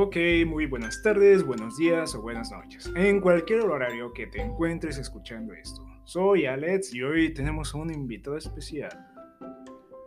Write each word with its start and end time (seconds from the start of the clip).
Ok, 0.00 0.16
muy 0.46 0.66
buenas 0.66 1.02
tardes, 1.02 1.44
buenos 1.44 1.76
días 1.76 2.14
o 2.14 2.22
buenas 2.22 2.52
noches. 2.52 2.88
En 2.94 3.20
cualquier 3.20 3.62
horario 3.62 4.12
que 4.12 4.28
te 4.28 4.40
encuentres 4.40 4.96
escuchando 4.96 5.52
esto. 5.54 5.84
Soy 6.04 6.46
Alex 6.46 6.94
y 6.94 7.02
hoy 7.02 7.34
tenemos 7.34 7.74
a 7.74 7.78
un 7.78 7.92
invitado 7.92 8.36
especial. 8.36 8.92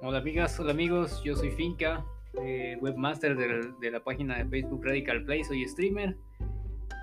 Hola 0.02 0.20
amigas, 0.20 0.58
hola 0.62 0.72
amigos, 0.72 1.22
yo 1.26 1.36
soy 1.36 1.52
Finca, 1.52 2.06
eh, 2.42 2.78
webmaster 2.80 3.36
de, 3.36 3.70
de, 3.82 3.92
la 3.92 4.02
página 4.02 4.38
de 4.38 4.46
Facebook 4.46 4.82
Radical 4.82 5.26
Play, 5.26 5.44
soy 5.44 5.68
streamer. 5.68 6.16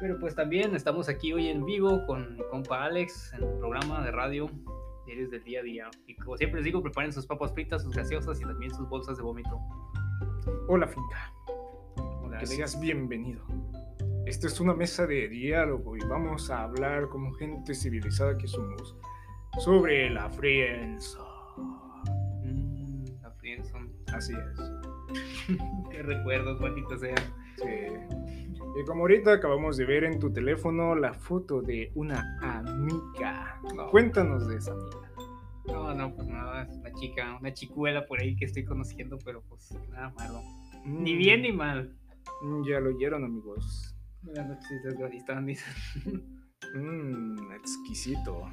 Pero 0.00 0.18
pues 0.18 0.34
también 0.34 0.74
estamos 0.74 1.10
aquí 1.10 1.34
hoy 1.34 1.48
en 1.48 1.66
vivo 1.66 2.06
con 2.06 2.36
mi 2.36 2.42
compa 2.44 2.84
Alex 2.84 3.34
en 3.34 3.42
el 3.42 3.58
programa 3.58 4.02
de 4.02 4.12
radio 4.12 4.50
Diarios 5.04 5.30
del 5.30 5.44
Día 5.44 5.60
a 5.60 5.62
Día. 5.62 5.90
Y 6.06 6.14
como 6.14 6.38
siempre 6.38 6.60
les 6.60 6.64
digo, 6.64 6.82
preparen 6.82 7.12
sus 7.12 7.26
papas 7.26 7.52
fritas, 7.52 7.82
sus 7.82 7.94
gaseosas 7.94 8.40
y 8.40 8.44
también 8.44 8.74
sus 8.74 8.88
bolsas 8.88 9.18
de 9.18 9.22
vómito. 9.22 9.60
Hola 10.68 10.88
Finca. 10.88 11.34
Que 12.38 12.46
seas 12.46 12.78
bienvenido. 12.78 13.44
Esta 14.26 14.46
es 14.46 14.60
una 14.60 14.72
mesa 14.74 15.06
de 15.06 15.28
diálogo 15.28 15.96
y 15.96 16.00
vamos 16.00 16.50
a 16.50 16.62
hablar 16.62 17.08
como 17.08 17.32
gente 17.32 17.74
civilizada 17.74 18.38
que 18.38 18.46
somos 18.46 18.96
sobre 19.58 20.08
la 20.10 20.30
frienza. 20.30 21.18
Mm, 22.44 23.04
la 23.22 23.30
friendzone. 23.32 23.90
Así 24.12 24.32
es. 24.34 25.56
Qué 25.90 26.02
recuerdos, 26.02 26.60
maldita 26.60 26.96
sea. 26.98 27.16
Sí. 27.56 27.64
Y 28.80 28.84
como 28.84 29.00
ahorita 29.02 29.32
acabamos 29.32 29.76
de 29.76 29.86
ver 29.86 30.04
en 30.04 30.20
tu 30.20 30.32
teléfono 30.32 30.94
la 30.94 31.14
foto 31.14 31.60
de 31.60 31.90
una 31.96 32.38
amiga. 32.42 33.60
No. 33.74 33.90
Cuéntanos 33.90 34.46
de 34.46 34.58
esa 34.58 34.72
amiga. 34.72 35.10
No, 35.66 35.92
no, 35.92 36.14
pues 36.14 36.28
nada, 36.28 36.62
es 36.62 36.76
una 36.76 36.92
chica, 36.92 37.36
una 37.40 37.52
chicuela 37.52 38.06
por 38.06 38.20
ahí 38.20 38.36
que 38.36 38.44
estoy 38.44 38.64
conociendo, 38.64 39.18
pero 39.24 39.42
pues 39.48 39.76
nada 39.90 40.10
malo. 40.10 40.40
Ni 40.84 41.14
Mm, 41.14 41.18
bien 41.18 41.42
ni 41.42 41.52
mal. 41.52 41.94
Mm, 42.42 42.64
Ya 42.64 42.80
lo 42.80 42.90
oyeron, 42.90 43.24
amigos. 43.24 43.94
Buenas 44.22 44.48
noches, 44.48 44.82
dicen. 45.46 46.38
Mmm, 46.74 47.52
exquisito. 47.52 48.50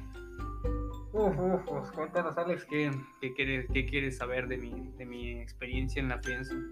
Uf, 1.12 1.38
uf, 1.38 1.68
uf, 1.70 1.90
cuéntanos, 1.92 2.36
Alex, 2.36 2.64
¿qué, 2.66 2.90
qué, 3.20 3.32
quieres, 3.34 3.66
qué 3.72 3.86
quieres 3.86 4.16
saber 4.18 4.48
de 4.48 4.58
mi, 4.58 4.92
de 4.98 5.06
mi 5.06 5.32
experiencia 5.40 6.00
en 6.00 6.08
la 6.08 6.18
friendzone? 6.18 6.62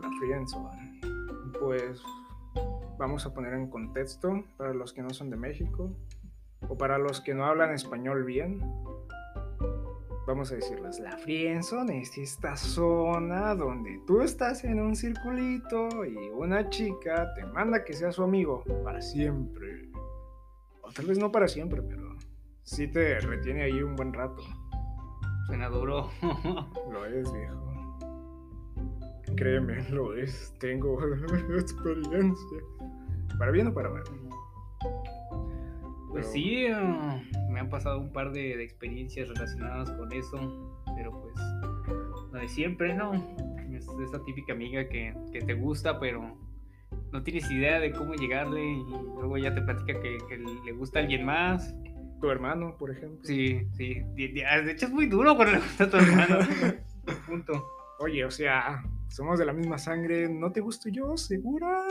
La 0.00 0.10
friendzone. 0.18 1.00
Pues 1.58 2.02
vamos 2.98 3.26
a 3.26 3.34
poner 3.34 3.54
en 3.54 3.68
contexto 3.68 4.44
para 4.56 4.74
los 4.74 4.92
que 4.92 5.02
no 5.02 5.10
son 5.10 5.30
de 5.30 5.36
México 5.36 5.94
o 6.68 6.78
para 6.78 6.98
los 6.98 7.20
que 7.20 7.34
no 7.34 7.44
hablan 7.44 7.72
español 7.74 8.24
bien. 8.24 8.60
Vamos 10.24 10.52
a 10.52 10.54
decirles, 10.54 11.00
la 11.00 11.16
friendzone 11.16 12.02
es 12.02 12.16
esta 12.16 12.56
zona 12.56 13.56
donde 13.56 14.00
tú 14.06 14.20
estás 14.20 14.62
en 14.62 14.80
un 14.80 14.94
circulito 14.94 16.04
y 16.04 16.16
una 16.30 16.70
chica 16.70 17.34
te 17.34 17.44
manda 17.44 17.84
que 17.84 17.92
sea 17.92 18.12
su 18.12 18.22
amigo 18.22 18.62
para 18.84 19.02
siempre. 19.02 19.90
O 20.82 20.92
tal 20.92 21.06
vez 21.06 21.18
no 21.18 21.32
para 21.32 21.48
siempre, 21.48 21.82
pero 21.82 22.16
sí 22.62 22.86
te 22.86 23.18
retiene 23.18 23.64
ahí 23.64 23.82
un 23.82 23.96
buen 23.96 24.12
rato. 24.12 24.42
Suena 25.46 25.68
duro. 25.68 26.10
Lo 26.92 27.04
es, 27.04 27.32
viejo. 27.32 27.72
Créeme, 29.36 29.88
lo 29.90 30.14
es. 30.14 30.54
Tengo 30.60 30.98
experiencia. 31.58 32.58
Para 33.38 33.50
bien 33.50 33.68
o 33.68 33.74
para 33.74 33.90
mal. 33.90 34.02
Pues 36.10 36.26
sí, 36.30 36.66
me 36.68 37.41
han 37.62 37.70
pasado 37.70 37.98
un 37.98 38.12
par 38.12 38.32
de, 38.32 38.56
de 38.56 38.64
experiencias 38.64 39.28
relacionadas 39.28 39.90
con 39.92 40.12
eso, 40.12 40.82
pero 40.96 41.10
pues 41.20 41.34
lo 42.32 42.38
de 42.38 42.48
siempre, 42.48 42.94
¿no? 42.94 43.12
Es 43.72 43.86
esa 44.06 44.22
típica 44.24 44.52
amiga 44.52 44.88
que, 44.88 45.14
que 45.32 45.40
te 45.40 45.54
gusta, 45.54 45.98
pero 45.98 46.36
no 47.10 47.22
tienes 47.22 47.50
idea 47.50 47.80
de 47.80 47.92
cómo 47.92 48.14
llegarle 48.14 48.62
y 48.64 48.82
luego 49.16 49.38
ya 49.38 49.54
te 49.54 49.62
platica 49.62 49.98
que, 50.00 50.18
que 50.28 50.38
le 50.38 50.72
gusta 50.72 50.98
a 50.98 51.02
alguien 51.02 51.24
más. 51.24 51.74
Tu 52.20 52.30
hermano, 52.30 52.76
por 52.78 52.90
ejemplo. 52.90 53.18
Sí, 53.24 53.66
sí. 53.72 53.94
De, 54.14 54.28
de- 54.28 54.70
hecho 54.72 54.86
es 54.86 54.92
muy 54.92 55.06
duro 55.06 55.34
cuando 55.34 55.54
le 55.54 55.58
gusta 55.60 55.84
a 55.84 55.90
tu 55.90 55.96
hermano. 55.96 56.38
Punto. 57.26 57.66
Oye, 57.98 58.24
o 58.24 58.30
sea, 58.30 58.84
somos 59.08 59.38
de 59.38 59.46
la 59.46 59.52
misma 59.52 59.76
sangre. 59.78 60.28
¿No 60.28 60.52
te 60.52 60.60
gusto 60.60 60.88
yo? 60.88 61.16
¿Segura? 61.16 61.84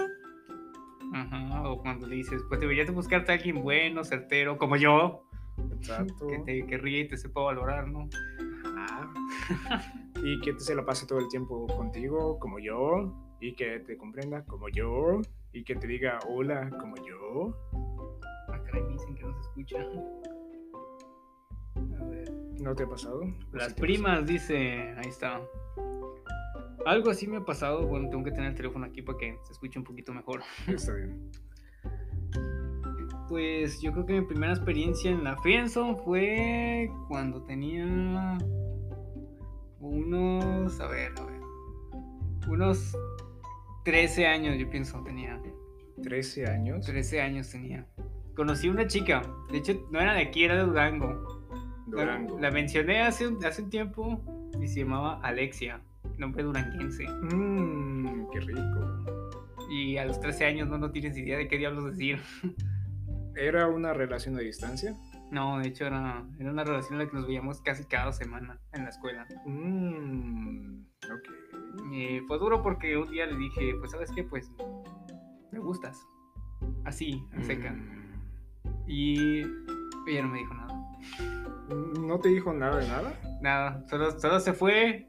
Ajá, 1.14 1.64
o 1.70 1.82
cuando 1.82 2.08
le 2.08 2.16
dices, 2.16 2.42
pues 2.48 2.62
deberías 2.62 2.88
de 2.88 2.94
buscarte 2.94 3.32
a 3.32 3.36
alguien 3.36 3.62
bueno, 3.62 4.04
certero, 4.06 4.58
como 4.58 4.78
yo, 4.78 5.26
Exacto. 5.74 6.28
que 6.28 6.40
te 6.40 6.66
que 6.66 6.78
ríe 6.78 7.02
y 7.02 7.08
te 7.08 7.18
sepa 7.18 7.42
valorar, 7.42 7.88
¿no? 7.88 8.08
Ajá. 8.66 9.14
Y 10.24 10.40
que 10.42 10.54
se 10.60 10.76
la 10.76 10.86
pase 10.86 11.08
todo 11.08 11.18
el 11.18 11.28
tiempo 11.30 11.66
contigo, 11.66 12.38
como 12.38 12.60
yo. 12.60 13.12
Y 13.40 13.56
que 13.56 13.80
te 13.80 13.98
comprenda, 13.98 14.46
como 14.46 14.70
yo. 14.70 15.20
Y 15.52 15.64
que 15.64 15.76
te 15.76 15.88
diga 15.88 16.20
hola, 16.30 16.70
como 16.80 16.96
yo. 16.98 17.58
Ah, 18.50 18.62
caray, 18.64 18.84
me 18.84 18.94
dicen 18.94 19.16
que 19.16 19.24
no 19.24 19.34
se 19.34 19.42
escucha. 19.42 19.78
A 22.00 22.04
ver. 22.06 22.32
¿No 22.62 22.76
te 22.76 22.84
ha 22.84 22.88
pasado? 22.88 23.22
¿O 23.22 23.58
Las 23.58 23.74
sí 23.74 23.82
primas, 23.82 24.28
dice. 24.28 24.94
Ahí 24.98 25.10
está. 25.10 25.42
Algo 26.86 27.10
así 27.10 27.28
me 27.28 27.38
ha 27.38 27.46
pasado. 27.46 27.88
Bueno, 27.88 28.10
tengo 28.10 28.24
que 28.24 28.32
tener 28.32 28.52
el 28.52 28.56
teléfono 28.56 28.86
aquí 28.86 29.02
para 29.02 29.18
que 29.18 29.40
se 29.44 29.54
escuche 29.54 29.80
un 29.80 29.86
poquito 29.86 30.14
mejor. 30.14 30.42
pasó? 30.42 30.72
Está 30.72 30.94
bien. 30.94 31.32
Pues 33.32 33.80
yo 33.80 33.94
creo 33.94 34.06
que 34.06 34.20
mi 34.20 34.26
primera 34.28 34.52
experiencia 34.52 35.10
en 35.10 35.24
la 35.24 35.38
friendzone 35.38 35.96
fue 36.04 36.92
cuando 37.08 37.42
tenía 37.44 38.38
unos, 39.80 40.80
a 40.82 40.88
ver, 40.88 41.14
a 41.18 41.24
ver, 41.26 41.40
unos 42.50 42.94
13 43.86 44.28
años, 44.28 44.58
yo 44.60 44.70
pienso, 44.70 45.02
tenía. 45.04 45.42
13 46.04 46.46
años. 46.48 46.86
13 46.86 47.22
años 47.22 47.50
tenía. 47.50 47.88
Conocí 48.36 48.68
una 48.68 48.86
chica, 48.88 49.22
de 49.50 49.60
hecho 49.60 49.88
no 49.92 50.02
era 50.02 50.14
de 50.14 50.24
aquí, 50.24 50.44
era 50.44 50.56
de 50.58 50.64
Durango. 50.64 51.08
La- 51.88 52.02
Durango. 52.04 52.38
La, 52.38 52.52
mencioné 52.52 53.00
hace, 53.02 53.30
un- 53.30 53.44
hace 53.46 53.62
un 53.62 53.70
tiempo 53.70 54.52
y 54.62 54.68
se 54.68 54.82
llamaba 54.82 55.22
Alexia, 55.24 55.82
nombre 56.18 56.44
duranguense. 56.44 57.06
Mmm, 57.34 58.28
qué 58.34 58.42
rico. 58.42 59.06
Y 59.70 59.96
a 59.96 60.04
los 60.06 60.20
13 60.20 60.44
años 60.46 60.68
no, 60.68 60.78
no 60.78 60.92
tienes 60.92 61.18
idea 61.18 61.38
de 61.38 61.48
qué 61.48 61.58
diablos 61.58 61.86
decir. 61.86 62.20
¿Era 63.36 63.68
una 63.68 63.94
relación 63.94 64.36
a 64.36 64.40
distancia? 64.40 64.96
No, 65.32 65.60
de 65.60 65.70
hecho 65.70 65.86
era, 65.86 66.26
era 66.40 66.52
una 66.52 66.64
relación 66.64 66.94
en 66.94 67.06
la 67.06 67.10
que 67.10 67.16
nos 67.16 67.28
veíamos 67.28 67.62
casi 67.62 67.86
cada 67.86 68.12
semana 68.12 68.60
en 68.74 68.84
la 68.84 68.90
escuela. 68.90 69.26
Mmm, 69.46 70.82
ok. 71.06 71.94
Y 71.94 72.20
fue 72.28 72.38
duro 72.38 72.62
porque 72.62 72.98
un 72.98 73.10
día 73.10 73.26
le 73.26 73.38
dije, 73.38 73.76
pues 73.80 73.92
sabes 73.92 74.12
qué, 74.12 74.24
pues 74.24 74.52
me 75.52 75.60
gustas. 75.60 76.06
Así, 76.84 77.26
a 77.38 77.44
seca. 77.44 77.72
Mm. 77.72 78.02
Y 78.88 79.40
ella 80.08 80.24
no 80.24 80.28
me 80.28 80.40
dijo 80.40 80.54
nada. 80.54 80.72
¿No 82.00 82.20
te 82.20 82.30
dijo 82.30 82.52
nada 82.52 82.78
de 82.78 82.88
nada? 82.88 83.14
Nada, 83.42 83.88
solo, 83.88 84.20
solo 84.20 84.40
se 84.40 84.54
fue. 84.54 85.08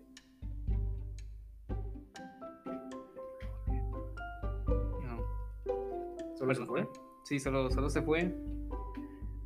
No, 5.02 6.36
¿Solo 6.36 6.54
se 6.54 6.64
fue? 6.64 6.88
Sí, 7.32 7.38
solo, 7.38 7.70
solo 7.70 7.88
se 7.88 8.02
fue. 8.02 8.30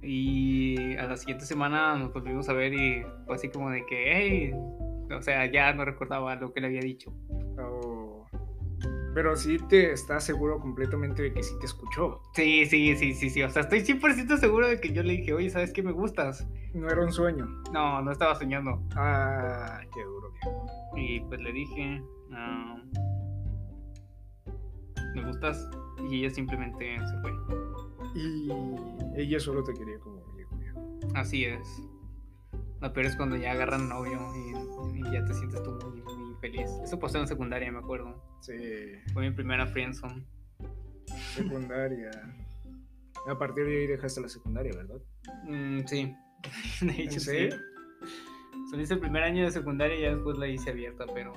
Y 0.03 0.97
a 0.97 1.07
la 1.07 1.17
siguiente 1.17 1.47
semana 1.47 1.95
nos 1.95 2.13
volvimos 2.13 2.49
a 2.49 2.53
ver 2.53 2.75
y 2.75 3.07
fue 3.27 3.37
así 3.37 3.49
como 3.49 3.71
de 3.71 3.87
que, 3.87 4.13
hey, 4.13 4.51
o 5.17 5.23
sea, 5.23 5.47
ya 5.47 5.73
no 5.73 5.85
recordaba 5.85 6.35
lo 6.35 6.53
que 6.53 6.61
le 6.61 6.67
había 6.67 6.81
dicho. 6.81 7.15
Oh. 7.61 8.27
Pero 9.15 9.37
sí 9.37 9.59
te 9.69 9.93
estás 9.93 10.25
seguro 10.25 10.59
completamente 10.59 11.23
de 11.23 11.33
que 11.33 11.45
sí 11.45 11.55
te 11.61 11.67
escuchó. 11.67 12.23
Sí, 12.35 12.67
sí, 12.67 12.97
sí, 12.97 13.15
sí, 13.15 13.31
sí. 13.31 13.45
O 13.45 13.51
sea, 13.51 13.63
estoy 13.63 13.83
100% 13.83 14.37
seguro 14.37 14.67
de 14.67 14.81
que 14.81 14.93
yo 14.93 15.05
le 15.05 15.13
dije, 15.13 15.33
oye, 15.33 15.49
¿sabes 15.49 15.73
qué 15.73 15.85
me 15.85 15.93
gustas? 15.93 16.45
No 16.75 16.89
era 16.89 17.01
un 17.03 17.13
sueño. 17.13 17.47
No, 17.73 18.03
no 18.03 18.11
estaba 18.11 18.35
soñando. 18.35 18.83
Ah, 18.97 19.79
qué 19.95 20.03
duro, 20.03 20.33
viejo. 20.33 20.67
Y 20.97 21.21
pues 21.21 21.41
le 21.41 21.53
dije, 21.53 22.03
ah, 22.33 22.83
¿me 25.15 25.25
gustas? 25.25 25.71
Y 26.11 26.19
ella 26.25 26.31
simplemente 26.31 26.97
se 26.99 27.21
fue. 27.21 27.33
Y 28.17 28.51
ella 29.21 29.39
solo 29.39 29.63
te 29.63 29.75
quería 29.75 29.99
como 29.99 30.25
amigo. 30.27 30.51
Así 31.15 31.45
es. 31.45 31.67
Lo 32.81 32.93
peor 32.93 33.07
es 33.07 33.17
cuando 33.17 33.37
ya 33.37 33.53
agarran 33.53 33.89
novio 33.89 34.19
y, 34.35 34.99
y 34.99 35.13
ya 35.13 35.25
te 35.25 35.33
sientes 35.35 35.63
tú 35.63 35.73
muy, 35.73 36.03
muy 36.03 36.35
feliz. 36.41 36.71
Eso 36.85 36.99
pasó 36.99 37.19
en 37.19 37.27
secundaria, 37.27 37.71
me 37.73 37.79
acuerdo. 37.79 38.23
Sí, 38.41 38.53
Fue 39.13 39.29
mi 39.29 39.35
primera 39.35 39.67
friendzone. 39.67 40.25
secundaria. 41.35 42.11
A 43.29 43.39
partir 43.39 43.65
de 43.67 43.81
ahí 43.81 43.87
dejaste 43.87 44.21
la 44.21 44.29
secundaria, 44.29 44.73
¿verdad? 44.75 45.01
Mm, 45.45 45.81
sí. 45.87 46.15
De 46.83 46.93
¿En 46.93 47.01
hecho, 47.01 47.19
sí. 47.21 47.49
Solo 48.71 48.83
hice 48.83 48.95
el 48.95 49.01
primer 49.01 49.23
año 49.23 49.45
de 49.45 49.51
secundaria 49.51 49.97
y 49.97 50.03
ya 50.03 50.15
después 50.15 50.39
la 50.39 50.49
hice 50.49 50.71
abierta, 50.71 51.07
pero 51.15 51.33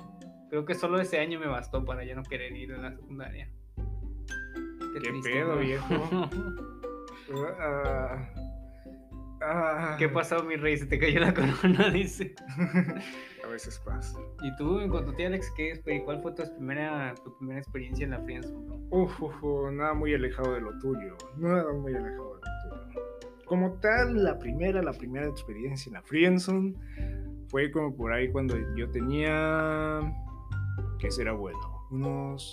creo 0.50 0.64
que 0.64 0.74
solo 0.74 1.00
ese 1.00 1.18
año 1.20 1.38
me 1.40 1.46
bastó 1.46 1.84
para 1.84 2.04
ya 2.04 2.14
no 2.14 2.22
querer 2.22 2.52
ir 2.56 2.72
a 2.74 2.78
la 2.78 2.90
secundaria. 2.96 3.48
¿Qué 4.92 5.12
pedo, 5.22 5.58
viejo? 5.58 6.28
Ah, 7.60 8.28
Ah, 9.42 9.96
¿Qué 9.98 10.08
pasó, 10.08 10.42
mi 10.44 10.56
rey? 10.56 10.76
Se 10.76 10.84
te 10.86 10.98
cayó 10.98 11.20
la 11.20 11.32
corona, 11.32 11.88
dice. 11.92 12.34
A 13.42 13.48
veces 13.48 13.78
pasa. 13.84 14.18
¿Y 14.42 14.54
tú, 14.56 14.80
en 14.80 14.90
cuanto 14.90 15.12
a 15.12 15.14
ti, 15.16 15.22
Alex, 15.22 15.50
qué, 15.56 15.80
cuál 16.04 16.20
fue 16.20 16.32
tu 16.32 16.42
primera, 16.56 17.14
tu 17.24 17.34
primera 17.38 17.58
experiencia 17.58 18.04
en 18.04 18.10
la 18.10 18.20
friendzone? 18.20 18.66
Uf, 18.90 19.22
uf, 19.22 19.42
uf, 19.42 19.70
nada 19.72 19.94
muy 19.94 20.12
alejado 20.12 20.52
de 20.54 20.60
lo 20.60 20.78
tuyo. 20.78 21.16
Nada 21.38 21.72
muy 21.72 21.94
alejado 21.94 22.34
de 22.36 22.40
lo 22.40 22.90
tuyo. 22.90 23.00
Como 23.46 23.72
tal, 23.80 24.22
la 24.22 24.38
primera, 24.38 24.82
la 24.82 24.92
primera 24.92 25.26
experiencia 25.26 25.88
en 25.88 25.94
la 25.94 26.02
Friendzone 26.02 26.74
fue 27.48 27.70
como 27.72 27.96
por 27.96 28.12
ahí 28.12 28.30
cuando 28.30 28.56
yo 28.76 28.90
tenía. 28.90 30.00
¿Qué 30.98 31.10
será 31.10 31.32
bueno? 31.32 31.58
Unos 31.90 32.52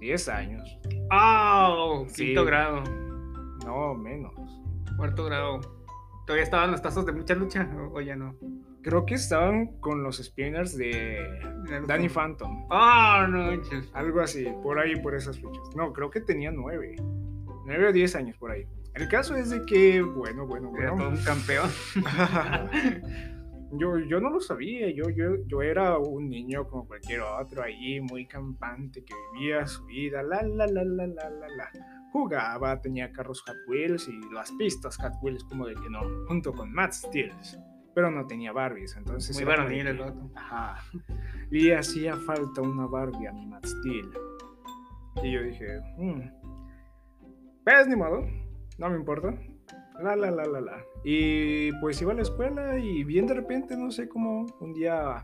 10 0.00 0.28
años. 0.28 0.78
¡Ah! 1.10 1.72
Sí. 2.08 2.26
Quinto 2.26 2.44
grado, 2.44 2.82
No, 3.64 3.94
menos. 3.94 4.32
cuarto 4.96 5.24
grado. 5.24 5.60
¿Todavía 6.26 6.44
estaban 6.44 6.70
los 6.70 6.82
tazos 6.82 7.06
de 7.06 7.12
mucha 7.12 7.34
lucha 7.34 7.68
o, 7.92 8.00
ya 8.00 8.14
no? 8.16 8.34
Creo 8.82 9.04
que 9.06 9.14
estaban 9.14 9.78
con 9.80 10.02
los 10.02 10.18
spinners 10.22 10.76
de 10.76 11.18
Danny 11.86 12.08
Phantom. 12.08 12.66
¡Ah, 12.70 13.26
no! 13.28 13.38
manches. 13.46 13.90
Algo 13.94 14.20
así, 14.20 14.46
por 14.62 14.78
ahí, 14.78 14.94
por 15.00 15.14
esas 15.14 15.36
fechas. 15.36 15.74
No, 15.74 15.92
creo 15.92 16.10
que 16.10 16.20
tenía 16.20 16.50
9. 16.50 16.96
9 17.66 17.88
o 17.88 17.92
10 17.92 18.14
años 18.16 18.36
por 18.38 18.50
ahí. 18.50 18.66
El 18.94 19.08
caso 19.08 19.36
es 19.36 19.50
de 19.50 19.64
que, 19.66 20.00
bueno, 20.02 20.46
bueno, 20.46 20.70
Era 20.76 20.88
todo 20.90 20.96
bueno. 20.96 21.10
un 21.18 21.24
campeón. 21.24 21.70
yo, 23.72 23.98
yo 23.98 24.20
no 24.20 24.30
lo 24.30 24.40
sabía, 24.40 24.90
yo, 24.90 25.10
yo, 25.10 25.36
yo 25.46 25.62
era 25.62 25.98
un 25.98 26.28
niño 26.28 26.66
como 26.68 26.86
cualquier 26.86 27.20
otro 27.20 27.62
ahí, 27.62 28.00
muy 28.00 28.26
campante, 28.26 29.04
que 29.04 29.14
vivía 29.34 29.66
su 29.66 29.84
vida, 29.86 30.22
la, 30.22 30.42
la, 30.42 30.66
la, 30.66 30.84
la, 30.84 31.06
la, 31.06 31.30
la, 31.30 31.48
la. 31.48 31.70
Jugaba, 32.12 32.80
tenía 32.80 33.12
carros 33.12 33.42
Hot 33.42 33.56
Wheels 33.68 34.08
y 34.08 34.18
las 34.32 34.50
pistas 34.52 34.96
Hot 34.96 35.12
Wheels, 35.22 35.44
como 35.44 35.66
de 35.66 35.74
que 35.74 35.90
no, 35.90 36.00
junto 36.26 36.52
con 36.52 36.72
Matt 36.72 36.92
Steels. 36.92 37.58
Pero 37.94 38.10
no 38.10 38.26
tenía 38.26 38.52
Barbies, 38.52 38.96
entonces... 38.96 39.34
Muy 39.36 39.44
varonil 39.44 39.86
el 39.88 39.98
vato. 39.98 40.30
Ajá. 40.36 40.76
Le 41.50 41.76
hacía 41.76 42.16
falta 42.16 42.62
una 42.62 42.86
Barbie 42.86 43.26
a 43.26 43.32
mi 43.32 43.44
Matt 43.46 43.66
Steel. 43.66 44.10
Y 45.22 45.32
yo 45.32 45.42
dije, 45.42 45.80
"Mm, 45.96 46.20
pues 47.64 47.88
ni 47.88 47.96
modo, 47.96 48.24
no 48.78 48.90
me 48.90 48.96
importa. 48.96 49.34
La, 50.02 50.14
la, 50.16 50.30
la, 50.30 50.44
la, 50.44 50.60
la. 50.60 50.84
Y 51.04 51.72
pues 51.80 52.00
iba 52.02 52.12
a 52.12 52.14
la 52.14 52.22
escuela 52.22 52.78
y 52.78 53.04
bien 53.04 53.26
de 53.26 53.34
repente, 53.34 53.76
no 53.76 53.90
sé 53.90 54.08
cómo, 54.08 54.46
un 54.60 54.72
día 54.72 55.22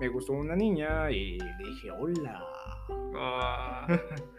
me 0.00 0.08
gustó 0.08 0.32
una 0.32 0.56
niña 0.56 1.10
y 1.10 1.38
dije, 1.58 1.90
hola. 1.92 2.42
Ah, 3.16 3.86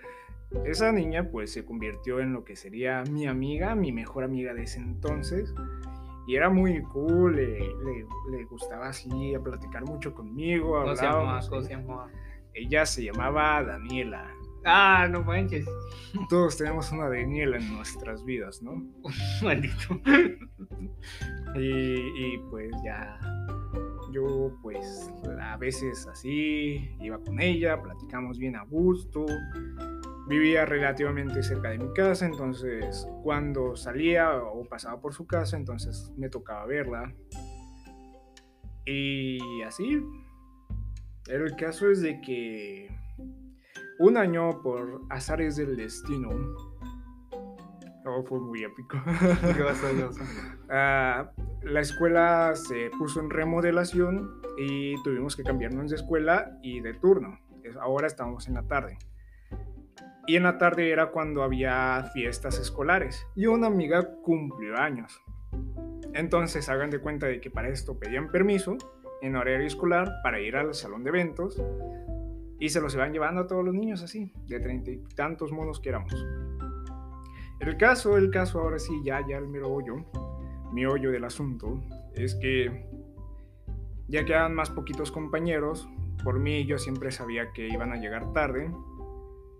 Esa 0.65 0.91
niña 0.91 1.29
pues 1.31 1.51
se 1.51 1.65
convirtió 1.65 2.19
en 2.19 2.31
lo 2.33 2.43
que 2.43 2.55
sería 2.55 3.01
mi 3.09 3.25
amiga, 3.25 3.73
mi 3.75 3.91
mejor 3.91 4.23
amiga 4.23 4.53
de 4.53 4.63
ese 4.63 4.79
entonces. 4.79 5.53
Y 6.27 6.35
era 6.35 6.49
muy 6.49 6.81
cool, 6.83 7.35
le, 7.35 7.59
le- 7.59 8.07
le 8.31 8.43
gustaba 8.45 8.89
así 8.89 9.33
a 9.35 9.39
platicar 9.39 9.83
mucho 9.83 10.13
conmigo, 10.13 10.77
hablábamos. 11.09 11.49
¿Cómo 11.49 11.61
se 11.61 11.69
llamaba? 11.75 12.07
Ella 12.53 12.85
se 12.85 13.03
llamaba 13.03 13.63
Daniela. 13.63 14.29
Ah, 14.65 15.07
no 15.09 15.23
manches. 15.23 15.65
Todos 16.29 16.57
tenemos 16.57 16.91
una 16.91 17.09
Daniela 17.09 17.57
en 17.57 17.75
nuestras 17.75 18.23
vidas, 18.23 18.61
¿no? 18.61 18.81
Maldito. 19.43 19.99
Y, 21.55 21.59
y, 21.59 22.37
pues 22.49 22.71
ya, 22.83 23.19
yo 24.11 24.57
pues 24.61 25.11
a 25.41 25.57
veces 25.57 26.07
así 26.07 26.95
iba 27.01 27.19
con 27.19 27.41
ella, 27.41 27.81
platicamos 27.81 28.37
bien 28.37 28.55
a 28.55 28.63
gusto. 28.63 29.25
Vivía 30.27 30.65
relativamente 30.65 31.43
cerca 31.43 31.69
de 31.69 31.79
mi 31.79 31.91
casa, 31.93 32.25
entonces 32.25 33.05
cuando 33.23 33.75
salía 33.75 34.37
o 34.37 34.63
pasaba 34.69 35.01
por 35.01 35.13
su 35.13 35.27
casa, 35.27 35.57
entonces 35.57 36.13
me 36.15 36.29
tocaba 36.29 36.65
verla. 36.65 37.13
Y 38.85 39.61
así. 39.63 40.01
El 41.27 41.55
caso 41.55 41.89
es 41.89 42.01
de 42.01 42.19
que 42.21 42.89
un 43.99 44.17
año 44.17 44.61
por 44.61 45.01
azares 45.09 45.55
del 45.55 45.75
destino. 45.77 46.29
Oh, 48.05 48.23
fue 48.23 48.39
muy 48.39 48.63
épico. 48.63 48.97
Ah, 50.75 51.31
la 51.61 51.81
escuela 51.81 52.53
se 52.55 52.89
puso 52.97 53.19
en 53.19 53.29
remodelación 53.29 54.41
y 54.57 54.95
tuvimos 55.03 55.35
que 55.35 55.43
cambiarnos 55.43 55.91
de 55.91 55.97
escuela 55.97 56.57
y 56.63 56.79
de 56.79 56.95
turno. 56.95 57.37
Ahora 57.79 58.07
estamos 58.07 58.47
en 58.47 58.55
la 58.55 58.63
tarde. 58.63 58.97
Y 60.25 60.35
en 60.35 60.43
la 60.43 60.57
tarde 60.57 60.89
era 60.89 61.11
cuando 61.11 61.43
había 61.43 62.09
fiestas 62.13 62.57
escolares 62.57 63.27
y 63.35 63.45
una 63.45 63.67
amiga 63.67 64.15
cumplió 64.23 64.77
años. 64.77 65.21
Entonces 66.13 66.69
hagan 66.69 66.89
de 66.89 66.99
cuenta 66.99 67.27
de 67.27 67.39
que 67.39 67.51
para 67.51 67.69
esto 67.69 67.99
pedían 67.99 68.31
permiso 68.31 68.77
en 69.21 69.35
horario 69.35 69.67
escolar 69.67 70.09
para 70.23 70.39
ir 70.39 70.55
al 70.55 70.73
salón 70.73 71.03
de 71.03 71.09
eventos 71.09 71.61
y 72.63 72.69
se 72.69 72.79
los 72.79 72.93
iban 72.95 73.11
llevando 73.11 73.41
a 73.41 73.47
todos 73.47 73.65
los 73.65 73.73
niños 73.73 74.01
así, 74.03 74.31
de 74.47 74.57
treinta 74.61 74.89
y 74.89 74.99
tantos 75.15 75.51
monos 75.51 75.81
que 75.81 75.89
éramos. 75.89 76.13
El 77.59 77.75
caso, 77.75 78.15
el 78.15 78.29
caso 78.29 78.61
ahora 78.61 78.79
sí, 78.79 79.01
ya, 79.03 79.19
ya 79.27 79.37
el 79.37 79.49
mero 79.49 79.69
hoyo, 79.69 79.95
mi 80.71 80.85
hoyo 80.85 81.11
del 81.11 81.25
asunto, 81.25 81.81
es 82.15 82.35
que 82.35 82.85
ya 84.07 84.23
quedaban 84.23 84.55
más 84.55 84.69
poquitos 84.69 85.11
compañeros, 85.11 85.89
por 86.23 86.39
mí 86.39 86.65
yo 86.65 86.77
siempre 86.77 87.11
sabía 87.11 87.51
que 87.51 87.67
iban 87.67 87.91
a 87.91 87.97
llegar 87.97 88.31
tarde 88.31 88.71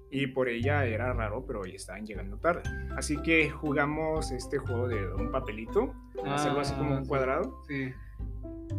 y 0.09 0.27
por 0.27 0.47
ella 0.47 0.85
era 0.85 1.11
raro, 1.11 1.43
pero 1.45 1.59
hoy 1.61 1.75
estaban 1.75 2.05
llegando 2.05 2.37
tarde. 2.37 2.61
Así 2.95 3.17
que 3.21 3.49
jugamos 3.49 4.31
este 4.31 4.59
juego 4.59 4.87
de 4.87 5.13
un 5.13 5.29
papelito, 5.29 5.93
hacerlo 6.25 6.61
así 6.61 6.73
como 6.75 6.93
Ah, 6.93 6.99
un 6.99 7.05
cuadrado 7.05 7.63
Sí. 7.67 7.91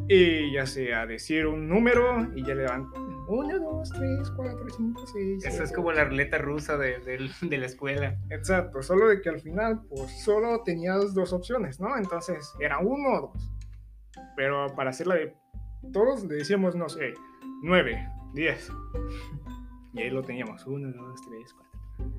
y 0.08 0.52
ya 0.52 0.64
sea 0.64 1.04
decir 1.06 1.46
un 1.46 1.68
número 1.68 2.34
y 2.34 2.42
ya 2.42 2.54
le 2.54 2.62
dan 2.62 2.88
1, 3.26 3.58
2, 3.58 3.90
3, 3.90 4.30
4, 4.36 4.66
5, 4.76 5.06
6. 5.06 5.44
Eso 5.44 5.62
es 5.62 5.72
como 5.72 5.92
la 5.92 6.04
ruleta 6.04 6.38
rusa 6.38 6.76
de, 6.76 6.98
del- 7.00 7.30
de 7.50 7.58
la 7.58 7.66
escuela. 7.66 8.16
Exacto, 8.30 8.82
solo 8.82 9.08
de 9.08 9.20
que 9.20 9.28
al 9.30 9.40
final, 9.40 9.82
pues 9.88 10.22
solo 10.22 10.62
tenías 10.62 11.14
dos 11.14 11.32
opciones, 11.32 11.80
¿no? 11.80 11.96
Entonces, 11.96 12.52
era 12.60 12.78
uno 12.78 13.08
o 13.18 13.20
dos. 13.32 13.50
Pero 14.36 14.74
para 14.76 14.90
hacerla 14.90 15.14
de 15.16 15.34
todos, 15.92 16.24
le 16.24 16.36
decíamos, 16.36 16.74
no 16.76 16.88
sé, 16.88 17.14
9, 17.62 18.08
10. 18.34 18.70
Y 19.94 20.02
ahí 20.02 20.10
lo 20.10 20.22
teníamos, 20.22 20.66
1, 20.66 20.92
2, 20.92 21.20
3, 21.28 21.54
4. 21.96 22.12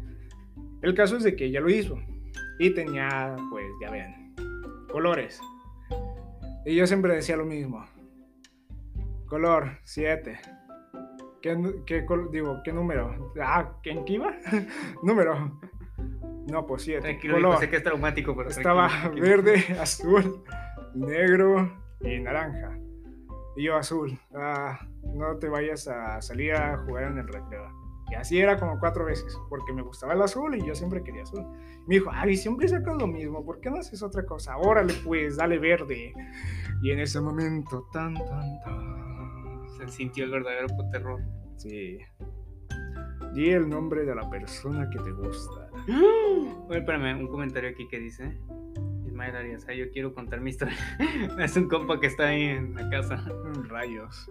El 0.81 0.94
caso 0.96 1.18
es 1.18 1.24
de 1.24 1.36
que 1.36 1.46
ella 1.46 1.60
lo 1.62 1.69
hizo. 1.69 1.98
Y 2.60 2.74
tenía, 2.74 3.36
pues, 3.50 3.66
ya 3.81 3.92
ven, 3.92 4.34
colores. 4.92 5.40
Y 6.66 6.75
yo 6.75 6.88
siempre 6.88 7.13
decía 7.16 7.38
lo 7.38 7.46
mismo. 7.46 7.86
Color 9.27 9.80
7. 9.84 10.39
¿Qué, 11.86 12.04
digo, 12.32 12.62
¿qué 12.64 12.74
número? 12.74 13.32
Ah, 13.40 13.72
¿en 13.84 14.04
qué 14.04 14.14
iba? 14.14 14.34
número. 15.04 15.60
No, 16.48 16.66
pues 16.66 16.82
7. 16.84 17.02
Tranquilo, 17.02 17.36
Color. 17.36 17.60
sé 17.60 17.70
que 17.70 17.75
es 17.75 17.84
traumático, 17.84 18.36
pero 18.36 18.50
Estaba 18.50 18.88
tranquilo, 18.88 19.25
tranquilo. 19.28 19.44
verde, 19.44 19.80
azul, 19.80 20.44
negro 20.96 21.72
y 22.02 22.20
naranja. 22.20 22.80
Y 23.56 23.66
yo 23.66 23.75
azul. 23.75 24.18
Ah, 24.34 24.80
no 25.04 25.38
te 25.38 25.48
vayas 25.48 25.88
a 25.88 26.20
salir 26.20 26.54
a 26.54 26.78
jugar 26.80 27.12
en 27.12 27.20
el 27.20 27.28
recreo. 27.28 27.70
Y 28.12 28.16
así 28.16 28.40
era 28.40 28.60
como 28.60 28.80
cuatro 28.80 29.06
veces, 29.06 29.38
porque 29.48 29.72
me 29.72 29.84
gustaba 29.84 30.14
el 30.14 30.22
azul 30.24 30.56
y 30.56 30.66
yo 30.66 30.74
siempre 30.74 31.04
quería 31.04 31.24
azul. 31.24 31.46
Me 31.88 31.96
dijo, 31.96 32.10
ay, 32.12 32.38
siempre 32.38 32.68
sacas 32.68 32.96
lo 32.96 33.06
mismo, 33.06 33.46
¿por 33.46 33.60
qué 33.60 33.70
no 33.70 33.78
haces 33.78 34.02
otra 34.02 34.25
cosa? 34.25 34.58
Órale 34.58 34.96
pues, 35.04 35.38
dale 35.38 35.60
verde. 35.60 36.12
Y 36.82 36.90
en 36.90 37.00
ese 37.00 37.22
momento, 37.22 37.88
tan, 37.94 38.16
tan, 38.16 38.60
tan. 38.64 39.14
Se 39.77 39.88
sintió 39.89 40.25
el 40.25 40.32
verdadero 40.32 40.67
terror. 40.91 41.22
Sí. 41.58 42.00
Di 43.34 43.50
el 43.50 43.67
nombre 43.67 44.05
de 44.05 44.15
la 44.15 44.29
persona 44.29 44.89
que 44.89 45.00
te 45.00 45.12
gusta. 45.12 45.70
Oye, 46.67 46.79
espérame, 46.79 47.20
un 47.20 47.27
comentario 47.27 47.70
aquí 47.70 47.88
que 47.88 48.00
dice. 48.00 48.38
Ismael 49.05 49.36
Arias, 49.36 49.65
ah, 49.70 49.74
yo 49.74 49.89
quiero 49.91 50.13
contar 50.13 50.41
mi 50.41 50.51
historia. 50.51 50.75
es 51.39 51.55
un 51.58 51.67
compa 51.67 52.00
que 52.00 52.08
está 52.08 52.27
ahí 52.27 52.44
en 52.44 52.75
la 52.75 52.89
casa. 52.89 53.17
Mm, 53.17 53.70
Rayos. 53.70 54.27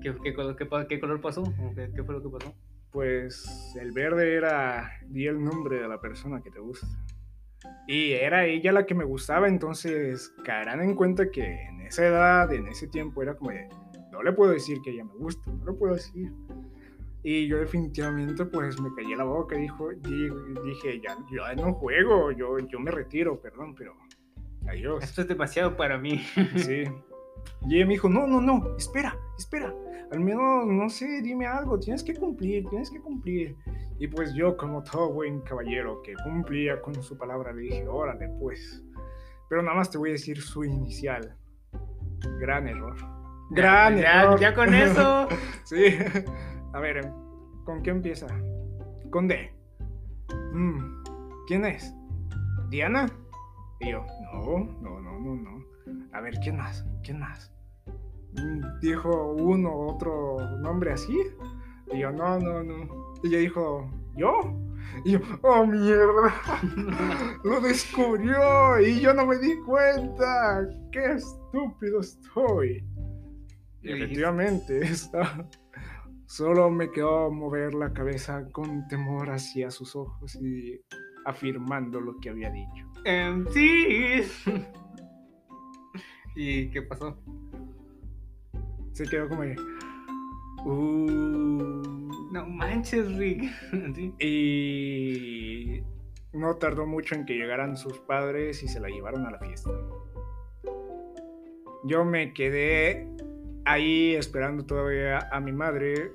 ¿Qué, 0.00 0.14
qué 0.22 0.34
color, 0.34 0.56
qué, 0.56 0.68
qué 0.88 1.00
color 1.00 1.20
pasó? 1.20 1.42
¿O 1.42 1.74
¿Qué, 1.74 1.90
qué 1.94 2.04
fue 2.04 2.14
lo 2.14 2.22
que 2.22 2.28
pasó? 2.28 2.54
Pues 2.92 3.74
el 3.80 3.92
verde 3.92 4.34
era, 4.34 4.92
di 5.06 5.26
el 5.26 5.42
nombre 5.42 5.80
de 5.80 5.88
la 5.88 6.00
persona 6.00 6.40
que 6.40 6.50
te 6.50 6.60
gusta. 6.60 6.86
Y 7.86 8.12
era 8.12 8.46
ella 8.46 8.72
la 8.72 8.86
que 8.86 8.94
me 8.94 9.04
gustaba, 9.04 9.48
entonces 9.48 10.32
caerán 10.44 10.80
en 10.82 10.94
cuenta 10.94 11.30
que 11.30 11.64
en 11.64 11.80
esa 11.80 12.06
edad, 12.06 12.52
en 12.52 12.68
ese 12.68 12.86
tiempo, 12.86 13.22
era 13.22 13.34
como 13.34 13.50
de, 13.50 13.68
no 14.12 14.22
le 14.22 14.32
puedo 14.32 14.52
decir 14.52 14.78
que 14.82 14.90
ella 14.90 15.04
me 15.04 15.14
gusta, 15.14 15.50
no 15.52 15.64
le 15.66 15.72
puedo 15.72 15.94
decir. 15.94 16.32
Y 17.22 17.48
yo 17.48 17.58
definitivamente 17.58 18.44
pues 18.46 18.80
me 18.80 18.90
callé 18.94 19.16
la 19.16 19.24
boca 19.24 19.56
dijo, 19.56 19.90
di- 19.90 20.30
dije, 20.64 21.00
ya, 21.00 21.16
yo 21.30 21.42
no 21.56 21.74
juego, 21.74 22.30
yo, 22.30 22.58
yo 22.58 22.78
me 22.80 22.90
retiro, 22.90 23.40
perdón, 23.40 23.74
pero 23.74 23.94
adiós. 24.68 25.02
Esto 25.02 25.22
es 25.22 25.28
demasiado 25.28 25.76
para 25.76 25.98
mí. 25.98 26.20
Sí. 26.56 26.84
Y 27.68 27.76
ella 27.76 27.86
me 27.86 27.94
dijo, 27.94 28.08
no, 28.08 28.26
no, 28.26 28.40
no, 28.40 28.76
espera, 28.76 29.16
espera. 29.36 29.74
Al 30.12 30.20
menos, 30.20 30.64
no 30.66 30.88
sé, 30.88 31.20
dime 31.22 31.46
algo, 31.46 31.78
tienes 31.78 32.02
que 32.04 32.14
cumplir, 32.14 32.64
tienes 32.68 32.90
que 32.90 33.00
cumplir. 33.00 33.56
Y 33.98 34.06
pues 34.08 34.32
yo, 34.34 34.56
como 34.56 34.82
todo 34.84 35.12
buen 35.12 35.40
caballero 35.40 36.00
que 36.02 36.14
cumplía 36.24 36.80
con 36.80 36.94
su 37.02 37.18
palabra, 37.18 37.52
le 37.52 37.62
dije, 37.62 37.86
órale, 37.88 38.28
pues. 38.40 38.82
Pero 39.48 39.62
nada 39.62 39.76
más 39.76 39.90
te 39.90 39.98
voy 39.98 40.10
a 40.10 40.12
decir 40.12 40.40
su 40.40 40.64
inicial. 40.64 41.36
Gran 42.38 42.68
error. 42.68 42.96
Gran 43.50 43.96
ya, 43.98 44.22
error. 44.22 44.40
ya 44.40 44.54
con 44.54 44.74
eso. 44.74 45.28
Sí. 45.64 45.98
A 46.72 46.80
ver, 46.80 47.12
¿con 47.64 47.82
qué 47.82 47.90
empieza? 47.90 48.26
Con 49.10 49.28
D. 49.28 49.52
Mm, 50.54 51.02
¿Quién 51.46 51.66
es? 51.66 51.92
¿Diana? 52.70 53.06
Y 53.80 53.90
yo, 53.90 54.02
no, 54.32 54.66
no, 54.80 55.00
no, 55.00 55.18
no, 55.20 55.34
no. 55.36 55.64
A 56.14 56.20
ver, 56.22 56.38
¿quién 56.42 56.56
más? 56.56 56.86
¿Quién 57.02 57.20
más? 57.20 57.52
Mm, 58.32 58.80
Dijo 58.80 59.32
uno, 59.34 59.70
otro 59.88 60.38
nombre 60.60 60.92
así. 60.92 61.18
Y 61.92 61.98
yo, 61.98 62.10
no, 62.12 62.38
no, 62.38 62.62
no. 62.62 63.14
Y 63.22 63.28
ella 63.28 63.38
dijo, 63.40 63.90
¿yo? 64.16 64.32
Y 65.04 65.12
yo, 65.12 65.18
oh 65.42 65.66
mierda, 65.66 66.32
lo 67.44 67.60
descubrió 67.60 68.80
y 68.80 69.00
yo 69.00 69.12
no 69.12 69.26
me 69.26 69.36
di 69.38 69.54
cuenta. 69.66 70.66
Qué 70.92 71.12
estúpido 71.12 72.00
estoy. 72.00 72.82
Efectivamente, 73.92 74.80
esta- 74.82 75.48
solo 76.26 76.70
me 76.70 76.90
quedó 76.90 77.30
mover 77.30 77.74
la 77.74 77.92
cabeza 77.92 78.46
con 78.52 78.86
temor 78.88 79.30
hacia 79.30 79.70
sus 79.70 79.96
ojos 79.96 80.34
y 80.36 80.80
afirmando 81.26 82.00
lo 82.00 82.16
que 82.18 82.30
había 82.30 82.50
dicho. 82.50 82.86
Em, 83.04 83.46
sí. 83.48 84.22
¿Y 86.36 86.70
qué 86.70 86.82
pasó? 86.82 87.16
Se 88.92 89.04
quedó 89.06 89.28
como 89.28 89.42
de, 89.42 89.56
"Uh". 90.64 92.08
No 92.32 92.46
manches, 92.46 93.10
Rick. 93.16 93.44
Sí. 93.94 94.14
Y 94.20 95.82
no 96.36 96.56
tardó 96.56 96.86
mucho 96.86 97.14
en 97.14 97.24
que 97.24 97.34
llegaran 97.34 97.76
sus 97.76 97.98
padres 98.00 98.62
y 98.62 98.68
se 98.68 98.80
la 98.80 98.88
llevaron 98.88 99.26
a 99.26 99.30
la 99.30 99.38
fiesta. 99.38 99.70
Yo 101.84 102.04
me 102.04 102.32
quedé 102.34 103.08
ahí 103.68 104.14
esperando 104.14 104.64
todavía 104.64 105.28
a 105.30 105.40
mi 105.40 105.52
madre 105.52 106.12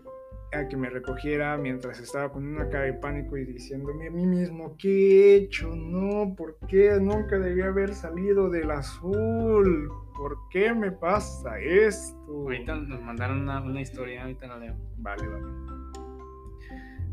a 0.52 0.68
que 0.68 0.78
me 0.78 0.90
recogiera 0.90 1.58
mientras 1.58 2.00
estaba 2.00 2.32
con 2.32 2.46
una 2.46 2.70
cara 2.70 2.86
de 2.86 2.94
pánico 2.94 3.38
y 3.38 3.46
diciéndome 3.46 4.08
a 4.08 4.12
mí 4.12 4.26
mismo, 4.26 4.76
¿qué 4.78 4.90
he 4.90 5.36
hecho? 5.36 5.76
No, 5.76 6.36
¿por 6.36 6.58
qué? 6.68 6.98
Nunca 7.00 7.40
debía 7.40 7.68
haber 7.68 7.94
salido 7.94 8.50
del 8.50 8.70
azul. 8.72 9.92
¿Por 10.16 10.38
qué 10.50 10.74
me 10.74 10.92
pasa 10.92 11.60
esto? 11.60 12.16
Ahorita 12.28 12.76
nos 12.76 13.02
mandaron 13.02 13.42
una, 13.42 13.62
una 13.62 13.82
historia, 13.82 14.24
ahorita 14.24 14.48
la 14.48 14.58
leo. 14.58 14.76
Vale, 14.98 15.28
vale. 15.28 15.46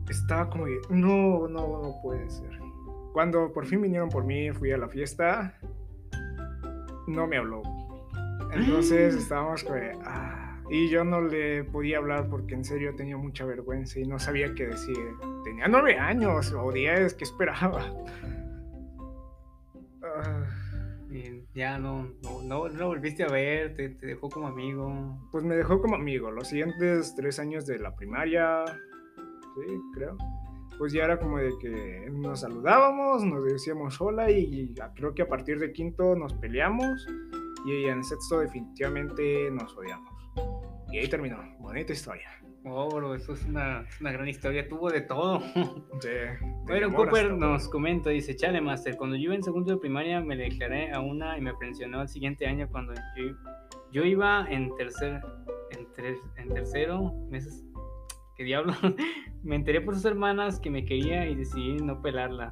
Estaba 0.09 0.51
como 0.51 0.67
de, 0.67 0.81
no, 0.91 1.49
no, 1.49 1.83
no 1.83 1.95
puede 2.03 2.29
ser. 2.29 2.51
Cuando 3.13 3.53
por 3.53 3.67
fin 3.67 3.81
vinieron 3.81 4.09
por 4.09 4.25
mí, 4.25 4.51
fui 4.53 4.71
a 4.73 4.79
la 4.79 4.89
fiesta, 4.89 5.59
no 7.07 7.27
me 7.27 7.39
habló. 7.39 7.63
Entonces 8.53 9.15
estábamos 9.15 9.65
como 9.65 9.79
ah, 10.05 10.63
y 10.71 10.89
yo 10.89 11.05
no 11.05 11.21
le 11.21 11.65
podía 11.65 11.99
hablar 11.99 12.29
porque 12.29 12.55
en 12.55 12.65
serio 12.65 12.95
tenía 12.97 13.17
mucha 13.17 13.45
vergüenza 13.45 13.99
y 14.01 14.05
no 14.07 14.19
sabía 14.19 14.55
qué 14.55 14.67
decir. 14.69 14.97
Tenía 15.45 15.67
nueve 15.69 15.99
años 15.99 16.53
o 16.53 16.71
diez, 16.73 17.15
¿qué 17.15 17.25
esperaba? 17.25 17.81
Ah, 20.03 20.45
Y 21.11 21.43
ya 21.55 21.79
no, 21.79 22.05
no, 22.23 22.43
no, 22.43 22.69
no 22.69 22.79
lo 22.79 22.87
volviste 22.89 23.23
a 23.25 23.29
ver, 23.29 23.75
te, 23.75 23.91
te 23.91 24.07
dejó 24.07 24.29
como 24.31 24.47
amigo. 24.49 25.19
pues 25.31 25.45
me 25.45 25.55
dejó 25.57 25.81
como 25.81 25.95
amigo. 25.97 26.31
Los 26.31 26.49
siguientes 26.49 27.15
tres 27.17 27.39
años 27.39 27.67
de 27.67 27.79
la 27.79 27.95
primaria, 27.95 28.65
sí, 28.67 29.81
creo. 29.95 30.17
Pues 30.79 30.93
ya 30.95 31.05
era 31.05 31.19
como 31.19 31.37
de 31.39 31.51
que 31.61 32.09
nos 32.11 32.41
saludábamos, 32.41 33.23
nos 33.25 33.45
decíamos 33.45 34.01
hola 34.01 34.31
y 34.31 34.75
a- 34.81 34.95
creo 34.95 35.15
que 35.15 35.23
a 35.23 35.29
partir 35.29 35.59
de 35.59 35.73
quinto 35.73 36.17
nos 36.17 36.33
peleamos 36.35 37.07
y 37.67 37.85
en 37.87 38.03
sexto 38.05 38.41
definitivamente 38.41 39.51
nos 39.51 39.77
odiamos. 39.77 40.09
Y 40.93 40.99
ahí 40.99 41.09
terminó. 41.09 41.39
Bonita 41.59 41.93
historia. 41.93 42.29
Oh, 42.65 42.89
bro, 42.95 43.15
eso 43.15 43.33
es 43.33 43.45
una, 43.47 43.87
una 44.01 44.13
gran 44.13 44.29
historia, 44.29 44.69
tuvo 44.69 44.91
de 44.91 45.01
todo. 45.03 45.41
Bueno, 46.67 46.87
amor 46.87 47.09
Cooper 47.09 47.33
nos 47.33 47.69
comenta, 47.69 48.11
dice, 48.11 48.37
chale, 48.37 48.61
Master, 48.61 48.97
cuando 48.97 49.17
yo 49.17 49.25
iba 49.25 49.35
en 49.35 49.43
segundo 49.43 49.73
de 49.73 49.79
primaria 49.79 50.21
me 50.21 50.37
declaré 50.37 50.93
a 50.93 51.01
una 51.01 51.37
y 51.37 51.41
me 51.41 51.53
pensionó 51.55 52.03
el 52.03 52.09
siguiente 52.09 52.47
año 52.47 52.69
cuando 52.71 52.93
yo, 53.17 53.35
yo 53.93 54.05
iba 54.05 54.47
en 54.49 54.75
tercer, 54.77 55.21
en, 55.71 55.87
tres- 55.95 56.21
en 56.37 56.49
tercero, 56.51 57.13
meses, 57.31 57.65
¿qué 58.37 58.45
diablo? 58.45 58.73
me 59.43 59.57
enteré 59.57 59.81
por 59.81 59.95
sus 59.95 60.05
hermanas 60.05 60.61
que 60.61 60.71
me 60.71 60.85
quería 60.85 61.27
y 61.29 61.35
decidí 61.35 61.77
no 61.79 62.01
pelarla. 62.03 62.51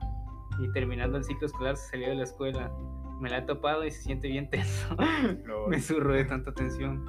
Y 0.61 0.73
terminando 0.73 1.19
el 1.19 1.25
ciclo 1.25 1.47
escolar 1.47 1.77
se 1.77 1.91
salió 1.91 2.09
de 2.09 2.15
la 2.17 2.25
escuela. 2.25 2.73
Me 3.21 3.31
la 3.31 3.39
he 3.39 3.43
topado 3.43 3.85
y 3.85 3.91
se 3.91 4.03
siente 4.03 4.29
bien 4.29 4.49
tenso. 4.51 4.97
Me 5.69 5.81
zurro 5.81 6.15
de 6.15 6.25
tanta 6.25 6.53
tensión. 6.53 7.05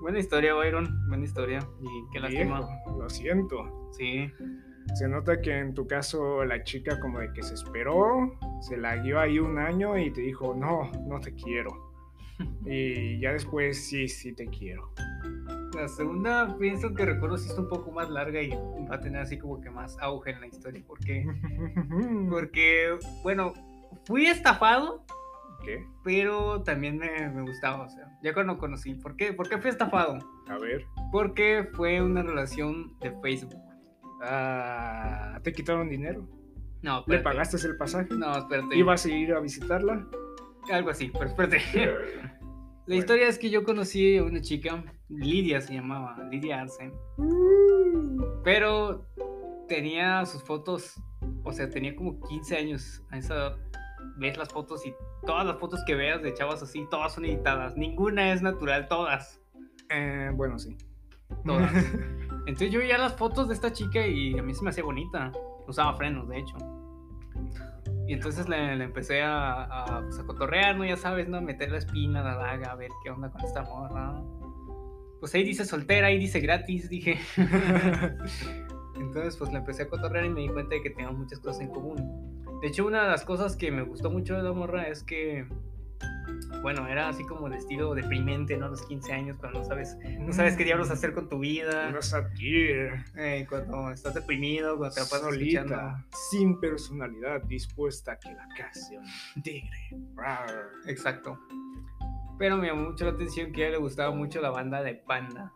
Buena 0.00 0.18
historia, 0.18 0.54
Byron, 0.54 1.08
buena 1.08 1.24
historia. 1.24 1.60
Y 1.80 2.12
qué 2.12 2.20
lástima. 2.20 2.60
Lo 2.98 3.08
siento. 3.08 3.90
Sí. 3.92 4.30
Se 4.94 5.08
nota 5.08 5.40
que 5.40 5.58
en 5.58 5.72
tu 5.72 5.86
caso 5.86 6.44
la 6.44 6.62
chica 6.62 7.00
como 7.00 7.20
de 7.20 7.32
que 7.32 7.42
se 7.42 7.54
esperó, 7.54 8.36
se 8.60 8.76
la 8.76 8.96
dio 9.02 9.18
ahí 9.18 9.38
un 9.38 9.58
año 9.58 9.96
y 9.96 10.10
te 10.10 10.20
dijo, 10.20 10.54
no, 10.54 10.90
no 11.06 11.20
te 11.20 11.34
quiero. 11.34 11.92
Y 12.66 13.20
ya 13.20 13.32
después 13.32 13.86
sí, 13.86 14.08
sí 14.08 14.34
te 14.34 14.46
quiero. 14.46 14.90
La 15.74 15.88
segunda, 15.88 16.56
pienso 16.58 16.92
que 16.94 17.04
recuerdo 17.04 17.36
si 17.36 17.48
es 17.48 17.58
un 17.58 17.68
poco 17.68 17.90
más 17.92 18.10
larga 18.10 18.42
y 18.42 18.50
va 18.50 18.96
a 18.96 19.00
tener 19.00 19.20
así 19.20 19.38
como 19.38 19.60
que 19.60 19.70
más 19.70 19.96
auge 20.00 20.30
en 20.32 20.40
la 20.40 20.46
historia. 20.48 20.82
Porque, 20.86 21.26
porque 22.28 22.98
bueno, 23.22 23.54
fui 24.04 24.26
estafado, 24.26 25.04
¿Qué? 25.64 25.86
pero 26.02 26.62
también 26.62 26.98
me, 26.98 27.28
me 27.30 27.42
gustaba. 27.42 27.84
O 27.84 27.88
sea, 27.88 28.06
ya 28.22 28.34
cuando 28.34 28.58
conocí. 28.58 28.94
¿Por 28.94 29.16
qué? 29.16 29.32
¿Por 29.32 29.48
qué 29.48 29.58
fui 29.58 29.70
estafado? 29.70 30.18
A 30.48 30.58
ver. 30.58 30.84
Porque 31.10 31.68
fue 31.72 32.02
una 32.02 32.22
relación 32.22 32.98
de 33.00 33.12
Facebook. 33.22 33.54
Ah, 34.22 35.38
¿Te 35.42 35.52
quitaron 35.52 35.88
dinero? 35.88 36.28
No, 36.82 36.96
¿Le 36.96 37.16
espérate. 37.16 37.24
pagaste 37.24 37.66
el 37.66 37.76
pasaje? 37.76 38.08
No, 38.14 38.36
espérate. 38.36 38.76
¿Ibas 38.76 39.06
a 39.06 39.08
ir 39.08 39.32
a 39.32 39.40
visitarla? 39.40 40.06
Algo 40.70 40.90
así, 40.90 41.10
pero 41.12 41.26
espérate. 41.26 41.60
La 42.86 42.96
historia 42.96 43.28
es 43.28 43.38
que 43.38 43.48
yo 43.48 43.64
conocí 43.64 44.18
a 44.18 44.24
una 44.24 44.42
chica, 44.42 44.84
Lidia 45.08 45.62
se 45.62 45.72
llamaba, 45.72 46.22
Lidia 46.30 46.60
Arce. 46.60 46.92
Pero 48.42 49.06
tenía 49.68 50.26
sus 50.26 50.42
fotos, 50.42 51.00
o 51.44 51.52
sea, 51.52 51.70
tenía 51.70 51.96
como 51.96 52.20
15 52.20 52.56
años 52.56 53.02
a 53.10 53.16
esa 53.16 53.34
edad. 53.34 53.56
Ves 54.16 54.36
las 54.36 54.48
fotos 54.48 54.86
y 54.86 54.94
todas 55.26 55.46
las 55.46 55.58
fotos 55.58 55.82
que 55.86 55.94
veas 55.94 56.22
de 56.22 56.32
chavas 56.34 56.62
así, 56.62 56.86
todas 56.90 57.14
son 57.14 57.24
editadas. 57.24 57.76
Ninguna 57.76 58.32
es 58.32 58.42
natural, 58.42 58.88
todas. 58.88 59.40
Eh, 59.90 60.30
bueno, 60.34 60.58
sí. 60.58 60.76
Todas. 61.44 61.72
Entonces 62.46 62.70
yo 62.70 62.78
veía 62.78 62.98
las 62.98 63.16
fotos 63.16 63.48
de 63.48 63.54
esta 63.54 63.72
chica 63.72 64.06
y 64.06 64.38
a 64.38 64.42
mí 64.42 64.54
se 64.54 64.62
me 64.62 64.70
hacía 64.70 64.84
bonita. 64.84 65.32
Usaba 65.66 65.94
frenos, 65.96 66.28
de 66.28 66.38
hecho. 66.38 66.56
Y 68.06 68.12
entonces 68.12 68.48
le, 68.50 68.76
le 68.76 68.84
empecé 68.84 69.22
a, 69.22 69.62
a, 69.62 70.02
pues, 70.02 70.18
a 70.18 70.24
cotorrear, 70.24 70.76
¿no? 70.76 70.84
Ya 70.84 70.96
sabes, 70.96 71.26
¿no? 71.26 71.40
Meter 71.40 71.70
la 71.70 71.78
espina, 71.78 72.22
la 72.22 72.36
daga, 72.36 72.72
a 72.72 72.74
ver 72.74 72.90
qué 73.02 73.10
onda 73.10 73.30
con 73.30 73.42
esta 73.42 73.62
morra. 73.62 74.22
Pues 75.20 75.34
ahí 75.34 75.42
dice 75.42 75.64
soltera, 75.64 76.08
ahí 76.08 76.18
dice 76.18 76.38
gratis, 76.40 76.90
dije. 76.90 77.18
Entonces, 78.96 79.36
pues 79.38 79.50
le 79.52 79.58
empecé 79.58 79.84
a 79.84 79.88
cotorrear 79.88 80.26
y 80.26 80.28
me 80.28 80.42
di 80.42 80.48
cuenta 80.48 80.74
de 80.74 80.82
que 80.82 80.90
teníamos 80.90 81.18
muchas 81.18 81.38
cosas 81.40 81.62
en 81.62 81.70
común. 81.70 82.33
De 82.64 82.68
hecho, 82.70 82.86
una 82.86 83.02
de 83.02 83.10
las 83.10 83.26
cosas 83.26 83.56
que 83.56 83.70
me 83.70 83.82
gustó 83.82 84.10
mucho 84.10 84.34
de 84.38 84.42
la 84.42 84.54
morra 84.54 84.88
es 84.88 85.02
que, 85.02 85.46
bueno, 86.62 86.88
era 86.88 87.10
así 87.10 87.22
como 87.26 87.50
de 87.50 87.58
estilo 87.58 87.92
deprimente, 87.94 88.56
¿no? 88.56 88.70
Los 88.70 88.86
15 88.86 89.12
años, 89.12 89.36
cuando 89.38 89.58
no 89.58 89.66
sabes, 89.66 89.98
no 90.18 90.32
sabes 90.32 90.56
qué 90.56 90.64
diablos 90.64 90.90
hacer 90.90 91.12
con 91.12 91.28
tu 91.28 91.40
vida. 91.40 91.94
Satir. 92.00 93.04
eh, 93.18 93.44
cuando 93.50 93.90
estás 93.90 94.14
deprimido, 94.14 94.78
cuando 94.78 94.94
te 94.94 95.02
la 95.02 95.06
pasas. 95.08 95.28
Solita, 95.28 96.06
sin 96.30 96.58
personalidad, 96.58 97.42
dispuesta 97.42 98.12
a 98.12 98.18
que 98.18 98.32
la 98.32 98.48
case 98.56 98.98
un 99.36 99.42
tigre. 99.42 99.90
Exacto. 100.86 101.38
Pero 102.38 102.56
me 102.56 102.68
llamó 102.68 102.88
mucho 102.92 103.04
la 103.04 103.10
atención 103.10 103.52
que 103.52 103.62
a 103.62 103.66
ella 103.66 103.76
le 103.76 103.82
gustaba 103.82 104.14
mucho 104.14 104.40
la 104.40 104.48
banda 104.48 104.82
de 104.82 104.94
Panda, 104.94 105.52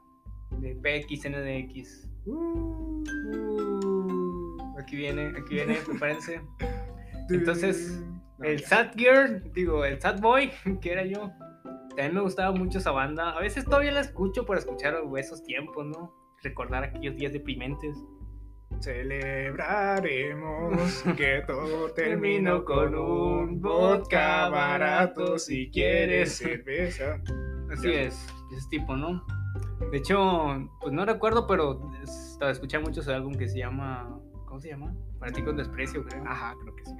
de 0.61 0.75
PXNDX. 0.75 2.07
Uh, 2.27 3.03
Aquí 4.79 4.95
viene, 4.95 5.29
aquí 5.29 5.55
viene, 5.55 5.77
prepárense. 5.87 6.43
Entonces, 7.31 8.03
No, 8.39 8.45
El 8.45 8.59
ya. 8.61 8.69
Sad 8.69 8.91
Girl, 8.97 9.53
digo, 9.53 9.85
el 9.85 10.01
Sad 10.01 10.21
Boy, 10.21 10.51
que 10.81 10.93
era 10.93 11.05
yo. 11.05 11.31
También 11.91 12.15
me 12.15 12.21
gustaba 12.21 12.53
mucho 12.57 12.79
esa 12.79 12.93
banda. 12.93 13.31
A 13.31 13.41
veces 13.41 13.65
todavía 13.65 13.91
la 13.93 14.01
escucho 14.01 14.47
para 14.47 14.61
escuchar 14.61 14.95
esos 15.17 15.43
tiempos, 15.43 15.85
¿no? 15.87 16.15
Recordar 16.43 16.85
aquellos 16.85 17.17
días 17.17 17.33
deprimentes. 17.33 17.97
Celebraremos 18.81 21.03
que 21.17 21.43
todo 21.47 21.91
terminó 21.95 22.65
con 22.65 22.95
un 22.95 23.61
vodka 23.61 24.49
barato 24.49 25.39
si 25.39 25.71
quieres 25.71 26.37
cerveza. 26.37 27.21
Así 27.73 27.93
Ya. 27.93 28.03
es, 28.03 28.27
ese 28.57 28.69
tipo, 28.71 28.97
¿no? 28.97 29.25
De 29.91 29.99
hecho, 29.99 30.69
pues 30.81 30.93
no 30.93 31.05
recuerdo, 31.05 31.47
pero 31.47 31.91
estaba 32.03 32.51
escuché 32.53 32.79
mucho 32.79 33.01
ese 33.01 33.13
álbum 33.13 33.35
que 33.35 33.49
se 33.49 33.59
llama. 33.59 34.21
¿Cómo 34.47 34.61
se 34.61 34.69
llama? 34.69 34.95
Para 35.19 35.33
ti 35.33 35.43
con 35.43 35.57
desprecio, 35.57 36.05
creo. 36.05 36.23
Ajá, 36.27 36.55
creo 36.63 36.75
que 36.77 36.85
sí. 36.85 36.93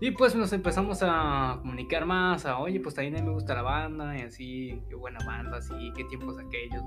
Y 0.00 0.10
pues 0.10 0.34
nos 0.34 0.52
empezamos 0.52 0.98
a 1.02 1.56
comunicar 1.60 2.04
más, 2.04 2.44
a 2.44 2.58
oye, 2.58 2.80
pues 2.80 2.94
también 2.94 3.16
a 3.16 3.20
mí 3.20 3.26
me 3.26 3.32
gusta 3.32 3.54
la 3.54 3.62
banda, 3.62 4.16
y 4.18 4.22
así, 4.22 4.82
qué 4.88 4.94
buena 4.94 5.18
banda, 5.24 5.56
así, 5.56 5.92
qué 5.96 6.04
tiempos 6.04 6.38
aquellos. 6.38 6.82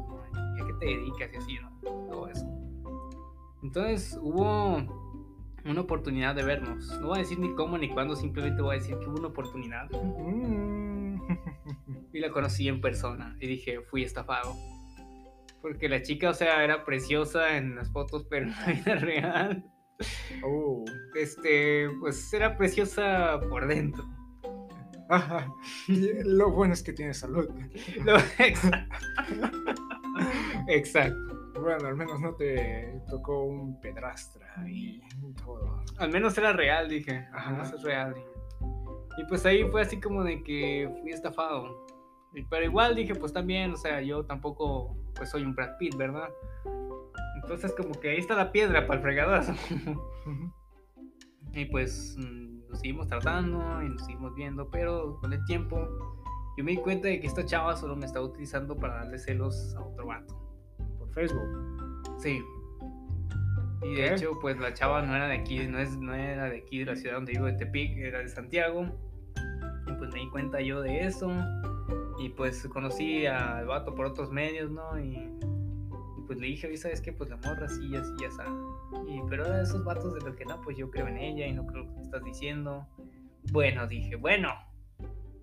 ¿Y 0.57 0.61
a 0.61 0.65
qué 0.65 0.73
te 0.79 0.85
dedicas? 0.85 1.29
Y 1.33 1.37
así, 1.37 1.57
¿no? 1.59 1.71
Todo 1.81 2.27
eso. 2.27 2.45
Entonces 3.63 4.17
hubo 4.21 4.77
una 5.65 5.81
oportunidad 5.81 6.35
de 6.35 6.43
vernos. 6.43 6.87
No 7.01 7.07
voy 7.07 7.17
a 7.17 7.21
decir 7.21 7.39
ni 7.39 7.53
cómo 7.55 7.77
ni 7.77 7.89
cuándo, 7.89 8.15
simplemente 8.15 8.61
voy 8.61 8.75
a 8.75 8.79
decir 8.79 8.97
que 8.99 9.07
hubo 9.07 9.17
una 9.17 9.29
oportunidad. 9.29 9.89
Mm. 9.89 11.19
Y 12.13 12.19
la 12.19 12.31
conocí 12.31 12.67
en 12.67 12.81
persona 12.81 13.35
y 13.39 13.47
dije, 13.47 13.81
fui 13.81 14.03
estafado. 14.03 14.55
Porque 15.61 15.89
la 15.89 16.01
chica, 16.01 16.29
o 16.29 16.33
sea, 16.33 16.63
era 16.63 16.85
preciosa 16.85 17.57
en 17.57 17.75
las 17.75 17.91
fotos, 17.91 18.25
pero 18.29 18.45
en 18.47 18.51
la 18.51 18.65
vida 18.65 18.95
real, 18.95 19.65
Oh. 20.43 20.85
este, 21.15 21.89
pues 21.99 22.31
era 22.33 22.55
preciosa 22.57 23.39
por 23.49 23.67
dentro. 23.67 24.03
Ajá. 25.09 25.51
Lo 25.87 26.51
bueno 26.51 26.73
es 26.73 26.83
que 26.83 26.93
tiene 26.93 27.13
salud. 27.13 27.49
Lo- 28.05 28.17
Exacto. 28.37 28.95
Exacto. 30.67 31.35
Bueno, 31.61 31.87
al 31.87 31.95
menos 31.95 32.19
no 32.21 32.35
te 32.35 33.01
tocó 33.09 33.43
un 33.43 33.79
pedrastra 33.81 34.47
y 34.69 35.01
todo. 35.43 35.83
Al 35.97 36.11
menos 36.11 36.37
era 36.37 36.53
real, 36.53 36.87
dije. 36.87 37.27
Ajá. 37.33 37.49
Al 37.49 37.53
menos 37.57 37.73
es 37.73 37.81
real. 37.83 38.13
dije. 38.13 38.27
Y 39.17 39.25
pues 39.25 39.45
ahí 39.45 39.63
fue 39.69 39.81
así 39.81 39.99
como 39.99 40.23
de 40.23 40.41
que 40.43 40.89
fui 41.01 41.11
estafado. 41.11 41.85
Pero 42.49 42.63
igual 42.63 42.95
dije, 42.95 43.15
pues 43.15 43.33
también, 43.33 43.73
o 43.73 43.77
sea, 43.77 44.01
yo 44.01 44.23
tampoco, 44.23 44.95
pues 45.15 45.29
soy 45.31 45.43
un 45.43 45.55
Brad 45.55 45.77
Pitt, 45.79 45.95
¿verdad? 45.97 46.29
Entonces 47.41 47.73
como 47.73 47.91
que 47.99 48.11
ahí 48.11 48.17
está 48.17 48.35
la 48.35 48.51
piedra 48.51 48.85
para 48.87 48.99
el 48.99 49.03
fregadazo. 49.03 49.53
Y 51.53 51.65
pues 51.65 52.15
mm, 52.17 52.69
nos 52.69 52.79
seguimos 52.79 53.07
tratando 53.07 53.81
y 53.83 53.89
nos 53.89 54.05
seguimos 54.05 54.35
viendo, 54.35 54.69
pero 54.69 55.17
con 55.19 55.33
el 55.33 55.43
tiempo 55.45 55.87
yo 56.57 56.63
me 56.63 56.71
di 56.71 56.77
cuenta 56.77 57.07
de 57.07 57.19
que 57.19 57.27
esta 57.27 57.45
chava 57.45 57.75
solo 57.75 57.95
me 57.95 58.05
estaba 58.05 58.25
utilizando 58.25 58.75
para 58.75 58.95
darle 58.95 59.17
celos 59.17 59.75
a 59.75 59.81
otro 59.81 60.05
vato. 60.05 60.37
Por 60.97 61.09
Facebook. 61.13 62.19
Sí. 62.19 62.43
Y 63.81 63.95
de 63.95 63.95
¿Qué? 63.95 64.13
hecho, 64.13 64.31
pues 64.41 64.59
la 64.59 64.73
chava 64.73 65.01
no 65.01 65.15
era 65.15 65.27
de 65.27 65.35
aquí, 65.35 65.65
no, 65.67 65.79
es, 65.79 65.97
no 65.97 66.13
era 66.13 66.49
de 66.49 66.57
aquí, 66.57 66.79
de 66.79 66.85
la 66.85 66.95
ciudad 66.97 67.15
donde 67.15 67.31
vivo, 67.31 67.45
de 67.45 67.53
Tepic, 67.53 67.97
era 67.97 68.19
de 68.19 68.27
Santiago. 68.27 68.85
Y 69.87 69.93
pues 69.93 70.11
me 70.11 70.19
di 70.19 70.29
cuenta 70.29 70.59
yo 70.59 70.81
de 70.81 71.05
eso. 71.05 71.31
Y 72.19 72.27
pues 72.29 72.67
conocí 72.67 73.25
al 73.25 73.65
vato 73.65 73.95
por 73.95 74.05
otros 74.05 74.29
medios, 74.29 74.69
¿no? 74.69 74.99
Y 74.99 75.38
pues 76.29 76.39
le 76.39 76.45
dije, 76.45 76.67
oye, 76.67 76.77
¿sabes 76.77 77.01
qué? 77.01 77.11
Pues 77.11 77.27
la 77.31 77.37
morra 77.37 77.65
así, 77.65 77.95
así, 77.95 78.23
así. 78.23 78.41
Y 79.07 79.19
pero 79.27 79.51
esos 79.59 79.83
vatos 79.83 80.13
de 80.13 80.21
los 80.21 80.35
que 80.35 80.45
no, 80.45 80.61
pues 80.61 80.77
yo 80.77 80.91
creo 80.91 81.07
en 81.07 81.17
ella 81.17 81.47
y 81.47 81.53
no 81.53 81.65
creo 81.65 81.85
lo 81.85 81.95
que 81.95 82.01
estás 82.01 82.23
diciendo. 82.23 82.87
Bueno, 83.51 83.87
dije, 83.87 84.15
bueno, 84.15 84.53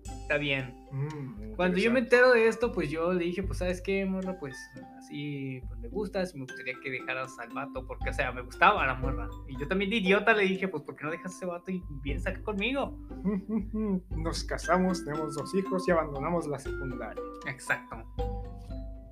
está 0.05 0.37
bien. 0.37 0.73
Mm, 0.93 1.55
Cuando 1.57 1.77
yo 1.77 1.91
me 1.91 1.99
entero 1.99 2.31
de 2.31 2.47
esto, 2.47 2.71
pues 2.71 2.89
yo 2.89 3.11
le 3.11 3.25
dije, 3.25 3.43
pues 3.43 3.59
sabes 3.59 3.81
qué, 3.81 4.05
morra, 4.05 4.39
pues 4.39 4.55
así, 4.97 5.61
pues 5.67 5.77
me 5.81 5.89
gustas, 5.89 6.33
me 6.35 6.43
gustaría 6.43 6.75
que 6.81 6.89
dejaras 6.89 7.37
al 7.37 7.49
vato, 7.49 7.85
porque, 7.85 8.11
o 8.11 8.13
sea, 8.13 8.31
me 8.31 8.43
gustaba 8.43 8.87
la 8.87 8.95
morra. 8.95 9.27
Y 9.49 9.59
yo 9.59 9.67
también 9.67 9.89
de 9.89 9.97
idiota 9.97 10.33
le 10.33 10.43
dije, 10.43 10.69
pues, 10.69 10.83
¿por 10.83 10.95
qué 10.95 11.03
no 11.03 11.11
dejas 11.11 11.33
a 11.33 11.35
ese 11.35 11.45
vato 11.47 11.69
y 11.69 11.83
vienes 12.01 12.25
acá 12.25 12.41
conmigo? 12.43 12.97
Nos 14.11 14.41
casamos, 14.45 15.03
tenemos 15.03 15.35
dos 15.35 15.53
hijos 15.53 15.85
y 15.85 15.91
abandonamos 15.91 16.47
la 16.47 16.59
secundaria. 16.59 17.21
Exacto. 17.45 17.97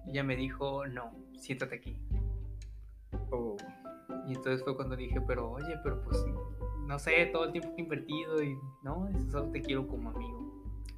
Y 0.08 0.12
ella 0.12 0.24
me 0.24 0.38
dijo, 0.38 0.88
no, 0.88 1.25
siéntate 1.40 1.76
aquí. 1.76 2.00
Oh. 3.32 3.56
Y 4.28 4.34
entonces 4.34 4.64
fue 4.64 4.76
cuando 4.76 4.96
dije, 4.96 5.22
pero 5.22 5.52
oye, 5.52 5.76
pero 5.84 6.02
pues, 6.04 6.24
no 6.88 7.00
sé, 7.00 7.28
todo 7.28 7.46
el 7.46 7.52
tiempo 7.52 7.70
que 7.76 7.82
he 7.82 7.84
invertido 7.84 8.42
y, 8.42 8.58
no, 8.84 9.08
eso 9.10 9.30
solo 9.32 9.52
te 9.52 9.62
quiero 9.62 9.88
como 9.88 10.10
amigo. 10.10 10.46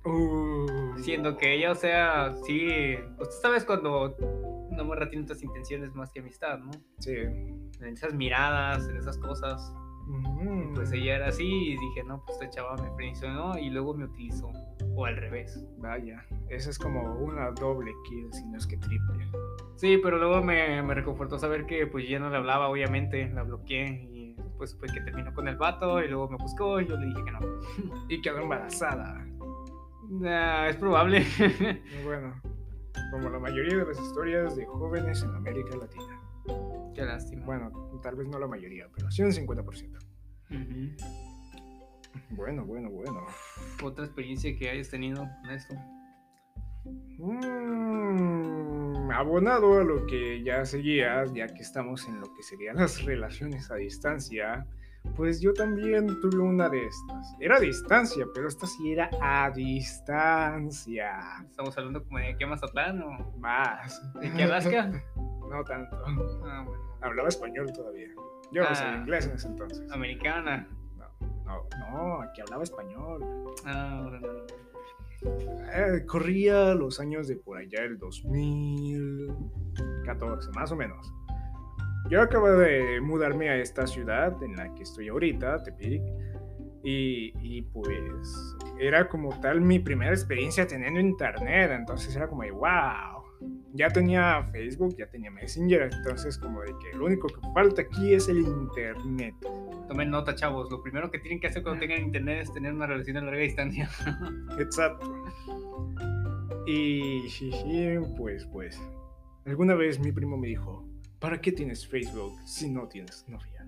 Uh. 0.05 0.97
Siendo 0.99 1.35
que 1.37 1.55
ella, 1.55 1.71
o 1.71 1.75
sea, 1.75 2.33
sí, 2.45 2.67
pues 3.17 3.29
tú 3.29 3.35
sabes 3.41 3.65
cuando 3.65 4.15
una 4.69 4.83
morra 4.83 5.09
tiene 5.09 5.23
otras 5.23 5.43
intenciones 5.43 5.93
más 5.93 6.11
que 6.11 6.19
amistad, 6.21 6.59
¿no? 6.59 6.71
Sí. 6.99 7.15
en 7.15 7.93
esas 7.93 8.13
miradas, 8.13 8.87
en 8.87 8.97
esas 8.97 9.17
cosas. 9.17 9.73
Mm. 10.07 10.73
Pues 10.73 10.91
ella 10.93 11.17
era 11.17 11.27
así 11.27 11.45
y 11.45 11.77
dije, 11.77 12.03
no, 12.05 12.23
pues 12.25 12.39
esta 12.39 12.49
chava 12.49 12.75
me 12.77 12.89
frencionó 12.95 13.57
y 13.57 13.69
luego 13.69 13.93
me 13.93 14.05
utilizó. 14.05 14.51
O 14.95 15.05
al 15.05 15.17
revés. 15.17 15.63
Vaya, 15.77 16.25
esa 16.49 16.69
es 16.69 16.79
como 16.79 17.15
una 17.15 17.51
doble 17.51 17.91
kill, 18.07 18.31
si 18.33 18.45
no 18.45 18.57
es 18.57 18.65
que 18.65 18.77
triple. 18.77 19.27
Sí, 19.75 19.99
pero 20.01 20.17
luego 20.17 20.41
me, 20.41 20.81
me 20.81 20.93
reconfortó 20.93 21.37
saber 21.37 21.65
que 21.65 21.85
pues 21.87 22.07
ya 22.07 22.19
no 22.19 22.29
le 22.29 22.37
hablaba, 22.37 22.69
obviamente, 22.69 23.29
la 23.29 23.43
bloqueé 23.43 24.07
y 24.11 24.33
después 24.33 24.75
fue 24.79 24.87
que 24.87 25.01
terminó 25.01 25.33
con 25.33 25.47
el 25.47 25.57
vato 25.57 26.01
y 26.01 26.07
luego 26.07 26.29
me 26.29 26.37
buscó 26.37 26.81
y 26.81 26.87
yo 26.87 26.97
le 26.97 27.07
dije 27.07 27.23
que 27.23 27.31
no. 27.31 27.39
Y 28.09 28.21
quedó 28.21 28.39
embarazada. 28.39 29.27
Ah, 30.25 30.67
es 30.69 30.77
probable. 30.77 31.25
Bueno, 32.03 32.41
como 33.11 33.29
la 33.29 33.39
mayoría 33.39 33.77
de 33.77 33.85
las 33.85 33.99
historias 33.99 34.55
de 34.55 34.65
jóvenes 34.65 35.21
en 35.21 35.35
América 35.35 35.77
Latina. 35.77 36.16
Qué 36.97 37.05
lástima. 37.05 37.45
Bueno, 37.45 37.71
tal 38.01 38.15
vez 38.15 38.27
no 38.27 38.39
la 38.39 38.47
mayoría, 38.47 38.87
pero 38.91 39.11
sí 39.11 39.21
un 39.21 39.31
50%. 39.31 39.99
Ujú. 40.49 40.95
Bueno, 42.31 42.65
bueno, 42.65 42.89
bueno. 42.89 43.23
Otra 43.83 44.05
experiencia 44.05 44.57
que 44.57 44.67
hayas 44.67 44.89
tenido 44.89 45.29
con 45.41 45.51
esto. 45.51 45.75
Mm, 47.19 49.11
abonado 49.11 49.79
a 49.79 49.83
lo 49.83 50.07
que 50.07 50.41
ya 50.41 50.65
seguías, 50.65 51.31
ya 51.35 51.45
que 51.45 51.61
estamos 51.61 52.07
en 52.07 52.19
lo 52.19 52.33
que 52.33 52.41
serían 52.41 52.77
las 52.77 53.03
relaciones 53.03 53.69
a 53.69 53.75
distancia, 53.75 54.65
pues 55.15 55.39
yo 55.39 55.53
también 55.53 56.07
tuve 56.19 56.39
una 56.39 56.67
de 56.67 56.83
estas. 56.83 57.35
Era 57.39 57.57
a 57.57 57.59
distancia, 57.59 58.25
pero 58.33 58.47
esta 58.47 58.65
sí 58.65 58.93
era 58.93 59.11
a 59.21 59.51
distancia. 59.51 61.11
Estamos 61.47 61.77
hablando 61.77 62.03
como 62.03 62.17
de 62.17 62.29
aquí 62.29 62.43
a 62.43 62.47
Mazatlán 62.47 63.03
o 63.03 63.37
Más. 63.37 64.01
de 64.19 64.29
aquí 64.29 64.41
a 64.41 64.45
Alaska. 64.45 64.91
No 65.49 65.63
tanto. 65.63 65.97
Ah, 66.45 66.63
bueno. 66.65 66.83
Hablaba 67.01 67.29
español 67.29 67.71
todavía. 67.73 68.09
Yo 68.51 68.61
no 68.63 68.67
Ah. 68.69 68.75
sabía 68.75 68.99
inglés 68.99 69.25
en 69.27 69.35
ese 69.35 69.47
entonces. 69.47 69.89
Americana. 69.91 70.67
No, 71.45 71.63
no, 71.91 72.21
aquí 72.21 72.41
hablaba 72.41 72.63
español. 72.63 73.23
Ah, 73.65 74.01
bueno, 74.03 74.19
no, 74.19 74.33
no. 74.33 74.43
Eh, 75.73 76.05
corría 76.05 76.75
los 76.75 76.99
años 76.99 77.27
de 77.27 77.37
por 77.37 77.57
allá, 77.57 77.81
el 77.83 77.97
2014, 77.97 80.51
más 80.53 80.71
o 80.71 80.75
menos. 80.75 81.11
Yo 82.09 82.21
acabo 82.21 82.47
de 82.49 83.01
mudarme 83.01 83.49
a 83.49 83.55
esta 83.57 83.87
ciudad 83.87 84.41
en 84.43 84.55
la 84.55 84.71
que 84.75 84.83
estoy 84.83 85.07
ahorita, 85.09 85.63
Tepic, 85.63 86.03
y, 86.83 87.33
y 87.41 87.63
pues 87.63 88.55
era 88.79 89.09
como 89.09 89.29
tal 89.41 89.59
mi 89.61 89.79
primera 89.79 90.11
experiencia 90.11 90.67
teniendo 90.67 90.99
internet, 90.99 91.71
entonces 91.73 92.15
era 92.15 92.27
como 92.27 92.43
de 92.43 92.51
wow. 92.51 93.16
Ya 93.73 93.89
tenía 93.89 94.43
Facebook, 94.51 94.95
ya 94.97 95.07
tenía 95.09 95.29
Messenger, 95.29 95.89
entonces 95.93 96.37
como 96.37 96.61
de 96.61 96.73
que 96.79 96.97
lo 96.97 97.05
único 97.05 97.27
que 97.27 97.41
falta 97.53 97.81
aquí 97.81 98.13
es 98.13 98.27
el 98.29 98.39
internet. 98.39 99.35
Tomen 99.87 100.09
nota, 100.09 100.35
chavos. 100.35 100.69
Lo 100.71 100.81
primero 100.81 101.11
que 101.11 101.19
tienen 101.19 101.39
que 101.39 101.47
hacer 101.47 101.63
cuando 101.63 101.79
tengan 101.79 102.01
internet 102.01 102.43
es 102.43 102.53
tener 102.53 102.73
una 102.73 102.87
relación 102.87 103.17
a 103.17 103.21
larga 103.21 103.41
distancia. 103.41 103.89
Exacto. 104.59 105.13
Y, 106.65 107.27
y, 107.41 107.97
pues, 108.17 108.45
pues, 108.47 108.81
alguna 109.45 109.75
vez 109.75 109.99
mi 109.99 110.11
primo 110.11 110.37
me 110.37 110.47
dijo, 110.47 110.85
¿para 111.19 111.39
qué 111.39 111.51
tienes 111.51 111.87
Facebook 111.87 112.33
si 112.45 112.69
no 112.69 112.87
tienes 112.87 113.25
novia? 113.27 113.67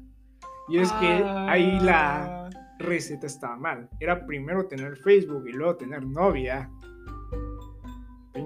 Y 0.70 0.78
es 0.78 0.92
que 0.94 1.08
ahí 1.08 1.80
la 1.80 2.50
receta 2.78 3.26
estaba 3.26 3.56
mal. 3.56 3.90
Era 4.00 4.26
primero 4.26 4.68
tener 4.68 4.98
Facebook 4.98 5.48
y 5.48 5.54
luego 5.54 5.78
tener 5.78 6.06
novia. 6.06 6.70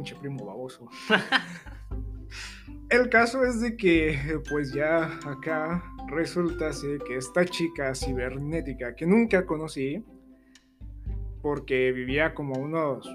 Pinche 0.03 0.19
primo 0.19 0.45
baboso. 0.45 0.89
El 2.89 3.09
caso 3.09 3.45
es 3.45 3.61
de 3.61 3.77
que, 3.77 4.19
pues 4.49 4.73
ya 4.73 5.05
acá 5.25 5.81
resulta 6.09 6.71
que 7.07 7.15
esta 7.15 7.45
chica 7.45 7.95
cibernética 7.95 8.95
que 8.95 9.05
nunca 9.05 9.45
conocí, 9.45 10.03
porque 11.41 11.93
vivía 11.93 12.33
como 12.33 12.55
a 12.55 12.59
unos 12.59 13.09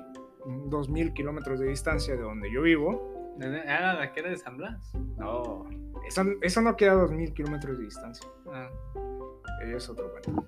2000 0.70 1.12
kilómetros 1.12 1.61
de 1.61 1.68
distancia 1.68 2.16
de 2.16 2.22
donde 2.22 2.51
yo 2.51 2.62
vivo. 2.62 3.37
Ah, 3.68 3.92
la 3.92 4.11
que 4.11 4.20
era 4.20 4.31
de 4.31 4.38
San 4.38 4.57
Blas. 4.57 4.90
No, 5.18 5.68
eso, 6.07 6.22
eso 6.40 6.62
no 6.62 6.74
queda 6.74 6.92
a 6.92 7.03
2000 7.03 7.35
kilómetros 7.35 7.77
de 7.77 7.85
distancia. 7.85 8.27
Ah, 8.51 8.70
Ella 9.62 9.77
es 9.77 9.87
otro 9.90 10.11
cuento. 10.11 10.46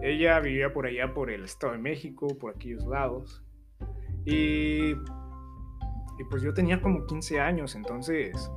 Ella 0.00 0.38
vivía 0.38 0.72
por 0.72 0.86
allá, 0.86 1.12
por 1.12 1.28
el 1.28 1.42
Estado 1.42 1.72
de 1.72 1.80
México, 1.80 2.28
por 2.38 2.54
aquellos 2.54 2.86
lados. 2.86 3.42
Y, 4.24 4.94
y 6.18 6.24
pues 6.24 6.42
yo 6.42 6.52
tenía 6.54 6.80
como 6.80 7.06
15 7.06 7.40
años, 7.40 7.74
entonces, 7.74 8.50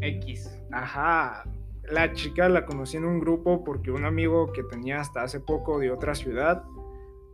X. 0.00 0.50
ajá, 0.72 1.44
la 1.90 2.12
chica 2.12 2.48
la 2.48 2.64
conocí 2.64 2.96
en 2.96 3.04
un 3.04 3.20
grupo 3.20 3.64
porque 3.64 3.90
un 3.90 4.04
amigo 4.04 4.52
que 4.52 4.62
tenía 4.62 5.00
hasta 5.00 5.22
hace 5.22 5.40
poco 5.40 5.78
de 5.78 5.90
otra 5.90 6.14
ciudad 6.14 6.64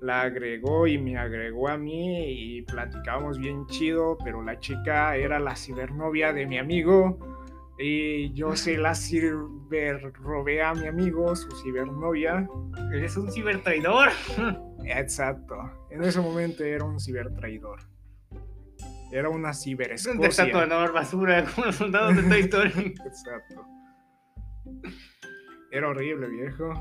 la 0.00 0.22
agregó 0.22 0.87
y 0.87 0.98
me 0.98 1.16
agregó 1.18 1.68
a 1.68 1.76
mí 1.76 2.57
y 2.57 2.62
platicábamos 2.62 3.38
bien 3.38 3.66
chido, 3.66 4.16
pero 4.24 4.42
la 4.42 4.59
chica 4.59 5.16
era 5.16 5.38
la 5.38 5.55
cibernovia 5.55 6.33
de 6.33 6.46
mi 6.46 6.59
amigo. 6.59 7.18
Y 7.79 8.33
yo 8.33 8.57
se 8.57 8.76
la 8.76 8.94
ciber 8.94 10.12
robé 10.14 10.62
a 10.62 10.74
mi 10.74 10.87
amigo, 10.87 11.35
su 11.35 11.50
cibernovia. 11.62 12.48
Eres 12.92 13.16
un 13.16 13.31
cibertraidor. 13.31 14.09
Exacto. 14.85 15.57
En 15.90 16.03
ese 16.03 16.20
momento 16.20 16.62
era 16.64 16.85
un 16.85 17.00
cibertraidor. 17.00 17.81
Era 19.12 19.28
una 19.28 19.50
Es 19.50 19.56
un 19.58 19.62
ciberescocia. 19.62 20.20
desatuador 20.20 20.92
basura, 20.92 21.44
como 21.54 21.66
los 21.66 21.76
soldados 21.76 22.16
de 22.16 22.22
Toy 22.22 22.40
Story. 22.40 22.94
Exacto. 23.06 23.66
Era 25.72 25.88
horrible, 25.88 26.28
viejo. 26.28 26.72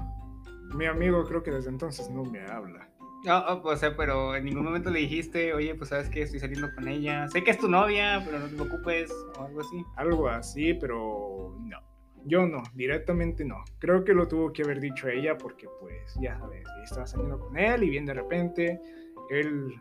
Mi 0.75 0.85
amigo 0.85 1.23
creo 1.25 1.43
que 1.43 1.51
desde 1.51 1.69
entonces 1.69 2.09
no 2.09 2.23
me 2.23 2.41
habla. 2.41 2.89
No, 3.25 3.37
oh, 3.49 3.61
pues, 3.61 3.81
pero 3.97 4.35
en 4.35 4.45
ningún 4.45 4.63
momento 4.63 4.89
le 4.89 4.99
dijiste, 4.99 5.53
oye, 5.53 5.75
pues 5.75 5.89
sabes 5.89 6.09
que 6.09 6.21
estoy 6.21 6.39
saliendo 6.39 6.69
con 6.73 6.87
ella. 6.87 7.27
Sé 7.27 7.43
que 7.43 7.51
es 7.51 7.57
tu 7.57 7.67
novia, 7.67 8.21
pero 8.25 8.39
no 8.39 8.47
te 8.47 8.55
preocupes, 8.55 9.11
o 9.37 9.43
algo 9.43 9.59
así. 9.59 9.83
Algo 9.97 10.29
así, 10.29 10.73
pero 10.75 11.57
no. 11.59 11.79
Yo 12.25 12.45
no, 12.45 12.63
directamente 12.73 13.43
no. 13.43 13.63
Creo 13.79 14.03
que 14.03 14.13
lo 14.13 14.27
tuvo 14.27 14.53
que 14.53 14.63
haber 14.63 14.79
dicho 14.79 15.07
ella 15.07 15.37
porque 15.37 15.67
pues 15.79 16.15
ya 16.21 16.37
sabes, 16.37 16.63
estaba 16.83 17.07
saliendo 17.07 17.39
con 17.39 17.57
él 17.57 17.83
y 17.83 17.89
bien 17.89 18.05
de 18.05 18.13
repente 18.13 18.79
él 19.29 19.73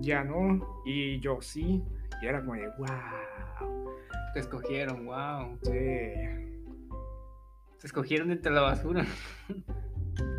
ya 0.00 0.24
no 0.24 0.82
y 0.84 1.20
yo 1.20 1.40
sí. 1.40 1.82
Y 2.22 2.26
era 2.26 2.40
como 2.40 2.54
de, 2.54 2.68
wow. 2.78 3.94
Te 4.34 4.40
escogieron, 4.40 5.06
wow. 5.06 5.58
Sí, 5.62 5.70
Te 7.78 7.86
escogieron 7.86 8.30
entre 8.30 8.52
la 8.52 8.62
basura. 8.62 9.04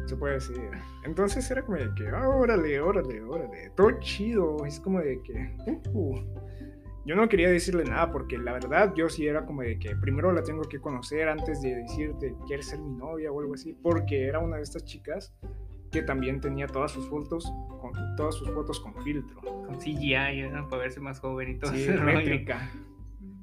se 0.05 0.15
puede 0.15 0.35
decir. 0.35 0.69
Entonces 1.03 1.49
era 1.49 1.63
como 1.63 1.77
de 1.77 1.89
que, 1.95 2.07
ah, 2.09 2.27
órale, 2.27 2.79
órale, 2.81 3.21
órale. 3.21 3.71
Todo 3.75 3.99
chido. 3.99 4.65
Es 4.65 4.79
como 4.79 4.99
de 4.99 5.21
que, 5.21 5.55
uh. 5.93 6.19
Yo 7.03 7.15
no 7.15 7.27
quería 7.27 7.49
decirle 7.49 7.83
nada 7.83 8.11
porque 8.11 8.37
la 8.37 8.53
verdad 8.53 8.93
yo 8.95 9.09
sí 9.09 9.25
era 9.25 9.43
como 9.43 9.63
de 9.63 9.79
que 9.79 9.95
primero 9.95 10.31
la 10.31 10.43
tengo 10.43 10.61
que 10.61 10.79
conocer 10.79 11.29
antes 11.29 11.59
de 11.59 11.77
decirte 11.77 12.35
quieres 12.45 12.67
ser 12.67 12.79
mi 12.79 12.93
novia 12.93 13.31
o 13.31 13.39
algo 13.39 13.55
así. 13.55 13.75
Porque 13.81 14.27
era 14.27 14.39
una 14.39 14.57
de 14.57 14.63
estas 14.63 14.85
chicas 14.85 15.33
que 15.91 16.01
también 16.03 16.39
tenía 16.41 16.67
todas 16.67 16.91
sus 16.91 17.07
fotos 17.09 17.51
con 17.81 17.91
todas 18.15 18.35
sus 18.35 18.49
fotos 18.51 18.79
con 18.79 18.93
filtro. 19.03 19.41
Con 19.41 19.77
CGI, 19.79 20.49
¿no? 20.51 20.67
Para 20.69 20.83
verse 20.83 20.99
más 20.99 21.19
joven 21.19 21.49
y 21.51 21.59
todo 21.59 21.71
Sí, 21.73 21.87
métrica. 21.89 22.69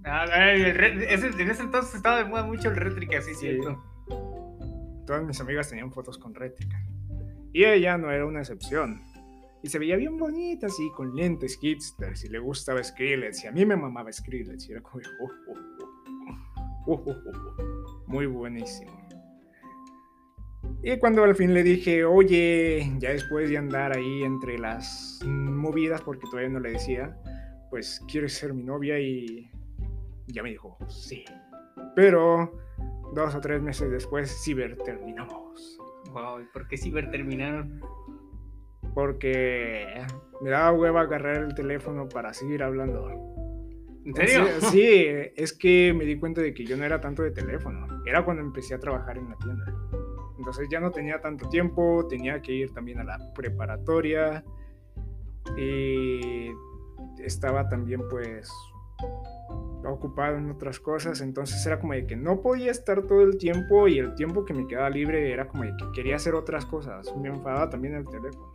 Ah, 0.05 0.25
ese- 0.55 1.43
en 1.43 1.51
ese 1.51 1.63
entonces 1.63 1.95
estaba 1.97 2.19
de 2.19 2.25
moda 2.25 2.45
mucho 2.45 2.71
el 2.71 2.77
rétrica, 2.77 3.21
sí, 3.21 3.35
Sí. 3.35 3.41
cierto. 3.41 3.83
Todas 5.07 5.25
mis 5.25 5.41
amigas 5.41 5.69
tenían 5.69 5.91
fotos 5.93 6.17
con 6.19 6.35
rétrica. 6.35 6.81
Y 7.53 7.65
ella 7.65 7.99
no 7.99 8.11
era 8.11 8.25
una 8.27 8.41
excepción. 8.41 9.03
Y 9.63 9.69
se 9.69 9.79
veía 9.79 9.97
bien 9.97 10.17
bonita, 10.17 10.67
así, 10.69 10.89
con 10.95 11.17
lentes 11.17 11.59
hipsters. 11.59 12.25
Y 12.25 12.29
le 12.29 12.39
gustaba 12.39 12.83
Skrillex. 12.83 13.45
Y 13.45 13.47
a 13.49 13.53
mí 13.53 13.67
me 13.67 13.75
mamaba 13.77 14.13
Skrillex. 14.13 14.69
Y 14.69 14.73
era 14.73 14.81
como, 14.83 15.03
"Oh, 15.21 15.31
oh, 15.49 15.55
oh, 16.87 16.93
oh, 16.93 17.03
oh, 17.07 17.11
oh, 17.11 17.55
oh". 17.59 18.05
muy 18.07 18.27
buenísimo. 18.27 18.93
Y 20.83 20.97
cuando 20.99 21.25
al 21.25 21.35
fin 21.35 21.55
le 21.55 21.63
dije, 21.63 22.05
oye, 22.05 22.93
ya 22.99 23.11
después 23.11 23.51
de 23.51 23.59
andar 23.59 23.97
ahí 23.97 24.23
entre 24.23 24.59
las 24.59 25.21
movidas, 25.25 26.01
porque 26.03 26.27
todavía 26.31 26.51
no 26.51 26.61
le 26.61 26.73
decía, 26.73 27.17
pues, 27.71 28.03
¿quieres 28.11 28.35
ser 28.35 28.55
mi 28.55 28.63
novia? 28.63 28.99
Y 29.01 29.51
ya 30.29 30.43
me 30.43 30.51
dijo, 30.51 30.79
sí. 30.87 31.25
Pero 31.97 32.53
dos 33.13 33.35
o 33.35 33.41
tres 33.41 33.61
meses 33.61 33.91
después, 33.91 34.31
ciber 34.45 34.77
terminamos. 34.79 35.79
Wow, 36.13 36.41
¿y 36.41 36.45
por 36.53 36.69
qué 36.69 36.77
ciber 36.77 37.11
terminaron? 37.11 37.81
Porque 38.95 39.85
me 40.41 40.51
daba 40.51 40.73
hueva 40.73 41.03
agarrar 41.03 41.39
el 41.39 41.55
teléfono 41.55 42.09
para 42.09 42.33
seguir 42.33 42.63
hablando. 42.63 43.11
¿En 44.05 44.15
serio? 44.15 44.47
Sí, 44.61 44.67
sí, 44.71 45.07
es 45.37 45.53
que 45.53 45.93
me 45.93 46.05
di 46.05 46.19
cuenta 46.19 46.41
de 46.41 46.55
que 46.55 46.65
yo 46.65 46.77
no 46.77 46.85
era 46.85 47.01
tanto 47.01 47.23
de 47.23 47.33
teléfono. 47.33 47.87
Era 48.07 48.25
cuando 48.25 48.43
empecé 48.43 48.75
a 48.75 48.79
trabajar 48.79 49.19
en 49.19 49.29
la 49.29 49.37
tienda. 49.37 49.88
Entonces 50.39 50.69
ya 50.71 50.81
no 50.81 50.91
tenía 50.91 51.21
tanto 51.21 51.49
tiempo, 51.49 52.07
tenía 52.09 52.41
que 52.41 52.53
ir 52.53 52.73
también 52.73 53.01
a 53.01 53.05
la 53.05 53.19
preparatoria. 53.35 54.45
Y 55.57 56.51
estaba 57.19 57.69
también 57.69 58.03
pues 58.09 58.51
ocupado 59.85 60.37
en 60.37 60.51
otras 60.51 60.81
cosas, 60.81 61.21
entonces 61.21 61.65
era 61.65 61.79
como 61.79 61.95
de 61.95 62.07
que 62.07 62.17
no 62.17 62.41
podía 62.41 62.71
estar 62.71 63.03
todo 63.03 63.23
el 63.23 63.39
tiempo 63.39 63.89
y 63.89 63.99
el 63.99 64.15
tiempo 64.15 64.45
que 64.45 64.53
me 64.53 64.67
quedaba 64.67 64.91
libre 64.91 65.33
era 65.33 65.49
como 65.49 65.65
de 65.65 65.75
que 65.77 65.85
quería 65.95 66.17
hacer 66.17 66.35
otras 66.35 66.67
cosas, 66.67 67.15
me 67.17 67.29
enfadaba 67.29 67.71
también 67.71 67.95
el 67.95 68.05
teléfono. 68.05 68.55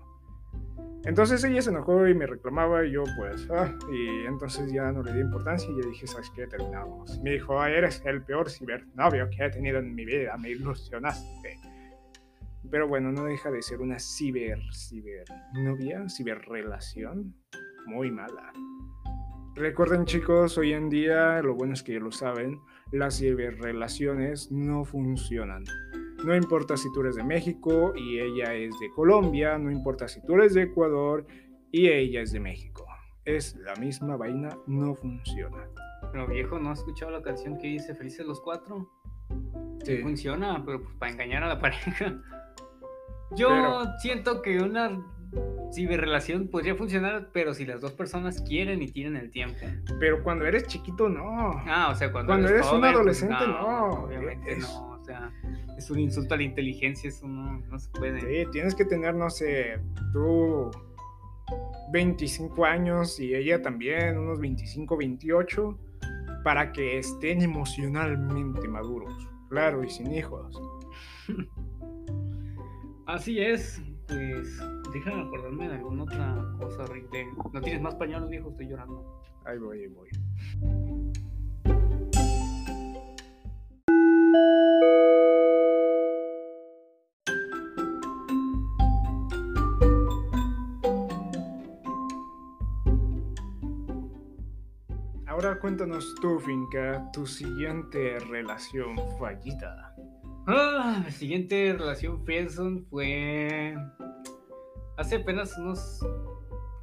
Entonces 1.05 1.43
ella 1.43 1.61
se 1.61 1.69
enojó 1.69 2.07
y 2.07 2.13
me 2.13 2.25
reclamaba 2.25 2.85
y 2.85 2.91
yo 2.91 3.03
pues, 3.17 3.47
ah, 3.51 3.73
y 3.91 4.25
entonces 4.25 4.71
ya 4.71 4.91
no 4.91 5.03
le 5.03 5.13
di 5.13 5.19
importancia 5.19 5.69
y 5.69 5.81
yo 5.81 5.89
dije, 5.89 6.07
¿sabes 6.07 6.29
qué? 6.33 6.47
Terminamos. 6.47 7.19
Me 7.21 7.31
dijo, 7.31 7.59
"Ah, 7.59 7.69
eres 7.69 8.01
el 8.05 8.23
peor 8.23 8.49
cibernovio 8.49 9.29
que 9.29 9.43
he 9.43 9.49
tenido 9.49 9.79
en 9.79 9.93
mi 9.93 10.05
vida, 10.05 10.37
me 10.37 10.51
ilusionaste. 10.51 11.59
Pero 12.69 12.87
bueno, 12.87 13.11
no 13.11 13.25
deja 13.25 13.51
de 13.51 13.61
ser 13.61 13.81
una 13.81 13.99
ciber, 13.99 14.59
ciber 14.71 15.25
novia, 15.53 16.07
ciberrelación 16.09 17.35
muy 17.85 18.11
mala. 18.11 18.53
Recuerden 19.55 20.05
chicos, 20.05 20.57
hoy 20.57 20.73
en 20.73 20.89
día, 20.89 21.41
lo 21.43 21.53
bueno 21.53 21.73
es 21.73 21.83
que 21.83 21.93
ya 21.93 21.99
lo 21.99 22.11
saben, 22.11 22.59
las 22.91 23.19
ciberrelaciones 23.19 24.51
no 24.51 24.83
funcionan. 24.83 25.63
No 26.25 26.35
importa 26.35 26.77
si 26.77 26.91
tú 26.93 27.01
eres 27.01 27.15
de 27.15 27.23
México 27.23 27.93
y 27.95 28.19
ella 28.19 28.53
es 28.55 28.71
de 28.79 28.89
Colombia, 28.95 29.57
no 29.57 29.69
importa 29.69 30.07
si 30.07 30.25
tú 30.25 30.35
eres 30.35 30.53
de 30.53 30.63
Ecuador 30.63 31.27
y 31.71 31.89
ella 31.89 32.21
es 32.21 32.31
de 32.31 32.39
México. 32.39 32.85
Es 33.25 33.55
la 33.57 33.75
misma 33.75 34.15
vaina, 34.15 34.57
no 34.65 34.95
funciona. 34.95 35.69
Pero 36.11 36.27
viejo, 36.27 36.57
¿no 36.59 36.71
has 36.71 36.79
escuchado 36.79 37.11
la 37.11 37.21
canción 37.21 37.57
que 37.57 37.67
dice 37.67 37.93
Felices 37.93 38.25
los 38.25 38.41
cuatro? 38.41 38.89
Sí. 39.83 39.97
Funciona, 39.97 40.63
pero 40.65 40.81
pues 40.81 40.95
para 40.95 41.11
engañar 41.11 41.43
a 41.43 41.47
la 41.49 41.59
pareja. 41.59 42.21
Yo 43.35 43.49
Pero- 43.49 43.85
siento 43.99 44.41
que 44.41 44.59
una 44.59 44.99
ciberrelación 45.73 46.47
podría 46.49 46.75
funcionar, 46.75 47.29
pero 47.33 47.53
si 47.53 47.65
las 47.65 47.81
dos 47.81 47.93
personas 47.93 48.41
quieren 48.41 48.81
y 48.83 48.91
tienen 48.91 49.15
el 49.15 49.31
tiempo. 49.31 49.57
Pero 49.99 50.21
cuando 50.23 50.45
eres 50.45 50.67
chiquito, 50.67 51.09
no. 51.09 51.51
Ah, 51.65 51.89
o 51.91 51.95
sea, 51.95 52.11
cuando, 52.11 52.29
Cuando 52.31 52.49
eres 52.49 52.71
un 52.71 52.81
pues, 52.81 52.93
adolescente, 52.93 53.47
no, 53.47 53.87
Obviamente 54.05 54.51
es- 54.53 54.59
no, 54.59 54.91
o 54.91 55.03
sea, 55.03 55.31
es 55.77 55.89
un 55.89 55.99
insulto 55.99 56.35
a 56.35 56.37
la 56.37 56.43
inteligencia, 56.43 57.09
eso 57.09 57.27
no, 57.27 57.59
no 57.59 57.79
se 57.79 57.89
puede. 57.91 58.19
Sí, 58.45 58.51
tienes 58.51 58.75
que 58.75 58.85
tener, 58.85 59.15
no 59.15 59.29
sé, 59.31 59.79
tú 60.11 60.69
25 61.91 62.65
años 62.65 63.19
y 63.19 63.33
ella 63.33 63.61
también, 63.61 64.17
unos 64.19 64.39
25, 64.39 64.95
28, 64.97 65.77
para 66.43 66.71
que 66.71 66.99
estén 66.99 67.41
emocionalmente 67.41 68.67
maduros. 68.67 69.27
Claro, 69.49 69.83
y 69.83 69.89
sin 69.89 70.13
hijos. 70.13 70.61
Así 73.05 73.39
es, 73.39 73.81
pues 74.07 74.59
déjame 74.93 75.23
acordarme 75.23 75.67
de 75.67 75.75
alguna 75.75 76.03
otra 76.03 76.41
cosa 76.57 76.83
horrible. 76.83 77.27
¿No 77.51 77.59
tienes 77.61 77.81
más 77.81 77.95
pañuelos, 77.95 78.29
viejo? 78.29 78.49
Estoy 78.51 78.69
llorando. 78.69 79.21
Ahí 79.45 79.57
voy, 79.59 79.81
ahí 79.81 79.87
voy. 79.87 80.09
Ahora 95.27 95.59
cuéntanos 95.59 96.15
tú, 96.21 96.39
Finca, 96.39 97.11
tu 97.11 97.25
siguiente 97.27 98.17
relación 98.19 98.95
fallida. 99.19 99.93
Ah, 100.47 101.01
mi 101.05 101.11
siguiente 101.11 101.73
relación 101.77 102.23
friendzone 102.25 102.81
fue 102.89 103.75
hace 104.97 105.15
apenas 105.17 105.57
unos 105.57 105.99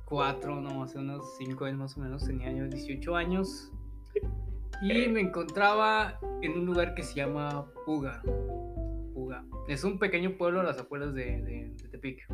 cuatro, 0.07 0.61
no, 0.61 0.83
hace 0.83 0.99
unos 0.99 1.37
cinco 1.39 1.67
años 1.67 1.79
más 1.79 1.97
o 1.97 2.01
menos, 2.01 2.25
tenía 2.25 2.51
yo 2.53 2.67
18 2.69 3.17
años 3.17 3.71
y 4.83 5.09
me 5.09 5.21
encontraba 5.21 6.19
en 6.43 6.53
un 6.53 6.65
lugar 6.67 6.95
que 6.95 7.03
se 7.03 7.15
llama 7.17 7.67
Puga. 7.85 8.23
Puga. 9.13 9.45
Es 9.69 9.85
un 9.85 9.99
pequeño 9.99 10.37
pueblo 10.39 10.61
a 10.61 10.65
las 10.65 10.79
afueras 10.79 11.13
de, 11.13 11.43
de- 11.43 11.75
de 11.83 11.89
Tepic. 11.91 12.27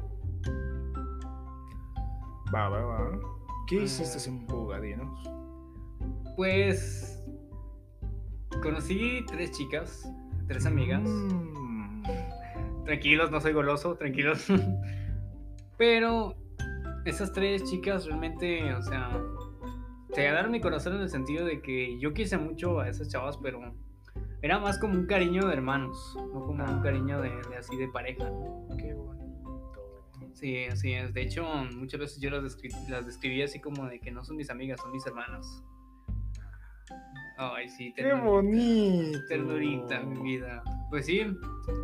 Va, 2.55 2.69
va, 2.69 2.81
va. 2.85 3.19
¿Qué 3.67 3.81
Ah. 3.81 3.83
hiciste 3.83 4.31
en 4.31 4.47
Puga, 4.47 4.81
dinos? 4.81 5.29
Pues 6.37 7.21
conocí 8.63 9.25
tres 9.27 9.51
chicas, 9.51 10.09
tres 10.47 10.67
amigas. 10.67 11.03
Mm. 11.03 12.03
Tranquilos, 12.85 13.31
no 13.31 13.41
soy 13.41 13.53
goloso, 13.53 13.97
tranquilos. 13.97 14.47
Pero 15.79 16.35
esas 17.05 17.33
tres 17.33 17.65
chicas 17.65 18.07
realmente, 18.07 18.73
o 18.75 18.83
sea, 18.83 19.11
se 20.13 20.23
ganaron 20.25 20.51
mi 20.53 20.61
corazón 20.61 20.95
en 20.97 21.03
el 21.03 21.09
sentido 21.11 21.45
de 21.45 21.61
que 21.61 21.99
yo 21.99 22.15
quise 22.15 22.39
mucho 22.39 22.81
a 22.81 22.89
esas 22.89 23.09
chavas, 23.11 23.37
pero 23.37 23.75
era 24.41 24.59
más 24.59 24.79
como 24.79 24.95
un 24.95 25.07
cariño 25.07 25.47
de 25.47 25.53
hermanos, 25.53 26.17
no 26.17 26.47
como 26.47 26.65
un 26.65 26.81
cariño 26.81 27.21
de, 27.21 27.29
de 27.51 27.57
así 27.59 27.77
de 27.77 27.89
pareja. 27.89 28.25
Qué 28.79 28.95
bonito. 28.95 29.83
Sí, 30.33 30.65
así 30.65 30.93
es. 30.95 31.13
De 31.13 31.23
hecho, 31.23 31.45
muchas 31.77 32.01
veces 32.01 32.21
yo 32.21 32.31
las, 32.31 32.43
descri- 32.43 32.89
las 32.89 33.05
describía 33.07 33.45
así 33.45 33.61
como 33.61 33.87
de 33.87 34.01
que 34.01 34.11
no 34.11 34.25
son 34.25 34.37
mis 34.37 34.49
amigas, 34.51 34.81
son 34.81 34.93
mis 34.93 35.07
hermanas. 35.07 35.63
Ay, 37.39 37.69
sí, 37.69 37.93
¡Qué 37.95 38.03
ternurita. 38.03 38.31
bonito! 38.31 39.19
Ternurita, 39.29 40.01
mi 40.01 40.23
vida. 40.23 40.63
Pues 40.91 41.07
sí, 41.07 41.21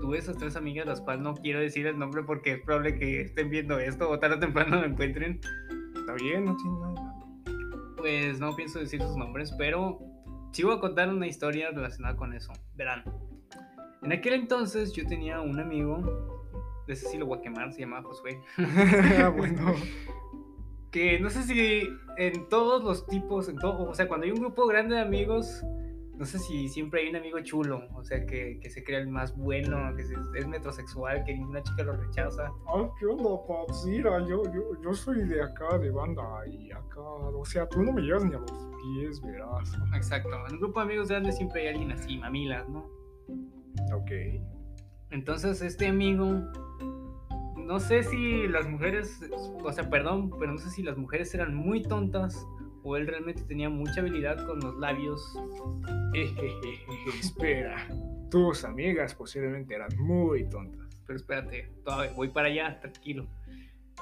tuve 0.01 0.19
esas 0.19 0.37
tres 0.39 0.57
amigas, 0.57 0.87
las 0.87 1.01
cuales 1.01 1.23
no 1.23 1.35
quiero 1.35 1.61
decir 1.61 1.87
el 1.87 1.99
nombre 1.99 2.23
porque 2.23 2.53
es 2.53 2.61
probable 2.63 2.99
que 2.99 3.21
estén 3.23 3.51
viendo 3.51 3.79
esto 3.79 4.09
o 4.09 4.19
tarde 4.19 4.37
o 4.37 4.39
temprano 4.39 4.81
lo 4.81 4.87
encuentren. 4.87 5.41
Está 5.95 6.15
bien, 6.15 6.45
no 6.47 6.57
tiene 6.57 6.77
nada 6.81 6.93
malo. 6.93 7.27
Pues 7.97 8.41
no 8.41 8.55
pienso 8.57 8.79
decir 8.79 9.03
sus 9.03 9.17
nombres, 9.17 9.53
pero 9.59 9.99
sí 10.53 10.63
voy 10.63 10.77
a 10.77 10.81
contar 10.81 11.09
una 11.09 11.27
historia 11.27 11.71
relacionada 11.71 12.17
con 12.17 12.33
eso. 12.33 12.53
Verán, 12.75 13.05
en 14.03 14.13
aquel 14.13 14.35
entonces 14.35 14.93
yo 14.93 15.07
tenía 15.07 15.41
un 15.41 15.61
amigo, 15.61 15.99
de 16.87 16.95
ese 16.95 17.09
sí 17.09 17.19
lo 17.19 17.27
voy 17.27 17.39
a 17.39 17.43
quemar, 17.43 17.73
se 17.73 17.81
llamaba 17.81 18.03
Josué, 18.09 18.41
Ah, 19.23 19.29
bueno. 19.29 19.75
que 20.93 21.19
no 21.19 21.31
sé 21.31 21.43
si 21.43 21.89
en 22.19 22.49
todos 22.49 22.85
los 22.85 23.07
tipos, 23.07 23.49
en 23.49 23.57
todo, 23.57 23.89
o 23.89 23.95
sea, 23.95 24.07
cuando 24.07 24.27
hay 24.27 24.33
un 24.33 24.41
grupo 24.41 24.67
grande 24.67 24.95
de 24.97 25.01
amigos, 25.01 25.65
no 26.19 26.27
sé 26.27 26.39
si 26.39 26.69
siempre 26.69 27.01
hay 27.01 27.09
un 27.09 27.17
amigo 27.17 27.41
chulo, 27.41 27.89
o 27.97 28.05
sea, 28.05 28.25
que, 28.27 28.61
que 28.61 28.71
se 28.71 28.85
crea 28.85 28.99
el 29.01 29.09
más 29.09 29.35
bueno, 29.37 29.97
que 29.97 30.05
se- 30.05 30.15
es 30.37 30.47
metrosexual, 30.47 31.25
que 31.25 31.33
ninguna 31.35 31.63
chica 31.63 31.83
lo 31.83 31.97
rechaza. 31.97 32.53
Ah, 32.69 32.89
¿qué 33.01 33.07
onda, 33.07 33.31
Paps? 33.49 33.87
Mira, 33.87 34.21
yo, 34.29 34.43
yo, 34.53 34.81
yo 34.83 34.93
soy 34.95 35.25
de 35.27 35.43
acá, 35.43 35.79
de 35.79 35.91
banda, 35.91 36.23
y 36.47 36.71
acá, 36.71 37.01
o 37.01 37.45
sea, 37.45 37.67
tú 37.67 37.83
no 37.83 37.93
me 37.93 38.03
llegas 38.03 38.25
ni 38.25 38.35
a 38.35 38.39
los 38.39 38.53
pies, 38.53 39.21
verás. 39.23 39.73
Exacto, 39.97 40.29
en 40.47 40.53
un 40.55 40.61
grupo 40.61 40.79
de 40.81 40.87
amigos 40.87 41.09
grandes 41.09 41.37
siempre 41.39 41.63
hay 41.63 41.69
alguien 41.75 41.91
así, 41.93 42.19
mamilas, 42.19 42.69
¿no? 42.69 42.87
Ok. 43.95 44.11
Entonces 45.11 45.61
este 45.63 45.87
amigo, 45.89 46.41
no 47.67 47.81
sé 47.81 48.03
si 48.03 48.47
las 48.49 48.69
mujeres, 48.69 49.21
o 49.63 49.73
sea, 49.73 49.89
perdón, 49.89 50.31
pero 50.39 50.53
no 50.53 50.59
sé 50.59 50.71
si 50.71 50.83
las 50.83 50.97
mujeres 50.97 51.35
eran 51.35 51.55
muy 51.55 51.83
tontas 51.83 52.47
o 52.83 52.97
él 52.97 53.07
realmente 53.07 53.43
tenía 53.43 53.69
mucha 53.69 54.01
habilidad 54.01 54.45
con 54.47 54.61
los 54.61 54.77
labios. 54.79 55.35
Espera, 57.21 57.89
tus 58.31 58.65
amigas 58.65 59.15
posiblemente 59.15 59.75
eran 59.75 59.91
muy 59.99 60.49
tontas. 60.49 60.89
Pero 61.07 61.17
espérate, 61.17 61.71
todavía 61.85 62.13
voy 62.13 62.29
para 62.29 62.49
allá, 62.49 62.81
tranquilo. 62.81 63.27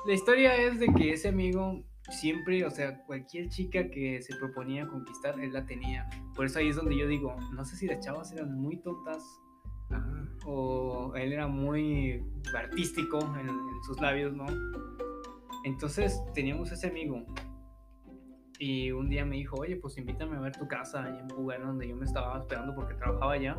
La 0.07 0.15
historia 0.15 0.57
es 0.57 0.81
de 0.81 0.89
que 0.95 1.13
ese 1.13 1.29
amigo 1.29 1.85
siempre, 2.11 2.65
o 2.65 2.71
sea, 2.71 3.05
cualquier 3.05 3.49
chica 3.49 3.91
que 3.91 4.23
se 4.23 4.35
proponía 4.37 4.87
conquistar, 4.87 5.39
él 5.41 5.53
la 5.53 5.67
tenía. 5.67 6.09
Por 6.35 6.47
eso 6.47 6.59
ahí 6.59 6.69
es 6.69 6.77
donde 6.77 6.97
yo 6.97 7.07
digo, 7.07 7.37
no 7.53 7.65
sé 7.65 7.77
si 7.77 7.87
las 7.87 8.05
chavas 8.05 8.33
eran 8.33 8.55
muy 8.55 8.77
tontas 8.79 9.23
O 10.47 11.13
él 11.17 11.33
era 11.33 11.47
muy 11.47 12.25
artístico 12.57 13.19
en, 13.39 13.49
en 13.49 13.83
sus 13.87 14.01
labios, 14.01 14.35
¿no? 14.35 14.47
Entonces 15.65 16.23
teníamos 16.35 16.73
ese 16.73 16.89
amigo 16.89 17.25
y 18.61 18.93
un 18.93 19.09
día 19.09 19.25
me 19.25 19.37
dijo, 19.37 19.57
oye, 19.57 19.77
pues 19.77 19.97
invítame 19.97 20.37
a 20.37 20.41
ver 20.41 20.55
tu 20.55 20.69
casa 20.69 21.03
allá 21.03 21.19
en 21.19 21.29
Pugal, 21.29 21.63
donde 21.63 21.89
yo 21.89 21.97
me 21.97 22.05
estaba 22.05 22.39
esperando 22.39 22.75
porque 22.75 22.93
trabajaba 22.93 23.33
allá. 23.33 23.57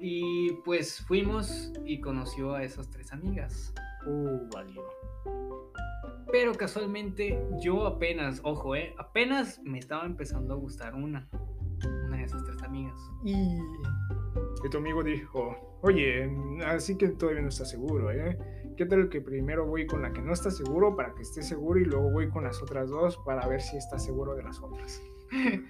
Y 0.00 0.52
pues 0.64 1.02
fuimos 1.02 1.70
y 1.84 2.00
conoció 2.00 2.54
a 2.54 2.62
esas 2.62 2.88
tres 2.88 3.12
amigas. 3.12 3.74
uh, 4.06 4.48
valió. 4.50 4.82
Pero 6.32 6.54
casualmente 6.54 7.38
yo 7.62 7.86
apenas, 7.86 8.40
ojo, 8.44 8.74
eh, 8.74 8.94
apenas 8.98 9.60
me 9.62 9.78
estaba 9.78 10.06
empezando 10.06 10.54
a 10.54 10.56
gustar 10.56 10.94
una. 10.94 11.28
Una 12.06 12.16
de 12.16 12.24
esas 12.24 12.44
tres 12.44 12.62
amigas. 12.62 12.98
Y, 13.26 13.58
y 14.64 14.68
tu 14.68 14.78
amigo 14.78 15.02
dijo, 15.02 15.78
oye, 15.82 16.30
así 16.66 16.96
que 16.96 17.08
todavía 17.08 17.42
no 17.42 17.48
estás 17.48 17.70
seguro, 17.70 18.10
¿eh? 18.10 18.38
¿Qué 18.76 18.84
tal 18.84 19.08
que 19.08 19.20
primero 19.20 19.66
voy 19.66 19.86
con 19.86 20.02
la 20.02 20.12
que 20.12 20.20
no 20.20 20.32
está 20.32 20.50
seguro 20.50 20.96
para 20.96 21.14
que 21.14 21.22
esté 21.22 21.42
seguro 21.42 21.80
y 21.80 21.84
luego 21.84 22.10
voy 22.10 22.28
con 22.28 22.44
las 22.44 22.60
otras 22.60 22.90
dos 22.90 23.16
para 23.24 23.46
ver 23.48 23.60
si 23.60 23.76
está 23.76 23.98
seguro 23.98 24.34
de 24.34 24.42
las 24.42 24.60
otras? 24.60 25.02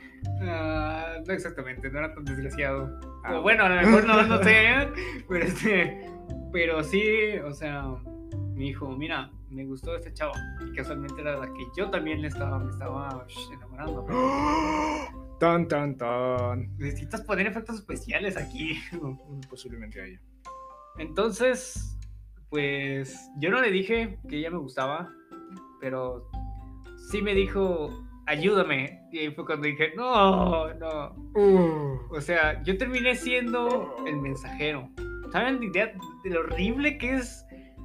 Ah, 0.42 1.18
no 1.24 1.32
exactamente, 1.32 1.88
no 1.88 1.98
era 2.00 2.12
tan 2.12 2.24
desgraciado. 2.24 2.98
Ah, 3.24 3.38
o 3.38 3.42
bueno, 3.42 3.64
a 3.64 3.68
lo 3.68 3.76
mejor 3.76 4.04
no, 4.04 4.22
no 4.26 4.42
sé, 4.42 4.70
¿eh? 4.70 4.92
pero 5.28 5.44
este, 5.44 6.10
pero 6.52 6.82
sí, 6.82 7.38
o 7.44 7.52
sea, 7.52 7.86
me 8.54 8.64
dijo, 8.64 8.88
mira, 8.96 9.30
me 9.50 9.64
gustó 9.64 9.94
esta 9.94 10.12
chava 10.12 10.34
y 10.66 10.74
casualmente 10.74 11.20
era 11.20 11.38
la 11.38 11.46
que 11.46 11.64
yo 11.76 11.90
también 11.90 12.22
le 12.22 12.28
estaba, 12.28 12.58
me 12.58 12.70
estaba 12.70 13.24
sh, 13.28 13.52
enamorando. 13.52 14.06
Tan, 15.38 15.68
tan, 15.68 15.96
tan. 15.96 16.76
Necesitas 16.78 17.22
poner 17.22 17.46
efectos 17.46 17.76
especiales 17.76 18.36
aquí. 18.36 18.78
Posiblemente 19.50 20.00
haya. 20.00 20.20
Entonces, 20.98 21.98
pues 22.48 23.28
yo 23.38 23.50
no 23.50 23.60
le 23.60 23.70
dije 23.70 24.18
que 24.28 24.38
ella 24.38 24.50
me 24.50 24.58
gustaba, 24.58 25.12
pero 25.80 26.30
sí 27.10 27.20
me 27.20 27.34
dijo, 27.34 27.90
ayúdame. 28.26 29.02
Y 29.12 29.18
ahí 29.18 29.30
fue 29.30 29.44
cuando 29.44 29.66
dije, 29.66 29.92
no, 29.94 30.72
no. 30.74 31.14
Uh, 31.34 31.98
O 32.10 32.20
sea, 32.20 32.62
yo 32.62 32.78
terminé 32.78 33.14
siendo 33.14 33.96
el 34.06 34.16
mensajero. 34.16 34.88
¿Saben 35.32 35.58
la 35.58 35.64
idea 35.66 35.92
de 36.24 36.30
lo 36.30 36.40
horrible 36.40 36.98
que 36.98 37.16
es 37.16 37.44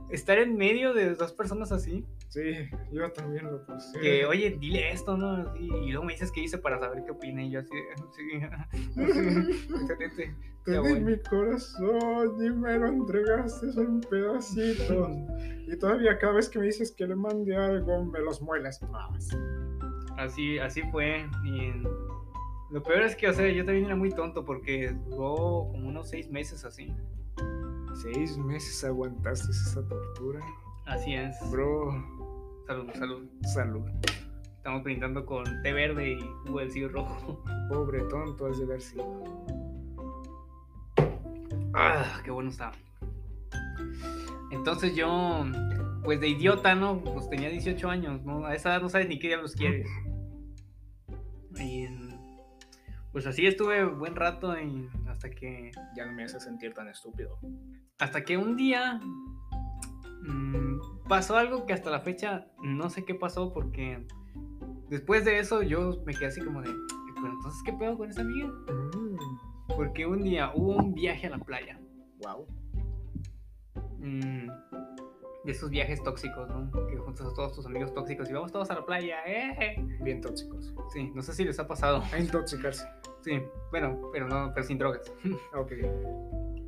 estar 0.09 0.37
en 0.37 0.55
medio 0.55 0.93
de 0.93 1.15
dos 1.15 1.33
personas 1.33 1.71
así? 1.71 2.05
Sí, 2.31 2.69
yo 2.91 3.11
también 3.11 3.45
lo 3.45 3.65
pasé. 3.65 3.99
Que, 3.99 4.25
oye, 4.25 4.57
dile 4.59 4.91
esto, 4.91 5.15
¿no? 5.15 5.55
Y, 5.55 5.65
y 5.65 5.91
luego 5.91 6.05
me 6.05 6.13
dices 6.13 6.31
qué 6.31 6.41
hice 6.41 6.57
para 6.57 6.79
saber 6.79 7.03
qué 7.03 7.11
opina. 7.11 7.43
Y 7.43 7.51
yo 7.51 7.59
así, 7.59 7.69
sí. 8.15 9.01
Excelente. 9.01 10.35
Te 10.63 10.79
di 10.79 10.99
mi 10.99 11.17
corazón 11.17 12.35
y 12.39 12.49
me 12.51 12.77
lo 12.77 12.87
entregaste 12.87 13.67
en 13.77 13.99
pedacitos. 14.01 15.09
y 15.67 15.75
todavía 15.77 16.17
cada 16.19 16.33
vez 16.33 16.49
que 16.49 16.59
me 16.59 16.65
dices 16.65 16.91
que 16.91 17.07
le 17.07 17.15
mande 17.15 17.55
algo, 17.55 18.05
me 18.05 18.19
los 18.19 18.41
muelas 18.41 18.81
más. 18.83 19.29
Así, 20.17 20.59
así 20.59 20.83
fue. 20.91 21.25
Y 21.43 21.73
lo 22.71 22.83
peor 22.83 23.01
es 23.01 23.15
que, 23.15 23.27
o 23.27 23.33
sea, 23.33 23.49
yo 23.49 23.65
también 23.65 23.85
era 23.85 23.95
muy 23.95 24.11
tonto 24.11 24.45
porque 24.45 24.95
duró 25.09 25.67
como 25.71 25.89
unos 25.89 26.09
seis 26.09 26.29
meses 26.29 26.63
así. 26.63 26.93
Seis 27.95 28.37
meses 28.37 28.83
aguantaste 28.83 29.51
esa 29.51 29.85
tortura. 29.87 30.39
Así 30.85 31.15
es. 31.15 31.35
Bro, 31.49 31.91
Salud, 32.71 32.89
salud. 32.93 33.29
salud. 33.53 33.81
Estamos 34.55 34.81
brindando 34.81 35.25
con 35.25 35.43
té 35.61 35.73
verde 35.73 36.13
y 36.13 36.19
jugo 36.45 36.59
del 36.59 36.71
cielo 36.71 36.87
rojo. 36.87 37.43
Pobre 37.67 37.99
tonto, 38.03 38.45
has 38.47 38.59
de 38.59 38.63
haber 38.63 38.81
sido. 38.81 39.23
Ah, 41.73 42.21
qué 42.23 42.31
bueno 42.31 42.49
está. 42.49 42.71
Entonces 44.51 44.95
yo, 44.95 45.43
pues 46.05 46.21
de 46.21 46.29
idiota, 46.29 46.73
¿no? 46.73 47.01
Pues 47.03 47.29
tenía 47.29 47.49
18 47.49 47.89
años, 47.89 48.23
¿no? 48.23 48.45
A 48.45 48.55
esa 48.55 48.69
edad 48.69 48.81
no 48.81 48.87
sabes 48.87 49.09
ni 49.09 49.19
qué 49.19 49.27
diablos 49.27 49.53
quieres. 49.53 49.89
Y 51.59 51.87
pues 53.11 53.27
así 53.27 53.47
estuve 53.47 53.83
buen 53.83 54.15
rato 54.15 54.57
y 54.57 54.87
hasta 55.09 55.29
que 55.29 55.71
Ya 55.97 56.05
no 56.05 56.13
me 56.13 56.23
hace 56.23 56.39
sentir 56.39 56.73
tan 56.73 56.87
estúpido. 56.87 57.37
hasta 57.99 58.23
que 58.23 58.37
un 58.37 58.55
día 58.55 59.01
mm, 60.21 61.00
pasó 61.11 61.35
algo 61.35 61.65
que 61.65 61.73
hasta 61.73 61.89
la 61.89 61.99
fecha 61.99 62.47
no 62.63 62.89
sé 62.89 63.03
qué 63.03 63.13
pasó 63.13 63.51
porque 63.51 64.07
después 64.87 65.25
de 65.25 65.39
eso 65.39 65.61
yo 65.61 66.01
me 66.05 66.13
quedé 66.13 66.27
así 66.27 66.39
como 66.39 66.61
de, 66.61 66.69
pero 67.15 67.33
entonces 67.33 67.61
qué 67.65 67.73
pedo 67.73 67.97
con 67.97 68.09
esa 68.09 68.21
amiga? 68.21 68.49
Porque 69.75 70.05
un 70.05 70.23
día 70.23 70.53
hubo 70.55 70.77
un 70.77 70.93
viaje 70.93 71.27
a 71.27 71.31
la 71.31 71.39
playa. 71.39 71.77
wow. 72.23 72.47
Mm, 73.99 74.47
de 75.43 75.51
esos 75.51 75.69
viajes 75.69 76.01
tóxicos, 76.01 76.47
¿no? 76.47 76.71
Que 76.87 76.95
juntas 76.95 77.27
a 77.27 77.33
todos 77.33 77.55
tus 77.55 77.65
amigos 77.65 77.93
tóxicos 77.93 78.29
y 78.29 78.33
vamos 78.33 78.53
todos 78.53 78.71
a 78.71 78.75
la 78.75 78.85
playa, 78.85 79.17
¡eh! 79.25 79.85
Bien 79.99 80.21
tóxicos. 80.21 80.73
Sí, 80.93 81.11
no 81.13 81.21
sé 81.21 81.33
si 81.33 81.43
les 81.43 81.59
ha 81.59 81.67
pasado. 81.67 82.05
A 82.13 82.19
intoxicarse. 82.19 82.87
Sí, 83.19 83.33
bueno, 83.69 83.99
pero 84.13 84.29
no, 84.29 84.53
pero 84.53 84.65
sin 84.65 84.77
drogas. 84.77 85.11
Ok. 85.53 85.73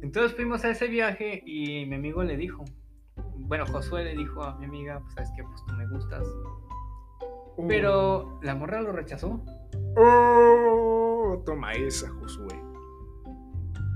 Entonces 0.01 0.36
fuimos 0.36 0.65
a 0.65 0.71
ese 0.71 0.89
viaje 0.89 1.41
y 1.45 1.86
mi 1.86 1.95
amigo 1.95 2.23
le 2.23 2.36
dijo, 2.36 2.65
bueno, 3.15 3.65
Josué 3.67 4.04
le 4.04 4.15
dijo 4.15 4.43
a 4.43 4.56
mi 4.56 4.65
amiga, 4.65 4.99
pues 5.02 5.13
sabes 5.13 5.32
que 5.36 5.43
pues 5.43 5.63
tú 5.65 5.73
me 5.73 5.88
gustas. 5.88 6.28
Uh. 7.58 7.67
Pero 7.67 8.39
la 8.41 8.56
morra 8.56 8.82
lo 8.82 8.91
rechazó. 8.91 9.43
Oh, 9.95 11.41
toma 11.45 11.73
esa, 11.73 12.10
Josué. 12.10 12.60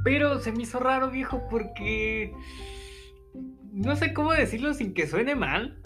Pero 0.03 0.39
se 0.39 0.51
me 0.51 0.63
hizo 0.63 0.79
raro, 0.79 1.09
viejo, 1.09 1.47
porque 1.49 2.33
no 3.71 3.95
sé 3.95 4.13
cómo 4.13 4.31
decirlo 4.31 4.73
sin 4.73 4.93
que 4.93 5.07
suene 5.07 5.35
mal. 5.35 5.81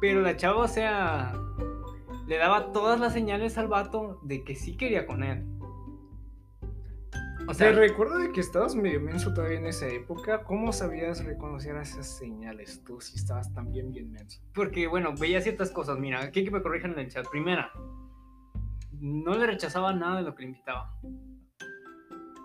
Pero 0.00 0.20
la 0.22 0.36
chava, 0.36 0.64
o 0.64 0.68
sea, 0.68 1.32
le 2.26 2.36
daba 2.36 2.72
todas 2.72 3.00
las 3.00 3.12
señales 3.12 3.58
al 3.58 3.68
vato 3.68 4.20
de 4.22 4.44
que 4.44 4.54
sí 4.54 4.76
quería 4.76 5.06
con 5.06 5.22
él. 5.22 5.44
O 7.48 7.52
Te 7.52 7.54
sea, 7.54 7.72
recuerdo 7.72 8.18
de 8.18 8.30
que 8.30 8.40
estabas 8.40 8.74
medio 8.74 9.00
menso 9.00 9.32
todavía 9.32 9.58
en 9.58 9.64
esa 9.66 9.88
época. 9.88 10.44
¿Cómo 10.44 10.70
sabías 10.70 11.24
reconocer 11.24 11.76
esas 11.76 12.06
señales 12.06 12.84
tú 12.84 13.00
si 13.00 13.16
estabas 13.16 13.54
tan 13.54 13.72
bien, 13.72 13.90
bien 13.90 14.12
menso? 14.12 14.42
porque 14.54 14.86
bueno, 14.86 15.14
veía 15.18 15.40
ciertas 15.40 15.70
cosas. 15.70 15.98
Mira, 15.98 16.20
aquí 16.22 16.44
que 16.44 16.50
me 16.50 16.60
corrijan 16.60 16.92
en 16.92 16.98
el 16.98 17.08
chat. 17.08 17.26
Primera, 17.30 17.72
no 19.00 19.32
le 19.34 19.46
rechazaba 19.46 19.94
nada 19.94 20.18
de 20.18 20.24
lo 20.24 20.34
que 20.34 20.42
le 20.42 20.48
invitaba. 20.50 20.94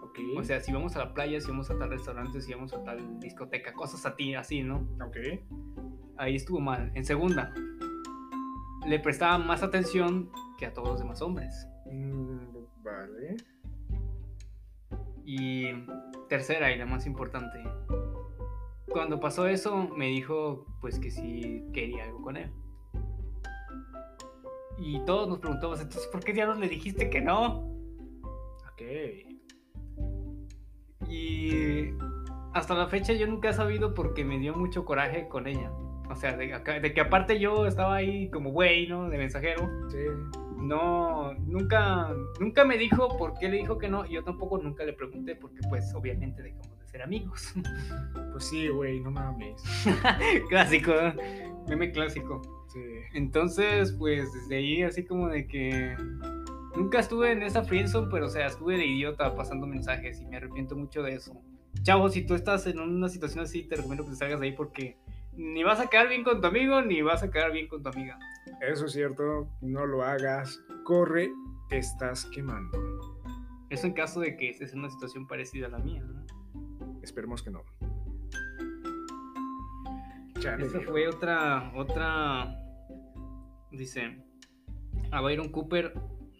Ok. 0.03 0.19
O 0.37 0.43
sea, 0.45 0.61
si 0.61 0.71
vamos 0.71 0.95
a 0.95 0.99
la 0.99 1.13
playa, 1.13 1.41
si 1.41 1.49
vamos 1.49 1.69
a 1.69 1.77
tal 1.77 1.89
restaurante, 1.89 2.39
si 2.39 2.53
vamos 2.53 2.73
a 2.73 2.81
tal 2.85 3.19
discoteca, 3.19 3.73
cosas 3.73 4.05
a 4.05 4.15
ti, 4.15 4.35
así, 4.35 4.63
¿no? 4.63 4.87
ok. 5.05 5.17
ahí 6.15 6.35
estuvo 6.37 6.61
mal. 6.61 6.93
En 6.95 7.03
segunda, 7.03 7.53
le 8.87 8.99
prestaba 8.99 9.37
más 9.37 9.63
atención 9.63 10.29
que 10.57 10.65
a 10.65 10.73
todos 10.73 10.87
los 10.87 10.99
demás 10.99 11.21
hombres. 11.21 11.67
Mm, 11.91 12.55
Vale. 12.83 13.35
Y 15.25 15.67
tercera 16.29 16.71
y 16.71 16.77
la 16.77 16.85
más 16.85 17.05
importante. 17.05 17.63
Cuando 18.89 19.19
pasó 19.19 19.47
eso, 19.47 19.89
me 19.95 20.07
dijo 20.07 20.65
pues 20.81 20.99
que 20.99 21.09
sí 21.09 21.63
quería 21.73 22.03
algo 22.03 22.21
con 22.21 22.37
él. 22.37 22.51
Y 24.77 25.03
todos 25.05 25.29
nos 25.29 25.39
preguntamos, 25.39 25.79
entonces, 25.79 26.07
¿por 26.07 26.23
qué 26.23 26.33
ya 26.33 26.45
no 26.45 26.55
le 26.55 26.67
dijiste 26.67 27.09
que 27.09 27.21
no? 27.21 27.69
Ok. 28.71 28.81
Y 31.07 31.91
hasta 32.53 32.73
la 32.73 32.87
fecha 32.87 33.13
yo 33.13 33.27
nunca 33.27 33.49
he 33.49 33.53
sabido 33.53 33.93
porque 33.93 34.25
me 34.25 34.39
dio 34.39 34.55
mucho 34.55 34.83
coraje 34.85 35.27
con 35.27 35.47
ella. 35.47 35.71
O 36.09 36.15
sea, 36.15 36.35
de, 36.35 36.59
de 36.81 36.93
que 36.93 37.01
aparte 37.01 37.39
yo 37.39 37.65
estaba 37.65 37.95
ahí 37.95 38.29
como 38.29 38.51
güey, 38.51 38.87
¿no? 38.87 39.09
De 39.09 39.17
mensajero. 39.17 39.69
Sí. 39.89 39.99
No, 40.63 41.33
nunca, 41.33 42.15
nunca 42.39 42.63
me 42.63 42.77
dijo 42.77 43.17
por 43.17 43.37
qué 43.37 43.49
le 43.49 43.57
dijo 43.57 43.77
que 43.77 43.89
no. 43.89 44.05
Y 44.05 44.13
yo 44.13 44.23
tampoco 44.23 44.57
nunca 44.57 44.83
le 44.85 44.93
pregunté 44.93 45.35
porque 45.35 45.59
pues 45.69 45.93
obviamente 45.93 46.41
dejamos 46.41 46.79
de 46.79 46.87
ser 46.87 47.01
amigos. 47.01 47.53
Pues 48.31 48.45
sí, 48.45 48.67
güey, 48.67 48.99
no 48.99 49.11
mames. 49.11 49.61
clásico, 50.49 50.91
meme 51.67 51.91
clásico. 51.91 52.41
Sí. 52.69 52.79
Entonces, 53.13 53.91
pues 53.91 54.33
desde 54.33 54.55
ahí 54.55 54.81
así 54.81 55.05
como 55.05 55.27
de 55.29 55.45
que 55.45 55.95
nunca 56.75 56.99
estuve 56.99 57.31
en 57.31 57.43
esa 57.43 57.63
friendzone, 57.63 58.07
pero 58.09 58.25
o 58.25 58.29
sea, 58.29 58.47
estuve 58.47 58.77
de 58.77 58.87
idiota 58.87 59.35
pasando 59.35 59.67
mensajes 59.67 60.19
y 60.19 60.25
me 60.25 60.37
arrepiento 60.37 60.75
mucho 60.75 61.03
de 61.03 61.13
eso. 61.13 61.39
Chavo, 61.83 62.09
si 62.09 62.25
tú 62.25 62.33
estás 62.33 62.65
en 62.65 62.79
una 62.79 63.07
situación 63.07 63.43
así, 63.43 63.63
te 63.63 63.75
recomiendo 63.75 64.05
que 64.05 64.11
te 64.11 64.15
salgas 64.15 64.39
de 64.39 64.47
ahí 64.47 64.53
porque 64.53 64.97
ni 65.35 65.63
vas 65.63 65.79
a 65.79 65.87
quedar 65.87 66.09
bien 66.09 66.23
con 66.23 66.41
tu 66.41 66.47
amigo 66.47 66.81
ni 66.81 67.01
vas 67.01 67.23
a 67.23 67.31
quedar 67.31 67.51
bien 67.51 67.67
con 67.67 67.83
tu 67.83 67.89
amiga. 67.89 68.17
Eso 68.67 68.85
es 68.85 68.93
cierto, 68.93 69.49
no 69.61 69.85
lo 69.85 70.03
hagas. 70.03 70.63
Corre, 70.85 71.31
te 71.69 71.79
estás 71.79 72.25
quemando. 72.27 72.79
Eso 73.69 73.87
en 73.87 73.93
caso 73.93 74.21
de 74.21 74.37
que 74.37 74.49
estés 74.49 74.71
en 74.73 74.79
una 74.79 74.89
situación 74.89 75.27
parecida 75.27 75.67
a 75.67 75.69
la 75.69 75.79
mía, 75.79 76.01
¿no? 76.01 76.25
Esperemos 77.01 77.43
que 77.43 77.51
no. 77.51 77.63
Chale, 80.39 80.65
Esa 80.65 80.79
fue 80.81 81.07
otra, 81.07 81.71
otra, 81.75 82.57
dice, 83.71 84.23
a 85.11 85.21
Byron 85.21 85.49
Cooper 85.49 85.93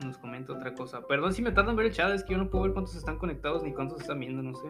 nos 0.04 0.18
comenta 0.18 0.54
otra 0.54 0.74
cosa. 0.74 1.06
Perdón 1.08 1.34
si 1.34 1.42
me 1.42 1.52
tardan 1.52 1.72
en 1.72 1.78
ver 1.78 1.86
el 1.88 1.94
chat, 1.94 2.12
es 2.14 2.24
que 2.24 2.34
yo 2.34 2.38
no 2.38 2.50
puedo 2.50 2.64
ver 2.64 2.74
cuántos 2.74 2.96
están 2.96 3.18
conectados 3.18 3.64
ni 3.64 3.74
cuántos 3.74 4.02
están 4.02 4.20
viendo, 4.20 4.42
no 4.42 4.54
sé. 4.56 4.68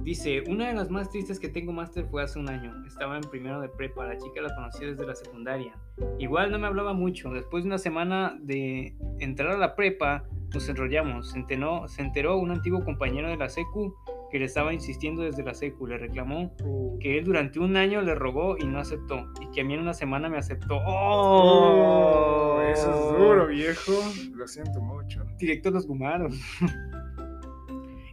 Dice, 0.00 0.42
una 0.48 0.68
de 0.68 0.74
las 0.74 0.90
más 0.90 1.10
tristes 1.10 1.38
que 1.38 1.48
tengo 1.48 1.72
máster 1.72 2.06
fue 2.06 2.22
hace 2.22 2.38
un 2.38 2.48
año. 2.48 2.74
Estaba 2.86 3.16
en 3.16 3.22
primero 3.22 3.60
de 3.60 3.68
prepa, 3.68 4.06
la 4.06 4.16
chica 4.16 4.40
la 4.40 4.54
conocí 4.54 4.84
desde 4.84 5.06
la 5.06 5.14
secundaria. 5.14 5.72
Igual 6.18 6.50
no 6.50 6.58
me 6.58 6.66
hablaba 6.66 6.92
mucho. 6.92 7.30
Después 7.30 7.62
de 7.62 7.68
una 7.68 7.78
semana 7.78 8.36
de 8.40 8.96
entrar 9.20 9.52
a 9.52 9.58
la 9.58 9.76
prepa, 9.76 10.24
nos 10.52 10.68
enrollamos. 10.68 11.30
Se 11.30 11.38
enteró, 11.38 11.86
se 11.88 12.02
enteró 12.02 12.38
un 12.38 12.50
antiguo 12.50 12.84
compañero 12.84 13.28
de 13.28 13.36
la 13.36 13.48
secu 13.48 13.94
que 14.30 14.38
le 14.38 14.46
estaba 14.46 14.72
insistiendo 14.72 15.22
desde 15.22 15.44
la 15.44 15.54
secu. 15.54 15.86
Le 15.86 15.98
reclamó 15.98 16.54
que 16.98 17.18
él 17.18 17.24
durante 17.24 17.60
un 17.60 17.76
año 17.76 18.00
le 18.02 18.14
rogó 18.14 18.56
y 18.58 18.64
no 18.64 18.80
aceptó, 18.80 19.26
y 19.40 19.50
que 19.52 19.60
a 19.60 19.64
mí 19.64 19.74
en 19.74 19.80
una 19.80 19.94
semana 19.94 20.28
me 20.28 20.38
aceptó. 20.38 20.78
¡Oh! 20.86 22.56
oh, 22.56 22.62
eso 22.62 22.90
es 22.90 23.18
duro, 23.18 23.46
viejo. 23.46 23.92
Lo 24.34 24.48
siento 24.48 24.80
mucho. 24.80 25.24
Directo 25.38 25.70
nos 25.70 25.86
gumaron. 25.86 26.32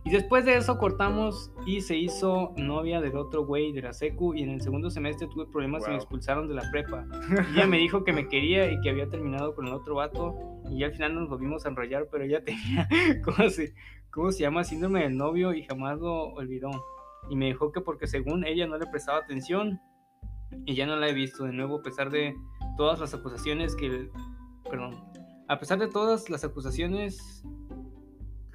y 0.09 0.13
después 0.13 0.43
de 0.45 0.57
eso 0.57 0.77
cortamos 0.79 1.51
y 1.67 1.81
se 1.81 1.95
hizo 1.95 2.53
novia 2.57 2.99
del 2.99 3.15
otro 3.15 3.45
güey 3.45 3.71
de 3.71 3.83
la 3.83 3.93
secu 3.93 4.33
y 4.33 4.41
en 4.41 4.49
el 4.49 4.61
segundo 4.61 4.89
semestre 4.89 5.27
tuve 5.27 5.45
problemas 5.45 5.83
y 5.83 5.85
me 5.85 5.91
Wow. 5.91 5.97
expulsaron 5.97 6.47
de 6.47 6.55
la 6.55 6.63
prepa. 6.71 7.05
Y 7.53 7.57
ella 7.57 7.67
me 7.67 7.77
dijo 7.77 8.03
que 8.03 8.11
me 8.11 8.27
quería 8.27 8.71
y 8.71 8.79
que 8.81 8.89
había 8.89 9.07
terminado 9.09 9.53
con 9.53 9.67
el 9.67 9.73
otro 9.73 9.95
vato 9.95 10.35
y 10.71 10.79
ya 10.79 10.87
al 10.87 10.93
final 10.93 11.13
nos 11.15 11.29
volvimos 11.29 11.65
a 11.65 11.69
enrollar, 11.69 12.07
pero 12.11 12.23
ella 12.23 12.43
tenía, 12.43 12.89
¿cómo 13.23 13.49
se, 13.49 13.73
cómo 14.11 14.31
se 14.31 14.39
llama? 14.41 14.63
Síndrome 14.63 15.03
del 15.03 15.15
novio 15.15 15.53
y 15.53 15.63
jamás 15.63 15.99
lo 15.99 16.29
olvidó. 16.33 16.71
Y 17.29 17.35
me 17.35 17.45
dijo 17.45 17.71
que 17.71 17.81
porque 17.81 18.07
según 18.07 18.45
ella 18.45 18.65
no 18.65 18.77
le 18.77 18.87
prestaba 18.87 19.19
atención 19.19 19.79
y 20.65 20.73
ya 20.73 20.87
no 20.87 20.95
la 20.95 21.07
he 21.07 21.13
visto 21.13 21.43
de 21.43 21.53
nuevo 21.53 21.77
a 21.79 21.81
pesar 21.83 22.09
de 22.09 22.33
todas 22.77 22.99
las 22.99 23.13
acusaciones 23.13 23.75
que, 23.75 24.09
perdón, 24.67 24.95
a 25.47 25.59
pesar 25.59 25.77
de 25.77 25.87
todas 25.87 26.29
las 26.31 26.43
acusaciones 26.43 27.43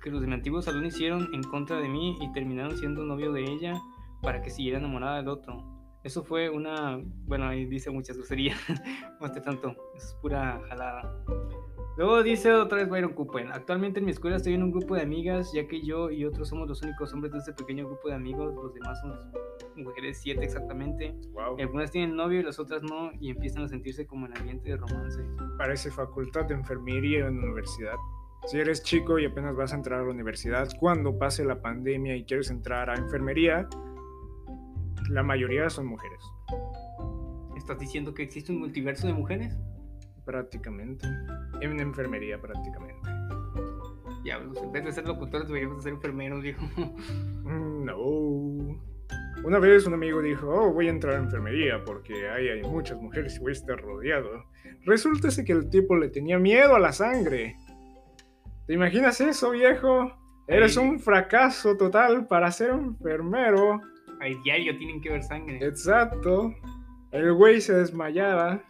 que 0.04 0.10
los 0.10 0.20
de 0.20 0.26
mi 0.26 0.34
antiguo 0.34 0.60
salón 0.60 0.84
hicieron 0.84 1.30
en 1.32 1.42
contra 1.42 1.80
de 1.80 1.88
mí 1.88 2.18
y 2.20 2.30
terminaron 2.32 2.76
siendo 2.76 3.04
novio 3.04 3.32
de 3.32 3.42
ella 3.42 3.80
para 4.20 4.42
que 4.42 4.50
siguiera 4.50 4.78
enamorada 4.78 5.16
del 5.16 5.28
otro. 5.28 5.56
Eso 6.02 6.22
fue 6.22 6.50
una, 6.50 7.00
bueno, 7.24 7.46
ahí 7.48 7.64
dice 7.64 7.90
muchas 7.90 8.18
groserías, 8.18 8.58
no 9.20 9.26
esté 9.26 9.40
tanto, 9.40 9.70
eso 9.96 10.08
es 10.08 10.14
pura 10.20 10.60
jalada. 10.68 11.24
Luego 11.96 12.22
dice 12.22 12.52
otra 12.52 12.78
vez 12.78 12.90
Byron 12.90 13.14
Cooper, 13.14 13.48
actualmente 13.52 14.00
en 14.00 14.04
mi 14.04 14.10
escuela 14.10 14.36
estoy 14.36 14.52
en 14.52 14.62
un 14.62 14.72
grupo 14.72 14.94
de 14.94 15.00
amigas, 15.00 15.50
ya 15.54 15.66
que 15.66 15.80
yo 15.80 16.10
y 16.10 16.26
otros 16.26 16.50
somos 16.50 16.68
los 16.68 16.82
únicos 16.82 17.14
hombres 17.14 17.32
de 17.32 17.38
este 17.38 17.54
pequeño 17.54 17.86
grupo 17.86 18.08
de 18.08 18.14
amigos, 18.16 18.54
los 18.54 18.74
demás 18.74 19.00
son 19.00 19.32
mujeres, 19.82 20.18
siete 20.20 20.44
exactamente. 20.44 21.14
Wow. 21.32 21.56
Algunas 21.58 21.90
tienen 21.90 22.14
novio 22.14 22.40
y 22.40 22.42
las 22.42 22.58
otras 22.58 22.82
no, 22.82 23.10
y 23.20 23.30
empiezan 23.30 23.62
a 23.62 23.68
sentirse 23.68 24.06
como 24.06 24.26
en 24.26 24.36
ambiente 24.36 24.68
de 24.68 24.76
romance. 24.76 25.24
Parece 25.56 25.90
facultad 25.90 26.44
de 26.44 26.54
enfermería 26.54 27.26
en 27.26 27.38
universidad. 27.38 27.94
Si 28.46 28.58
eres 28.58 28.82
chico 28.82 29.18
y 29.18 29.24
apenas 29.24 29.56
vas 29.56 29.72
a 29.72 29.76
entrar 29.76 30.00
a 30.00 30.04
la 30.04 30.10
universidad, 30.10 30.68
cuando 30.78 31.18
pase 31.18 31.44
la 31.44 31.62
pandemia 31.62 32.14
y 32.14 32.24
quieres 32.24 32.50
entrar 32.50 32.90
a 32.90 32.94
enfermería, 32.94 33.66
la 35.08 35.22
mayoría 35.22 35.70
son 35.70 35.86
mujeres. 35.86 36.20
¿Estás 37.56 37.78
diciendo 37.78 38.12
que 38.12 38.22
existe 38.22 38.52
un 38.52 38.58
multiverso 38.58 39.06
de 39.06 39.14
mujeres? 39.14 39.56
Prácticamente. 40.26 41.06
En 41.60 41.80
enfermería, 41.80 42.38
prácticamente. 42.38 43.08
Diablos, 44.22 44.58
en 44.62 44.72
vez 44.72 44.84
de 44.84 44.92
ser 44.92 45.06
locutores 45.06 45.46
deberíamos 45.46 45.78
de 45.78 45.82
ser 45.84 45.92
enfermeros, 45.94 46.42
viejo. 46.42 46.62
Mm, 47.44 47.84
No. 47.84 48.80
Una 49.44 49.58
vez 49.58 49.86
un 49.86 49.92
amigo 49.92 50.22
dijo, 50.22 50.48
oh, 50.48 50.72
voy 50.72 50.86
a 50.86 50.90
entrar 50.90 51.16
a 51.16 51.18
enfermería 51.18 51.84
porque 51.84 52.28
ahí 52.30 52.48
hay 52.48 52.62
muchas 52.62 52.98
mujeres 52.98 53.36
y 53.36 53.40
voy 53.40 53.50
a 53.50 53.52
estar 53.52 53.78
rodeado. 53.78 54.44
Resulta 54.86 55.28
que 55.44 55.52
el 55.52 55.68
tipo 55.68 55.96
le 55.96 56.08
tenía 56.08 56.38
miedo 56.38 56.74
a 56.74 56.78
la 56.78 56.92
sangre. 56.92 57.56
¿Te 58.66 58.72
imaginas 58.72 59.20
eso, 59.20 59.50
viejo? 59.50 60.10
Eres 60.46 60.78
Ay. 60.78 60.86
un 60.88 61.00
fracaso 61.00 61.76
total 61.76 62.26
para 62.26 62.50
ser 62.50 62.70
enfermero. 62.70 63.80
Al 64.20 64.42
diario 64.42 64.76
tienen 64.78 65.00
que 65.00 65.10
ver 65.10 65.22
sangre. 65.22 65.58
Exacto. 65.62 66.54
El 67.10 67.32
güey 67.34 67.60
se 67.60 67.74
desmayaba. 67.74 68.62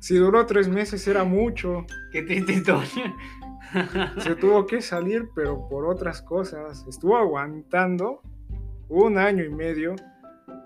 Si 0.00 0.16
duró 0.16 0.46
tres 0.46 0.68
meses 0.68 1.06
era 1.06 1.22
mucho. 1.22 1.86
Qué 2.10 2.22
triste 2.22 2.52
historia. 2.54 3.14
Se 4.18 4.34
tuvo 4.34 4.66
que 4.66 4.82
salir, 4.82 5.30
pero 5.34 5.68
por 5.68 5.86
otras 5.86 6.20
cosas. 6.22 6.84
Estuvo 6.88 7.16
aguantando 7.16 8.20
un 8.88 9.16
año 9.16 9.44
y 9.44 9.48
medio 9.48 9.94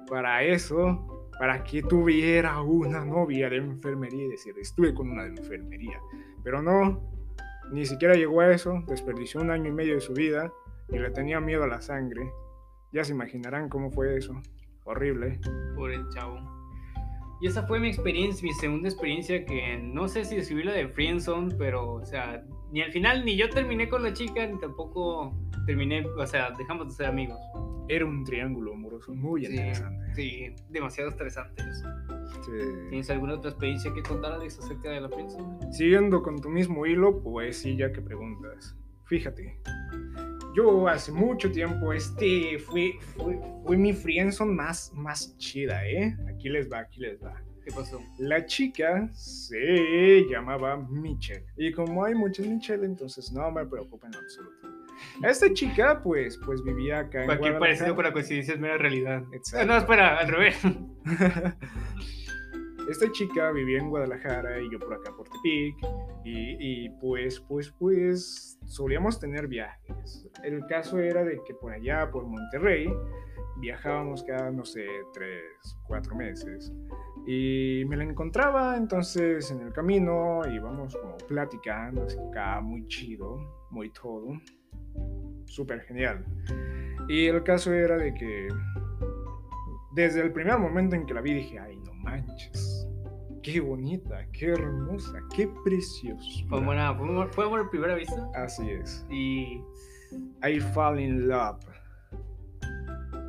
para 0.09 0.43
eso, 0.43 1.29
para 1.39 1.63
que 1.63 1.83
tuviera 1.83 2.61
una 2.63 3.05
novia 3.05 3.51
de 3.51 3.59
enfermería. 3.59 4.25
Es 4.25 4.31
decir, 4.31 4.55
estuve 4.59 4.95
con 4.95 5.11
una 5.11 5.25
de 5.25 5.31
enfermería. 5.31 6.01
Pero 6.43 6.63
no, 6.63 7.16
ni 7.71 7.87
siquiera 7.87 8.15
llegó 8.15 8.41
a 8.41 8.53
eso. 8.53 8.83
Desperdició 8.87 9.41
un 9.41 9.51
año 9.51 9.69
y 9.69 9.73
medio 9.73 9.95
de 9.95 10.01
su 10.01 10.13
vida 10.13 10.53
y 10.89 10.99
le 10.99 11.11
tenía 11.11 11.41
miedo 11.41 11.65
a 11.65 11.69
la 11.69 11.81
sangre. 11.81 12.31
Ya 12.93 13.05
se 13.05 13.13
imaginarán 13.13 13.69
cómo 13.69 13.91
fue 13.91 14.17
eso. 14.17 14.35
Horrible. 14.85 15.41
Por 15.75 15.91
el 15.91 16.09
chavo. 16.11 16.56
Y 17.41 17.49
esa 17.49 17.67
fue 17.67 17.79
mi 17.81 17.89
experiencia, 17.89 18.43
mi 18.43 18.55
segunda 18.55 18.89
experiencia 18.89 19.45
que 19.45 19.79
no 19.79 20.09
sé 20.09 20.25
si 20.25 20.37
describirla 20.37 20.73
de 20.73 20.89
friendzone, 20.89 21.55
pero, 21.57 21.95
o 21.95 22.05
sea, 22.07 22.43
ni 22.73 22.81
al 22.81 22.93
final 22.93 23.25
ni 23.25 23.37
yo 23.37 23.49
terminé 23.51 23.89
con 23.89 24.03
la 24.03 24.13
chica, 24.13 24.47
ni 24.47 24.59
tampoco 24.59 25.37
terminé, 25.67 26.07
o 26.07 26.27
sea, 26.27 26.51
dejamos 26.57 26.89
de 26.89 26.95
ser 26.95 27.07
amigos. 27.07 27.39
Era 27.89 28.05
un 28.07 28.25
triángulo 28.25 28.73
amoroso 28.73 29.15
muy 29.15 29.45
Sí, 29.45 29.53
interesante. 29.53 30.15
sí, 30.15 30.55
demasiado 30.71 31.11
estresante 31.11 31.63
eso. 31.63 31.87
Sí. 32.45 32.53
¿Tienes 32.89 33.11
alguna 33.11 33.35
otra 33.35 33.51
experiencia 33.51 33.93
que 33.93 34.03
contar, 34.03 34.33
Alex, 34.33 34.59
acerca 34.59 34.91
de 34.91 35.01
la 35.03 35.09
friendzone? 35.09 35.73
Siguiendo 35.73 36.23
con 36.23 36.41
tu 36.41 36.49
mismo 36.49 36.87
hilo, 36.87 37.23
pues 37.23 37.59
sí, 37.59 37.77
ya 37.77 37.93
que 37.93 38.01
preguntas. 38.01 38.75
Fíjate, 39.05 39.61
yo 40.57 40.89
hace 40.89 41.13
mucho 41.13 41.53
tiempo, 41.53 41.93
este 41.93 42.59
fue, 42.59 42.99
fue, 43.15 43.39
fue 43.65 43.77
mi 43.77 43.93
friendzone 43.93 44.55
más, 44.55 44.91
más 44.95 45.37
chida, 45.37 45.87
¿eh? 45.87 46.17
Aquí 46.29 46.49
les 46.49 46.73
va, 46.73 46.79
aquí 46.79 47.01
les 47.01 47.23
va. 47.23 47.35
¿Qué 47.63 47.71
pasó? 47.73 48.01
La 48.19 48.47
chica 48.47 49.11
se 49.13 50.25
llamaba 50.31 50.79
Michelle. 50.89 51.45
Y 51.59 51.73
como 51.73 52.05
hay 52.05 52.15
muchas 52.15 52.47
Michelle, 52.47 52.87
entonces 52.87 53.31
no 53.33 53.51
me 53.51 53.67
preocupa 53.67 54.07
en 54.07 54.15
absoluto. 54.15 54.69
Esta 55.23 55.53
chica, 55.53 56.01
pues, 56.03 56.39
pues 56.47 56.63
vivía 56.63 57.01
acá 57.01 57.21
en 57.21 57.27
Cualquier 57.27 57.59
parecido 57.59 57.95
con 57.95 58.05
la 58.05 58.13
coincidencia 58.13 58.55
es 58.55 58.61
mera 58.61 58.79
realidad. 58.79 59.25
Exacto. 59.33 59.67
No, 59.67 59.77
espera, 59.77 60.17
al 60.19 60.29
revés. 60.29 60.57
Esta 62.89 63.11
chica 63.11 63.51
vivía 63.51 63.79
en 63.79 63.91
Guadalajara 63.91 64.61
y 64.61 64.71
yo 64.71 64.79
por 64.79 64.95
acá 64.95 65.13
por 65.17 65.29
Tepic 65.29 65.77
y, 66.25 66.85
y, 66.85 66.89
pues, 67.01 67.41
pues, 67.41 67.73
pues 67.79 68.59
solíamos 68.67 69.19
tener 69.19 69.49
viajes. 69.49 70.29
El 70.45 70.65
caso 70.67 70.99
era 70.99 71.25
de 71.25 71.41
que 71.47 71.55
por 71.55 71.73
allá, 71.73 72.11
por 72.11 72.27
Monterrey, 72.27 72.89
viajábamos 73.59 74.23
cada, 74.23 74.51
no 74.51 74.65
sé, 74.65 74.87
tres, 75.13 75.43
cuatro 75.87 76.15
meses. 76.15 76.73
Y 77.27 77.85
me 77.89 77.97
la 77.97 78.05
encontraba 78.05 78.77
entonces 78.77 79.51
en 79.51 79.61
el 79.61 79.73
camino, 79.73 80.43
íbamos 80.49 80.97
como 80.97 81.17
platicando, 81.17 82.05
así 82.05 82.17
acá 82.31 82.61
muy 82.61 82.87
chido, 82.87 83.67
muy 83.71 83.91
todo, 83.91 84.41
súper 85.47 85.81
genial. 85.83 86.25
Y 87.09 87.27
el 87.27 87.43
caso 87.43 87.73
era 87.73 87.97
de 87.97 88.15
que 88.15 88.49
desde 89.95 90.21
el 90.21 90.33
primer 90.33 90.59
momento 90.59 90.95
en 90.95 91.07
que 91.07 91.15
la 91.15 91.21
vi 91.21 91.35
dije, 91.35 91.59
ay, 91.59 91.79
no 91.79 91.95
manches, 91.95 92.76
qué 93.47 93.61
bonita, 93.61 94.27
qué 94.33 94.49
hermosa, 94.49 95.23
qué 95.35 95.49
preciosa. 95.63 96.45
Fue 96.49 96.61
buena, 96.61 96.93
fue, 97.31 97.71
primera 97.71 97.95
vista. 97.95 98.29
Así 98.35 98.69
es. 98.69 99.07
Y 99.09 99.63
I 100.43 100.59
fall 100.75 100.99
in 100.99 101.29
love. 101.29 101.65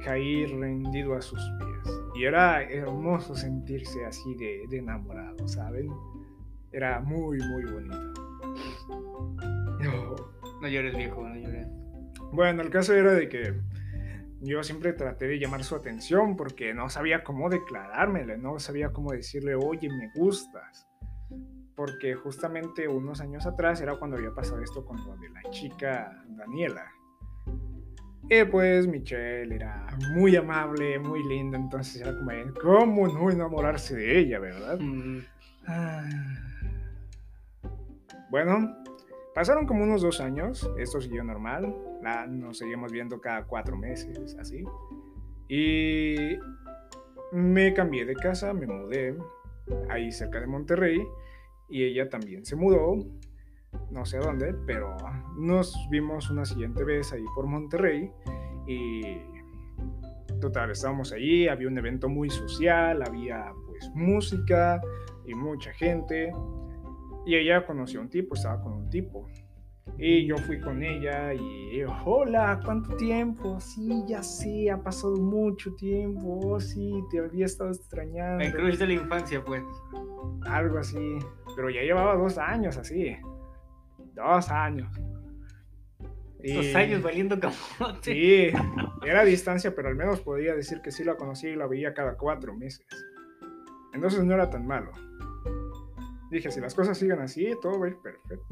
Caí 0.03 0.47
rendido 0.47 1.13
a 1.13 1.21
sus 1.21 1.39
pies. 1.59 2.01
Y 2.15 2.23
era 2.23 2.63
hermoso 2.63 3.35
sentirse 3.35 4.03
así 4.05 4.33
de, 4.35 4.63
de 4.69 4.79
enamorado, 4.79 5.47
¿saben? 5.47 5.91
Era 6.71 6.99
muy, 6.99 7.37
muy 7.37 7.65
bonito. 7.65 8.13
No 10.59 10.67
llores, 10.67 10.97
viejo, 10.97 11.21
no 11.21 11.35
llores. 11.35 11.67
Bueno, 12.31 12.63
el 12.63 12.71
caso 12.71 12.95
era 12.95 13.13
de 13.13 13.29
que 13.29 13.53
yo 14.41 14.63
siempre 14.63 14.93
traté 14.93 15.27
de 15.27 15.39
llamar 15.39 15.63
su 15.63 15.75
atención 15.75 16.35
porque 16.35 16.73
no 16.73 16.89
sabía 16.89 17.23
cómo 17.23 17.49
declarármele, 17.49 18.37
no 18.37 18.59
sabía 18.59 18.91
cómo 18.91 19.11
decirle, 19.11 19.55
oye, 19.55 19.89
me 19.89 20.11
gustas. 20.15 20.87
Porque 21.75 22.15
justamente 22.15 22.87
unos 22.87 23.21
años 23.21 23.45
atrás 23.45 23.81
era 23.81 23.95
cuando 23.97 24.17
había 24.17 24.33
pasado 24.33 24.61
esto 24.61 24.83
con 24.85 24.97
lo 25.05 25.15
de 25.17 25.29
la 25.29 25.41
chica 25.51 26.23
Daniela. 26.29 26.85
Y 28.29 28.43
pues 28.45 28.87
Michelle 28.87 29.55
era 29.55 29.87
muy 30.13 30.35
amable, 30.35 30.99
muy 30.99 31.23
linda, 31.27 31.57
entonces 31.57 32.01
era 32.01 32.11
como, 32.17 32.31
¿cómo 32.61 33.07
no 33.07 33.29
enamorarse 33.31 33.95
de 33.95 34.19
ella, 34.19 34.39
verdad? 34.39 34.77
Mm, 34.79 35.19
Ah. 35.69 36.01
Bueno, 38.29 38.83
pasaron 39.35 39.65
como 39.65 39.83
unos 39.83 40.01
dos 40.01 40.21
años, 40.21 40.69
esto 40.77 41.01
siguió 41.01 41.23
normal, 41.23 41.73
la- 42.07 42.27
nos 42.27 42.57
seguimos 42.57 42.91
viendo 42.91 43.19
cada 43.19 43.45
cuatro 43.45 43.75
meses, 43.77 44.35
así. 44.39 44.63
Y 45.49 46.37
me 47.31 47.73
cambié 47.73 48.05
de 48.05 48.15
casa, 48.15 48.53
me 48.53 48.65
mudé 48.67 49.17
ahí 49.89 50.11
cerca 50.11 50.39
de 50.39 50.47
Monterrey 50.47 51.01
y 51.69 51.83
ella 51.83 52.07
también 52.09 52.45
se 52.45 52.55
mudó, 52.55 52.95
no 53.91 54.05
sé 54.05 54.17
a 54.17 54.21
dónde, 54.21 54.53
pero 54.65 54.95
nos 55.37 55.75
vimos 55.91 56.29
una 56.29 56.45
siguiente 56.45 56.83
vez 56.83 57.11
ahí 57.11 57.23
por 57.35 57.45
Monterrey 57.47 58.09
y 58.65 59.01
total, 60.39 60.71
estábamos 60.71 61.11
allí, 61.11 61.47
había 61.47 61.67
un 61.67 61.77
evento 61.77 62.07
muy 62.07 62.29
social, 62.29 63.01
había 63.05 63.51
pues 63.67 63.89
música 63.93 64.79
y 65.25 65.33
mucha 65.33 65.73
gente 65.73 66.31
y 67.25 67.35
ella 67.35 67.65
conoció 67.65 67.99
a 67.99 68.03
un 68.03 68.09
tipo, 68.09 68.35
estaba 68.35 68.61
con 68.61 68.71
un 68.73 68.89
tipo. 68.89 69.27
Y 69.99 70.27
yo 70.27 70.37
fui 70.37 70.59
con 70.59 70.83
ella 70.83 71.33
y, 71.33 71.81
hola, 72.05 72.59
¿cuánto 72.63 72.95
tiempo? 72.97 73.59
Sí, 73.59 74.03
ya 74.07 74.21
sé, 74.21 74.69
ha 74.69 74.81
pasado 74.81 75.15
mucho 75.17 75.73
tiempo, 75.73 76.39
oh, 76.43 76.59
sí, 76.59 76.91
te 77.09 77.19
había 77.19 77.45
estado 77.47 77.71
extrañando. 77.71 78.37
Me 78.37 78.47
incluiste 78.47 78.85
la 78.85 78.93
infancia, 78.93 79.43
pues. 79.43 79.63
Algo 80.45 80.77
así, 80.77 81.17
pero 81.55 81.69
ya 81.71 81.81
llevaba 81.81 82.15
dos 82.15 82.37
años 82.37 82.77
así. 82.77 83.15
Dos 84.13 84.49
años. 84.51 84.89
Y- 86.43 86.53
Dos 86.53 86.75
años 86.75 87.01
valiendo 87.01 87.39
camote. 87.39 88.13
Sí, 88.13 88.47
era 89.03 89.21
a 89.21 89.25
distancia, 89.25 89.73
pero 89.75 89.87
al 89.89 89.95
menos 89.95 90.21
podía 90.21 90.53
decir 90.53 90.81
que 90.81 90.91
sí 90.91 91.03
la 91.03 91.15
conocía 91.15 91.49
y 91.49 91.55
la 91.55 91.65
veía 91.65 91.93
cada 91.95 92.15
cuatro 92.17 92.53
meses. 92.55 92.85
Entonces 93.93 94.23
no 94.23 94.35
era 94.35 94.47
tan 94.49 94.67
malo. 94.67 94.91
Dije, 96.29 96.51
si 96.51 96.59
las 96.61 96.75
cosas 96.75 96.97
siguen 96.99 97.19
así, 97.19 97.49
todo 97.61 97.79
va 97.79 97.87
a 97.87 97.89
ir 97.89 97.97
perfecto. 97.97 98.45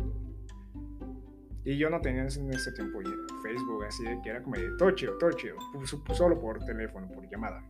Y 1.66 1.78
yo 1.78 1.90
no 1.90 2.00
tenía 2.00 2.22
en 2.22 2.28
ese 2.28 2.72
tiempo 2.72 3.00
Facebook, 3.42 3.84
así 3.86 4.04
de 4.04 4.22
que 4.22 4.30
era 4.30 4.44
como 4.44 4.56
de 4.56 4.96
chido, 4.96 5.18
todo 5.18 5.32
chido, 5.32 5.58
pues, 5.74 6.18
solo 6.18 6.40
por 6.40 6.64
teléfono, 6.64 7.08
por 7.10 7.28
llamada. 7.28 7.64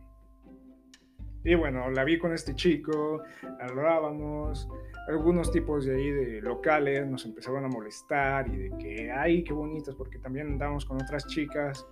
Y 1.42 1.54
bueno, 1.54 1.88
la 1.90 2.04
vi 2.04 2.18
con 2.18 2.32
este 2.32 2.54
chico, 2.54 3.22
hablábamos, 3.60 4.68
algunos 5.08 5.50
tipos 5.52 5.86
de 5.86 5.94
ahí 5.94 6.10
de 6.10 6.42
locales 6.42 7.06
nos 7.06 7.24
empezaron 7.24 7.64
a 7.64 7.68
molestar 7.68 8.48
y 8.48 8.56
de 8.56 8.78
que, 8.78 9.12
ay, 9.12 9.44
qué 9.44 9.52
bonitas, 9.52 9.94
porque 9.94 10.18
también 10.18 10.48
andábamos 10.48 10.84
con 10.84 11.00
otras 11.00 11.26
chicas. 11.28 11.86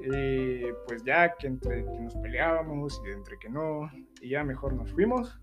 Y 0.00 0.62
pues 0.86 1.04
ya 1.04 1.36
que 1.36 1.46
entre 1.46 1.84
que 1.84 2.00
nos 2.00 2.16
peleábamos 2.16 3.00
y 3.06 3.10
entre 3.12 3.38
que 3.38 3.48
no, 3.48 3.88
y 4.20 4.30
ya 4.30 4.44
mejor 4.44 4.74
nos 4.74 4.92
fuimos 4.92 5.40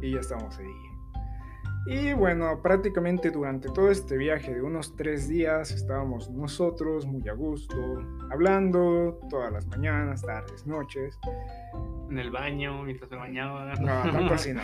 y 0.00 0.12
ya 0.12 0.20
estamos 0.20 0.58
ahí. 0.58 0.93
Y 1.86 2.14
bueno, 2.14 2.62
prácticamente 2.62 3.30
durante 3.30 3.68
todo 3.68 3.90
este 3.90 4.16
viaje 4.16 4.54
de 4.54 4.62
unos 4.62 4.96
tres 4.96 5.28
días 5.28 5.70
estábamos 5.70 6.30
nosotros 6.30 7.04
muy 7.04 7.28
a 7.28 7.34
gusto, 7.34 7.76
hablando 8.30 9.18
todas 9.28 9.52
las 9.52 9.66
mañanas, 9.66 10.22
tardes, 10.22 10.66
noches. 10.66 11.18
En 12.10 12.18
el 12.18 12.30
baño, 12.30 12.84
mientras 12.84 13.10
me 13.10 13.18
bañaba. 13.18 13.74
No, 13.74 14.12
tanto 14.12 14.34
así 14.34 14.54
no. 14.54 14.62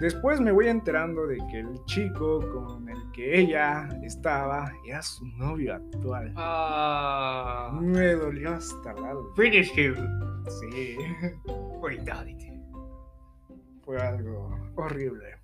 Después 0.00 0.40
me 0.40 0.50
voy 0.50 0.66
enterando 0.66 1.28
de 1.28 1.38
que 1.50 1.60
el 1.60 1.84
chico 1.84 2.40
con 2.50 2.88
el 2.88 2.98
que 3.12 3.38
ella 3.38 3.88
estaba 4.02 4.72
era 4.84 5.00
su 5.00 5.24
novio 5.36 5.74
actual. 5.74 6.32
Ah. 6.36 7.78
Me 7.80 8.14
dolió 8.14 8.54
hasta 8.54 8.90
el 8.90 9.04
alma. 9.04 9.28
Finish 9.36 9.78
him. 9.78 9.94
Sí, 10.48 10.96
fue 13.84 14.00
algo 14.00 14.58
horrible. 14.74 15.43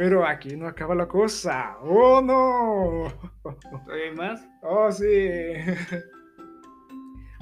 Pero 0.00 0.26
aquí 0.26 0.56
no 0.56 0.66
acaba 0.66 0.94
la 0.94 1.06
cosa. 1.06 1.76
¡Oh, 1.82 2.22
no! 2.22 3.12
¿Todavía 3.42 4.04
hay 4.06 4.16
más? 4.16 4.48
¡Oh, 4.62 4.90
sí! 4.90 5.28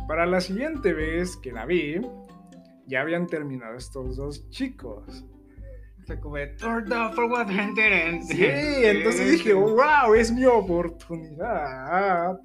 Para 0.09 0.27
la 0.27 0.41
siguiente 0.41 0.93
vez 0.93 1.37
que 1.37 1.53
la 1.53 1.67
vi, 1.67 2.01
ya 2.89 3.03
habían 3.03 3.29
terminado 3.29 3.77
estos 3.77 4.17
dos 4.17 4.51
chicos. 4.51 5.25
Se 6.05 6.19
come 6.19 6.49
torta 6.49 7.13
for 7.13 7.27
what. 7.27 7.47
Sí, 8.27 8.45
entonces 8.45 9.31
dije, 9.31 9.55
wow, 9.55 10.15
es 10.17 10.33
mi 10.33 10.45
oportunidad. 10.45 12.41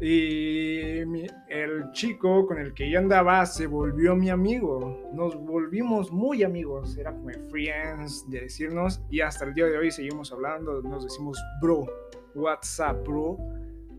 Y 0.00 1.00
el 1.48 1.90
chico 1.90 2.46
con 2.46 2.58
el 2.58 2.72
que 2.72 2.86
ella 2.86 3.00
andaba 3.00 3.44
se 3.46 3.66
volvió 3.66 4.14
mi 4.14 4.30
amigo. 4.30 5.10
Nos 5.12 5.34
volvimos 5.36 6.12
muy 6.12 6.44
amigos. 6.44 6.96
Era 6.96 7.12
como 7.12 7.30
friends 7.50 8.28
de 8.30 8.42
decirnos. 8.42 9.02
Y 9.10 9.20
hasta 9.20 9.44
el 9.44 9.54
día 9.54 9.66
de 9.66 9.76
hoy 9.76 9.90
seguimos 9.90 10.32
hablando. 10.32 10.80
Nos 10.82 11.04
decimos, 11.04 11.42
bro, 11.60 11.86
what's 12.34 12.78
up, 12.78 13.02
bro? 13.04 13.38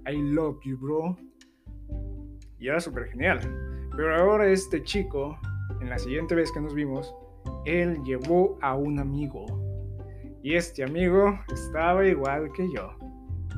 I 0.07 0.15
love 0.15 0.59
you, 0.63 0.77
bro. 0.77 1.17
Y 2.59 2.67
era 2.67 2.79
súper 2.79 3.05
genial. 3.09 3.39
Pero 3.95 4.15
ahora 4.15 4.49
este 4.49 4.81
chico, 4.83 5.37
en 5.81 5.89
la 5.89 5.99
siguiente 5.99 6.33
vez 6.33 6.51
que 6.51 6.61
nos 6.61 6.73
vimos, 6.73 7.13
él 7.65 8.01
llevó 8.03 8.57
a 8.61 8.75
un 8.75 8.99
amigo. 8.99 9.45
Y 10.41 10.55
este 10.55 10.83
amigo 10.83 11.37
estaba 11.53 12.05
igual 12.05 12.51
que 12.53 12.71
yo. 12.71 12.91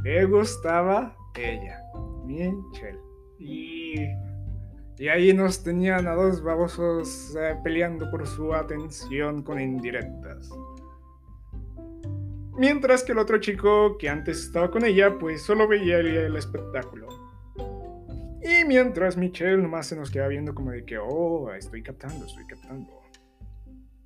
Le 0.03 0.25
gustaba 0.25 1.15
ella, 1.35 1.80
Michelle. 2.23 2.99
Y. 3.39 3.95
Y 4.97 5.07
ahí 5.07 5.33
nos 5.33 5.63
tenían 5.63 6.07
a 6.07 6.13
dos 6.13 6.43
babosos 6.43 7.35
eh, 7.35 7.55
peleando 7.63 8.11
por 8.11 8.27
su 8.27 8.53
atención 8.53 9.41
con 9.41 9.59
indirectas. 9.59 10.49
Mientras 12.55 13.03
que 13.03 13.13
el 13.13 13.17
otro 13.17 13.39
chico 13.39 13.97
que 13.97 14.09
antes 14.09 14.43
estaba 14.43 14.69
con 14.69 14.85
ella, 14.85 15.17
pues 15.17 15.41
solo 15.41 15.67
veía 15.67 15.97
el, 15.97 16.15
el 16.15 16.35
espectáculo. 16.35 17.07
Y 18.43 18.65
mientras 18.65 19.17
Michelle 19.17 19.57
nomás 19.57 19.87
se 19.87 19.95
nos 19.95 20.11
queda 20.11 20.27
viendo 20.27 20.53
como 20.53 20.71
de 20.71 20.85
que, 20.85 20.99
oh, 20.99 21.51
estoy 21.51 21.81
captando, 21.81 22.25
estoy 22.25 22.45
captando. 22.45 23.01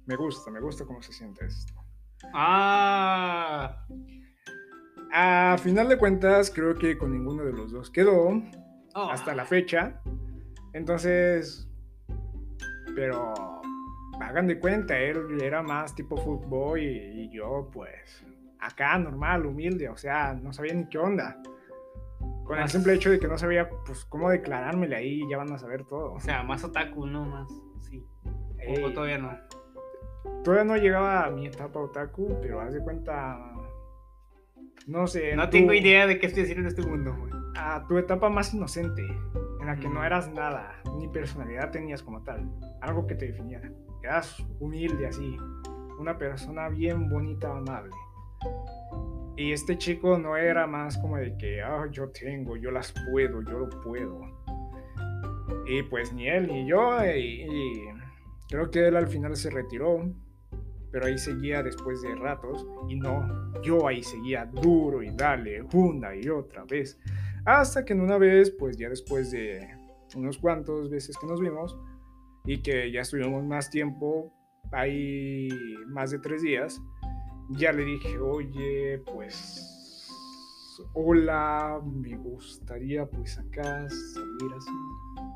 Me 0.06 0.16
gusta, 0.16 0.52
me 0.52 0.62
gusta 0.62 0.86
cómo 0.86 1.02
se 1.02 1.12
siente 1.12 1.46
esto. 1.46 1.74
Ah. 2.34 3.86
A 5.18 5.58
final 5.60 5.88
de 5.88 5.98
cuentas, 5.98 6.52
creo 6.54 6.76
que 6.76 6.98
con 6.98 7.12
ninguno 7.14 7.44
de 7.46 7.54
los 7.54 7.72
dos 7.72 7.90
quedó 7.90 8.42
Oh. 8.96 9.10
hasta 9.12 9.34
la 9.34 9.46
fecha. 9.46 10.02
Entonces, 10.74 11.70
pero 12.96 13.34
hagan 14.22 14.48
de 14.48 14.60
cuenta, 14.60 14.98
él 14.98 15.42
era 15.42 15.62
más 15.62 15.96
tipo 15.96 16.18
fútbol 16.18 16.80
y, 16.82 16.88
y 17.24 17.30
yo 17.32 17.70
pues 17.72 18.26
acá 18.60 18.98
normal, 18.98 19.46
humilde, 19.46 19.88
o 19.90 19.96
sea, 19.98 20.34
no 20.34 20.52
sabía 20.54 20.74
ni 20.74 20.88
qué 20.90 20.98
onda. 20.98 21.42
Con 22.46 22.60
el 22.60 22.68
simple 22.70 22.94
hecho 22.94 23.10
de 23.10 23.20
que 23.20 23.28
no 23.28 23.38
sabía 23.38 23.70
pues 23.86 24.04
cómo 24.06 24.30
declarármele 24.30 24.96
ahí, 24.96 25.22
ya 25.30 25.38
van 25.38 25.52
a 25.54 25.58
saber 25.60 25.86
todo. 25.86 26.14
O 26.14 26.20
sea, 26.20 26.44
más 26.44 26.64
otaku, 26.64 27.06
no 27.06 27.24
más. 27.26 27.50
Sí. 27.90 28.04
Ey, 28.60 28.84
O 28.84 28.92
todavía 28.94 29.18
no. 29.18 29.32
todavía 30.44 30.64
no 30.66 30.78
llegaba 30.78 31.26
a 31.26 31.30
mi 31.32 31.48
etapa 31.48 31.80
otaku, 31.80 32.38
pero 32.42 32.60
haz 32.62 32.74
de 32.74 32.82
cuenta, 32.84 33.38
no 34.88 35.08
sé. 35.08 35.36
No 35.36 35.46
tu- 35.46 35.52
tengo 35.52 35.74
idea 35.74 36.08
de 36.08 36.20
qué 36.20 36.28
estoy 36.28 36.44
haciendo 36.44 36.62
en 36.64 36.68
este 36.68 36.82
mundo, 36.84 37.16
güey. 37.18 37.32
A 37.58 37.86
tu 37.88 37.98
etapa 37.98 38.30
más 38.30 38.54
inocente, 38.54 39.02
en 39.62 39.66
la 39.68 39.76
que 39.78 39.88
no 39.90 40.02
Mm. 40.02 40.06
eras 40.06 40.32
nada, 40.34 40.74
ni 40.98 41.08
personalidad 41.08 41.72
tenías 41.72 42.04
como 42.04 42.22
tal, 42.24 42.50
algo 42.82 43.08
que 43.08 43.16
te 43.16 43.28
definiera. 43.28 43.72
Eras 44.04 44.38
humilde 44.60 45.08
así, 45.08 45.38
una 46.00 46.18
persona 46.18 46.70
bien 46.70 47.10
bonita, 47.10 47.50
amable. 47.56 47.92
Y 49.38 49.52
este 49.52 49.78
chico 49.78 50.18
no 50.18 50.38
era 50.38 50.68
más 50.68 50.98
como 50.98 51.18
de 51.18 51.36
que, 51.38 51.62
ah, 51.62 51.88
yo 51.92 52.10
tengo, 52.10 52.56
yo 52.58 52.72
las 52.72 52.94
puedo, 53.12 53.42
yo 53.42 53.60
lo 53.60 53.70
puedo. 53.82 54.22
Y 55.68 55.82
pues 55.84 56.14
ni 56.14 56.28
él 56.30 56.48
ni 56.48 56.68
yo, 56.68 57.04
y, 57.06 57.42
y 57.44 57.82
creo 58.50 58.70
que 58.70 58.88
él 58.88 58.96
al 58.96 59.08
final 59.08 59.36
se 59.36 59.50
retiró, 59.50 60.06
pero 60.96 61.08
ahí 61.08 61.18
seguía 61.18 61.62
después 61.62 62.02
de 62.04 62.16
ratos, 62.16 62.66
y 62.88 62.96
no, 62.96 63.52
yo 63.62 63.86
ahí 63.86 64.02
seguía 64.02 64.46
duro 64.46 65.04
y 65.04 65.10
dale, 65.10 65.62
una 65.74 66.16
y 66.16 66.30
otra 66.30 66.64
vez. 66.64 66.98
Hasta 67.44 67.84
que 67.84 67.92
en 67.92 68.00
una 68.00 68.18
vez, 68.18 68.50
pues 68.52 68.78
ya 68.78 68.88
después 68.88 69.30
de 69.30 69.68
unos 70.16 70.38
cuantos 70.38 70.90
veces 70.90 71.18
que 71.18 71.28
nos 71.28 71.42
vimos, 71.42 71.78
y 72.46 72.62
que 72.62 72.90
ya 72.94 73.02
estuvimos 73.02 73.44
más 73.44 73.70
tiempo, 73.70 74.32
ahí 74.72 75.50
más 75.88 76.12
de 76.12 76.20
tres 76.20 76.42
días, 76.42 76.82
ya 77.50 77.74
le 77.74 77.84
dije, 77.84 78.18
oye, 78.18 79.00
pues, 79.00 80.08
hola, 80.94 81.82
me 81.84 82.16
gustaría 82.16 83.06
pues 83.06 83.38
acá 83.38 83.86
salir 83.90 84.52
así. 84.58 85.35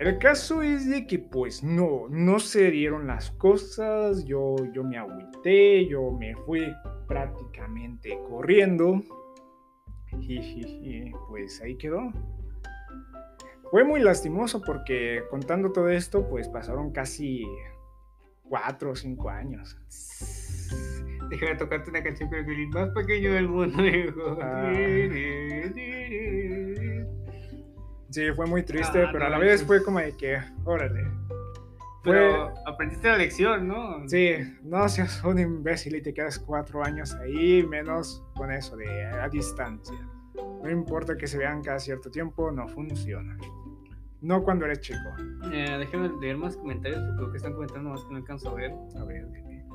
El 0.00 0.16
caso 0.16 0.62
es 0.62 0.88
de 0.88 1.06
que 1.06 1.18
pues 1.18 1.62
no, 1.62 2.08
no 2.08 2.38
se 2.38 2.70
dieron 2.70 3.06
las 3.06 3.32
cosas, 3.32 4.24
yo, 4.24 4.56
yo 4.72 4.82
me 4.82 4.96
agüité, 4.96 5.86
yo 5.86 6.10
me 6.10 6.34
fui 6.46 6.74
prácticamente 7.06 8.18
corriendo 8.26 9.02
y, 10.18 11.12
pues 11.28 11.60
ahí 11.60 11.76
quedó. 11.76 12.10
Fue 13.70 13.84
muy 13.84 14.00
lastimoso 14.00 14.62
porque 14.62 15.22
contando 15.28 15.70
todo 15.70 15.90
esto 15.90 16.26
pues 16.30 16.48
pasaron 16.48 16.92
casi 16.92 17.44
cuatro 18.42 18.92
o 18.92 18.96
cinco 18.96 19.28
años. 19.28 19.76
Déjame 21.28 21.56
tocarte 21.56 21.90
una 21.90 22.02
canción 22.02 22.30
con 22.30 22.38
el 22.38 22.46
violín 22.46 22.70
más 22.70 22.88
pequeño 22.94 23.34
del 23.34 23.48
mundo. 23.48 23.84
hijo. 23.84 24.38
Ah. 24.40 24.72
Sí, 28.10 28.32
fue 28.34 28.46
muy 28.46 28.62
triste, 28.64 29.04
Ah, 29.04 29.10
pero 29.12 29.26
a 29.26 29.30
la 29.30 29.38
vez 29.38 29.64
fue 29.64 29.82
como 29.82 30.00
de 30.00 30.16
que, 30.16 30.38
órale. 30.64 31.06
Pero 32.02 32.52
aprendiste 32.66 33.08
la 33.08 33.18
lección, 33.18 33.68
¿no? 33.68 34.08
Sí, 34.08 34.32
no 34.62 34.88
seas 34.88 35.22
un 35.22 35.38
imbécil 35.38 35.96
y 35.96 36.02
te 36.02 36.14
quedas 36.14 36.38
cuatro 36.38 36.82
años 36.82 37.14
ahí, 37.14 37.62
menos 37.62 38.24
con 38.34 38.50
eso 38.50 38.76
de 38.76 39.04
a 39.04 39.28
distancia. 39.28 39.98
No 40.62 40.70
importa 40.70 41.16
que 41.16 41.26
se 41.26 41.36
vean 41.38 41.62
cada 41.62 41.78
cierto 41.78 42.10
tiempo, 42.10 42.50
no 42.50 42.66
funciona. 42.68 43.36
No 44.22 44.42
cuando 44.42 44.64
eres 44.64 44.80
chico. 44.80 44.98
Eh, 45.52 45.76
déjame 45.78 46.10
leer 46.20 46.36
más 46.36 46.56
comentarios 46.56 47.00
porque 47.06 47.22
lo 47.22 47.30
que 47.30 47.36
están 47.36 47.52
comentando 47.54 47.90
más 47.90 48.04
que 48.04 48.10
no 48.10 48.16
alcanzo 48.16 48.50
a 48.50 48.54
ver. 48.54 48.72
A 48.98 49.04
ver, 49.04 49.30
dime. 49.30 49.66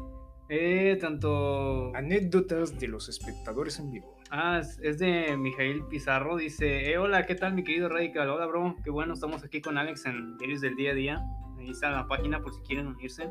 Eh, 0.50 0.98
tanto. 1.00 1.96
Anécdotas 1.96 2.78
de 2.80 2.88
los 2.88 3.10
espectadores 3.10 3.80
en 3.80 3.92
vivo. 3.92 4.15
Ah, 4.32 4.62
es, 4.82 5.00
de 5.00 5.38
Mijail 5.38 5.84
Pizarro. 5.86 6.38
Dice: 6.38 6.92
eh, 6.92 6.98
Hola, 6.98 7.26
¿qué 7.26 7.36
tal, 7.36 7.54
mi 7.54 7.64
querido 7.64 7.90
Radical? 7.90 8.30
Hola, 8.30 8.48
bro. 8.48 8.76
Qué 8.84 8.90
bueno, 8.90 9.14
estamos 9.14 9.44
aquí 9.44 9.62
con 9.62 9.78
Alex 9.78 10.06
en 10.06 10.38
Diarios 10.38 10.62
del 10.62 10.76
Día 10.76 10.92
a 10.92 10.96
Día. 10.96 11.26
Ahí 11.60 11.70
está 11.70 11.92
la 11.92 12.08
página 12.08 12.42
por 12.42 12.54
si 12.54 12.62
quieren 12.62 12.88
unirse. 12.88 13.30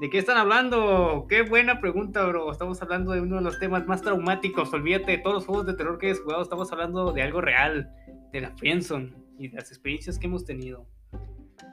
¿De 0.00 0.08
qué 0.10 0.18
están 0.18 0.36
hablando? 0.36 1.26
Qué 1.28 1.42
buena 1.42 1.80
pregunta, 1.80 2.24
bro. 2.26 2.52
Estamos 2.52 2.80
hablando 2.82 3.10
de 3.12 3.20
uno 3.20 3.36
de 3.36 3.42
los 3.42 3.58
temas 3.58 3.86
más 3.86 4.00
traumáticos. 4.00 4.72
Olvídate 4.72 5.12
de 5.12 5.18
todos 5.18 5.34
los 5.34 5.46
juegos 5.46 5.66
de 5.66 5.74
terror 5.74 5.98
que 5.98 6.06
hayas 6.06 6.20
jugado. 6.20 6.42
Estamos 6.42 6.70
hablando 6.70 7.12
de 7.12 7.22
algo 7.22 7.40
real, 7.40 7.90
de 8.32 8.40
la 8.40 8.56
Friendzone 8.56 9.12
y 9.38 9.48
de 9.48 9.56
las 9.56 9.70
experiencias 9.70 10.18
que 10.18 10.28
hemos 10.28 10.44
tenido. 10.44 10.86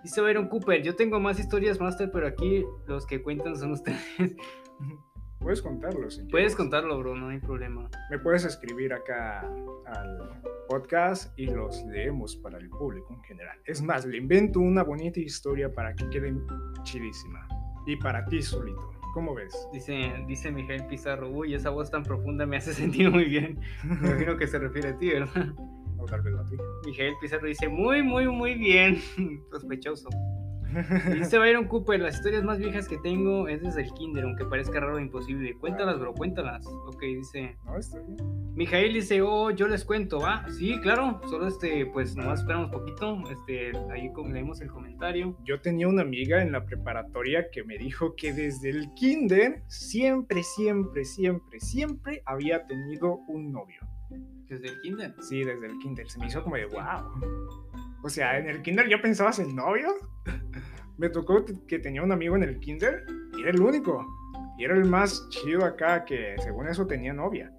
Dice 0.04 0.22
Byron 0.22 0.50
Cooper: 0.50 0.82
Yo 0.82 0.96
tengo 0.96 1.20
más 1.20 1.40
historias, 1.40 1.80
Master, 1.80 2.10
pero 2.12 2.26
aquí 2.26 2.66
los 2.88 3.06
que 3.06 3.22
cuentan 3.22 3.56
son 3.56 3.74
ustedes. 3.74 4.02
Puedes 5.46 5.62
contarlo 5.62 6.10
si 6.10 6.22
Puedes 6.22 6.32
quieres. 6.32 6.56
contarlo, 6.56 6.98
bro, 6.98 7.16
no 7.16 7.28
hay 7.30 7.38
problema. 7.38 7.88
Me 8.10 8.18
puedes 8.18 8.46
escribir 8.46 8.92
acá 8.92 9.42
al 9.86 10.42
podcast 10.68 11.38
y 11.38 11.46
los 11.46 11.86
leemos 11.86 12.36
para 12.38 12.58
el 12.58 12.68
público 12.68 13.14
en 13.14 13.22
general. 13.22 13.56
Es 13.64 13.80
más, 13.80 14.08
le 14.08 14.18
invento 14.18 14.60
una 14.60 14.82
bonita 14.82 15.20
historia 15.20 15.72
para 15.72 15.94
que 15.94 16.10
quede 16.10 16.34
chidísima. 16.82 17.48
Y 17.86 17.96
para 17.98 18.26
ti 18.26 18.42
solito. 18.42 18.92
¿Cómo 19.14 19.36
ves? 19.36 19.54
Dice, 19.72 20.16
dice 20.28 20.52
Miguel 20.52 20.88
Pizarro, 20.88 21.30
uy, 21.30 21.54
esa 21.54 21.70
voz 21.70 21.92
tan 21.92 22.02
profunda 22.02 22.48
me 22.48 22.58
hace 22.58 22.74
sentir 22.82 23.12
muy 23.12 23.26
bien. 23.26 23.60
Me 23.84 24.10
imagino 24.10 24.38
que 24.38 24.48
se 24.48 24.58
refiere 24.58 24.90
a 24.90 24.98
ti, 24.98 25.10
¿verdad? 25.10 25.54
O 25.98 26.06
tal 26.08 26.24
vez 26.24 26.34
la 26.34 26.44
tuya. 26.44 26.64
Miguel 26.86 27.14
Pizarro 27.22 27.48
dice, 27.48 27.70
muy, 27.70 28.02
muy, 28.02 28.28
muy 28.28 28.56
bien. 28.56 29.00
Sospechoso. 29.52 30.10
Dice 31.14 31.38
Byron 31.38 31.68
Cooper, 31.68 32.00
las 32.00 32.16
historias 32.16 32.44
más 32.44 32.58
viejas 32.58 32.88
que 32.88 32.98
tengo 32.98 33.48
es 33.48 33.62
desde 33.62 33.84
el 33.84 33.92
kinder, 33.94 34.24
aunque 34.24 34.46
parezca 34.46 34.80
raro 34.80 34.98
e 34.98 35.02
imposible. 35.02 35.56
Cuéntalas, 35.56 36.00
bro, 36.00 36.14
cuéntalas. 36.14 36.66
Ok, 36.66 37.02
dice... 37.02 37.58
No, 37.66 37.78
está 37.78 38.00
bien. 38.00 38.18
Mijael 38.56 38.94
dice, 38.94 39.22
oh, 39.22 39.52
yo 39.52 39.68
les 39.68 39.84
cuento, 39.84 40.20
¿va? 40.20 40.46
Sí, 40.50 40.80
claro, 40.80 41.22
solo 41.30 41.48
este, 41.48 41.86
pues 41.88 42.16
nomás 42.16 42.40
esperamos 42.40 42.72
poquito, 42.72 43.22
este, 43.30 43.72
ahí 43.92 44.10
leemos 44.32 44.62
el 44.62 44.70
comentario. 44.70 45.38
Yo 45.44 45.60
tenía 45.60 45.88
una 45.88 46.04
amiga 46.04 46.42
en 46.42 46.52
la 46.52 46.66
preparatoria 46.66 47.50
que 47.52 47.64
me 47.64 47.78
dijo 47.78 48.16
que 48.16 48.34
desde 48.34 48.70
el 48.70 48.94
kinder 48.94 49.64
siempre, 49.68 50.42
siempre, 50.44 51.04
siempre, 51.04 51.60
siempre 51.60 52.22
había 52.26 52.66
tenido 52.66 53.20
un 53.28 53.52
novio. 53.52 53.82
Desde 54.48 54.68
el 54.68 54.80
kinder. 54.82 55.14
Sí, 55.22 55.44
desde 55.44 55.66
el 55.66 55.78
kinder. 55.80 56.10
Se 56.10 56.20
me 56.20 56.28
hizo 56.28 56.44
como 56.44 56.56
de 56.56 56.66
wow. 56.66 57.65
O 58.06 58.10
sea, 58.10 58.38
en 58.38 58.48
el 58.48 58.62
kinder 58.62 58.88
ya 58.88 59.02
pensabas 59.02 59.40
en 59.40 59.56
novios. 59.56 59.96
Me 61.00 61.10
tocó 61.10 61.44
que- 61.68 61.80
tenía 61.80 62.04
un 62.04 62.12
amigo 62.12 62.36
en 62.36 62.44
el 62.44 62.60
kinder 62.60 63.04
y 63.36 63.42
era 63.42 63.50
el 63.50 63.60
único. 63.60 64.06
Y 64.60 64.64
era 64.64 64.76
el 64.76 64.86
más 64.86 65.28
chido 65.32 65.66
acá 65.66 66.06
que 66.06 66.36
según 66.38 66.68
eso 66.68 66.86
tenía 66.86 67.14
novia. 67.14 67.52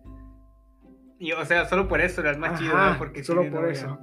Y, 1.18 1.32
o 1.32 1.44
sea, 1.44 1.64
solo 1.64 1.88
por 1.88 2.01
eso 2.01 2.20
era 2.20 2.30
el 2.30 2.38
más 2.38 2.53
Ajá, 2.53 2.59
chido, 2.61 2.76
¿no? 2.76 2.97
Porque 2.99 3.24
solo 3.24 3.42
por 3.51 3.62
novia. 3.62 3.72
eso. 3.72 3.99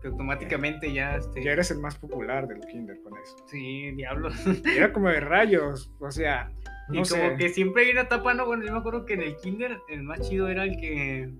Que 0.00 0.06
automáticamente 0.08 0.92
ya, 0.92 1.16
este... 1.16 1.42
Ya 1.42 1.50
eres 1.50 1.72
el 1.72 1.80
más 1.80 1.96
popular 1.96 2.46
del 2.46 2.60
kinder 2.60 3.00
con 3.02 3.14
eso. 3.18 3.36
Sí, 3.48 3.90
diablos. 3.96 4.34
Y 4.64 4.76
era 4.76 4.92
como 4.92 5.08
de 5.08 5.18
rayos. 5.18 5.90
O 5.98 6.10
sea, 6.12 6.52
y 6.90 6.92
como 6.92 7.04
sé. 7.04 7.34
que 7.36 7.48
siempre 7.48 7.84
hay 7.86 7.90
una 7.90 8.02
etapa, 8.02 8.32
¿no? 8.32 8.46
Bueno, 8.46 8.64
yo 8.64 8.72
me 8.72 8.78
acuerdo 8.78 9.06
que 9.06 9.14
en 9.14 9.22
el 9.22 9.36
kinder 9.38 9.78
el 9.88 10.04
más 10.04 10.20
chido 10.28 10.48
era 10.48 10.62
el 10.62 10.76
que... 10.76 11.32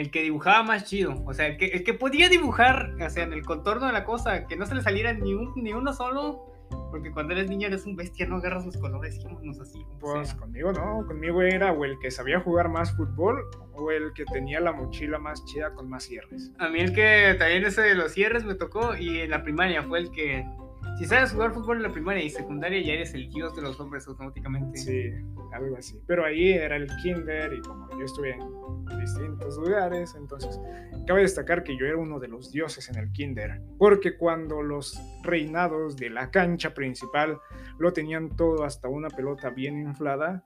El 0.00 0.10
que 0.10 0.22
dibujaba 0.22 0.62
más 0.62 0.84
chido. 0.84 1.22
O 1.26 1.34
sea, 1.34 1.46
el 1.46 1.58
que, 1.58 1.66
el 1.66 1.84
que 1.84 1.92
podía 1.92 2.30
dibujar, 2.30 2.94
o 3.04 3.10
sea, 3.10 3.24
en 3.24 3.34
el 3.34 3.44
contorno 3.44 3.86
de 3.86 3.92
la 3.92 4.06
cosa, 4.06 4.46
que 4.46 4.56
no 4.56 4.64
se 4.64 4.74
le 4.74 4.80
saliera 4.80 5.12
ni, 5.12 5.34
un, 5.34 5.52
ni 5.56 5.74
uno 5.74 5.92
solo. 5.92 6.46
Porque 6.90 7.10
cuando 7.10 7.34
eres 7.34 7.50
niño 7.50 7.66
eres 7.66 7.84
un 7.84 7.96
bestia, 7.96 8.26
no 8.26 8.36
agarras 8.36 8.64
los 8.64 8.78
colores 8.78 9.18
y 9.18 9.24
vámonos 9.24 9.60
así. 9.60 9.84
Pues 10.00 10.30
sea. 10.30 10.38
conmigo 10.38 10.72
no, 10.72 11.06
conmigo 11.06 11.42
era 11.42 11.72
o 11.72 11.84
el 11.84 11.98
que 11.98 12.10
sabía 12.10 12.40
jugar 12.40 12.70
más 12.70 12.96
fútbol 12.96 13.44
o 13.74 13.90
el 13.90 14.12
que 14.14 14.24
tenía 14.24 14.58
la 14.58 14.72
mochila 14.72 15.18
más 15.18 15.44
chida 15.44 15.74
con 15.74 15.90
más 15.90 16.04
cierres. 16.04 16.50
A 16.58 16.70
mí 16.70 16.80
el 16.80 16.94
que 16.94 17.36
también 17.38 17.64
ese 17.64 17.82
de 17.82 17.94
los 17.94 18.12
cierres 18.12 18.44
me 18.44 18.54
tocó 18.54 18.96
y 18.96 19.20
en 19.20 19.30
la 19.30 19.42
primaria 19.42 19.82
fue 19.82 19.98
el 19.98 20.10
que... 20.12 20.46
Si 21.00 21.06
sabes 21.06 21.32
jugar 21.32 21.54
fútbol 21.54 21.78
en 21.78 21.84
la 21.84 21.92
primaria 21.92 22.22
y 22.22 22.28
secundaria 22.28 22.78
ya 22.82 22.92
eres 22.92 23.14
el 23.14 23.30
dios 23.30 23.56
de 23.56 23.62
los 23.62 23.80
hombres 23.80 24.06
automáticamente. 24.06 24.78
Sí, 24.78 25.10
algo 25.50 25.74
así. 25.78 25.98
Pero 26.06 26.26
ahí 26.26 26.52
era 26.52 26.76
el 26.76 26.88
kinder 27.02 27.54
y 27.54 27.62
como 27.62 27.88
yo 27.98 28.04
estuve 28.04 28.32
en 28.32 28.98
distintos 28.98 29.56
lugares, 29.56 30.14
entonces 30.14 30.60
cabe 31.06 31.22
destacar 31.22 31.64
que 31.64 31.74
yo 31.78 31.86
era 31.86 31.96
uno 31.96 32.20
de 32.20 32.28
los 32.28 32.52
dioses 32.52 32.86
en 32.90 32.98
el 32.98 33.10
kinder, 33.12 33.62
porque 33.78 34.18
cuando 34.18 34.60
los 34.60 35.00
reinados 35.22 35.96
de 35.96 36.10
la 36.10 36.30
cancha 36.30 36.74
principal 36.74 37.40
lo 37.78 37.94
tenían 37.94 38.36
todo 38.36 38.64
hasta 38.64 38.88
una 38.88 39.08
pelota 39.08 39.48
bien 39.48 39.78
inflada, 39.78 40.44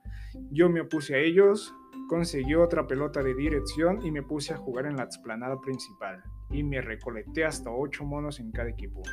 yo 0.51 0.69
me 0.69 0.79
opuse 0.79 1.15
a 1.15 1.17
ellos, 1.17 1.75
conseguí 2.07 2.55
otra 2.55 2.87
pelota 2.87 3.21
de 3.21 3.35
dirección 3.35 4.05
y 4.05 4.09
me 4.09 4.23
puse 4.23 4.53
a 4.53 4.57
jugar 4.57 4.85
en 4.85 4.95
la 4.95 5.03
explanada 5.03 5.59
principal 5.59 6.23
y 6.49 6.63
me 6.63 6.79
recolecté 6.79 7.43
hasta 7.43 7.69
ocho 7.69 8.05
monos 8.05 8.39
en 8.39 8.53
cada 8.53 8.69
equipo. 8.69 9.03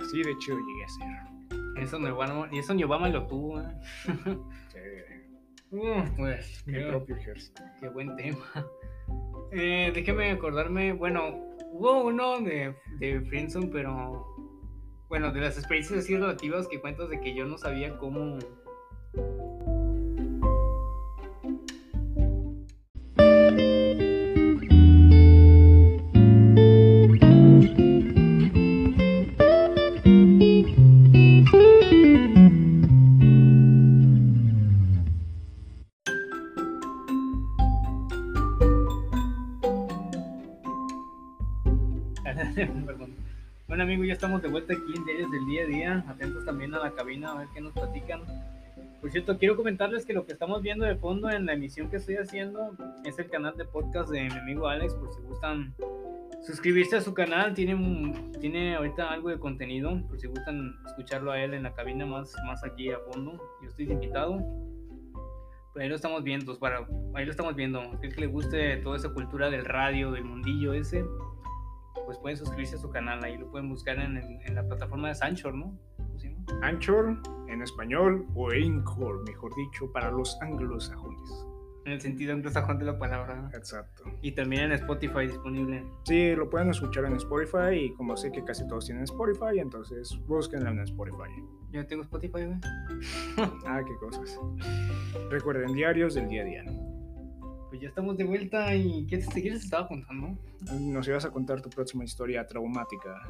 Así 0.00 0.22
de 0.22 0.36
chido 0.38 0.58
llegué 0.58 0.84
a 0.84 0.88
ser. 0.88 1.82
Eso 1.82 1.98
ni 1.98 2.06
Obama, 2.08 2.48
y 2.50 2.58
eso 2.58 2.74
ni 2.74 2.84
Obama 2.84 3.08
lo 3.08 3.26
tuvo. 3.26 3.60
¿eh? 3.60 3.64
Sí, 4.72 4.78
Mm, 5.70 6.16
pues, 6.16 6.62
mi 6.66 6.72
qué, 6.72 6.86
propio 6.88 7.16
ejército. 7.16 7.62
qué 7.78 7.88
buen 7.90 8.16
tema. 8.16 8.38
Eh, 9.52 9.90
déjeme 9.94 10.30
acordarme, 10.30 10.92
bueno, 10.94 11.34
hubo 11.72 12.04
uno 12.04 12.40
de, 12.40 12.74
de 12.98 13.20
Friendzone, 13.22 13.68
pero 13.68 14.26
bueno, 15.08 15.30
de 15.32 15.40
las 15.40 15.56
experiencias 15.58 16.00
así 16.00 16.16
relativas 16.16 16.68
que 16.68 16.80
cuentas 16.80 17.08
de 17.10 17.20
que 17.20 17.34
yo 17.34 17.44
no 17.46 17.56
sabía 17.58 17.96
cómo. 17.98 18.38
Perdón. 42.86 43.14
Bueno, 43.68 43.84
amigos, 43.84 44.06
ya 44.06 44.14
estamos 44.14 44.42
de 44.42 44.48
vuelta 44.48 44.72
aquí 44.72 44.92
en 44.96 45.04
Diarios 45.04 45.30
del 45.30 45.46
Día 45.46 45.62
a 45.62 45.66
Día. 45.66 46.04
Atentos 46.08 46.44
también 46.44 46.74
a 46.74 46.80
la 46.80 46.90
cabina 46.90 47.32
a 47.32 47.38
ver 47.38 47.48
qué 47.54 47.60
nos 47.60 47.72
platican. 47.72 48.22
Por 49.00 49.12
cierto, 49.12 49.38
quiero 49.38 49.56
comentarles 49.56 50.04
que 50.04 50.12
lo 50.12 50.26
que 50.26 50.32
estamos 50.32 50.60
viendo 50.60 50.84
de 50.84 50.96
fondo 50.96 51.30
en 51.30 51.46
la 51.46 51.52
emisión 51.52 51.88
que 51.88 51.98
estoy 51.98 52.16
haciendo 52.16 52.72
es 53.04 53.16
el 53.18 53.30
canal 53.30 53.56
de 53.56 53.64
podcast 53.64 54.10
de 54.10 54.24
mi 54.24 54.32
amigo 54.32 54.66
Alex, 54.66 54.94
por 54.94 55.12
si 55.14 55.20
gustan 55.20 55.72
suscribirse 56.42 56.96
a 56.96 57.00
su 57.00 57.14
canal. 57.14 57.54
Tiene, 57.54 58.12
tiene 58.40 58.74
ahorita 58.74 59.08
algo 59.08 59.28
de 59.28 59.38
contenido, 59.38 60.02
por 60.08 60.18
si 60.18 60.26
gustan 60.26 60.74
escucharlo 60.84 61.30
a 61.30 61.40
él 61.40 61.54
en 61.54 61.62
la 61.62 61.72
cabina 61.74 62.06
más, 62.06 62.34
más 62.44 62.64
aquí 62.64 62.90
a 62.90 62.98
fondo. 62.98 63.40
Yo 63.62 63.68
estoy 63.68 63.92
invitado. 63.92 64.38
Pero 65.74 65.84
ahí 65.84 65.88
lo 65.88 65.94
estamos 65.94 66.24
viendo, 66.24 66.58
para, 66.58 66.84
ahí 67.14 67.24
lo 67.24 67.30
estamos 67.30 67.54
viendo. 67.54 67.80
Aquel 67.80 68.12
que 68.12 68.22
le 68.22 68.26
guste 68.26 68.78
toda 68.78 68.96
esa 68.96 69.10
cultura 69.10 69.48
del 69.48 69.64
radio, 69.64 70.10
del 70.10 70.24
mundillo 70.24 70.72
ese, 70.72 71.04
pues 72.08 72.16
pueden 72.16 72.38
suscribirse 72.38 72.76
a 72.76 72.78
su 72.78 72.88
canal. 72.88 73.22
Ahí 73.22 73.36
lo 73.36 73.50
pueden 73.50 73.68
buscar 73.68 73.98
en, 73.98 74.16
en 74.16 74.54
la 74.54 74.66
plataforma 74.66 75.08
de 75.08 75.14
Sanchor, 75.14 75.54
¿no? 75.54 75.78
Anchor 76.62 77.18
en 77.48 77.60
español 77.60 78.26
o 78.34 78.50
Anchor, 78.50 79.22
mejor 79.26 79.54
dicho, 79.54 79.92
para 79.92 80.10
los 80.10 80.40
anglosajones. 80.40 81.46
En 81.84 81.92
el 81.92 82.00
sentido 82.00 82.32
anglosajón 82.32 82.78
de 82.78 82.86
la 82.86 82.98
palabra. 82.98 83.50
Exacto. 83.52 84.04
Y 84.22 84.32
también 84.32 84.62
en 84.62 84.72
Spotify 84.72 85.26
disponible. 85.26 85.84
Sí, 86.04 86.34
lo 86.34 86.48
pueden 86.48 86.70
escuchar 86.70 87.04
en 87.04 87.16
Spotify 87.16 87.74
y 87.74 87.92
como 87.92 88.16
sé 88.16 88.32
que 88.32 88.42
casi 88.42 88.66
todos 88.66 88.86
tienen 88.86 89.04
Spotify, 89.04 89.58
entonces 89.58 90.18
búsquenlo 90.26 90.70
en 90.70 90.80
Spotify. 90.80 91.28
Yo 91.72 91.86
tengo 91.86 92.04
Spotify, 92.04 92.46
güey. 92.46 92.58
ah, 93.66 93.82
qué 93.86 93.94
cosas. 94.00 94.40
Recuerden, 95.28 95.74
diarios 95.74 96.14
del 96.14 96.26
día 96.30 96.40
a 96.40 96.44
día. 96.46 96.64
Pues 97.68 97.80
ya 97.82 97.88
estamos 97.88 98.16
de 98.16 98.24
vuelta 98.24 98.74
y 98.74 99.06
¿qué 99.06 99.18
te, 99.18 99.42
qué 99.42 99.50
te 99.50 99.56
estaba 99.56 99.86
contando? 99.88 100.38
Nos 100.80 101.06
ibas 101.06 101.24
a 101.24 101.30
contar 101.30 101.60
tu 101.60 101.68
próxima 101.68 102.04
historia 102.04 102.46
traumática. 102.46 103.22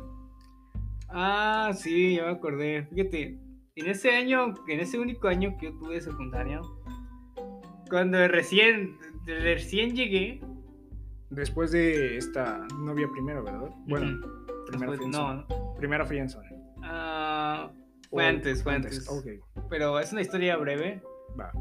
Ah, 1.09 1.73
sí, 1.75 2.17
ya 2.17 2.25
me 2.25 2.31
acordé. 2.33 2.87
Fíjate, 2.93 3.39
en 3.75 3.87
ese 3.87 4.11
año, 4.11 4.55
en 4.69 4.81
ese 4.81 4.99
único 4.99 5.29
año 5.29 5.57
que 5.59 5.67
yo 5.67 5.79
tuve 5.79 6.01
secundaria, 6.01 6.61
cuando 7.89 8.29
recién, 8.29 8.97
recién 9.27 9.97
llegué. 9.97 10.41
Después 11.31 11.73
de 11.73 12.17
esta 12.17 12.67
novia 12.79 13.09
primero, 13.13 13.43
¿verdad? 13.43 13.71
Bueno, 13.87 14.21
primera 14.67 14.93
Después, 14.93 15.11
no. 15.11 15.47
Primera 15.77 16.05
friendzone. 16.07 16.49
Ah, 16.83 17.71
fue 18.11 18.27
antes, 18.27 18.63
fue 18.63 18.75
antes. 18.75 19.09
Pero 19.69 19.99
es 19.99 20.13
una 20.13 20.23
historia 20.23 20.57
breve. 20.57 21.03
Va. 21.39 21.53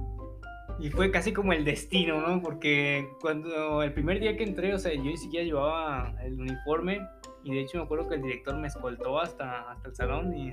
Y 0.80 0.90
fue 0.90 1.10
casi 1.12 1.34
como 1.34 1.54
el 1.54 1.66
destino, 1.66 2.22
¿no? 2.22 2.42
Porque 2.42 3.10
cuando 3.20 3.82
el 3.82 3.94
primer 3.94 4.20
día 4.20 4.38
que 4.38 4.44
entré, 4.44 4.74
o 4.74 4.80
sea, 4.80 4.94
yo 4.94 5.04
ni 5.04 5.18
siquiera 5.18 5.46
llevaba 5.46 6.14
el 6.24 6.40
uniforme 6.40 7.02
y 7.44 7.54
de 7.54 7.62
hecho 7.62 7.78
me 7.78 7.86
acuerdo 7.86 8.08
que 8.10 8.16
el 8.16 8.22
director 8.22 8.56
me 8.58 8.68
escoltó 8.68 9.20
hasta, 9.20 9.72
hasta 9.72 9.90
el 9.90 9.96
salón 9.96 10.34
y, 10.36 10.50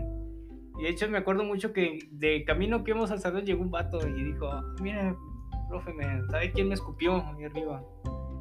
y 0.78 0.82
de 0.82 0.88
hecho 0.88 1.08
me 1.08 1.18
acuerdo 1.18 1.44
mucho 1.44 1.72
que 1.72 1.98
de 2.10 2.44
camino 2.44 2.84
que 2.84 2.92
íbamos 2.92 3.10
al 3.10 3.20
salón 3.20 3.44
llegó 3.44 3.62
un 3.62 3.70
vato 3.70 3.98
y 4.06 4.24
dijo, 4.24 4.48
mire, 4.80 5.14
profe, 5.68 5.92
¿sabe 6.30 6.52
quién 6.52 6.68
me 6.68 6.74
escupió 6.74 7.16
ahí 7.16 7.44
arriba? 7.44 7.82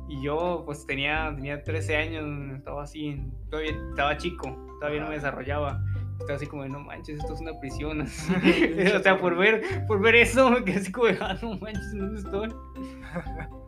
Y 0.07 0.21
yo 0.21 0.63
pues 0.65 0.85
tenía, 0.85 1.33
tenía 1.35 1.63
13 1.63 1.95
años, 1.97 2.57
estaba 2.57 2.83
así, 2.83 3.19
todavía 3.49 3.71
estaba 3.89 4.17
chico, 4.17 4.55
todavía 4.79 5.01
no 5.01 5.09
me 5.09 5.15
desarrollaba. 5.15 5.81
Estaba 6.23 6.37
así 6.37 6.47
como, 6.47 6.65
no 6.65 6.79
manches, 6.79 7.19
esto 7.19 7.33
es 7.33 7.41
una 7.41 7.59
prisión. 7.59 8.01
o 8.95 8.99
sea, 9.03 9.19
por 9.19 9.35
ver, 9.35 9.85
por 9.87 9.99
ver 9.99 10.15
eso, 10.15 10.49
me 10.49 10.63
quedé 10.63 10.77
así 10.77 10.89
como, 10.89 11.07
ah, 11.19 11.37
no 11.41 11.57
manches, 11.57 11.91
¿dónde 11.93 12.19
estoy? 12.19 12.49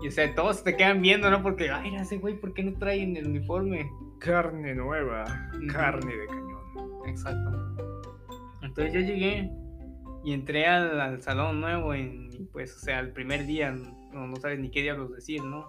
Y 0.00 0.06
o 0.06 0.10
sea, 0.12 0.32
todos 0.32 0.62
te 0.62 0.76
quedan 0.76 1.02
viendo, 1.02 1.28
¿no? 1.28 1.42
Porque, 1.42 1.70
ay, 1.70 1.96
ese 1.96 2.18
güey, 2.18 2.40
¿por 2.40 2.54
qué 2.54 2.62
no 2.62 2.72
traen 2.78 3.16
el 3.16 3.26
uniforme? 3.26 3.90
Carne 4.20 4.72
nueva, 4.72 5.24
carne 5.72 6.16
de 6.16 6.26
cañón. 6.28 7.08
Exacto. 7.08 7.50
Entonces 8.62 8.94
yo 8.94 9.00
llegué 9.00 9.50
y 10.22 10.32
entré 10.34 10.68
al, 10.68 11.20
salón 11.20 11.60
nuevo 11.60 11.96
y, 11.96 12.48
pues, 12.52 12.76
o 12.76 12.78
sea, 12.78 13.00
el 13.00 13.12
primer 13.12 13.44
día 13.44 13.72
no, 13.72 14.28
no, 14.28 14.36
sabes 14.36 14.60
ni 14.60 14.70
qué 14.70 14.82
diablos 14.82 15.12
decir, 15.12 15.42
¿no? 15.42 15.66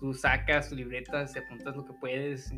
Tú 0.00 0.12
sacas 0.12 0.68
tu 0.68 0.76
libreta, 0.76 1.24
te 1.24 1.38
apuntas 1.38 1.74
lo 1.74 1.86
que 1.86 1.94
puedes. 1.94 2.52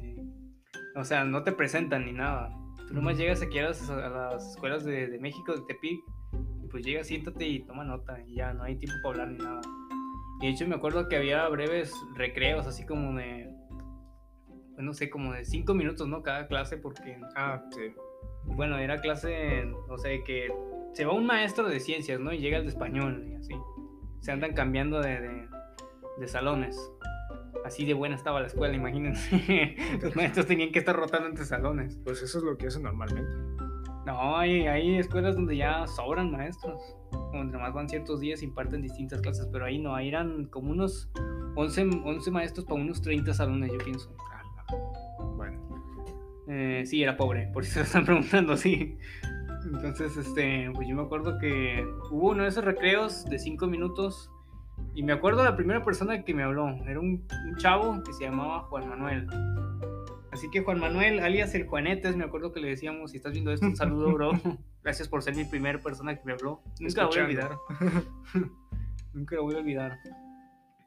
O 0.97 1.05
sea, 1.05 1.24
no 1.24 1.43
te 1.43 1.53
presentan 1.53 2.07
ni 2.07 2.12
nada. 2.12 2.57
Tú 2.86 2.95
nomás 2.95 3.18
llegas 3.18 3.43
aquí 3.43 3.59
a 3.59 3.64
las, 3.64 3.89
a 3.91 4.09
las 4.09 4.51
escuelas 4.51 4.84
de, 4.84 5.09
de 5.09 5.18
México, 5.18 5.55
de 5.55 5.62
Tepic, 5.66 6.01
y 6.62 6.66
pues 6.68 6.84
llegas, 6.84 7.07
siéntate 7.07 7.47
y 7.47 7.61
toma 7.61 7.84
nota 7.84 8.20
y 8.26 8.36
ya, 8.36 8.53
no 8.53 8.64
hay 8.64 8.76
tiempo 8.76 8.97
para 9.03 9.22
hablar 9.22 9.28
ni 9.28 9.45
nada. 9.45 9.61
Y 10.41 10.47
de 10.47 10.53
hecho 10.53 10.66
me 10.66 10.76
acuerdo 10.76 11.09
que 11.09 11.16
había 11.16 11.49
breves 11.49 11.93
recreos, 12.14 12.66
así 12.66 12.86
como 12.86 13.18
de, 13.18 13.51
pues, 14.78 14.86
no 14.86 14.95
sé, 14.95 15.11
como 15.11 15.32
de 15.32 15.45
cinco 15.45 15.74
minutos, 15.74 16.07
¿no? 16.07 16.22
Cada 16.22 16.47
clase, 16.47 16.76
porque... 16.76 17.18
Ah, 17.34 17.61
sí. 17.72 17.93
Bueno, 18.45 18.78
era 18.78 19.01
clase, 19.01 19.64
no 19.89 19.99
sé, 19.99 20.22
que 20.24 20.53
se 20.93 21.05
va 21.05 21.14
un 21.14 21.26
maestro 21.26 21.68
de 21.68 21.80
ciencias, 21.80 22.20
¿no? 22.20 22.32
Y 22.32 22.39
llega 22.39 22.59
el 22.59 22.62
de 22.62 22.68
español, 22.68 23.26
y 23.28 23.34
así. 23.34 23.55
Se 24.20 24.30
andan 24.30 24.55
cambiando 24.55 25.01
de, 25.01 25.49
de, 26.20 26.28
salones. 26.28 26.78
Así 27.64 27.84
de 27.84 27.94
buena 27.94 28.14
estaba 28.14 28.40
la 28.40 28.46
escuela, 28.46 28.74
imagínense. 28.74 29.76
Los 30.03 30.16
maestros 30.16 30.46
tenían 30.46 30.72
que 30.72 30.78
estar 30.78 30.96
rotando 30.96 31.28
entre 31.28 31.44
salones. 31.44 31.99
Pues 32.05 32.22
eso 32.22 32.38
es 32.38 32.44
lo 32.44 32.57
que 32.57 32.68
hacen 32.68 32.82
normalmente. 32.82 33.30
No, 34.07 34.36
hay, 34.36 34.66
hay 34.66 34.99
escuelas 34.99 35.34
donde 35.34 35.57
ya 35.57 35.86
sobran 35.86 36.30
maestros 36.30 36.99
donde 37.32 37.59
más 37.59 37.72
van 37.72 37.88
ciertos 37.88 38.20
días 38.20 38.42
imparten 38.42 38.82
distintas 38.82 39.20
clases, 39.20 39.49
pero 39.53 39.64
ahí 39.64 39.78
no, 39.78 39.94
ahí 39.94 40.09
eran 40.09 40.46
como 40.46 40.70
unos 40.70 41.11
11, 41.57 41.90
11 42.05 42.30
maestros 42.30 42.66
para 42.66 42.80
unos 42.80 43.01
30 43.03 43.34
salones, 43.34 43.72
yo 43.72 43.78
pienso. 43.78 44.14
Bueno. 45.36 45.61
Eh, 46.49 46.84
sí, 46.86 47.03
era 47.03 47.16
pobre, 47.16 47.51
por 47.53 47.64
si 47.64 47.72
se 47.72 47.80
lo 47.80 47.84
están 47.84 48.05
preguntando, 48.05 48.57
sí. 48.57 48.96
Entonces, 49.64 50.16
este, 50.16 50.70
pues 50.74 50.88
yo 50.88 50.94
me 50.94 51.03
acuerdo 51.03 51.38
que 51.38 51.84
hubo 52.11 52.30
uno 52.30 52.44
de 52.44 52.49
esos 52.49 52.64
recreos 52.64 53.24
de 53.26 53.38
5 53.38 53.66
minutos 53.66 54.30
y 54.99 55.05
me 55.05 55.12
acuerdo 55.12 55.44
de 55.44 55.51
la 55.51 55.55
primera 55.55 55.84
persona 55.84 56.24
que 56.24 56.34
me 56.34 56.42
habló, 56.42 56.70
era 56.84 56.99
un, 56.99 57.24
un 57.46 57.57
chavo 57.57 58.03
que 58.03 58.12
se 58.12 58.24
llamaba 58.24 58.62
Juan 58.62 58.88
Manuel. 58.88 59.28
Así 60.32 60.51
que 60.51 60.62
Juan 60.62 60.80
Manuel, 60.80 61.20
alias 61.20 61.55
el 61.55 61.68
Juanetes, 61.68 62.16
me 62.16 62.24
acuerdo 62.24 62.53
que 62.53 62.59
le 62.59 62.70
decíamos, 62.70 63.12
si 63.12 63.18
estás 63.18 63.30
viendo 63.30 63.53
esto, 63.53 63.64
un 63.64 63.76
saludo, 63.76 64.12
bro. 64.12 64.32
Gracias 64.82 65.07
por 65.07 65.22
ser 65.22 65.36
mi 65.36 65.44
primera 65.44 65.78
persona 65.78 66.16
que 66.16 66.22
me 66.24 66.32
habló. 66.32 66.64
Nunca 66.80 67.03
lo 67.03 67.09
voy 67.11 67.18
a 67.18 67.22
olvidar. 67.22 67.59
Nunca 69.14 69.36
lo 69.36 69.44
voy 69.44 69.55
a 69.55 69.59
olvidar. 69.59 69.99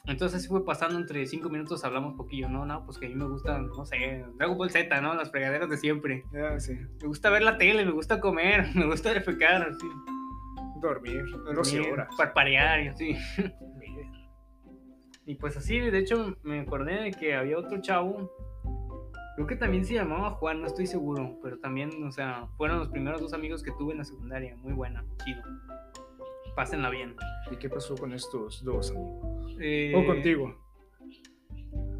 Entonces 0.04 0.40
así 0.40 0.50
fue 0.50 0.66
pasando 0.66 1.00
entre 1.00 1.26
cinco 1.26 1.50
minutos, 1.50 1.86
hablamos 1.86 2.16
poquillo, 2.16 2.50
¿no? 2.50 2.66
No, 2.66 2.84
pues 2.84 2.98
que 2.98 3.06
a 3.06 3.10
mí 3.10 3.16
me 3.16 3.30
gusta, 3.30 3.60
no 3.60 3.86
sé, 3.86 4.26
Dragon 4.36 4.58
Ball 4.58 4.72
Z, 4.72 5.00
¿no? 5.00 5.14
Las 5.14 5.32
fregaderas 5.32 5.70
de 5.70 5.78
siempre. 5.78 6.26
Yeah, 6.34 6.60
sí. 6.60 6.74
Me 7.02 7.08
gusta 7.08 7.30
ver 7.30 7.44
la 7.44 7.58
tele, 7.58 7.86
me 7.86 7.92
gusta 7.92 8.20
comer, 8.20 8.68
me 8.76 8.88
gusta 8.88 9.14
defecar, 9.14 9.70
así. 9.70 9.88
Dormir, 10.82 11.24
Dormir 11.46 11.94
horas. 11.94 12.10
Parparear 12.18 12.84
y 12.84 12.88
así. 12.90 13.16
Y 15.32 15.36
pues 15.36 15.56
así, 15.56 15.80
de 15.80 15.98
hecho, 15.98 16.36
me 16.44 16.60
acordé 16.60 17.04
de 17.04 17.12
que 17.12 17.36
había 17.36 17.58
otro 17.58 17.80
chavo 17.82 18.30
Creo 19.36 19.48
que 19.48 19.56
también 19.56 19.86
se 19.86 19.94
llamaba 19.94 20.32
Juan, 20.32 20.62
no 20.62 20.68
estoy 20.68 20.86
seguro, 20.86 21.40
pero 21.42 21.58
también, 21.58 22.04
o 22.04 22.12
sea, 22.12 22.48
fueron 22.58 22.80
los 22.80 22.90
primeros 22.90 23.22
dos 23.22 23.34
amigos 23.34 23.64
que 23.64 23.72
tuve 23.72 23.94
en 23.94 24.00
la 24.00 24.04
secundaria. 24.04 24.58
Muy 24.58 24.74
buena, 24.74 25.06
chido. 25.24 25.42
Pásenla 26.56 26.90
bien. 26.90 27.16
¿Y 27.50 27.56
qué 27.56 27.70
pasó 27.70 27.96
con 27.96 28.14
estos 28.14 28.62
dos 28.64 28.92
amigos? 28.92 29.56
Eh, 29.62 29.94
¿O 29.96 30.06
contigo? 30.06 30.54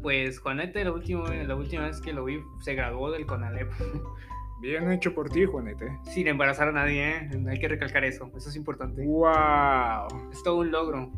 Pues 0.02 0.38
Juanete, 0.40 0.84
la 0.84 0.92
última, 0.92 1.32
la 1.32 1.56
última 1.56 1.86
vez 1.86 2.02
que 2.02 2.12
lo 2.12 2.24
vi, 2.24 2.38
se 2.60 2.74
graduó 2.74 3.10
del 3.10 3.24
CONALEP. 3.24 3.70
Bien 4.60 4.92
hecho 4.92 5.14
por 5.14 5.30
ti, 5.30 5.46
Juanete. 5.46 5.98
Sin 6.04 6.28
embarazar 6.28 6.68
a 6.68 6.72
nadie, 6.72 7.16
¿eh? 7.16 7.30
Hay 7.48 7.58
que 7.58 7.66
recalcar 7.66 8.04
eso, 8.04 8.30
eso 8.36 8.50
es 8.50 8.56
importante. 8.56 9.04
¡Wow! 9.04 10.30
Es 10.30 10.42
todo 10.42 10.58
un 10.58 10.70
logro. 10.70 11.10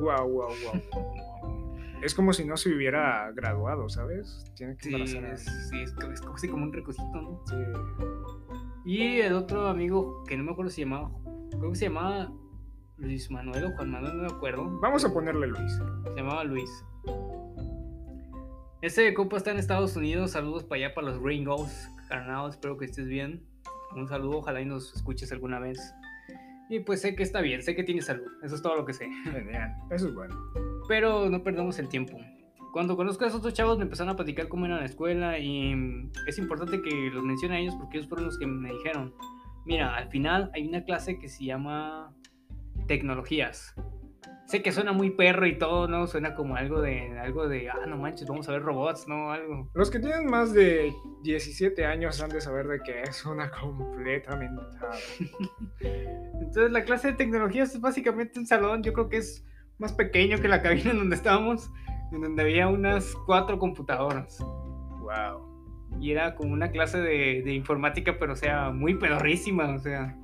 ¡Wow, 0.00 0.28
wow, 0.28 0.48
wow! 0.64 1.27
Es 2.02 2.14
como 2.14 2.32
si 2.32 2.44
no 2.44 2.56
se 2.56 2.74
hubiera 2.74 3.30
graduado, 3.32 3.88
¿sabes? 3.88 4.44
Tiene 4.56 4.76
que 4.76 4.88
sí, 4.88 4.94
es, 4.94 5.10
sí, 5.70 5.80
es, 5.80 5.92
es, 6.12 6.50
como 6.50 6.64
un 6.64 6.72
requisito, 6.72 7.20
¿no? 7.20 7.42
Sí. 7.46 7.56
Y 8.84 9.20
el 9.20 9.34
otro 9.34 9.66
amigo, 9.66 10.24
que 10.24 10.36
no 10.36 10.44
me 10.44 10.52
acuerdo 10.52 10.70
si 10.70 10.76
se 10.76 10.82
llamaba, 10.82 11.10
creo 11.50 11.70
que 11.70 11.76
se 11.76 11.86
llamaba 11.86 12.32
Luis 12.96 13.30
Manuel 13.30 13.64
o 13.64 13.76
Juan 13.76 13.90
Manuel, 13.90 14.16
no 14.16 14.22
me 14.22 14.34
acuerdo. 14.34 14.80
Vamos 14.80 15.04
a 15.04 15.12
ponerle 15.12 15.46
Luis. 15.46 15.72
Se 16.04 16.14
llamaba 16.16 16.44
Luis. 16.44 16.70
Ese 18.80 19.12
compa 19.12 19.36
está 19.36 19.50
en 19.50 19.58
Estados 19.58 19.96
Unidos. 19.96 20.30
Saludos 20.30 20.64
para 20.64 20.84
allá, 20.84 20.94
para 20.94 21.08
los 21.08 21.22
Ringos. 21.22 21.88
Carnal, 22.08 22.48
espero 22.50 22.78
que 22.78 22.84
estés 22.84 23.08
bien. 23.08 23.44
Un 23.96 24.06
saludo, 24.08 24.38
ojalá 24.38 24.60
y 24.60 24.66
nos 24.66 24.94
escuches 24.94 25.32
alguna 25.32 25.58
vez. 25.58 25.78
Y 26.70 26.80
pues 26.80 27.00
sé 27.00 27.16
que 27.16 27.22
está 27.22 27.40
bien, 27.40 27.62
sé 27.62 27.74
que 27.74 27.82
tiene 27.82 28.02
salud. 28.02 28.26
Eso 28.42 28.54
es 28.54 28.62
todo 28.62 28.76
lo 28.76 28.84
que 28.84 28.92
sé. 28.92 29.08
Genial, 29.24 29.74
eso 29.90 30.08
es 30.08 30.14
bueno. 30.14 30.36
Pero 30.88 31.28
no 31.28 31.42
perdamos 31.44 31.78
el 31.78 31.88
tiempo. 31.88 32.18
Cuando 32.72 32.96
conozco 32.96 33.24
a 33.24 33.28
esos 33.28 33.40
otros 33.40 33.54
chavos 33.54 33.78
me 33.78 33.84
empezaron 33.84 34.12
a 34.12 34.16
platicar 34.16 34.48
cómo 34.48 34.66
era 34.66 34.76
la 34.76 34.84
escuela 34.84 35.38
y 35.38 36.10
es 36.26 36.38
importante 36.38 36.82
que 36.82 37.10
los 37.12 37.22
mencione 37.22 37.56
a 37.56 37.58
ellos 37.60 37.74
porque 37.76 37.98
ellos 37.98 38.08
fueron 38.08 38.26
los 38.26 38.38
que 38.38 38.46
me 38.46 38.72
dijeron, 38.72 39.14
mira, 39.64 39.94
al 39.94 40.08
final 40.08 40.50
hay 40.54 40.66
una 40.66 40.84
clase 40.84 41.18
que 41.18 41.28
se 41.28 41.44
llama 41.44 42.14
tecnologías. 42.86 43.74
sé 44.46 44.62
que 44.62 44.72
suena 44.72 44.92
muy 44.92 45.10
perro 45.10 45.46
y 45.46 45.58
todo, 45.58 45.88
¿no? 45.88 46.06
Suena 46.06 46.34
como 46.34 46.56
algo 46.56 46.80
de, 46.80 47.18
algo 47.18 47.48
de, 47.48 47.68
ah, 47.68 47.86
no 47.86 47.96
manches, 47.98 48.26
vamos 48.26 48.48
a 48.48 48.52
ver 48.52 48.62
robots, 48.62 49.06
¿no? 49.06 49.30
Algo. 49.30 49.70
Los 49.74 49.90
que 49.90 49.98
tienen 49.98 50.26
más 50.26 50.52
de 50.52 50.92
17 51.22 51.84
años 51.84 52.22
han 52.22 52.30
de 52.30 52.40
saber 52.40 52.66
de 52.66 52.80
que 52.80 53.02
es 53.02 53.24
una 53.26 53.50
completa 53.50 54.36
mentada. 54.36 54.96
Entonces 55.80 56.70
la 56.70 56.84
clase 56.84 57.08
de 57.08 57.14
tecnología 57.14 57.64
es 57.64 57.80
básicamente 57.80 58.38
un 58.38 58.46
salón, 58.46 58.82
yo 58.82 58.92
creo 58.92 59.08
que 59.08 59.18
es 59.18 59.44
más 59.78 59.92
pequeño 59.92 60.38
que 60.38 60.48
la 60.48 60.62
cabina 60.62 60.90
en 60.90 60.98
donde 60.98 61.16
estábamos, 61.16 61.70
en 62.12 62.22
donde 62.22 62.42
había 62.42 62.68
unas 62.68 63.14
cuatro 63.26 63.58
computadoras. 63.58 64.38
Wow. 64.40 65.48
Y 66.00 66.12
era 66.12 66.34
como 66.34 66.52
una 66.52 66.70
clase 66.70 66.98
de, 66.98 67.42
de 67.42 67.52
informática, 67.54 68.16
pero 68.18 68.34
o 68.34 68.36
sea, 68.36 68.70
muy 68.70 68.94
pedorrísima, 68.94 69.74
o 69.74 69.78
sea. 69.78 70.16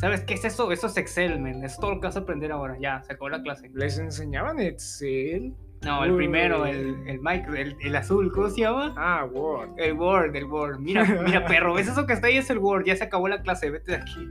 ¿Sabes 0.00 0.22
qué 0.22 0.34
es 0.34 0.44
eso? 0.46 0.72
Eso 0.72 0.86
es 0.86 0.96
Excel, 0.96 1.38
men. 1.40 1.62
Es 1.62 1.76
todo 1.76 1.94
lo 1.94 2.00
que 2.00 2.06
vas 2.06 2.16
a 2.16 2.20
aprender 2.20 2.52
ahora. 2.52 2.78
Ya, 2.80 3.02
se 3.02 3.12
acabó 3.12 3.28
la 3.28 3.42
clase. 3.42 3.70
¿Les 3.74 3.98
enseñaban 3.98 4.58
Excel? 4.58 5.54
No, 5.82 6.04
el 6.04 6.14
primero, 6.14 6.66
el, 6.66 7.06
el 7.06 7.20
micro, 7.20 7.54
el, 7.54 7.76
el 7.80 7.96
azul, 7.96 8.30
¿cómo 8.32 8.50
se 8.50 8.60
llama? 8.60 8.94
Ah, 8.96 9.24
Word. 9.24 9.70
El 9.78 9.94
Word, 9.94 10.36
el 10.36 10.44
Word. 10.44 10.78
Mira, 10.78 11.04
mira, 11.24 11.44
perro, 11.46 11.74
¿ves 11.74 11.88
eso 11.88 12.06
que 12.06 12.12
está 12.12 12.26
ahí? 12.26 12.36
Es 12.36 12.50
el 12.50 12.58
Word. 12.58 12.84
Ya 12.84 12.96
se 12.96 13.04
acabó 13.04 13.28
la 13.28 13.42
clase, 13.42 13.70
vete 13.70 13.92
de 13.92 13.98
aquí. 13.98 14.28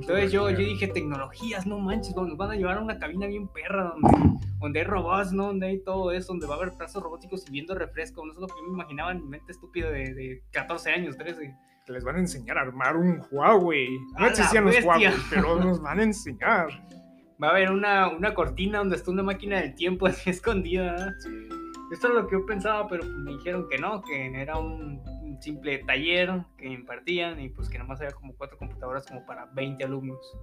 Entonces 0.00 0.30
yo, 0.30 0.48
yo 0.50 0.58
dije, 0.58 0.86
tecnologías, 0.88 1.66
no 1.66 1.78
manches, 1.78 2.14
nos 2.14 2.36
van 2.36 2.52
a 2.52 2.54
llevar 2.54 2.78
a 2.78 2.80
una 2.80 2.98
cabina 2.98 3.26
bien 3.26 3.48
perra 3.48 3.92
donde, 3.94 4.38
donde 4.60 4.80
hay 4.80 4.84
robots, 4.84 5.32
¿no? 5.32 5.46
Donde 5.46 5.66
hay 5.66 5.78
todo 5.80 6.12
eso, 6.12 6.28
donde 6.28 6.46
va 6.46 6.54
a 6.54 6.58
haber 6.58 6.70
brazos 6.76 7.02
robóticos 7.02 7.46
y 7.48 7.52
viendo 7.52 7.74
refresco. 7.74 8.24
No 8.24 8.32
es 8.32 8.38
lo 8.38 8.46
que 8.46 8.54
yo 8.60 8.68
me 8.68 8.74
imaginaba 8.74 9.12
en 9.12 9.22
mi 9.22 9.28
mente 9.28 9.52
estúpida 9.52 9.90
de, 9.90 10.14
de 10.14 10.42
14 10.52 10.90
años, 10.90 11.16
13. 11.16 11.56
Que 11.84 11.92
les 11.92 12.04
van 12.04 12.16
a 12.16 12.18
enseñar 12.20 12.58
a 12.58 12.62
armar 12.62 12.96
un 12.96 13.22
Huawei. 13.30 13.88
¡A 14.16 14.20
No 14.20 14.26
existían 14.28 14.64
los! 14.64 14.84
Huawei, 14.84 15.12
pero 15.30 15.56
nos 15.64 15.82
van 15.82 15.98
a 15.98 16.02
enseñar. 16.04 16.68
Va 17.42 17.48
a 17.48 17.50
haber 17.50 17.70
una, 17.70 18.08
una 18.08 18.34
cortina 18.34 18.78
donde 18.78 18.96
está 18.96 19.10
una 19.10 19.22
máquina 19.22 19.60
del 19.60 19.74
tiempo 19.74 20.06
así 20.06 20.30
escondida. 20.30 21.12
Sí. 21.20 21.48
Esto 21.90 22.08
es 22.08 22.14
lo 22.14 22.26
que 22.26 22.36
yo 22.36 22.44
pensaba, 22.44 22.86
pero 22.86 23.02
pues 23.02 23.14
me 23.14 23.32
dijeron 23.32 23.66
que 23.68 23.78
no, 23.78 24.02
que 24.02 24.40
era 24.40 24.58
un, 24.58 25.02
un 25.38 25.42
simple 25.42 25.78
taller 25.84 26.44
que 26.56 26.66
impartían 26.68 27.40
y 27.40 27.48
pues 27.48 27.68
que 27.68 27.78
nomás 27.78 28.00
había 28.00 28.12
como 28.12 28.34
cuatro 28.34 28.58
computadoras 28.58 29.06
como 29.06 29.24
para 29.24 29.46
20 29.46 29.84
alumnos. 29.84 30.36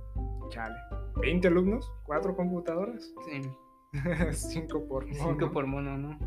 Chale. 0.49 0.75
¿20 1.15 1.45
alumnos? 1.47 1.91
¿Cuatro 2.03 2.35
computadoras? 2.35 3.13
Sí, 3.25 3.41
Cinco 4.31 4.87
por 4.87 5.05
cinco 5.05 5.25
mono. 5.31 5.51
por 5.51 5.67
mono, 5.67 5.97
¿no? 5.97 6.19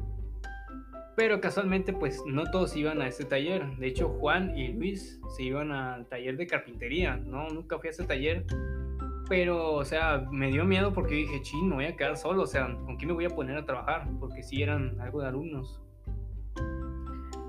Pero 1.16 1.40
casualmente 1.40 1.92
pues 1.92 2.22
no 2.26 2.44
todos 2.50 2.76
iban 2.76 3.00
a 3.02 3.08
este 3.08 3.24
taller. 3.24 3.76
De 3.76 3.88
hecho 3.88 4.08
Juan 4.20 4.56
y 4.56 4.68
Luis 4.68 5.20
se 5.36 5.44
iban 5.44 5.72
al 5.72 6.06
taller 6.06 6.36
de 6.36 6.46
carpintería. 6.46 7.16
No, 7.16 7.48
nunca 7.48 7.78
fui 7.78 7.88
a 7.88 7.90
ese 7.90 8.04
taller. 8.04 8.44
Pero, 9.28 9.74
o 9.74 9.84
sea, 9.84 10.26
me 10.30 10.50
dio 10.50 10.64
miedo 10.64 10.92
porque 10.94 11.14
dije, 11.14 11.42
ching, 11.42 11.68
me 11.68 11.74
voy 11.74 11.84
a 11.86 11.96
quedar 11.96 12.16
solo. 12.16 12.42
O 12.44 12.46
sea, 12.46 12.66
¿con 12.86 12.96
quién 12.96 13.08
me 13.08 13.14
voy 13.14 13.26
a 13.26 13.30
poner 13.30 13.58
a 13.58 13.64
trabajar? 13.66 14.08
Porque 14.20 14.42
sí 14.42 14.62
eran 14.62 14.98
algo 15.00 15.20
de 15.20 15.28
alumnos. 15.28 15.82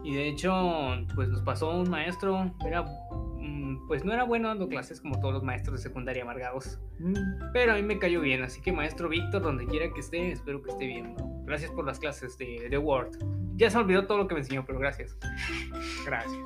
Y 0.04 0.14
de 0.16 0.28
hecho, 0.30 0.54
pues 1.16 1.30
nos 1.30 1.42
pasó 1.42 1.78
un 1.82 1.90
maestro, 1.90 2.54
era, 2.66 2.84
mm, 2.84 3.86
pues 3.88 4.06
no 4.06 4.14
era 4.14 4.24
bueno 4.24 4.48
dando 4.48 4.68
clases 4.70 5.02
como 5.02 5.20
todos 5.20 5.34
los 5.34 5.44
maestros 5.44 5.78
de 5.78 5.90
secundaria 5.90 6.24
amargados. 6.24 6.80
Mm, 7.00 7.14
Pero 7.54 7.74
a 7.74 7.76
mí 7.76 7.84
me 7.84 8.00
cayó 8.00 8.22
bien, 8.22 8.42
así 8.44 8.62
que 8.62 8.72
maestro 8.72 9.10
Víctor, 9.10 9.42
donde 9.42 9.66
quiera 9.66 9.92
que 9.94 10.00
esté, 10.00 10.32
espero 10.32 10.62
que 10.64 10.72
esté 10.72 10.88
bien. 10.88 11.16
Gracias 11.46 11.72
por 11.72 11.86
las 11.86 12.00
clases 12.00 12.38
de, 12.38 12.68
de 12.70 12.78
Word. 12.78 13.18
Ya 13.56 13.70
se 13.70 13.78
olvidó 13.78 14.08
todo 14.08 14.20
lo 14.20 14.28
que 14.28 14.36
me 14.36 14.42
enseñó, 14.42 14.66
pero 14.66 14.80
gracias. 14.80 15.18
Gracias. 16.06 16.40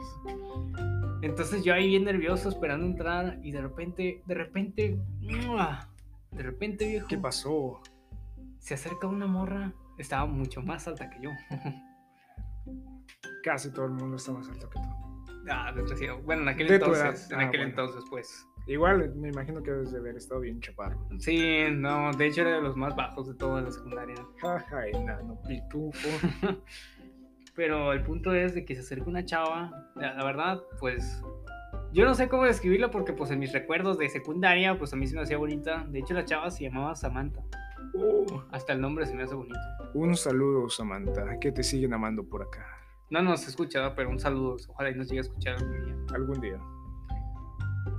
Entonces 1.21 1.63
yo 1.63 1.73
ahí 1.73 1.87
bien 1.87 2.03
nervioso 2.03 2.49
esperando 2.49 2.85
entrar 2.85 3.39
y 3.43 3.51
de 3.51 3.61
repente, 3.61 4.23
de 4.25 4.33
repente, 4.33 4.99
de 6.31 6.43
repente 6.43 6.87
viejo, 6.87 7.07
¿Qué 7.07 7.17
pasó? 7.17 7.81
se 8.59 8.73
acerca 8.73 9.07
una 9.07 9.27
morra, 9.27 9.73
estaba 9.97 10.25
mucho 10.25 10.61
más 10.61 10.87
alta 10.87 11.09
que 11.09 11.21
yo. 11.21 11.29
Casi 13.43 13.71
todo 13.71 13.85
el 13.85 13.91
mundo 13.91 14.15
está 14.17 14.31
más 14.31 14.47
alto 14.49 14.69
que 14.69 14.79
tú. 14.79 14.87
ah, 15.51 15.71
desgraciado. 15.75 16.19
Bueno, 16.21 16.43
en 16.43 16.47
aquel 16.49 16.67
De 16.67 16.75
entonces, 16.75 17.29
en 17.31 17.39
Ah, 17.39 17.43
aquel 17.45 17.59
bueno. 17.61 17.69
entonces 17.71 18.03
pues. 18.09 18.47
Igual 18.65 19.13
me 19.15 19.27
imagino 19.27 19.61
que 19.61 19.71
debes 19.71 19.91
de 19.91 19.99
haber 19.99 20.15
estado 20.15 20.39
bien 20.39 20.61
chaparro. 20.61 21.05
Sí, 21.19 21.65
no, 21.73 22.11
de 22.13 22.27
hecho 22.27 22.41
era 22.41 22.51
de 22.55 22.61
los 22.61 22.77
más 22.77 22.95
bajos 22.95 23.27
de 23.27 23.33
toda 23.35 23.61
la 23.61 23.69
secundaria. 23.71 24.15
Jaja, 24.41 24.87
enano 24.87 25.37
pitufo. 25.45 26.07
Pero 27.55 27.91
el 27.93 28.01
punto 28.03 28.33
es 28.33 28.55
de 28.55 28.65
que 28.65 28.73
se 28.73 28.81
acerca 28.81 29.05
una 29.09 29.25
chava, 29.25 29.91
la, 29.95 30.13
la 30.15 30.23
verdad, 30.25 30.63
pues 30.79 31.21
yo 31.91 32.03
no 32.05 32.15
sé 32.15 32.27
cómo 32.27 32.45
describirla 32.45 32.89
porque 32.89 33.13
pues 33.13 33.29
en 33.29 33.39
mis 33.39 33.51
recuerdos 33.53 33.97
de 33.99 34.09
secundaria, 34.09 34.77
pues 34.79 34.91
a 34.93 34.95
mí 34.95 35.05
se 35.07 35.15
me 35.15 35.21
hacía 35.21 35.37
bonita. 35.37 35.85
De 35.89 35.99
hecho 35.99 36.13
la 36.15 36.25
chava 36.25 36.49
se 36.49 36.63
llamaba 36.63 36.95
Samantha. 36.95 37.43
Oh, 37.95 38.43
Hasta 38.51 38.73
el 38.73 38.81
nombre 38.81 39.05
se 39.05 39.13
me 39.13 39.23
hace 39.23 39.35
bonito. 39.35 39.59
un 39.93 40.15
saludo, 40.15 40.67
Samantha, 40.69 41.37
que 41.39 41.51
te 41.51 41.61
siguen 41.61 41.93
amando 41.93 42.23
por 42.23 42.41
acá. 42.41 42.65
No 43.13 43.21
nos 43.21 43.47
escucha, 43.47 43.93
pero 43.93 44.09
un 44.09 44.17
saludo. 44.17 44.57
Ojalá 44.69 44.89
y 44.89 44.95
nos 44.95 45.07
llegue 45.07 45.19
a 45.19 45.21
escuchar 45.21 45.55
algún 45.57 45.85
día. 45.85 45.95
Algún 46.15 46.41
día. 46.41 46.59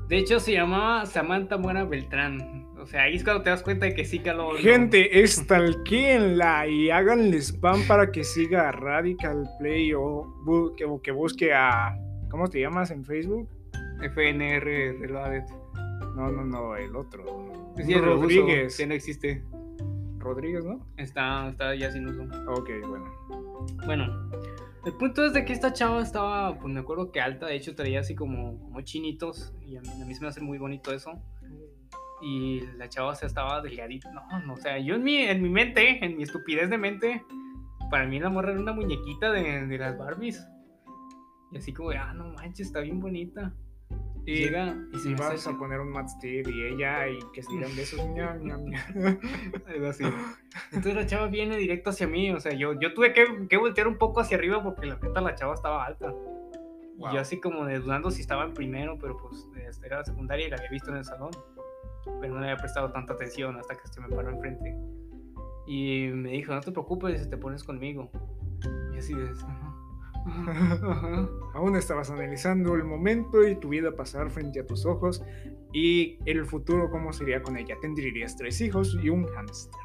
De 0.08 0.18
hecho 0.18 0.40
se 0.40 0.54
llamaba 0.54 1.06
Samantha 1.06 1.56
Mora 1.56 1.84
Beltrán. 1.84 2.66
O 2.80 2.84
sea, 2.84 3.02
ahí 3.02 3.14
es 3.14 3.22
cuando 3.22 3.44
te 3.44 3.50
das 3.50 3.62
cuenta 3.62 3.86
de 3.86 3.94
que 3.94 4.04
sí 4.04 4.18
caló. 4.18 4.54
¿no? 4.54 4.58
Gente, 4.58 5.20
estalquéenla 5.22 6.66
y 6.66 6.90
háganle 6.90 7.36
spam 7.40 7.86
para 7.86 8.10
que 8.10 8.24
siga 8.24 8.70
a 8.70 8.72
Radical 8.72 9.48
Play 9.60 9.92
o, 9.94 10.74
que, 10.76 10.84
o 10.84 11.00
que 11.00 11.12
busque 11.12 11.54
a. 11.54 11.96
¿Cómo 12.28 12.48
te 12.48 12.60
llamas 12.60 12.90
en 12.90 13.04
Facebook? 13.04 13.48
FNR 14.02 14.98
Reloaded. 14.98 15.44
No, 16.16 16.28
no, 16.32 16.44
no, 16.44 16.74
el 16.74 16.96
otro. 16.96 17.72
Sí, 17.76 17.94
Rodríguez. 17.94 18.76
Que 18.76 18.84
no 18.84 18.94
existe. 18.94 19.44
Rodríguez, 20.18 20.64
¿no? 20.64 20.84
Está, 20.96 21.50
está 21.50 21.72
ya 21.76 21.92
sin 21.92 22.08
uso. 22.08 22.24
Ok, 22.48 22.68
bueno. 22.88 23.04
Bueno, 23.86 24.30
el 24.84 24.92
punto 24.94 25.24
es 25.24 25.32
de 25.32 25.44
que 25.44 25.52
esta 25.52 25.72
chava 25.72 26.02
estaba, 26.02 26.58
pues 26.58 26.72
me 26.72 26.80
acuerdo 26.80 27.10
que 27.10 27.20
alta, 27.20 27.46
de 27.46 27.56
hecho 27.56 27.74
traía 27.74 28.00
así 28.00 28.14
como, 28.14 28.58
como 28.60 28.80
chinitos, 28.82 29.54
y 29.66 29.76
a 29.76 29.80
mí, 29.80 29.88
a 30.00 30.04
mí 30.04 30.14
se 30.14 30.20
me 30.20 30.28
hace 30.28 30.40
muy 30.40 30.58
bonito 30.58 30.92
eso. 30.92 31.12
Y 32.22 32.60
la 32.78 32.88
chava 32.88 33.10
o 33.10 33.14
sea, 33.14 33.26
estaba 33.26 33.60
delgadita. 33.60 34.10
No, 34.12 34.40
no, 34.46 34.54
o 34.54 34.56
sea, 34.56 34.78
yo 34.78 34.94
en 34.94 35.02
mi, 35.02 35.16
en 35.18 35.42
mi 35.42 35.50
mente, 35.50 36.04
en 36.04 36.16
mi 36.16 36.22
estupidez 36.22 36.70
de 36.70 36.78
mente, 36.78 37.22
para 37.90 38.06
mí 38.06 38.18
la 38.18 38.30
morra 38.30 38.52
era 38.52 38.60
una 38.60 38.72
muñequita 38.72 39.30
de, 39.30 39.66
de 39.66 39.78
las 39.78 39.98
Barbies. 39.98 40.46
Y 41.52 41.58
así 41.58 41.72
como, 41.72 41.90
ah, 41.90 42.12
no 42.14 42.32
manches, 42.32 42.68
está 42.68 42.80
bien 42.80 43.00
bonita. 43.00 43.54
Y 44.26 44.36
llega 44.36 44.74
y 44.92 44.98
se 44.98 45.10
Y 45.10 45.14
vas 45.14 45.32
acerca, 45.34 45.56
a 45.56 45.58
poner 45.58 45.80
un 45.80 45.90
Matt 45.90 46.08
Steel 46.08 46.48
y 46.48 46.62
ella 46.74 47.08
y 47.08 47.18
que 47.34 47.42
se 47.42 47.52
digan 47.52 47.74
besos. 47.76 48.00
ñam, 48.14 48.42
ñam. 48.42 48.64
algo 49.66 49.86
así. 49.88 50.04
Entonces 50.72 50.94
la 50.94 51.06
chava 51.06 51.26
viene 51.26 51.56
directo 51.56 51.90
hacia 51.90 52.06
mí, 52.06 52.30
o 52.32 52.40
sea, 52.40 52.52
yo, 52.54 52.72
yo 52.80 52.94
tuve 52.94 53.12
que, 53.12 53.46
que 53.48 53.56
voltear 53.58 53.86
un 53.88 53.98
poco 53.98 54.20
hacia 54.20 54.36
arriba 54.38 54.62
porque 54.62 54.86
la 54.86 54.96
neta 54.96 55.20
la 55.20 55.34
chava 55.34 55.54
estaba 55.54 55.84
alta. 55.84 56.12
Y 56.96 57.00
Wow. 57.00 57.12
yo 57.12 57.20
así 57.20 57.40
como 57.40 57.66
dudando 57.68 58.10
si 58.12 58.20
estaba 58.20 58.44
en 58.44 58.54
primero, 58.54 58.96
pero 59.00 59.16
pues 59.16 59.48
este, 59.66 59.86
era 59.88 59.98
la 59.98 60.04
secundaria 60.04 60.46
y 60.46 60.50
la 60.50 60.56
había 60.56 60.70
visto 60.70 60.90
en 60.90 60.98
el 60.98 61.04
salón. 61.04 61.30
Pero 62.20 62.34
no 62.34 62.40
le 62.40 62.50
había 62.50 62.56
prestado 62.56 62.92
tanta 62.92 63.14
atención 63.14 63.56
hasta 63.56 63.74
que 63.74 63.88
se 63.88 64.00
me 64.00 64.08
paró 64.08 64.30
enfrente. 64.30 64.76
Y 65.66 66.06
me 66.14 66.30
dijo, 66.30 66.54
no 66.54 66.60
te 66.60 66.70
preocupes, 66.70 67.28
te 67.28 67.36
pones 67.36 67.64
conmigo. 67.64 68.10
Y 68.94 68.98
así 68.98 69.12
de... 69.12 69.28
"Ajá, 69.28 69.73
ajá, 70.26 70.80
ajá". 70.90 71.28
Aún 71.54 71.76
estabas 71.76 72.10
analizando 72.10 72.74
el 72.74 72.84
momento 72.84 73.46
y 73.46 73.56
tu 73.56 73.68
vida 73.68 73.94
pasar 73.94 74.30
frente 74.30 74.60
a 74.60 74.66
tus 74.66 74.86
ojos 74.86 75.22
y 75.72 76.18
el 76.26 76.44
futuro 76.46 76.90
cómo 76.90 77.12
sería 77.12 77.42
con 77.42 77.56
ella. 77.56 77.76
Tendrías 77.80 78.36
tres 78.36 78.60
hijos 78.60 78.96
y 79.02 79.08
un 79.08 79.26
hámster. 79.26 79.80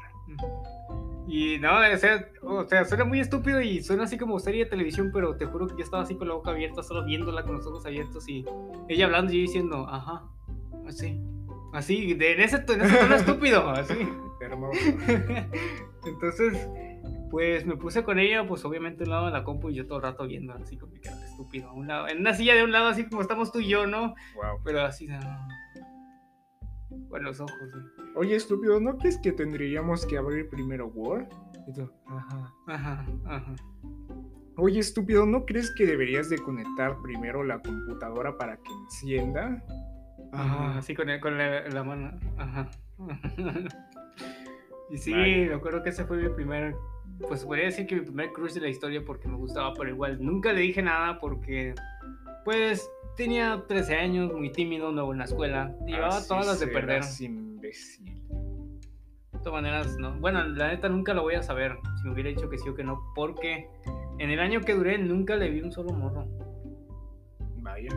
Y 1.26 1.58
no, 1.58 1.78
o 1.78 1.96
sea, 1.96 2.28
o 2.42 2.64
sea, 2.66 2.84
suena 2.84 3.04
muy 3.04 3.20
estúpido 3.20 3.60
y 3.60 3.82
suena 3.82 4.04
así 4.04 4.18
como 4.18 4.40
serie 4.40 4.64
de 4.64 4.70
televisión, 4.70 5.10
pero 5.12 5.36
te 5.36 5.46
juro 5.46 5.68
que 5.68 5.74
yo 5.76 5.84
estaba 5.84 6.02
así 6.02 6.16
con 6.16 6.26
la 6.26 6.34
boca 6.34 6.50
abierta, 6.50 6.82
solo 6.82 7.04
viéndola 7.04 7.44
con 7.44 7.56
los 7.56 7.66
ojos 7.66 7.86
abiertos 7.86 8.28
y 8.28 8.44
ella 8.88 9.04
hablando 9.04 9.32
y 9.32 9.36
yo 9.36 9.42
diciendo, 9.42 9.86
ajá, 9.88 10.24
así, 10.88 11.20
así, 11.72 12.14
de, 12.14 12.32
en 12.32 12.40
ese, 12.40 12.56
en 12.56 12.80
ese 12.80 12.96
tono 12.96 13.14
estúpido, 13.14 13.68
así. 13.70 13.94
Hermoso. 14.40 14.80
Entonces, 16.04 16.68
pues 17.30 17.64
me 17.66 17.76
puse 17.76 18.02
con 18.02 18.18
ella, 18.18 18.46
pues 18.46 18.64
obviamente 18.64 19.04
a 19.04 19.06
un 19.06 19.10
lado 19.10 19.26
de 19.26 19.32
la 19.32 19.44
compu 19.44 19.70
y 19.70 19.74
yo 19.74 19.86
todo 19.86 19.98
el 19.98 20.02
rato 20.04 20.26
viendo 20.26 20.52
así 20.54 20.76
cara 20.76 21.16
de 21.16 21.26
estúpido, 21.26 21.68
a 21.68 21.72
un 21.72 21.86
lado, 21.86 22.08
en 22.08 22.18
una 22.18 22.34
silla 22.34 22.54
de 22.54 22.64
un 22.64 22.72
lado 22.72 22.88
así 22.88 23.08
como 23.08 23.22
estamos 23.22 23.52
tú 23.52 23.60
y 23.60 23.68
yo, 23.68 23.86
¿no? 23.86 24.14
Wow. 24.34 24.60
Pero 24.64 24.80
así, 24.82 25.08
ah, 25.10 25.46
con 27.08 27.22
los 27.22 27.40
ojos. 27.40 27.54
Oye, 28.16 28.34
estúpido, 28.36 28.80
¿no 28.80 28.96
crees 28.98 29.18
que 29.18 29.32
tendríamos 29.32 30.04
que 30.06 30.18
abrir 30.18 30.48
primero 30.48 30.88
Word? 30.88 31.26
Y 31.68 31.72
tú, 31.72 31.90
ajá. 32.06 32.52
Ajá, 32.66 33.06
ajá. 33.26 33.54
Oye, 34.56 34.80
estúpido, 34.80 35.24
¿no 35.24 35.46
crees 35.46 35.72
que 35.74 35.86
deberías 35.86 36.28
de 36.28 36.38
conectar 36.38 36.96
primero 37.02 37.44
la 37.44 37.60
computadora 37.62 38.36
para 38.36 38.56
que 38.56 38.70
encienda? 38.84 39.62
Ajá, 40.32 40.78
así 40.78 40.94
con, 40.94 41.08
el- 41.08 41.20
con 41.20 41.38
la, 41.38 41.66
la 41.68 41.82
mano. 41.84 42.10
Ajá. 42.36 42.70
y 44.90 44.98
sí, 44.98 45.12
Vaya. 45.12 45.46
me 45.48 45.54
acuerdo 45.54 45.82
que 45.82 45.90
ese 45.90 46.04
fue 46.04 46.16
mi 46.18 46.28
primer. 46.28 46.74
Pues 47.26 47.44
podría 47.44 47.66
decir 47.66 47.86
que 47.86 47.96
mi 47.96 48.02
primer 48.02 48.32
crush 48.32 48.52
de 48.54 48.60
la 48.60 48.68
historia 48.68 49.02
porque 49.04 49.28
me 49.28 49.36
gustaba, 49.36 49.74
pero 49.74 49.90
igual 49.90 50.18
nunca 50.24 50.52
le 50.52 50.60
dije 50.60 50.82
nada 50.82 51.18
porque. 51.18 51.74
Pues 52.44 52.90
tenía 53.16 53.64
13 53.68 53.94
años, 53.96 54.32
muy 54.32 54.50
tímido, 54.50 54.90
nuevo 54.92 55.12
en 55.12 55.18
la 55.18 55.24
escuela. 55.24 55.76
Llevaba 55.86 56.16
Así 56.16 56.28
todas 56.28 56.46
las 56.46 56.60
de 56.60 56.68
perder. 56.68 57.02
imbécil. 57.20 58.14
De 59.32 59.38
todas 59.38 59.62
maneras, 59.62 59.96
no. 59.98 60.18
Bueno, 60.20 60.44
la 60.46 60.68
neta 60.68 60.88
nunca 60.88 61.14
lo 61.14 61.22
voy 61.22 61.34
a 61.34 61.42
saber 61.42 61.76
si 62.00 62.06
me 62.08 62.14
hubiera 62.14 62.30
dicho 62.30 62.48
que 62.48 62.58
sí 62.58 62.68
o 62.68 62.74
que 62.74 62.84
no, 62.84 63.00
porque 63.14 63.68
en 64.18 64.30
el 64.30 64.40
año 64.40 64.60
que 64.60 64.74
duré 64.74 64.98
nunca 64.98 65.36
le 65.36 65.50
vi 65.50 65.60
un 65.60 65.72
solo 65.72 65.92
morro. 65.92 66.26
Vaya. 67.56 67.90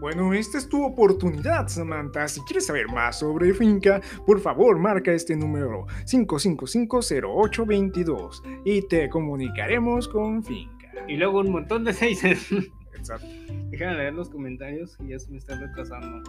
Bueno, 0.00 0.32
esta 0.34 0.58
es 0.58 0.68
tu 0.68 0.84
oportunidad, 0.84 1.68
Samantha. 1.68 2.26
Si 2.28 2.40
quieres 2.42 2.66
saber 2.66 2.88
más 2.88 3.18
sobre 3.20 3.54
Finca, 3.54 4.00
por 4.26 4.40
favor 4.40 4.78
marca 4.78 5.12
este 5.12 5.34
número 5.36 5.86
5550822 6.04 8.42
y 8.64 8.82
te 8.82 9.08
comunicaremos 9.08 10.06
con 10.08 10.42
Finca. 10.44 10.74
Y 11.08 11.16
luego 11.16 11.40
un 11.40 11.50
montón 11.50 11.84
de 11.84 11.92
seises. 11.92 12.46
Exacto. 12.94 13.26
Déjame 13.70 13.94
leer 13.96 14.14
los 14.14 14.28
comentarios 14.30 14.96
que 14.96 15.08
ya 15.08 15.18
se 15.18 15.30
me 15.30 15.38
están 15.38 15.60
retrasando. 15.60 16.22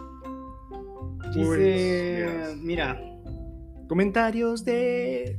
Pues, 1.20 1.34
Dice, 1.34 2.24
verás. 2.26 2.56
mira, 2.56 3.00
Comentarios 3.88 4.64
de 4.64 5.38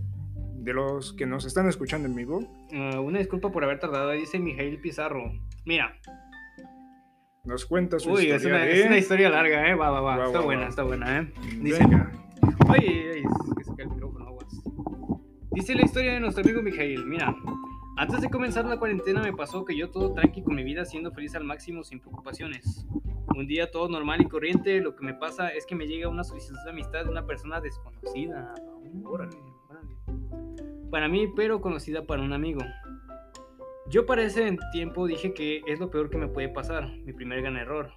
de 0.56 0.74
los 0.74 1.14
que 1.14 1.26
nos 1.26 1.46
están 1.46 1.70
escuchando 1.70 2.08
en 2.10 2.16
vivo. 2.16 2.40
uh, 2.74 3.00
una 3.00 3.20
disculpa 3.20 3.50
por 3.52 3.64
haber 3.64 3.80
tardado, 3.80 4.12
dice 4.12 4.40
Mijail 4.40 4.82
Pizarro. 4.82 5.32
Mira, 5.66 5.94
Nos 7.46 7.66
cuenta 7.66 8.00
su 8.00 8.12
uy, 8.12 8.24
historia 8.24 8.36
es 8.36 8.46
una, 8.46 8.58
de... 8.60 8.80
es 8.80 8.86
una 8.86 8.98
historia 8.98 9.30
larga, 9.30 9.70
eh. 9.70 9.76
Va, 9.76 9.90
va, 9.90 10.02
va. 10.02 10.18
Va, 10.18 10.26
está 10.26 10.40
va, 10.40 10.46
buena, 10.46 10.62
va. 10.64 10.68
está 10.68 10.84
buena, 10.84 11.20
eh. 11.20 11.34
Dice, 11.62 11.80
Venga. 11.80 12.12
Ay, 12.68 12.86
es 13.16 13.58
que 13.58 13.64
se 13.64 13.76
cae 13.76 13.86
el 13.86 13.92
micrófono, 13.92 14.28
aguas. 14.28 14.62
Dice 15.52 15.74
la 15.76 15.84
historia 15.84 16.14
de 16.14 16.20
nuestro 16.20 16.44
amigo 16.44 16.62
Mijail. 16.62 17.06
Mira, 17.06 17.36
antes 17.98 18.22
de 18.22 18.30
comenzar 18.30 18.66
la 18.66 18.78
cuarentena 18.78 19.22
me 19.22 19.34
pasó 19.34 19.66
que 19.66 19.76
yo 19.76 19.90
todo 19.90 20.14
tranqui 20.14 20.44
con 20.44 20.56
mi 20.56 20.64
vida, 20.64 20.86
siendo 20.86 21.12
feliz 21.12 21.34
al 21.36 21.44
máximo 21.44 21.84
sin 21.84 22.00
preocupaciones. 22.00 22.86
Un 23.36 23.48
día 23.48 23.72
todo 23.72 23.88
normal 23.88 24.22
y 24.22 24.26
corriente, 24.26 24.80
lo 24.82 24.96
que 24.96 25.06
me 25.06 25.14
pasa 25.14 25.50
es 25.50 25.66
que 25.66 25.76
me 25.76 25.88
llega 25.88 26.10
una 26.10 26.24
solicitud 26.24 26.58
de 26.66 26.72
amistad 26.72 27.06
de 27.06 27.10
una 27.12 27.26
persona 27.26 27.62
desconocida. 27.62 28.54
Órale, 29.04 29.38
órale. 29.70 29.96
Para 30.92 31.08
mí, 31.08 31.28
pero 31.36 31.62
conocida 31.62 32.06
para 32.06 32.22
un 32.22 32.34
amigo. 32.34 32.62
Yo 33.90 34.06
para 34.06 34.22
ese 34.22 34.56
tiempo 34.72 35.08
dije 35.08 35.34
que 35.34 35.62
es 35.66 35.80
lo 35.80 35.90
peor 35.90 36.12
que 36.12 36.18
me 36.18 36.28
puede 36.28 36.50
pasar, 36.50 36.88
mi 37.06 37.12
primer 37.12 37.42
gran 37.42 37.58
error. 37.58 37.92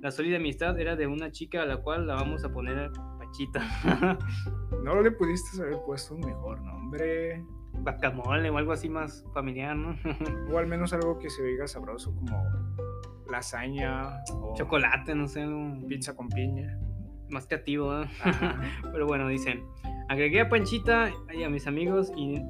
La 0.00 0.12
sólida 0.12 0.36
amistad 0.36 0.78
era 0.78 0.94
de 0.94 1.06
una 1.08 1.32
chica 1.32 1.62
a 1.62 1.66
la 1.66 1.78
cual 1.78 2.06
la 2.06 2.14
vamos 2.14 2.44
a 2.44 2.52
poner 2.52 2.90
Pachita. 3.18 3.60
No 4.82 5.00
le 5.00 5.12
pudiste 5.12 5.62
haber 5.62 5.78
puesto 5.86 6.14
un 6.14 6.22
mejor 6.22 6.60
nombre. 6.60 7.44
Guacamole 7.72 8.50
o 8.50 8.58
algo 8.58 8.72
así 8.72 8.88
más 8.88 9.24
familiar, 9.32 9.76
¿no? 9.76 9.96
O 10.52 10.58
al 10.58 10.66
menos 10.66 10.92
algo 10.92 11.18
que 11.18 11.30
se 11.30 11.42
oiga 11.42 11.66
sabroso 11.66 12.14
como 12.14 12.40
lasaña 13.30 14.22
o 14.32 14.54
Chocolate, 14.56 15.14
no 15.14 15.26
sé, 15.28 15.46
un 15.46 15.86
pizza 15.88 16.14
con 16.16 16.28
piña. 16.28 16.78
más 17.30 17.46
creativo, 17.46 17.92
¿no? 17.92 18.02
Ajá. 18.22 18.60
Pero 18.92 19.06
bueno, 19.06 19.28
dicen, 19.28 19.64
agregué 20.08 20.40
a 20.40 20.48
Panchita 20.48 21.10
y 21.32 21.44
a 21.44 21.48
mis 21.48 21.66
amigos 21.66 22.12
y, 22.16 22.40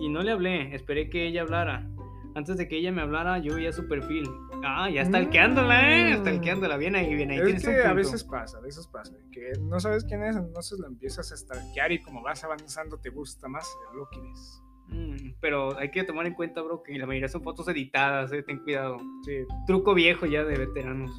y 0.00 0.08
no 0.08 0.22
le 0.22 0.32
hablé, 0.32 0.74
esperé 0.74 1.08
que 1.10 1.26
ella 1.26 1.42
hablara. 1.42 1.88
Antes 2.34 2.56
de 2.56 2.66
que 2.66 2.76
ella 2.78 2.92
me 2.92 3.02
hablara, 3.02 3.38
yo 3.38 3.54
veía 3.54 3.72
su 3.72 3.86
perfil. 3.86 4.28
Ah, 4.64 4.88
ya 4.88 5.02
está 5.02 5.18
alqueándola, 5.18 5.90
¿eh? 5.90 6.12
Está 6.14 6.30
alqueándola, 6.30 6.76
bien 6.76 6.96
ahí, 6.96 7.14
bien 7.14 7.30
ahí. 7.30 7.40
Es 7.40 7.64
que 7.64 7.82
a 7.82 7.92
veces 7.92 8.24
pasa, 8.24 8.58
a 8.58 8.60
veces 8.60 8.86
pasa, 8.86 9.14
que 9.30 9.52
no 9.60 9.78
sabes 9.80 10.04
quién 10.04 10.22
es, 10.22 10.36
entonces 10.36 10.78
lo 10.78 10.86
empiezas 10.86 11.30
a 11.32 11.36
stalkear 11.36 11.92
y 11.92 12.00
como 12.00 12.22
vas 12.22 12.42
avanzando 12.44 12.98
te 12.98 13.10
gusta 13.10 13.48
más 13.48 13.68
lo 13.94 14.08
que 14.08 14.20
ves. 14.20 14.62
Mm, 14.88 15.34
pero 15.40 15.76
hay 15.78 15.90
que 15.90 16.04
tomar 16.04 16.26
en 16.26 16.34
cuenta, 16.34 16.62
bro, 16.62 16.82
que 16.82 16.98
la 16.98 17.06
mayoría 17.06 17.28
son 17.28 17.42
fotos 17.42 17.68
editadas, 17.68 18.32
¿eh? 18.32 18.42
Ten 18.42 18.58
cuidado. 18.58 18.98
Sí, 19.24 19.44
truco 19.66 19.94
viejo 19.94 20.26
ya 20.26 20.44
de 20.44 20.56
veteranos. 20.56 21.10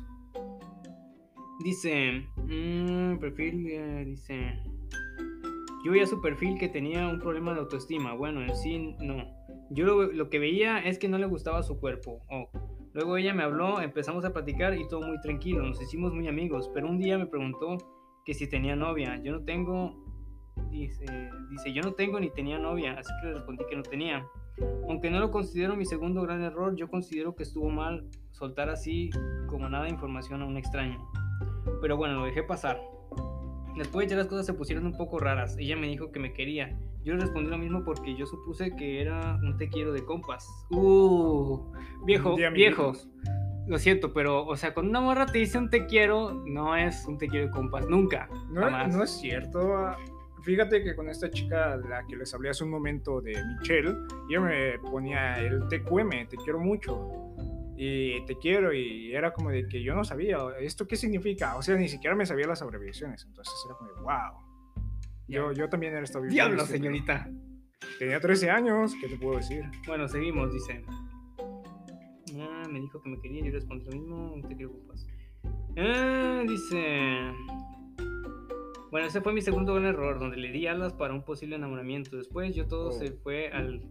Dice, 1.63 2.27
mm, 2.35 3.17
perfil, 3.19 3.67
eh, 3.69 4.03
dice, 4.05 4.59
yo 5.83 5.91
veía 5.91 6.07
su 6.07 6.21
perfil 6.21 6.57
que 6.57 6.69
tenía 6.69 7.07
un 7.07 7.19
problema 7.19 7.53
de 7.53 7.59
autoestima. 7.59 8.13
Bueno, 8.13 8.41
en 8.41 8.55
sí, 8.55 8.95
no. 8.99 9.42
Yo 9.73 9.85
lo, 9.85 10.29
que 10.29 10.39
veía 10.39 10.79
es 10.79 10.99
que 10.99 11.07
no 11.07 11.17
le 11.17 11.25
gustaba 11.25 11.63
su 11.63 11.79
cuerpo. 11.79 12.21
Oh. 12.29 12.49
Luego 12.93 13.17
ella 13.17 13.33
me 13.33 13.41
habló, 13.41 13.81
empezamos 13.81 14.23
a 14.23 14.31
platicar 14.31 14.77
y 14.77 14.87
todo 14.87 15.01
muy 15.01 15.19
tranquilo, 15.19 15.63
nos 15.63 15.81
hicimos 15.81 16.13
muy 16.13 16.27
amigos. 16.27 16.69
Pero 16.73 16.87
un 16.87 16.99
día 16.99 17.17
me 17.17 17.25
preguntó 17.25 17.77
que 18.23 18.35
si 18.35 18.47
tenía 18.47 18.75
novia. 18.75 19.19
Yo 19.23 19.31
no 19.31 19.43
tengo, 19.43 19.95
dice, 20.69 21.05
dice, 21.49 21.73
yo 21.73 21.81
no 21.81 21.93
tengo 21.93 22.19
ni 22.19 22.29
tenía 22.29 22.59
novia, 22.59 22.93
así 22.99 23.11
que 23.19 23.27
le 23.27 23.33
respondí 23.33 23.65
que 23.67 23.75
no 23.75 23.83
tenía. 23.83 24.25
Aunque 24.87 25.09
no 25.09 25.19
lo 25.19 25.31
considero 25.31 25.75
mi 25.75 25.85
segundo 25.85 26.21
gran 26.21 26.43
error, 26.43 26.75
yo 26.75 26.87
considero 26.87 27.35
que 27.35 27.41
estuvo 27.41 27.69
mal 27.69 28.07
soltar 28.31 28.69
así 28.69 29.09
como 29.47 29.67
nada 29.69 29.89
información 29.89 30.43
a 30.43 30.45
un 30.45 30.57
extraño. 30.57 30.99
Pero 31.81 31.97
bueno, 31.97 32.19
lo 32.19 32.25
dejé 32.25 32.43
pasar. 32.43 32.79
Después 33.77 34.07
ya 34.07 34.15
las 34.15 34.27
cosas 34.27 34.45
se 34.45 34.53
pusieron 34.53 34.85
un 34.85 34.97
poco 34.97 35.19
raras. 35.19 35.57
Ella 35.57 35.75
me 35.75 35.87
dijo 35.87 36.11
que 36.11 36.19
me 36.19 36.33
quería. 36.33 36.77
Yo 37.03 37.13
le 37.13 37.21
respondí 37.21 37.49
lo 37.49 37.57
mismo 37.57 37.83
porque 37.83 38.15
yo 38.15 38.25
supuse 38.25 38.75
que 38.75 39.01
era 39.01 39.37
un 39.41 39.57
te 39.57 39.69
quiero 39.69 39.91
de 39.91 40.05
compas. 40.05 40.47
Uh, 40.69 41.59
viejo, 42.05 42.35
viejo. 42.53 42.93
Lo 43.67 43.77
siento, 43.77 44.13
pero, 44.13 44.45
o 44.45 44.55
sea, 44.57 44.73
cuando 44.73 44.89
una 44.89 45.01
morra 45.01 45.25
te 45.25 45.37
dice 45.39 45.57
un 45.57 45.69
te 45.69 45.85
quiero, 45.85 46.43
no 46.45 46.75
es 46.75 47.05
un 47.07 47.17
te 47.17 47.27
quiero 47.27 47.47
de 47.47 47.51
compas. 47.51 47.87
Nunca. 47.87 48.29
No, 48.49 48.61
jamás. 48.61 48.95
no 48.95 49.03
es 49.03 49.11
cierto. 49.11 49.77
ah, 49.77 49.97
Fíjate 50.43 50.83
que 50.83 50.93
con 50.93 51.07
esta 51.07 51.31
chica, 51.31 51.77
la 51.77 52.05
que 52.05 52.17
les 52.17 52.33
hablé 52.33 52.49
hace 52.49 52.65
un 52.65 52.69
momento 52.69 53.21
de 53.21 53.33
Michelle, 53.59 53.95
yo 54.29 54.41
me 54.41 54.77
ponía 54.79 55.35
el 55.35 55.67
TQM, 55.69 56.27
te 56.27 56.35
quiero 56.43 56.59
mucho. 56.59 57.32
Y 57.75 58.23
te 58.25 58.37
quiero, 58.37 58.71
y 58.73 59.13
era 59.13 59.33
como 59.33 59.49
de 59.49 59.67
que 59.67 59.81
yo 59.81 59.95
no 59.95 60.03
sabía, 60.03 60.37
¿esto 60.59 60.87
qué 60.87 60.95
significa? 60.95 61.55
O 61.55 61.61
sea, 61.61 61.75
ni 61.75 61.89
siquiera 61.89 62.15
me 62.15 62.25
sabía 62.25 62.45
las 62.47 62.61
abreviaciones. 62.61 63.25
Entonces 63.25 63.53
era 63.65 63.75
como 63.75 63.91
de, 63.93 64.01
wow. 64.01 64.83
Yo, 65.27 65.51
yo 65.53 65.69
también 65.69 65.93
era 65.93 66.03
esta 66.03 66.21
Diablo, 66.21 66.65
señorita. 66.65 67.29
Tenía 67.99 68.19
13 68.19 68.49
años, 68.49 68.93
¿qué 69.01 69.07
te 69.07 69.17
puedo 69.17 69.37
decir? 69.37 69.63
Bueno, 69.87 70.07
seguimos, 70.07 70.53
dice. 70.53 70.83
Ah, 72.39 72.63
me 72.69 72.79
dijo 72.79 73.01
que 73.01 73.09
me 73.09 73.19
quería, 73.19 73.43
yo 73.43 73.51
respondí 73.51 73.85
lo 73.85 73.91
mismo, 73.91 74.47
te 74.47 74.55
quiero 74.55 74.71
compas. 74.71 75.07
Ah, 75.77 76.43
dice. 76.47 77.31
Bueno, 78.91 79.07
ese 79.07 79.21
fue 79.21 79.33
mi 79.33 79.41
segundo 79.41 79.73
gran 79.73 79.85
error, 79.87 80.19
donde 80.19 80.37
le 80.37 80.51
di 80.51 80.67
alas 80.67 80.93
para 80.93 81.13
un 81.13 81.23
posible 81.23 81.55
enamoramiento. 81.55 82.15
Después 82.15 82.55
yo 82.55 82.67
todo 82.67 82.89
Oh. 82.89 82.91
se 82.91 83.11
fue 83.11 83.49
al 83.49 83.81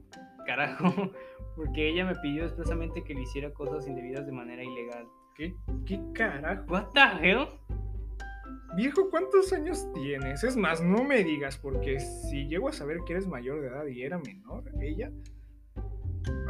carajo, 0.47 1.11
porque 1.57 1.89
ella 1.89 2.05
me 2.05 2.15
pidió 2.17 2.45
expresamente 2.45 3.03
que 3.05 3.15
le 3.15 3.23
hiciera 3.23 3.53
cosas 3.53 3.87
indebidas 3.87 4.27
de 4.27 4.33
manera 4.33 4.63
ilegal. 4.63 5.07
¿Qué, 5.35 5.55
qué 5.87 6.01
carajo? 6.15 6.65
What 6.69 6.89
the 6.95 7.29
hell? 7.29 7.47
Viejo, 8.75 9.11
¿cuántos 9.11 9.53
años 9.53 9.87
tienes? 9.93 10.43
Es 10.45 10.57
más, 10.57 10.83
no 10.83 11.05
me 11.05 11.23
digas, 11.23 11.59
porque 11.59 12.01
si 12.01 12.49
llego 12.49 12.69
a 12.69 12.73
saber 12.73 12.99
que 13.07 13.13
eres 13.13 13.27
mayor 13.27 13.61
de 13.61 13.69
edad 13.69 13.87
y 13.87 14.03
era 14.03 14.19
menor, 14.19 14.65
ella. 14.81 15.11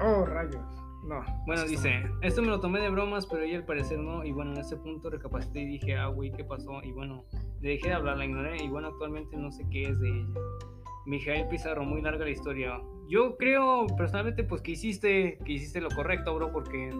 Oh, 0.00 0.24
rayos. 0.24 0.82
No. 1.04 1.24
Bueno, 1.46 1.64
dice, 1.64 2.04
esto 2.20 2.42
me 2.42 2.48
lo 2.48 2.60
tomé 2.60 2.80
de 2.80 2.90
bromas, 2.90 3.26
pero 3.26 3.42
ella 3.42 3.58
al 3.58 3.64
parecer 3.64 3.98
no. 3.98 4.24
Y 4.24 4.30
bueno, 4.30 4.52
en 4.52 4.58
ese 4.58 4.76
punto 4.76 5.10
recapacité 5.10 5.62
y 5.62 5.66
dije, 5.66 5.96
ah, 5.96 6.06
güey, 6.06 6.30
¿qué 6.30 6.44
pasó? 6.44 6.80
Y 6.84 6.92
bueno, 6.92 7.24
le 7.60 7.70
dejé 7.70 7.88
de 7.88 7.94
hablar, 7.94 8.18
la 8.18 8.24
ignoré. 8.24 8.62
Y 8.62 8.68
bueno, 8.68 8.88
actualmente 8.88 9.36
no 9.36 9.50
sé 9.50 9.64
qué 9.70 9.82
es 9.82 9.98
de 9.98 10.08
ella. 10.08 10.40
Mijael 11.06 11.48
Pizarro, 11.48 11.84
muy 11.84 12.00
larga 12.00 12.24
la 12.24 12.30
historia. 12.30 12.80
Yo 13.08 13.36
creo, 13.36 13.86
personalmente, 13.96 14.44
pues 14.44 14.62
que 14.62 14.72
hiciste, 14.72 15.38
que 15.44 15.52
hiciste 15.52 15.80
lo 15.80 15.90
correcto, 15.90 16.34
bro, 16.34 16.52
porque... 16.52 16.90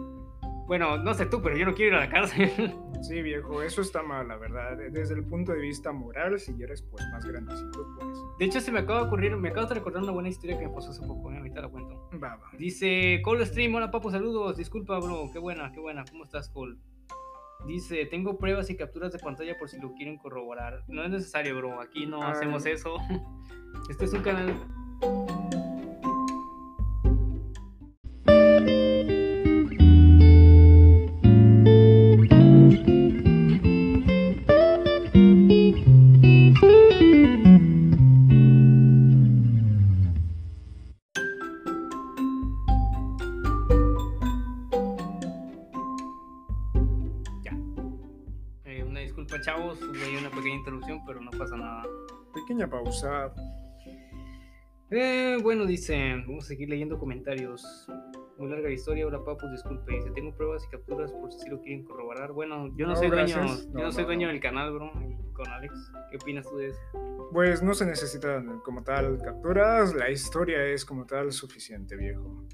Bueno, 0.65 0.97
no 0.97 1.13
sé 1.13 1.25
tú, 1.25 1.41
pero 1.41 1.57
yo 1.57 1.65
no 1.65 1.73
quiero 1.73 1.91
ir 1.91 1.97
a 1.97 2.05
la 2.05 2.09
cárcel. 2.09 2.51
Sí, 3.03 3.21
viejo, 3.21 3.61
eso 3.61 3.81
está 3.81 4.01
mal, 4.01 4.29
la 4.29 4.37
verdad. 4.37 4.77
Desde 4.77 5.15
el 5.15 5.25
punto 5.25 5.51
de 5.51 5.59
vista 5.59 5.91
moral, 5.91 6.39
si 6.39 6.53
eres 6.63 6.81
pues 6.83 7.05
más 7.11 7.25
grandecito, 7.25 7.85
pues. 7.99 8.17
De 8.39 8.45
hecho, 8.45 8.61
se 8.61 8.71
me 8.71 8.79
acaba 8.79 9.01
de 9.01 9.07
ocurrir, 9.07 9.35
me 9.35 9.49
acabo 9.49 9.67
de 9.67 9.75
recordar 9.75 10.03
una 10.03 10.13
buena 10.13 10.29
historia 10.29 10.57
que 10.57 10.69
me 10.69 10.73
pasó 10.73 10.91
hace 10.91 11.05
poco, 11.05 11.29
¿eh? 11.33 11.37
ahorita 11.37 11.63
la 11.63 11.67
cuento. 11.67 12.09
Va, 12.13 12.37
va. 12.37 12.49
Dice 12.57 13.19
Cole 13.21 13.45
Stream, 13.45 13.75
hola 13.75 13.91
papo, 13.91 14.09
saludos. 14.09 14.55
Disculpa, 14.55 14.99
bro, 14.99 15.29
qué 15.33 15.39
buena, 15.39 15.69
qué 15.73 15.81
buena. 15.81 16.05
¿Cómo 16.09 16.23
estás, 16.23 16.47
Cole? 16.47 16.77
Dice, 17.65 18.05
tengo 18.05 18.37
pruebas 18.37 18.69
y 18.69 18.75
capturas 18.75 19.11
de 19.11 19.19
pantalla 19.19 19.57
por 19.57 19.69
si 19.69 19.79
lo 19.79 19.93
quieren 19.93 20.17
corroborar. 20.17 20.83
No 20.87 21.03
es 21.03 21.09
necesario, 21.09 21.55
bro, 21.55 21.79
aquí 21.79 22.05
no 22.05 22.21
Ay. 22.21 22.31
hacemos 22.31 22.65
eso. 22.65 22.97
Este 23.89 24.05
es 24.05 24.13
un 24.13 24.21
canal. 24.21 24.55
Eh, 54.91 55.37
bueno, 55.41 55.65
dice, 55.65 55.97
vamos 56.27 56.45
a 56.45 56.47
seguir 56.49 56.69
leyendo 56.69 56.99
comentarios. 56.99 57.87
muy 58.37 58.49
larga 58.49 58.67
la 58.67 58.73
historia. 58.73 59.07
Hola, 59.07 59.23
Papus, 59.23 59.51
disculpe. 59.51 59.93
Dice, 59.95 60.11
tengo 60.11 60.35
pruebas 60.35 60.63
y 60.65 60.69
capturas 60.69 61.11
por 61.11 61.31
si 61.31 61.49
lo 61.49 61.59
quieren 61.61 61.83
corroborar. 61.83 62.31
Bueno, 62.31 62.67
yo 62.75 62.85
no, 62.85 62.93
No, 62.93 62.95
soy 62.95 63.09
dueño, 63.09 63.45
yo 63.47 63.69
No, 63.73 63.83
no 63.83 63.91
soy 63.91 64.03
dueño 64.05 64.27
del 64.27 64.39
canal, 64.39 64.71
bro. 64.73 64.91
y 65.01 65.33
con 65.33 65.47
Alex, 65.47 65.91
¿qué 66.11 66.17
opinas 66.17 66.47
tú 66.47 66.57
de 66.57 66.67
eso? 66.69 66.79
Pues 67.31 67.63
no 67.63 67.73
se 67.73 67.85
necesitan 67.87 68.59
como 68.59 68.83
tal 68.83 69.19
capturas, 69.23 69.95
la 69.95 70.11
historia 70.11 70.63
es 70.65 70.85
como 70.85 71.05
tal 71.07 71.31
suficiente, 71.31 71.95
viejo. 71.95 72.45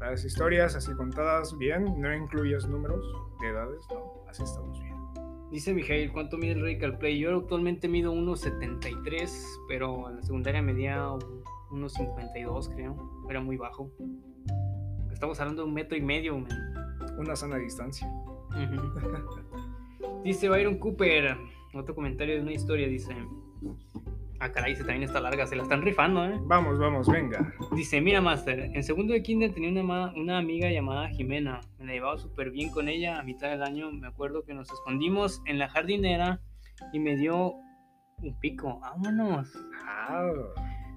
Las 0.00 0.24
historias 0.24 0.74
así 0.74 0.92
contadas 0.94 1.56
bien, 1.58 2.00
no 2.00 2.12
incluyes 2.14 2.66
números 2.68 3.04
de 3.40 3.48
edades, 3.48 3.80
no, 3.90 4.24
así 4.28 4.42
estamos 4.42 4.80
bien. 4.80 4.97
Dice 5.50 5.72
Mijail, 5.72 6.12
¿cuánto 6.12 6.36
mide 6.36 6.52
el 6.52 6.60
Radical 6.60 6.98
Play? 6.98 7.18
Yo 7.18 7.34
actualmente 7.34 7.88
mido 7.88 8.12
1.73, 8.12 9.30
pero 9.66 10.10
en 10.10 10.16
la 10.16 10.22
secundaria 10.22 10.60
medía 10.60 10.98
1.52, 11.70 12.74
creo. 12.74 13.24
Era 13.30 13.40
muy 13.40 13.56
bajo. 13.56 13.90
Estamos 15.10 15.40
hablando 15.40 15.62
de 15.62 15.68
un 15.68 15.74
metro 15.74 15.96
y 15.96 16.02
medio, 16.02 16.38
man. 16.38 16.50
Una 17.18 17.34
sana 17.34 17.56
distancia. 17.56 18.12
Dice 20.22 20.48
Byron 20.50 20.78
Cooper, 20.78 21.36
otro 21.72 21.94
comentario 21.94 22.36
de 22.36 22.42
una 22.42 22.52
historia, 22.52 22.86
dice... 22.86 23.14
Ah, 24.40 24.52
caray, 24.52 24.76
se 24.76 24.84
también 24.84 25.02
está 25.02 25.20
larga, 25.20 25.46
se 25.46 25.56
la 25.56 25.64
están 25.64 25.82
rifando, 25.82 26.24
¿eh? 26.24 26.38
Vamos, 26.42 26.78
vamos, 26.78 27.08
venga. 27.08 27.52
Dice, 27.74 28.00
mira, 28.00 28.20
Master, 28.20 28.70
en 28.72 28.84
segundo 28.84 29.12
de 29.12 29.22
kinder 29.22 29.52
tenía 29.52 29.70
una, 29.82 30.12
una 30.14 30.38
amiga 30.38 30.70
llamada 30.70 31.08
Jimena. 31.08 31.60
Me 31.78 31.86
la 31.86 31.92
llevaba 31.94 32.18
súper 32.18 32.50
bien 32.50 32.70
con 32.70 32.88
ella. 32.88 33.18
A 33.18 33.24
mitad 33.24 33.48
del 33.50 33.62
año 33.64 33.90
me 33.90 34.06
acuerdo 34.06 34.44
que 34.44 34.54
nos 34.54 34.70
escondimos 34.70 35.42
en 35.46 35.58
la 35.58 35.68
jardinera 35.68 36.40
y 36.92 37.00
me 37.00 37.16
dio 37.16 37.54
un 38.22 38.38
pico. 38.40 38.78
Vámonos, 38.80 39.52
Ah, 39.84 40.30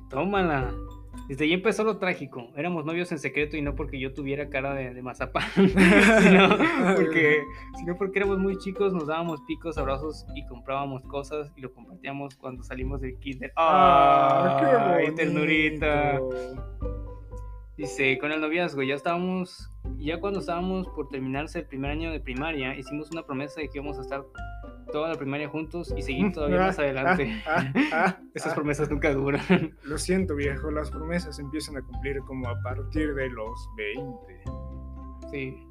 tómala. 0.10 0.72
Desde 1.28 1.46
ahí 1.46 1.54
empezó 1.54 1.84
lo 1.84 1.98
trágico. 1.98 2.52
Éramos 2.56 2.86
novios 2.86 3.12
en 3.12 3.20
secreto 3.20 3.58
y 3.58 3.62
no 3.62 3.76
porque 3.76 4.00
yo 4.00 4.14
tuviera 4.14 4.50
cara 4.50 4.74
de, 4.74 4.94
de 4.94 5.02
mazapán, 5.02 5.44
sino, 5.56 6.58
porque, 6.96 7.44
sino 7.78 7.98
porque 7.98 8.20
éramos 8.20 8.40
muy 8.40 8.58
chicos, 8.58 8.94
nos 8.94 9.08
dábamos 9.08 9.42
picos, 9.48 9.78
abrazos 9.78 10.26
y 10.36 10.46
comprábamos 10.48 11.04
cosas 11.04 11.52
y 11.56 11.62
lo 11.62 11.74
compartíamos 11.74 12.36
cuando 12.36 12.64
salimos 12.64 13.02
del 13.02 13.18
kinder. 13.20 13.52
ah, 13.56 14.58
qué 14.60 14.66
¡Ay, 14.66 14.94
bonito. 15.06 15.16
ternurita! 15.16 16.20
Dice, 17.82 18.20
con 18.20 18.32
el 18.32 18.40
noviazgo 18.40 18.84
ya 18.84 18.94
estábamos, 18.94 19.72
ya 19.98 20.20
cuando 20.20 20.40
estábamos 20.40 20.88
por 20.90 21.10
terminarse 21.10 21.58
el 21.58 21.66
primer 21.66 21.90
año 21.90 22.12
de 22.12 22.20
primaria, 22.20 22.78
hicimos 22.78 23.10
una 23.10 23.24
promesa 23.24 23.60
de 23.60 23.70
que 23.70 23.80
íbamos 23.80 23.98
a 23.98 24.02
estar 24.02 24.24
toda 24.92 25.10
la 25.10 25.16
primaria 25.16 25.50
juntos 25.50 25.92
y 25.98 26.04
seguir 26.04 26.32
todavía 26.32 26.60
más 26.60 26.78
adelante. 26.78 27.42
Ah, 27.48 27.74
ah, 27.74 27.92
ah, 27.92 28.18
Esas 28.36 28.52
ah. 28.52 28.56
promesas 28.56 28.88
nunca 28.92 29.12
duran. 29.12 29.42
Lo 29.84 29.98
siento, 29.98 30.36
viejo, 30.36 30.70
las 30.70 30.92
promesas 30.92 31.40
empiezan 31.40 31.76
a 31.76 31.82
cumplir 31.82 32.20
como 32.20 32.48
a 32.50 32.62
partir 32.62 33.16
de 33.16 33.30
los 33.32 33.68
20. 33.76 34.44
Sí. 35.32 35.68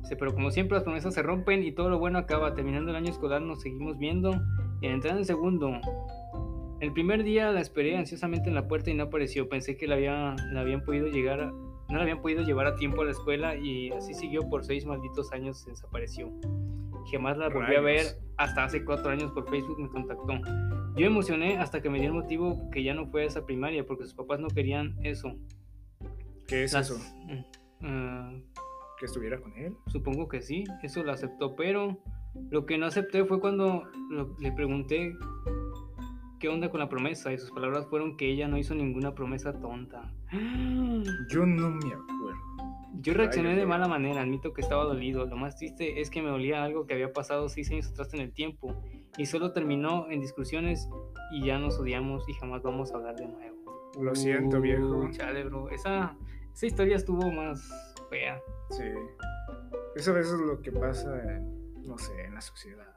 Dice, 0.00 0.16
pero 0.16 0.34
como 0.34 0.50
siempre 0.50 0.74
las 0.74 0.82
promesas 0.82 1.14
se 1.14 1.22
rompen 1.22 1.62
y 1.62 1.70
todo 1.70 1.90
lo 1.90 2.00
bueno 2.00 2.18
acaba. 2.18 2.56
Terminando 2.56 2.90
el 2.90 2.96
año 2.96 3.12
escolar 3.12 3.40
nos 3.40 3.60
seguimos 3.60 3.98
viendo 3.98 4.32
y 4.80 4.88
al 4.88 4.94
entrar 4.94 5.16
en 5.16 5.24
segundo. 5.24 5.80
El 6.82 6.92
primer 6.92 7.22
día 7.22 7.52
la 7.52 7.60
esperé 7.60 7.96
ansiosamente 7.96 8.48
en 8.48 8.56
la 8.56 8.66
puerta 8.66 8.90
y 8.90 8.94
no 8.94 9.04
apareció. 9.04 9.48
Pensé 9.48 9.76
que 9.76 9.86
la, 9.86 9.94
había, 9.94 10.34
la 10.50 10.60
habían 10.62 10.82
podido 10.82 11.06
llegar 11.06 11.40
a- 11.40 11.52
no 11.52 11.96
la 11.96 12.02
habían 12.02 12.20
podido 12.20 12.42
llevar 12.42 12.66
a 12.66 12.74
tiempo 12.74 13.02
a 13.02 13.04
la 13.04 13.12
escuela 13.12 13.54
y 13.54 13.90
así 13.92 14.14
siguió 14.14 14.48
por 14.48 14.64
seis 14.64 14.84
malditos 14.84 15.32
años 15.32 15.64
desapareció. 15.64 16.32
Jamás 17.12 17.38
la 17.38 17.50
volví 17.50 17.76
a 17.76 17.80
ver 17.80 18.04
hasta 18.36 18.64
hace 18.64 18.84
cuatro 18.84 19.10
años 19.12 19.30
por 19.30 19.48
Facebook 19.48 19.78
me 19.80 19.88
contactó. 19.90 20.40
Yo 20.96 21.06
emocioné 21.06 21.56
hasta 21.58 21.80
que 21.80 21.88
me 21.88 22.00
dio 22.00 22.08
el 22.08 22.14
motivo 22.14 22.68
que 22.72 22.82
ya 22.82 22.94
no 22.94 23.06
fue 23.06 23.22
a 23.22 23.26
esa 23.26 23.46
primaria 23.46 23.86
porque 23.86 24.02
sus 24.04 24.14
papás 24.14 24.40
no 24.40 24.48
querían 24.48 24.96
eso. 25.04 25.36
¿Qué 26.48 26.64
es 26.64 26.72
Las- 26.72 26.90
eso? 26.90 27.00
mm, 27.28 27.86
ah, 27.86 28.32
¿Que 28.98 29.06
estuviera 29.06 29.40
con 29.40 29.52
él? 29.56 29.76
Supongo 29.86 30.26
que 30.28 30.42
sí, 30.42 30.64
eso 30.82 31.04
lo 31.04 31.12
aceptó, 31.12 31.54
pero 31.54 31.98
lo 32.50 32.66
que 32.66 32.76
no 32.76 32.86
acepté 32.86 33.24
fue 33.24 33.38
cuando 33.40 33.84
lo- 34.10 34.36
le 34.40 34.50
pregunté 34.52 35.14
qué 36.42 36.48
onda 36.48 36.70
con 36.70 36.80
la 36.80 36.88
promesa 36.88 37.32
y 37.32 37.38
sus 37.38 37.52
palabras 37.52 37.86
fueron 37.86 38.16
que 38.16 38.28
ella 38.28 38.48
no 38.48 38.58
hizo 38.58 38.74
ninguna 38.74 39.14
promesa 39.14 39.52
tonta. 39.60 40.12
Yo 41.28 41.46
no 41.46 41.70
me 41.70 41.94
acuerdo. 41.94 42.82
Yo 43.00 43.14
reaccioné 43.14 43.54
de 43.54 43.64
mala 43.64 43.86
manera, 43.86 44.22
admito 44.22 44.52
que 44.52 44.60
estaba 44.60 44.82
dolido. 44.82 45.24
Lo 45.26 45.36
más 45.36 45.54
triste 45.54 46.00
es 46.00 46.10
que 46.10 46.20
me 46.20 46.30
dolía 46.30 46.64
algo 46.64 46.84
que 46.84 46.94
había 46.94 47.12
pasado 47.12 47.48
seis 47.48 47.70
años 47.70 47.86
atrás 47.86 48.12
en 48.14 48.20
el 48.22 48.32
tiempo 48.32 48.74
y 49.16 49.26
solo 49.26 49.52
terminó 49.52 50.10
en 50.10 50.20
discusiones 50.20 50.88
y 51.30 51.46
ya 51.46 51.60
nos 51.60 51.78
odiamos 51.78 52.28
y 52.28 52.32
jamás 52.34 52.60
vamos 52.64 52.90
a 52.90 52.96
hablar 52.96 53.14
de 53.14 53.28
nuevo. 53.28 53.92
Lo 54.00 54.12
siento, 54.16 54.60
viejo. 54.60 54.96
Uh, 54.96 55.10
Chale, 55.12 55.44
bro. 55.44 55.70
Esa, 55.70 56.16
esa 56.52 56.66
historia 56.66 56.96
estuvo 56.96 57.30
más 57.30 57.94
fea. 58.10 58.42
Sí. 58.70 58.82
Eso 59.94 60.10
a 60.10 60.14
veces 60.14 60.32
es 60.32 60.40
lo 60.40 60.60
que 60.60 60.72
pasa, 60.72 61.22
en, 61.22 61.86
no 61.86 61.96
sé, 61.98 62.24
en 62.24 62.34
la 62.34 62.40
sociedad. 62.40 62.92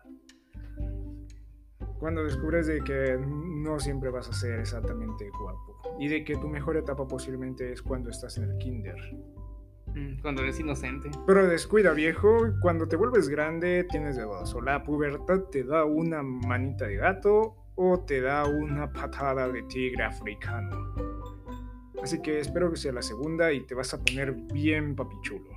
Cuando 1.99 2.23
descubres 2.23 2.67
de 2.67 2.81
que 2.81 3.17
no 3.19 3.79
siempre 3.79 4.09
vas 4.09 4.29
a 4.29 4.33
ser 4.33 4.59
exactamente 4.59 5.29
guapo 5.29 5.97
y 5.99 6.07
de 6.07 6.23
que 6.23 6.35
tu 6.35 6.47
mejor 6.47 6.77
etapa 6.77 7.07
posiblemente 7.07 7.71
es 7.71 7.81
cuando 7.81 8.09
estás 8.09 8.37
en 8.37 8.43
el 8.51 8.57
kinder. 8.57 8.95
Mm, 9.87 10.19
Cuando 10.21 10.41
eres 10.41 10.59
inocente. 10.59 11.09
Pero 11.25 11.47
descuida, 11.47 11.93
viejo, 11.93 12.37
cuando 12.61 12.87
te 12.87 12.97
vuelves 12.97 13.29
grande 13.29 13.85
tienes 13.89 14.17
de 14.17 14.23
dos. 14.23 14.53
O 14.53 14.61
la 14.61 14.83
pubertad 14.83 15.43
te 15.51 15.63
da 15.63 15.85
una 15.85 16.21
manita 16.21 16.85
de 16.85 16.97
gato 16.97 17.55
o 17.75 17.99
te 18.01 18.19
da 18.21 18.45
una 18.45 18.91
patada 18.91 19.47
de 19.47 19.63
tigre 19.63 20.03
africano. 20.03 20.93
Así 22.03 22.21
que 22.21 22.39
espero 22.39 22.69
que 22.69 22.77
sea 22.77 22.91
la 22.91 23.01
segunda 23.01 23.53
y 23.53 23.61
te 23.61 23.73
vas 23.73 23.93
a 23.93 24.03
poner 24.03 24.33
bien 24.33 24.95
papichulo. 24.95 25.49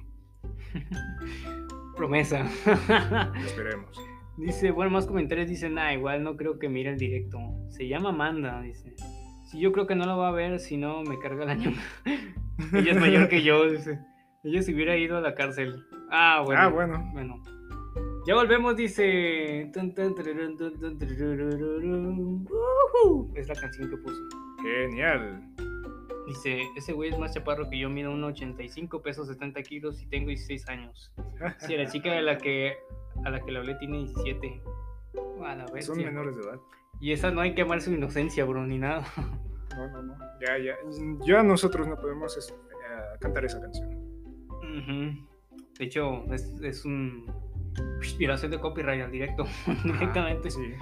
Promesa. 1.97 2.47
Esperemos. 3.45 4.01
Dice, 4.39 4.70
bueno, 4.70 4.91
más 4.91 5.07
comentarios 5.07 5.49
dicen, 5.49 5.74
nah, 5.74 5.93
igual 5.93 6.22
no 6.22 6.36
creo 6.36 6.59
que 6.59 6.68
mire 6.68 6.91
el 6.91 6.99
directo. 6.99 7.39
Se 7.68 7.89
llama 7.89 8.11
Amanda, 8.11 8.61
dice. 8.62 8.95
Sí, 9.51 9.61
yo 9.61 9.72
creo 9.72 9.86
que 9.86 9.95
no 9.95 10.07
lo 10.07 10.18
va 10.18 10.28
a 10.28 10.32
ver 10.32 10.61
si 10.61 10.76
no 10.76 11.03
me 11.03 11.18
carga 11.18 11.45
el 11.45 11.51
año. 11.51 11.72
Ella 12.74 12.93
es 12.93 13.01
mayor 13.01 13.28
que 13.28 13.43
yo, 13.43 13.70
dice. 13.70 13.99
Ella 14.45 14.62
se 14.62 14.74
hubiera 14.74 14.97
ido 14.97 15.16
a 15.16 15.20
la 15.20 15.34
cárcel. 15.34 15.84
Ah, 16.11 16.43
bueno. 16.45 16.61
Ah, 16.61 16.68
bueno. 16.68 17.11
Bueno. 17.12 17.43
Ya 18.26 18.34
volvemos, 18.34 18.76
dice. 18.76 19.62
Es 23.34 23.49
la 23.49 23.55
canción 23.55 23.91
que 23.91 23.97
puse. 23.97 24.20
Genial. 24.62 25.43
Dice, 26.26 26.61
ese 26.76 26.93
güey 26.93 27.09
es 27.11 27.18
más 27.18 27.32
chaparro 27.32 27.70
que 27.70 27.78
yo, 27.78 27.89
mido 27.89 28.12
1,85 28.12 29.01
pesos 29.01 29.28
70 29.28 29.62
kilos 29.62 30.03
y 30.03 30.07
tengo 30.09 30.28
16 30.28 30.68
años. 30.68 31.11
Sí, 31.61 31.74
la 31.74 31.86
chica 31.86 32.12
de 32.12 32.20
la 32.20 32.36
que, 32.36 32.76
a 33.25 33.31
la 33.31 33.41
que 33.41 33.53
le 33.53 33.59
hablé 33.59 33.75
tiene 33.77 33.99
17. 33.99 34.62
A 35.45 35.55
la 35.55 35.66
Son 35.83 35.99
menores 35.99 36.37
de 36.37 36.43
edad. 36.43 36.59
Y 37.01 37.12
esa 37.12 37.31
no 37.31 37.41
hay 37.41 37.55
que 37.55 37.62
amar 37.62 37.81
su 37.81 37.93
inocencia, 37.93 38.45
bro, 38.45 38.66
ni 38.66 38.79
nada. 38.79 39.05
No, 39.77 39.89
no, 39.91 40.03
no. 40.03 40.14
Ya, 40.45 40.59
ya. 40.59 40.75
Ya 41.27 41.43
nosotros 41.43 41.87
no 41.87 41.97
podemos 41.97 42.37
es- 42.37 42.51
eh, 42.51 43.19
cantar 43.21 43.45
esa 43.45 43.61
canción. 43.61 43.91
De 45.79 45.85
hecho, 45.85 46.25
es, 46.33 46.45
es 46.62 46.85
un 46.85 47.27
violación 48.19 48.51
de 48.51 48.59
copyright 48.59 49.03
al 49.03 49.12
directo, 49.12 49.45
directamente. 49.85 50.49
Ah, 50.49 50.51
sí. 50.51 50.75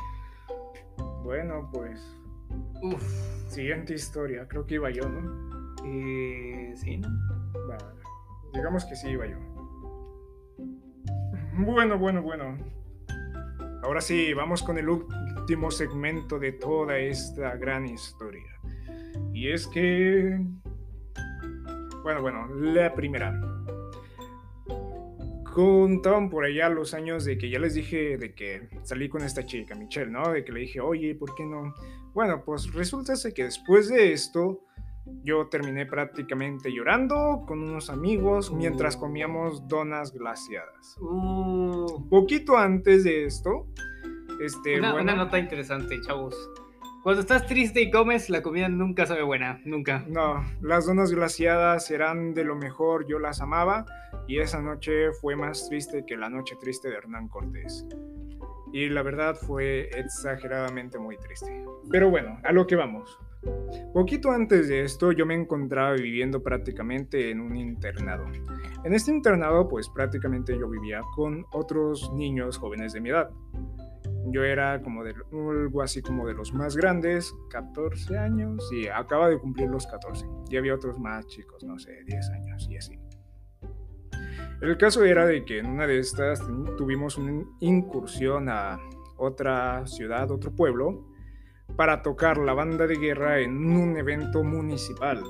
Bueno, 1.22 1.68
pues. 1.72 2.00
Uf. 2.82 3.02
Siguiente 3.48 3.94
historia. 3.94 4.46
Creo 4.48 4.64
que 4.66 4.74
iba 4.76 4.90
yo, 4.90 5.06
¿no? 5.08 5.74
Eh, 5.84 6.72
sí, 6.76 6.96
¿no? 6.96 7.08
Va, 7.68 7.76
digamos 8.54 8.84
que 8.86 8.96
sí 8.96 9.08
iba 9.10 9.26
yo. 9.26 9.36
Bueno, 11.58 11.98
bueno, 11.98 12.20
bueno. 12.20 12.58
Ahora 13.82 14.02
sí, 14.02 14.34
vamos 14.34 14.62
con 14.62 14.76
el 14.76 14.90
último 14.90 15.70
segmento 15.70 16.38
de 16.38 16.52
toda 16.52 16.98
esta 16.98 17.56
gran 17.56 17.86
historia. 17.86 18.60
Y 19.32 19.48
es 19.48 19.66
que... 19.66 20.38
Bueno, 22.02 22.20
bueno, 22.20 22.46
la 22.54 22.94
primera. 22.94 23.40
Contaban 25.54 26.28
por 26.28 26.44
allá 26.44 26.68
los 26.68 26.92
años 26.92 27.24
de 27.24 27.38
que 27.38 27.48
ya 27.48 27.58
les 27.58 27.72
dije 27.72 28.18
de 28.18 28.34
que 28.34 28.68
salí 28.82 29.08
con 29.08 29.22
esta 29.22 29.46
chica, 29.46 29.74
Michelle, 29.74 30.10
¿no? 30.10 30.30
De 30.30 30.44
que 30.44 30.52
le 30.52 30.60
dije, 30.60 30.80
oye, 30.80 31.14
¿por 31.14 31.34
qué 31.34 31.46
no? 31.46 31.74
Bueno, 32.12 32.42
pues 32.44 32.70
resulta 32.74 33.14
que 33.34 33.44
después 33.44 33.88
de 33.88 34.12
esto, 34.12 34.60
yo 35.22 35.48
terminé 35.48 35.86
prácticamente 35.86 36.72
llorando 36.72 37.44
con 37.46 37.62
unos 37.62 37.90
amigos 37.90 38.52
mientras 38.52 38.96
comíamos 38.96 39.66
donas 39.68 40.12
glaciadas. 40.12 40.96
Uh, 41.00 42.08
Poquito 42.08 42.56
antes 42.56 43.04
de 43.04 43.24
esto, 43.24 43.66
este, 44.40 44.78
una, 44.78 44.92
bueno, 44.92 45.12
una 45.12 45.24
nota 45.24 45.38
interesante, 45.38 46.00
chavos. 46.02 46.34
Cuando 47.02 47.20
estás 47.20 47.46
triste 47.46 47.80
y 47.80 47.90
comes, 47.90 48.28
la 48.30 48.42
comida 48.42 48.68
nunca 48.68 49.06
sabe 49.06 49.22
buena, 49.22 49.60
nunca. 49.64 50.04
no, 50.08 50.44
las 50.60 50.86
donas 50.86 51.12
glaciadas 51.12 51.88
eran 51.92 52.34
de 52.34 52.42
lo 52.42 52.56
mejor, 52.56 53.06
yo 53.06 53.20
las 53.20 53.40
amaba 53.40 53.86
y 54.26 54.40
esa 54.40 54.60
noche 54.60 55.12
fue 55.12 55.36
más 55.36 55.68
triste 55.68 56.04
que 56.04 56.16
la 56.16 56.28
noche 56.28 56.56
triste 56.60 56.88
de 56.88 56.96
Hernán 56.96 57.28
Cortés. 57.28 57.86
Y 58.72 58.88
la 58.88 59.02
verdad 59.02 59.36
fue 59.36 59.88
exageradamente 59.94 60.98
muy 60.98 61.16
triste. 61.16 61.64
Pero 61.90 62.10
bueno, 62.10 62.40
a 62.42 62.52
lo 62.52 62.66
que 62.66 62.74
vamos. 62.74 63.18
Poquito 63.92 64.30
antes 64.30 64.68
de 64.68 64.82
esto 64.82 65.12
yo 65.12 65.26
me 65.26 65.34
encontraba 65.34 65.92
viviendo 65.92 66.42
prácticamente 66.42 67.30
en 67.30 67.40
un 67.40 67.56
internado. 67.56 68.24
En 68.84 68.94
este 68.94 69.10
internado 69.10 69.68
pues 69.68 69.88
prácticamente 69.88 70.58
yo 70.58 70.68
vivía 70.68 71.00
con 71.14 71.44
otros 71.52 72.12
niños 72.12 72.58
jóvenes 72.58 72.92
de 72.92 73.00
mi 73.00 73.10
edad. 73.10 73.30
Yo 74.28 74.42
era 74.42 74.82
como 74.82 75.04
de 75.04 75.14
algo 75.32 75.82
así 75.82 76.02
como 76.02 76.26
de 76.26 76.34
los 76.34 76.52
más 76.52 76.76
grandes, 76.76 77.32
14 77.50 78.18
años, 78.18 78.68
y 78.72 78.88
acaba 78.88 79.28
de 79.28 79.38
cumplir 79.38 79.68
los 79.68 79.86
14. 79.86 80.26
Y 80.50 80.56
había 80.56 80.74
otros 80.74 80.98
más 80.98 81.26
chicos, 81.28 81.62
no 81.62 81.78
sé, 81.78 82.02
10 82.04 82.30
años 82.30 82.68
y 82.68 82.76
así. 82.76 82.98
El 84.60 84.76
caso 84.78 85.04
era 85.04 85.26
de 85.26 85.44
que 85.44 85.58
en 85.58 85.66
una 85.66 85.86
de 85.86 85.98
estas 85.98 86.42
tuvimos 86.76 87.18
una 87.18 87.44
incursión 87.60 88.48
a 88.48 88.78
otra 89.16 89.86
ciudad, 89.86 90.30
otro 90.30 90.50
pueblo, 90.50 91.05
para 91.76 92.02
tocar 92.02 92.38
la 92.38 92.54
banda 92.54 92.86
de 92.86 92.96
guerra 92.96 93.40
en 93.40 93.70
un 93.70 93.96
evento 93.96 94.42
municipal. 94.42 95.22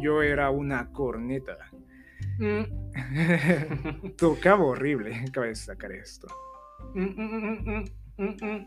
Yo 0.00 0.22
era 0.22 0.50
una 0.50 0.90
corneta. 0.92 1.56
Mm. 2.38 4.14
Tocaba 4.16 4.64
horrible, 4.64 5.24
cabe 5.32 5.48
destacar 5.48 5.92
esto. 5.92 6.28
Mm, 6.94 7.84
mm, 8.16 8.64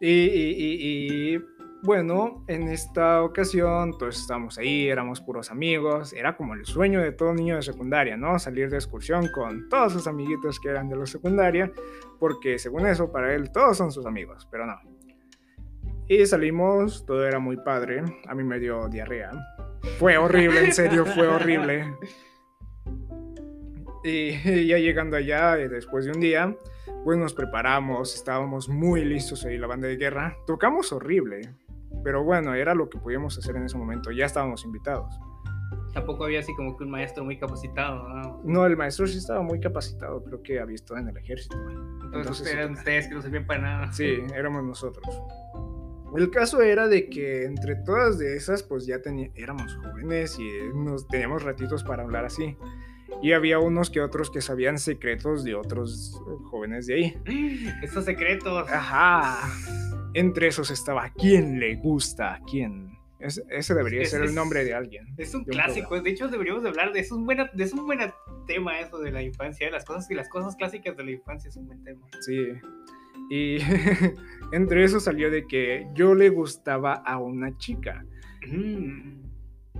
y, 0.00 1.38
bueno, 1.82 2.44
en 2.48 2.68
esta 2.68 3.22
ocasión 3.22 3.96
todos 3.98 4.20
estábamos 4.20 4.58
ahí, 4.58 4.88
éramos 4.88 5.20
puros 5.20 5.50
amigos, 5.50 6.12
era 6.12 6.36
como 6.36 6.54
el 6.54 6.64
sueño 6.66 7.00
de 7.00 7.12
todo 7.12 7.34
niño 7.34 7.56
de 7.56 7.62
secundaria, 7.62 8.16
¿no? 8.16 8.38
Salir 8.38 8.70
de 8.70 8.76
excursión 8.76 9.28
con 9.32 9.68
todos 9.68 9.92
sus 9.92 10.06
amiguitos 10.06 10.58
que 10.60 10.68
eran 10.68 10.88
de 10.88 10.96
la 10.96 11.06
secundaria, 11.06 11.72
porque 12.18 12.58
según 12.58 12.86
eso, 12.86 13.12
para 13.12 13.34
él 13.34 13.50
todos 13.52 13.76
son 13.76 13.92
sus 13.92 14.06
amigos, 14.06 14.46
pero 14.50 14.66
no. 14.66 14.97
Y 16.08 16.24
salimos, 16.24 17.04
todo 17.04 17.26
era 17.26 17.38
muy 17.38 17.58
padre, 17.58 18.02
a 18.26 18.34
mí 18.34 18.42
me 18.42 18.58
dio 18.58 18.88
diarrea. 18.88 19.30
Fue 19.98 20.16
horrible, 20.16 20.64
en 20.64 20.72
serio, 20.72 21.04
fue 21.04 21.28
horrible. 21.28 21.94
Y 24.02 24.30
ya 24.66 24.78
llegando 24.78 25.18
allá, 25.18 25.56
después 25.56 26.06
de 26.06 26.12
un 26.12 26.20
día, 26.20 26.56
pues 27.04 27.18
nos 27.18 27.34
preparamos, 27.34 28.14
estábamos 28.14 28.70
muy 28.70 29.04
listos 29.04 29.44
ahí, 29.44 29.58
la 29.58 29.66
banda 29.66 29.86
de 29.86 29.96
guerra. 29.96 30.34
Tocamos 30.46 30.92
horrible, 30.92 31.42
pero 32.02 32.24
bueno, 32.24 32.54
era 32.54 32.74
lo 32.74 32.88
que 32.88 32.98
podíamos 32.98 33.36
hacer 33.36 33.56
en 33.56 33.64
ese 33.64 33.76
momento, 33.76 34.10
ya 34.10 34.24
estábamos 34.24 34.64
invitados. 34.64 35.20
Tampoco 35.92 36.24
había 36.24 36.40
así 36.40 36.54
como 36.54 36.74
que 36.74 36.84
un 36.84 36.90
maestro 36.90 37.22
muy 37.22 37.38
capacitado, 37.38 38.08
¿no? 38.08 38.40
No, 38.44 38.64
el 38.64 38.78
maestro 38.78 39.06
sí 39.06 39.18
estaba 39.18 39.42
muy 39.42 39.60
capacitado, 39.60 40.24
creo 40.24 40.42
que 40.42 40.58
había 40.58 40.76
estado 40.76 41.00
en 41.00 41.08
el 41.08 41.16
ejército. 41.18 41.56
Entonces, 42.14 42.46
eran 42.50 42.72
ustedes 42.72 43.08
que 43.08 43.14
no 43.14 43.20
servían 43.20 43.46
para 43.46 43.60
nada. 43.60 43.92
Sí, 43.92 44.22
éramos 44.34 44.64
nosotros. 44.64 45.06
El 46.16 46.30
caso 46.30 46.62
era 46.62 46.88
de 46.88 47.08
que 47.08 47.44
entre 47.44 47.76
todas 47.76 48.18
de 48.18 48.36
esas, 48.36 48.62
pues 48.62 48.86
ya 48.86 49.00
éramos 49.34 49.74
jóvenes 49.76 50.38
y 50.38 50.48
nos 50.74 51.06
teníamos 51.08 51.42
ratitos 51.42 51.84
para 51.84 52.02
hablar 52.02 52.24
así. 52.24 52.56
Y 53.22 53.32
había 53.32 53.58
unos 53.58 53.90
que 53.90 54.00
otros 54.00 54.30
que 54.30 54.40
sabían 54.40 54.78
secretos 54.78 55.44
de 55.44 55.54
otros 55.54 56.20
jóvenes 56.50 56.86
de 56.86 56.94
ahí. 56.94 57.18
Esos 57.82 58.04
secretos. 58.04 58.68
Ajá. 58.70 59.50
Entre 60.14 60.48
esos 60.48 60.70
estaba 60.70 61.10
¿Quién 61.10 61.60
le 61.60 61.76
gusta? 61.76 62.34
¿A 62.34 62.40
quién? 62.40 62.98
ese 63.20 63.74
debería 63.74 64.04
ser 64.04 64.22
el 64.22 64.34
nombre 64.34 64.64
de 64.64 64.74
alguien. 64.74 65.06
Es 65.16 65.34
un 65.34 65.44
clásico. 65.44 66.00
De 66.00 66.10
hecho, 66.10 66.28
deberíamos 66.28 66.64
hablar 66.64 66.92
de 66.92 67.00
eso. 67.00 67.14
Es 67.14 67.18
un, 67.18 67.26
buen, 67.26 67.40
es 67.40 67.72
un 67.72 67.84
buen 67.84 67.98
tema 68.46 68.78
eso 68.78 68.98
de 68.98 69.10
la 69.10 69.22
infancia. 69.22 69.68
Las 69.70 69.84
cosas 69.84 70.08
y 70.10 70.14
las 70.14 70.28
cosas 70.28 70.54
clásicas 70.56 70.96
de 70.96 71.04
la 71.04 71.10
infancia 71.10 71.48
es 71.48 71.56
un 71.56 71.66
buen 71.66 71.82
tema. 71.82 72.06
Sí. 72.20 72.52
Y 73.30 73.58
entre 74.52 74.84
eso 74.84 75.00
salió 75.00 75.30
de 75.30 75.46
que 75.46 75.86
yo 75.94 76.14
le 76.14 76.30
gustaba 76.30 76.94
a 76.94 77.18
una 77.18 77.56
chica. 77.58 78.04
Mm. 78.46 79.22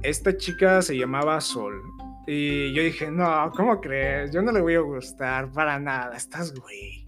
Esta 0.02 0.36
chica 0.36 0.82
se 0.82 0.96
llamaba 0.96 1.40
Sol. 1.40 1.82
Y 2.26 2.72
yo 2.74 2.82
dije, 2.82 3.10
no, 3.10 3.50
¿cómo 3.56 3.80
crees? 3.80 4.30
Yo 4.32 4.42
no 4.42 4.52
le 4.52 4.60
voy 4.60 4.74
a 4.74 4.80
gustar 4.80 5.50
para 5.50 5.78
nada. 5.78 6.14
Estás 6.14 6.54
güey. 6.54 7.04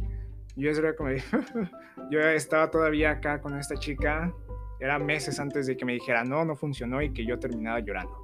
Yo 0.56 0.70
era 0.70 0.96
como, 0.96 1.10
yo 2.10 2.20
estaba 2.20 2.70
todavía 2.70 3.10
acá 3.12 3.40
con 3.40 3.56
esta 3.58 3.76
chica. 3.76 4.32
Era 4.80 4.98
meses 4.98 5.38
antes 5.38 5.66
de 5.66 5.76
que 5.76 5.84
me 5.84 5.92
dijera, 5.92 6.24
no, 6.24 6.44
no 6.44 6.56
funcionó 6.56 7.02
y 7.02 7.12
que 7.12 7.26
yo 7.26 7.38
terminaba 7.38 7.80
llorando. 7.80 8.16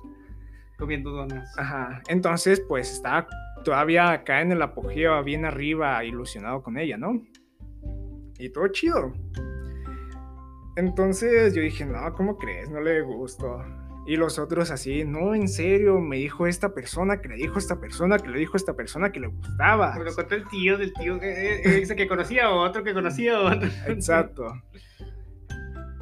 Comiendo 0.79 1.11
donas. 1.11 1.57
Ajá. 1.59 2.03
Entonces, 2.09 2.61
pues 2.61 2.91
estaba 2.91 3.27
todavía 3.63 4.11
acá 4.11 4.41
en 4.41 4.53
el 4.53 4.63
apogeo, 4.63 5.23
bien 5.23 5.45
arriba, 5.45 6.03
ilusionado 6.03 6.63
con 6.63 6.79
ella, 6.79 6.97
¿no? 6.97 7.23
Y 8.39 8.51
todo 8.51 8.69
chido. 8.69 9.13
Entonces 10.77 11.55
yo 11.55 11.63
dije, 11.63 11.87
no, 11.87 12.13
¿cómo 12.15 12.37
crees? 12.37 12.71
No 12.71 12.81
le 12.81 13.01
gustó. 13.01 13.65
Y 14.07 14.17
los 14.17 14.39
otros 14.39 14.71
así, 14.71 15.05
no, 15.05 15.35
en 15.35 15.49
serio, 15.49 16.01
me 16.01 16.17
dijo 16.17 16.47
esta 16.47 16.73
persona, 16.73 17.21
que 17.21 17.29
le 17.29 17.35
dijo 17.37 17.59
esta 17.59 17.81
persona, 17.81 18.19
que 18.19 18.29
le 18.29 18.39
dijo 18.39 18.57
esta 18.57 18.75
persona 18.75 19.11
que 19.11 19.19
le 19.19 19.27
gustaba. 19.27 19.97
Me 19.97 20.05
lo 20.05 20.15
contó 20.15 20.37
el 20.37 20.47
tío 20.49 20.79
del 20.79 20.93
tío 20.93 21.19
que, 21.19 21.29
eh, 21.29 21.63
eh, 21.65 21.79
ese 21.83 21.97
que 21.97 22.07
conocía 22.07 22.51
o 22.51 22.61
otro 22.61 22.85
que 22.85 22.95
conocía 22.95 23.41
o 23.41 23.47
otro. 23.53 23.69
Exacto. 23.89 24.63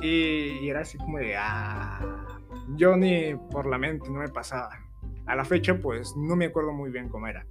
Y, 0.03 0.59
y, 0.61 0.68
era 0.68 0.80
así 0.80 0.99
como 0.99 1.18
de, 1.18 1.35
ah, 1.35 2.26
yo 2.76 2.95
ni 2.95 3.35
por 3.51 3.64
la 3.64 3.78
mente 3.78 4.11
no 4.11 4.18
me 4.18 4.28
pasaba. 4.28 4.78
A 5.24 5.35
la 5.35 5.47
fecha, 5.47 5.78
pues 5.78 6.14
no 6.14 6.37
me 6.37 6.47
acuerdo 6.47 6.72
muy 6.72 6.91
bien 6.91 7.09
cómo 7.09 7.26
era. 7.26 7.47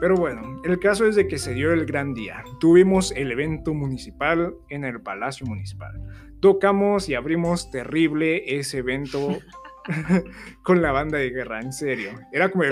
Pero 0.00 0.16
bueno, 0.16 0.60
el 0.64 0.78
caso 0.78 1.06
es 1.06 1.14
de 1.14 1.28
que 1.28 1.36
se 1.38 1.52
dio 1.52 1.72
el 1.72 1.84
gran 1.84 2.14
día. 2.14 2.42
Tuvimos 2.58 3.12
el 3.12 3.30
evento 3.32 3.74
municipal 3.74 4.54
en 4.70 4.84
el 4.84 5.02
Palacio 5.02 5.46
Municipal. 5.46 6.00
Tocamos 6.40 7.08
y 7.10 7.14
abrimos 7.14 7.70
terrible 7.70 8.58
ese 8.58 8.78
evento 8.78 9.38
con 10.62 10.80
la 10.80 10.90
banda 10.92 11.18
de 11.18 11.28
guerra, 11.28 11.60
en 11.60 11.72
serio. 11.72 12.12
Era 12.32 12.50
como... 12.50 12.64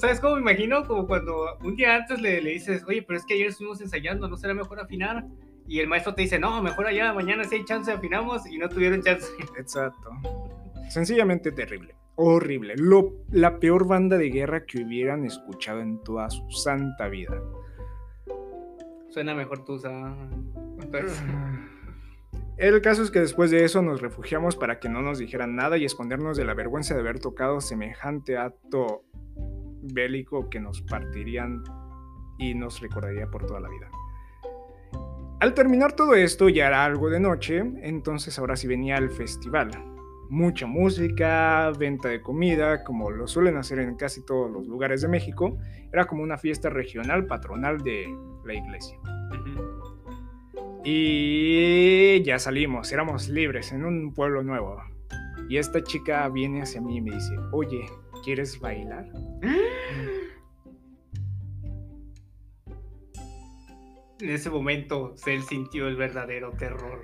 ¿Sabes? 0.00 0.20
cómo 0.20 0.34
me 0.36 0.40
imagino? 0.40 0.84
Como 0.84 1.06
cuando 1.06 1.58
un 1.62 1.76
día 1.76 1.94
antes 1.94 2.20
le, 2.20 2.40
le 2.40 2.50
dices, 2.50 2.82
oye, 2.88 3.02
pero 3.02 3.18
es 3.18 3.24
que 3.24 3.34
ayer 3.34 3.48
estuvimos 3.48 3.80
ensayando, 3.80 4.26
¿no 4.28 4.36
será 4.36 4.52
mejor 4.52 4.80
afinar? 4.80 5.24
Y 5.68 5.80
el 5.80 5.86
maestro 5.86 6.14
te 6.14 6.22
dice, 6.22 6.38
no, 6.38 6.60
mejor 6.62 6.86
allá, 6.86 7.12
mañana 7.12 7.44
si 7.44 7.56
hay 7.56 7.64
chance 7.64 7.92
afinamos 7.92 8.46
y 8.46 8.58
no 8.58 8.68
tuvieron 8.68 9.02
chance. 9.02 9.26
Exacto. 9.58 10.10
Sencillamente 10.88 11.52
terrible 11.52 11.94
horrible. 12.16 12.74
Lo, 12.76 13.12
la 13.30 13.58
peor 13.60 13.86
banda 13.86 14.18
de 14.18 14.30
guerra 14.30 14.64
que 14.66 14.82
hubieran 14.82 15.24
escuchado 15.24 15.80
en 15.80 16.02
toda 16.02 16.28
su 16.30 16.50
santa 16.50 17.08
vida. 17.08 17.40
Suena 19.10 19.34
mejor 19.34 19.64
tú, 19.64 19.80
El 22.58 22.80
caso 22.80 23.02
es 23.02 23.10
que 23.10 23.20
después 23.20 23.50
de 23.50 23.64
eso 23.64 23.82
nos 23.82 24.00
refugiamos 24.00 24.56
para 24.56 24.80
que 24.80 24.88
no 24.88 25.02
nos 25.02 25.18
dijeran 25.18 25.56
nada 25.56 25.76
y 25.76 25.84
escondernos 25.84 26.38
de 26.38 26.46
la 26.46 26.54
vergüenza 26.54 26.94
de 26.94 27.00
haber 27.00 27.18
tocado 27.18 27.60
semejante 27.60 28.38
acto 28.38 29.04
bélico 29.82 30.48
que 30.48 30.58
nos 30.58 30.80
partirían 30.82 31.62
y 32.38 32.54
nos 32.54 32.80
recordaría 32.80 33.30
por 33.30 33.44
toda 33.44 33.60
la 33.60 33.68
vida. 33.68 33.90
Al 35.40 35.52
terminar 35.52 35.92
todo 35.92 36.14
esto 36.14 36.48
ya 36.48 36.68
era 36.68 36.82
algo 36.82 37.10
de 37.10 37.20
noche, 37.20 37.58
entonces 37.82 38.38
ahora 38.38 38.56
sí 38.56 38.66
venía 38.66 38.96
el 38.96 39.10
festival 39.10 39.95
mucha 40.28 40.66
música, 40.66 41.70
venta 41.78 42.08
de 42.08 42.20
comida, 42.20 42.84
como 42.84 43.10
lo 43.10 43.26
suelen 43.26 43.56
hacer 43.56 43.78
en 43.78 43.96
casi 43.96 44.24
todos 44.24 44.50
los 44.50 44.66
lugares 44.66 45.02
de 45.02 45.08
México. 45.08 45.58
Era 45.92 46.06
como 46.06 46.22
una 46.22 46.38
fiesta 46.38 46.70
regional 46.70 47.26
patronal 47.26 47.82
de 47.82 48.06
la 48.44 48.54
iglesia. 48.54 48.98
Y 50.84 52.22
ya 52.22 52.38
salimos, 52.38 52.92
éramos 52.92 53.28
libres 53.28 53.72
en 53.72 53.84
un 53.84 54.14
pueblo 54.14 54.42
nuevo. 54.42 54.82
Y 55.48 55.58
esta 55.58 55.82
chica 55.82 56.28
viene 56.28 56.62
hacia 56.62 56.80
mí 56.80 56.96
y 56.98 57.00
me 57.00 57.14
dice, 57.14 57.36
oye, 57.52 57.86
¿quieres 58.24 58.58
bailar? 58.60 59.08
En 64.18 64.30
ese 64.30 64.48
momento, 64.48 65.14
Cell 65.16 65.42
sintió 65.42 65.88
el 65.88 65.96
verdadero 65.96 66.52
terror. 66.52 67.02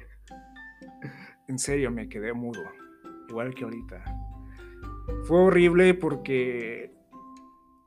En 1.47 1.59
serio, 1.59 1.91
me 1.91 2.09
quedé 2.09 2.33
mudo 2.33 2.63
igual 3.33 3.55
que 3.55 3.65
ahorita. 3.65 4.05
Fue 5.25 5.39
horrible 5.39 5.95
porque 5.95 6.93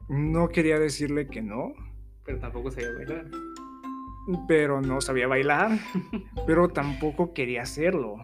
no 0.09 0.49
quería 0.49 0.79
decirle 0.79 1.27
que 1.27 1.41
no. 1.41 1.73
Pero 2.25 2.39
tampoco 2.39 2.71
sabía 2.71 2.91
bailar. 2.91 3.25
Pero 4.47 4.81
no 4.81 5.01
sabía 5.01 5.27
bailar. 5.27 5.77
pero 6.47 6.67
tampoco 6.69 7.33
quería 7.33 7.61
hacerlo. 7.61 8.17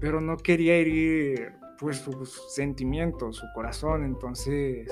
Pero 0.00 0.20
no 0.20 0.38
quería 0.38 0.74
herir 0.76 1.52
pues 1.78 1.98
sus 1.98 2.54
sentimientos, 2.54 3.36
su 3.36 3.46
corazón. 3.54 4.04
Entonces, 4.04 4.88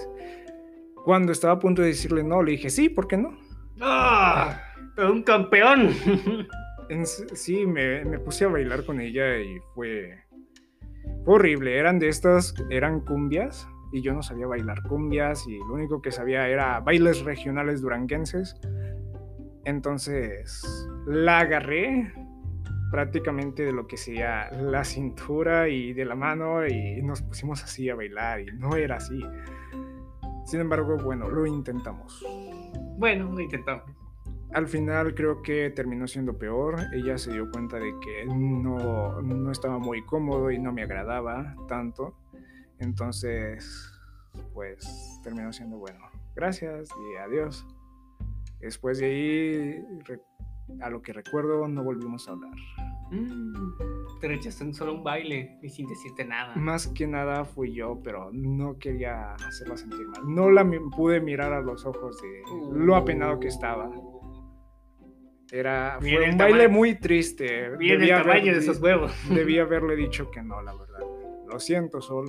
cuando 1.04 1.32
estaba 1.32 1.54
a 1.54 1.58
punto 1.58 1.80
de 1.80 1.88
decirle 1.88 2.22
no, 2.22 2.42
le 2.42 2.52
dije 2.52 2.68
sí, 2.68 2.90
¿por 2.90 3.08
qué 3.08 3.16
no? 3.16 3.38
¡Ah! 3.80 4.60
¡Un 4.98 5.22
campeón! 5.22 5.94
sí, 7.32 7.66
me, 7.66 8.04
me 8.04 8.18
puse 8.18 8.44
a 8.44 8.48
bailar 8.48 8.84
con 8.84 9.00
ella 9.00 9.38
y 9.38 9.58
fue 9.74 10.29
fue 11.24 11.34
horrible, 11.34 11.78
eran 11.78 11.98
de 11.98 12.08
estas, 12.08 12.54
eran 12.70 13.00
cumbias 13.00 13.68
y 13.92 14.02
yo 14.02 14.14
no 14.14 14.22
sabía 14.22 14.46
bailar 14.46 14.82
cumbias 14.82 15.46
y 15.46 15.58
lo 15.58 15.74
único 15.74 16.00
que 16.00 16.10
sabía 16.10 16.48
era 16.48 16.80
bailes 16.80 17.24
regionales 17.24 17.80
duranguenses. 17.80 18.56
Entonces 19.64 20.88
la 21.06 21.40
agarré 21.40 22.12
prácticamente 22.90 23.64
de 23.64 23.72
lo 23.72 23.86
que 23.86 23.96
sería 23.96 24.50
la 24.50 24.84
cintura 24.84 25.68
y 25.68 25.92
de 25.92 26.04
la 26.04 26.14
mano 26.14 26.66
y 26.66 27.02
nos 27.02 27.22
pusimos 27.22 27.62
así 27.62 27.88
a 27.88 27.94
bailar 27.94 28.40
y 28.40 28.46
no 28.58 28.76
era 28.76 28.96
así. 28.96 29.20
Sin 30.46 30.60
embargo, 30.60 30.96
bueno, 30.96 31.28
lo 31.28 31.46
intentamos. 31.46 32.24
Bueno, 32.98 33.30
lo 33.30 33.40
intentamos. 33.40 33.99
Al 34.52 34.66
final 34.66 35.14
creo 35.14 35.42
que 35.42 35.70
terminó 35.70 36.06
siendo 36.08 36.36
peor. 36.36 36.76
Ella 36.92 37.16
se 37.18 37.32
dio 37.32 37.50
cuenta 37.50 37.78
de 37.78 37.92
que 38.00 38.26
no, 38.26 39.22
no 39.22 39.52
estaba 39.52 39.78
muy 39.78 40.04
cómodo 40.04 40.50
y 40.50 40.58
no 40.58 40.72
me 40.72 40.82
agradaba 40.82 41.54
tanto. 41.68 42.16
Entonces, 42.78 43.92
pues 44.52 45.20
terminó 45.22 45.52
siendo 45.52 45.78
bueno. 45.78 46.00
Gracias 46.34 46.88
y 46.90 47.16
adiós. 47.16 47.66
Después 48.60 48.98
de 48.98 49.06
ahí, 49.06 49.84
a 50.80 50.90
lo 50.90 51.02
que 51.02 51.12
recuerdo, 51.12 51.66
no 51.68 51.82
volvimos 51.82 52.28
a 52.28 52.32
hablar. 52.32 52.54
Mm, 53.10 54.18
te 54.20 54.28
rechazó 54.28 54.64
en 54.64 54.74
solo 54.74 54.94
un 54.94 55.02
baile 55.02 55.58
y 55.62 55.68
sin 55.68 55.86
decirte 55.86 56.24
nada. 56.24 56.54
Más 56.56 56.86
que 56.88 57.06
nada 57.06 57.44
fui 57.44 57.74
yo, 57.74 58.00
pero 58.02 58.30
no 58.32 58.78
quería 58.78 59.34
hacerla 59.34 59.76
sentir 59.76 60.06
mal. 60.08 60.22
No 60.26 60.50
la 60.50 60.68
pude 60.94 61.20
mirar 61.20 61.52
a 61.52 61.60
los 61.60 61.84
ojos 61.86 62.20
de 62.20 62.42
lo 62.72 62.96
apenado 62.96 63.40
que 63.40 63.48
estaba. 63.48 63.90
Era 65.52 65.98
fue 66.00 66.30
un 66.30 66.36
baile 66.36 66.68
muy 66.68 66.94
triste. 66.94 67.76
Bien 67.76 68.02
el 68.02 68.08
tamaño 68.08 68.52
de 68.52 68.58
esos 68.58 68.80
huevos. 68.80 69.12
Debía 69.30 69.62
haberle 69.62 69.96
dicho 69.96 70.30
que 70.30 70.42
no, 70.42 70.62
la 70.62 70.74
verdad. 70.74 71.00
Lo 71.48 71.58
siento, 71.58 72.00
Sol. 72.00 72.26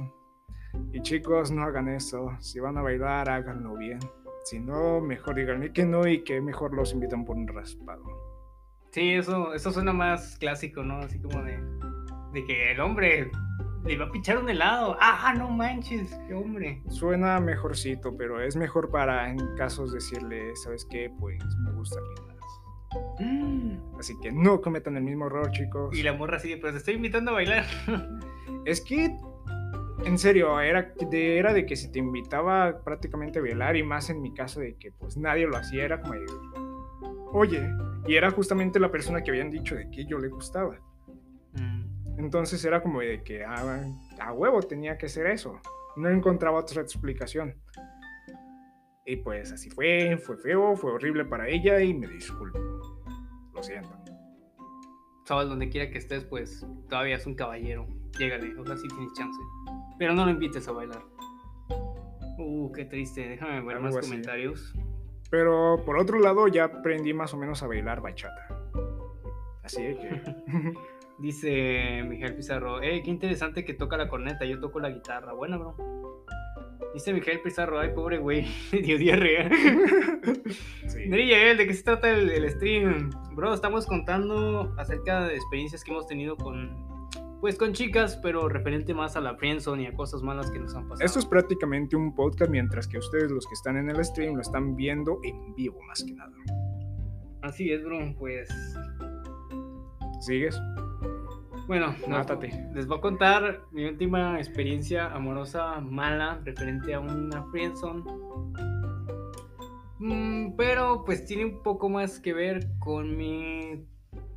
Y 0.91 1.01
chicos, 1.01 1.51
no 1.51 1.63
hagan 1.63 1.87
eso. 1.89 2.31
Si 2.39 2.59
van 2.59 2.77
a 2.77 2.81
bailar, 2.81 3.29
háganlo 3.29 3.75
bien. 3.75 3.99
Si 4.45 4.59
no, 4.59 5.01
mejor 5.01 5.35
díganme 5.35 5.71
que 5.71 5.85
no 5.85 6.07
y 6.07 6.23
que 6.23 6.41
mejor 6.41 6.73
los 6.73 6.93
invitan 6.93 7.23
por 7.23 7.35
un 7.35 7.47
raspado. 7.47 8.03
Sí, 8.91 9.13
eso, 9.13 9.53
eso 9.53 9.71
suena 9.71 9.93
más 9.93 10.37
clásico, 10.39 10.83
¿no? 10.83 10.97
Así 10.97 11.21
como 11.21 11.43
de, 11.43 11.59
de 12.33 12.45
que 12.45 12.71
el 12.71 12.79
hombre 12.79 13.29
le 13.85 13.93
iba 13.93 14.05
a 14.05 14.11
pichar 14.11 14.39
un 14.39 14.49
helado. 14.49 14.97
¡Ah, 14.99 15.33
no 15.37 15.49
manches! 15.49 16.19
¡Qué 16.27 16.33
hombre! 16.33 16.81
Suena 16.89 17.39
mejorcito, 17.39 18.17
pero 18.17 18.41
es 18.41 18.55
mejor 18.55 18.89
para 18.89 19.29
en 19.29 19.37
casos 19.55 19.93
decirle, 19.93 20.55
¿sabes 20.55 20.85
qué? 20.89 21.11
Pues 21.19 21.43
me 21.63 21.71
gusta. 21.71 21.99
Mm. 21.99 22.40
Así 23.99 24.13
que 24.19 24.31
no 24.31 24.61
cometan 24.61 24.97
el 24.97 25.03
mismo 25.03 25.27
error, 25.27 25.51
chicos. 25.51 25.95
Y 25.95 26.03
la 26.03 26.13
morra 26.13 26.39
sigue, 26.39 26.57
pero 26.57 26.73
te 26.73 26.79
estoy 26.79 26.95
invitando 26.95 27.31
a 27.31 27.35
bailar. 27.35 27.65
es 28.65 28.81
que 28.81 29.15
en 30.05 30.17
serio, 30.17 30.59
era 30.59 30.93
de, 31.09 31.37
era 31.37 31.53
de 31.53 31.65
que 31.65 31.75
si 31.75 31.91
te 31.91 31.99
invitaba 31.99 32.83
prácticamente 32.83 33.39
a 33.39 33.41
bailar 33.41 33.75
y 33.75 33.83
más 33.83 34.09
en 34.09 34.21
mi 34.21 34.33
caso 34.33 34.59
de 34.59 34.75
que 34.75 34.91
pues 34.91 35.17
nadie 35.17 35.45
lo 35.45 35.57
hacía, 35.57 35.85
era 35.85 36.01
como 36.01 36.13
de, 36.13 36.25
oye, 37.31 37.69
y 38.07 38.15
era 38.15 38.31
justamente 38.31 38.79
la 38.79 38.91
persona 38.91 39.21
que 39.21 39.31
habían 39.31 39.51
dicho 39.51 39.75
de 39.75 39.89
que 39.91 40.05
yo 40.05 40.17
le 40.17 40.29
gustaba. 40.29 40.79
Mm. 41.53 42.19
Entonces 42.19 42.63
era 42.65 42.81
como 42.81 43.01
de 43.01 43.23
que 43.23 43.43
ah, 43.43 43.83
a 44.19 44.33
huevo 44.33 44.61
tenía 44.61 44.97
que 44.97 45.07
ser 45.07 45.27
eso. 45.27 45.59
No 45.95 46.09
encontraba 46.09 46.59
otra 46.59 46.81
explicación. 46.81 47.55
Y 49.05 49.17
pues 49.17 49.51
así 49.51 49.69
fue, 49.69 50.17
fue 50.17 50.37
feo, 50.37 50.75
fue 50.75 50.93
horrible 50.93 51.25
para 51.25 51.47
ella 51.47 51.79
y 51.79 51.93
me 51.93 52.07
disculpo. 52.07 52.59
Lo 53.61 53.65
siento. 53.65 53.89
Sabes, 55.25 55.47
donde 55.47 55.69
quiera 55.69 55.91
que 55.91 55.99
estés, 55.99 56.23
pues 56.25 56.65
todavía 56.89 57.15
es 57.15 57.27
un 57.27 57.35
caballero. 57.35 57.87
Llégale, 58.17 58.55
o 58.59 58.65
sea, 58.65 58.75
sí 58.75 58.87
tienes 58.87 59.13
chance. 59.13 59.39
Pero 59.99 60.15
no 60.15 60.25
lo 60.25 60.31
invites 60.31 60.67
a 60.67 60.71
bailar. 60.71 61.03
Uh, 62.39 62.71
qué 62.71 62.85
triste. 62.85 63.29
Déjame 63.29 63.61
ver 63.61 63.79
más 63.79 63.95
comentarios. 63.95 64.73
Pero 65.29 65.83
por 65.85 65.99
otro 65.99 66.19
lado, 66.19 66.47
ya 66.47 66.65
aprendí 66.65 67.13
más 67.13 67.35
o 67.35 67.37
menos 67.37 67.61
a 67.61 67.67
bailar 67.67 68.01
bachata. 68.01 68.47
Así 69.63 69.77
que. 69.77 70.21
Dice 71.19 72.01
Miguel 72.03 72.35
Pizarro, 72.35 72.81
eh, 72.81 73.03
qué 73.03 73.11
interesante 73.11 73.63
que 73.63 73.75
toca 73.75 73.95
la 73.95 74.09
corneta, 74.09 74.43
yo 74.43 74.59
toco 74.59 74.79
la 74.79 74.89
guitarra. 74.89 75.33
Bueno, 75.33 75.59
bro. 75.59 76.25
Dice 76.93 77.13
Miguel 77.13 77.39
Pizarro, 77.41 77.79
ay, 77.79 77.91
pobre 77.95 78.17
güey, 78.17 78.45
dio 78.71 78.97
diarrea. 78.97 79.49
sí. 80.87 81.09
¿de 81.09 81.65
qué 81.67 81.73
se 81.73 81.83
trata 81.83 82.09
el, 82.09 82.29
el, 82.29 82.49
stream? 82.49 83.09
Bro, 83.33 83.53
estamos 83.53 83.85
contando 83.85 84.73
acerca 84.77 85.27
de 85.27 85.35
experiencias 85.35 85.83
que 85.83 85.91
hemos 85.91 86.07
tenido 86.07 86.35
con 86.35 86.91
pues 87.41 87.57
con 87.57 87.73
chicas, 87.73 88.19
pero 88.21 88.47
referente 88.47 88.93
más 88.93 89.15
a 89.15 89.19
la 89.19 89.35
friendzone 89.35 89.81
y 89.81 89.85
a 89.87 89.93
cosas 89.93 90.21
malas 90.21 90.51
que 90.51 90.59
nos 90.59 90.75
han 90.75 90.87
pasado. 90.87 91.03
Esto 91.03 91.17
es 91.17 91.25
prácticamente 91.25 91.95
un 91.95 92.13
podcast, 92.13 92.51
mientras 92.51 92.87
que 92.87 92.99
ustedes, 92.99 93.31
los 93.31 93.47
que 93.47 93.55
están 93.55 93.77
en 93.77 93.89
el 93.89 94.05
stream, 94.05 94.35
lo 94.35 94.41
están 94.41 94.75
viendo 94.75 95.19
en 95.23 95.55
vivo, 95.55 95.81
más 95.87 96.03
que 96.03 96.13
nada. 96.13 96.31
Así 97.41 97.71
es, 97.71 97.83
bro, 97.83 97.97
pues. 98.19 98.47
¿Sigues? 100.19 100.55
Bueno, 101.71 101.95
Mátate. 102.05 102.49
les 102.73 102.85
voy 102.85 102.97
a 102.97 103.01
contar 103.01 103.61
mi 103.71 103.85
última 103.85 104.37
experiencia 104.37 105.09
amorosa 105.09 105.79
mala 105.79 106.41
referente 106.43 106.93
a 106.93 106.99
una 106.99 107.45
friendzone. 107.45 108.03
Mm, 109.99 110.57
pero 110.57 111.05
pues 111.05 111.25
tiene 111.25 111.45
un 111.45 111.63
poco 111.63 111.87
más 111.87 112.19
que 112.19 112.33
ver 112.33 112.67
con 112.77 113.15
mi 113.15 113.85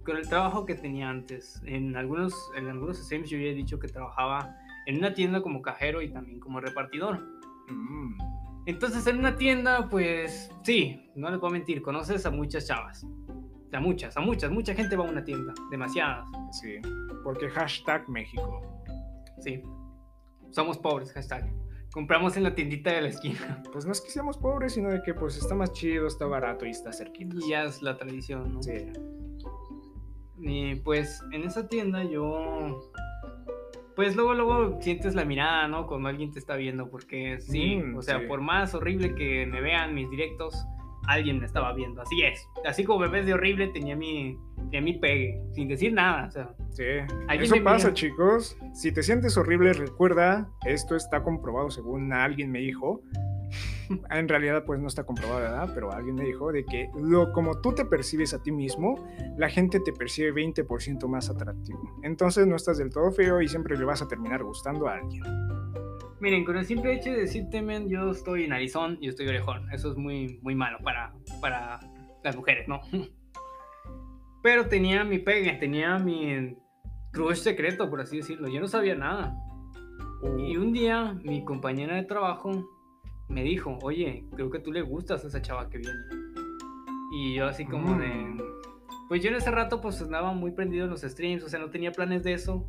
con 0.05 0.17
el 0.17 0.29
trabajo 0.29 0.65
que 0.65 0.77
tenía 0.77 1.11
antes. 1.11 1.61
En 1.67 1.97
algunos, 1.97 2.33
en 2.57 2.69
algunos 2.69 2.99
streams 2.99 3.29
yo 3.29 3.37
ya 3.39 3.47
he 3.47 3.55
dicho 3.55 3.81
que 3.81 3.89
trabajaba 3.89 4.57
en 4.87 4.99
una 4.99 5.13
tienda 5.13 5.43
como 5.43 5.61
cajero 5.61 6.03
y 6.03 6.13
también 6.13 6.39
como 6.39 6.61
repartidor. 6.61 7.19
Mm. 7.69 8.17
Entonces 8.67 9.09
en 9.09 9.19
una 9.19 9.35
tienda, 9.35 9.89
pues 9.89 10.53
sí, 10.63 11.11
no 11.17 11.31
les 11.31 11.41
puedo 11.41 11.53
mentir, 11.53 11.83
conoces 11.83 12.27
a 12.27 12.31
muchas 12.31 12.69
chavas. 12.69 13.05
A 13.73 13.81
muchas, 13.81 14.17
a 14.17 14.21
muchas, 14.21 14.51
mucha 14.51 14.75
gente 14.75 14.97
va 14.97 15.05
a 15.05 15.11
una 15.11 15.25
tienda, 15.25 15.53
demasiadas. 15.71 16.27
Sí, 16.53 16.77
porque 17.25 17.49
hashtag 17.49 18.09
México. 18.09 18.63
Sí, 19.41 19.63
somos 20.51 20.79
pobres, 20.79 21.13
hashtag. 21.13 21.53
Compramos 21.93 22.37
en 22.37 22.43
la 22.43 22.55
tiendita 22.55 22.93
de 22.93 23.03
la 23.03 23.09
esquina. 23.09 23.63
Pues 23.73 23.87
no 23.87 23.93
es 23.93 24.01
que 24.01 24.11
seamos 24.11 24.39
pobres, 24.39 24.75
sino 24.75 24.91
de 24.91 25.03
que 25.03 25.15
pues 25.15 25.37
está 25.37 25.55
más 25.55 25.73
chido, 25.73 26.07
está 26.07 26.27
barato 26.27 26.65
y 26.65 26.71
está 26.71 26.93
cerquita. 26.93 27.37
Y 27.37 27.51
ya 27.51 27.65
es 27.65 27.83
la 27.83 27.97
tradición, 27.97 28.53
¿no? 28.53 28.63
Sí. 28.63 28.93
Y 30.39 30.77
pues 30.77 31.23
en 31.33 31.43
esa 31.45 31.69
tienda 31.69 32.05
yo. 32.05 32.91
Pues 33.97 34.17
luego, 34.17 34.35
luego 34.35 34.81
sientes 34.81 35.15
la 35.15 35.25
mirada, 35.25 35.69
¿no? 35.69 35.87
Cuando 35.87 36.09
alguien 36.09 36.33
te 36.33 36.41
está 36.41 36.57
viendo, 36.57 36.91
porque 36.91 37.41
sí, 37.41 37.77
mm, 37.77 37.97
o 37.97 38.03
sea, 38.03 38.27
por 38.27 38.41
más 38.41 38.75
horrible 38.75 39.15
que 39.15 39.47
me 39.47 39.61
vean 39.61 39.95
mis 39.95 40.11
directos, 40.11 40.67
alguien 41.07 41.39
me 41.39 41.47
estaba 41.47 41.73
viendo. 41.73 42.03
Así 42.03 42.23
es. 42.23 42.49
Así 42.67 42.85
como 42.85 43.01
me 43.01 43.09
ves 43.09 43.27
de 43.27 43.35
horrible, 43.35 43.69
tenía 43.69 43.97
mi, 43.97 44.37
tenía 44.71 44.81
mi 44.81 44.95
pegue, 44.95 45.41
sin 45.53 45.69
decir 45.69 45.93
nada. 45.93 46.27
O 46.27 46.31
sea, 46.31 46.55
sí, 46.71 46.85
eso 47.41 47.57
pasa, 47.63 47.93
chicos. 47.93 48.57
Si 48.73 48.93
te 48.93 49.03
sientes 49.03 49.37
horrible, 49.37 49.73
recuerda, 49.73 50.49
esto 50.67 50.97
está 50.97 51.23
comprobado 51.23 51.71
según 51.71 52.13
alguien 52.13 52.51
me 52.51 52.61
dijo. 52.61 53.03
en 54.11 54.29
realidad 54.29 54.65
pues 54.65 54.81
no 54.81 54.89
está 54.89 55.05
comprobado, 55.05 55.41
¿verdad? 55.41 55.71
Pero 55.75 55.93
alguien 55.93 56.17
me 56.17 56.25
dijo 56.25 56.53
de 56.53 56.65
que 56.65 56.91
lo 56.99 57.33
como 57.33 57.61
tú 57.61 57.73
te 57.73 57.85
percibes 57.85 58.35
a 58.35 58.43
ti 58.43 58.53
mismo, 58.53 58.97
la 59.37 59.49
gente 59.49 59.81
te 59.81 59.93
percibe 59.93 60.33
20% 60.33 61.07
más 61.07 61.31
atractivo. 61.31 61.81
Entonces 62.03 62.47
no 62.47 62.57
estás 62.57 62.79
del 62.79 62.91
todo 62.91 63.11
feo 63.13 63.41
y 63.41 63.49
siempre 63.49 63.77
le 63.77 63.85
vas 63.85 64.03
a 64.03 64.09
terminar 64.09 64.43
gustando 64.43 64.89
a 64.89 64.95
alguien. 64.95 65.23
Miren, 66.25 66.47
con 66.47 66.57
el 66.57 66.65
simple 66.65 66.95
hecho 66.95 67.11
de 67.11 67.21
decirte, 67.21 67.61
men, 67.61 67.87
yo 67.87 68.11
estoy 68.11 68.49
narizón 68.49 68.97
y 68.99 69.09
estoy 69.09 69.29
orejón. 69.29 69.71
Eso 69.71 69.91
es 69.91 69.99
muy, 69.99 70.39
muy 70.41 70.55
malo 70.55 70.79
para, 70.83 71.13
para 71.39 71.81
las 72.23 72.35
mujeres, 72.35 72.67
¿no? 72.67 72.81
Pero 74.43 74.67
tenía 74.67 75.05
mi 75.05 75.19
pegue, 75.19 75.53
tenía 75.61 75.99
mi 75.99 76.57
crush 77.13 77.41
secreto, 77.41 77.91
por 77.91 78.01
así 78.01 78.17
decirlo. 78.17 78.49
Yo 78.49 78.59
no 78.59 78.69
sabía 78.69 78.95
nada. 78.95 79.37
Y 80.39 80.57
un 80.57 80.73
día 80.73 81.13
mi 81.23 81.45
compañera 81.45 81.95
de 81.97 82.05
trabajo 82.05 82.71
me 83.29 83.43
dijo, 83.43 83.79
oye, 83.83 84.25
creo 84.35 84.49
que 84.49 84.61
tú 84.61 84.73
le 84.73 84.81
gustas 84.81 85.25
a 85.25 85.29
esa 85.29 85.43
chava 85.43 85.69
que 85.69 85.77
viene. 85.77 86.01
Y 87.13 87.35
yo 87.35 87.49
así 87.49 87.67
como 87.67 87.99
de... 87.99 88.09
Mm. 88.09 88.41
Pues 89.11 89.23
yo 89.23 89.29
en 89.29 89.37
ese 89.37 89.51
rato 89.51 89.83
pues 89.83 90.01
andaba 90.01 90.33
muy 90.33 90.53
prendido 90.53 90.85
en 90.85 90.91
los 90.91 91.03
streams, 91.03 91.45
o 91.45 91.51
sea, 91.51 91.61
no 91.61 91.69
tenía 91.69 91.93
planes 91.93 92.23
de 92.23 92.33
eso. 92.33 92.67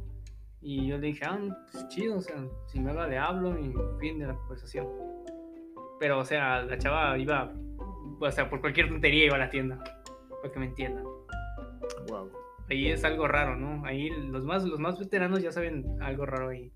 Y 0.67 0.87
yo 0.87 0.97
le 0.97 1.07
dije, 1.07 1.23
ah, 1.25 1.37
pues 1.71 1.87
chido, 1.89 2.17
o 2.17 2.21
sea, 2.21 2.43
si 2.65 2.79
me 2.79 2.89
habla 2.89 3.07
le 3.07 3.19
hablo 3.19 3.55
y 3.59 3.71
fin 3.99 4.17
de 4.17 4.25
la 4.25 4.33
conversación. 4.33 4.87
Pero, 5.99 6.17
o 6.17 6.25
sea, 6.25 6.63
la 6.63 6.75
chava 6.79 7.15
iba, 7.19 7.53
o 8.19 8.31
sea, 8.31 8.49
por 8.49 8.61
cualquier 8.61 8.89
tontería 8.89 9.25
iba 9.25 9.35
a 9.35 9.39
la 9.39 9.49
tienda, 9.51 9.77
para 10.41 10.51
que 10.51 10.59
me 10.59 10.65
entiendan. 10.65 11.03
Wow. 12.07 12.31
Ahí 12.67 12.87
es 12.87 13.03
algo 13.03 13.27
raro, 13.27 13.55
¿no? 13.55 13.85
Ahí 13.85 14.09
los 14.09 14.43
más, 14.43 14.63
los 14.63 14.79
más 14.79 14.97
veteranos 14.97 15.43
ya 15.43 15.51
saben 15.51 16.01
algo 16.01 16.25
raro 16.25 16.49
ahí. 16.49 16.73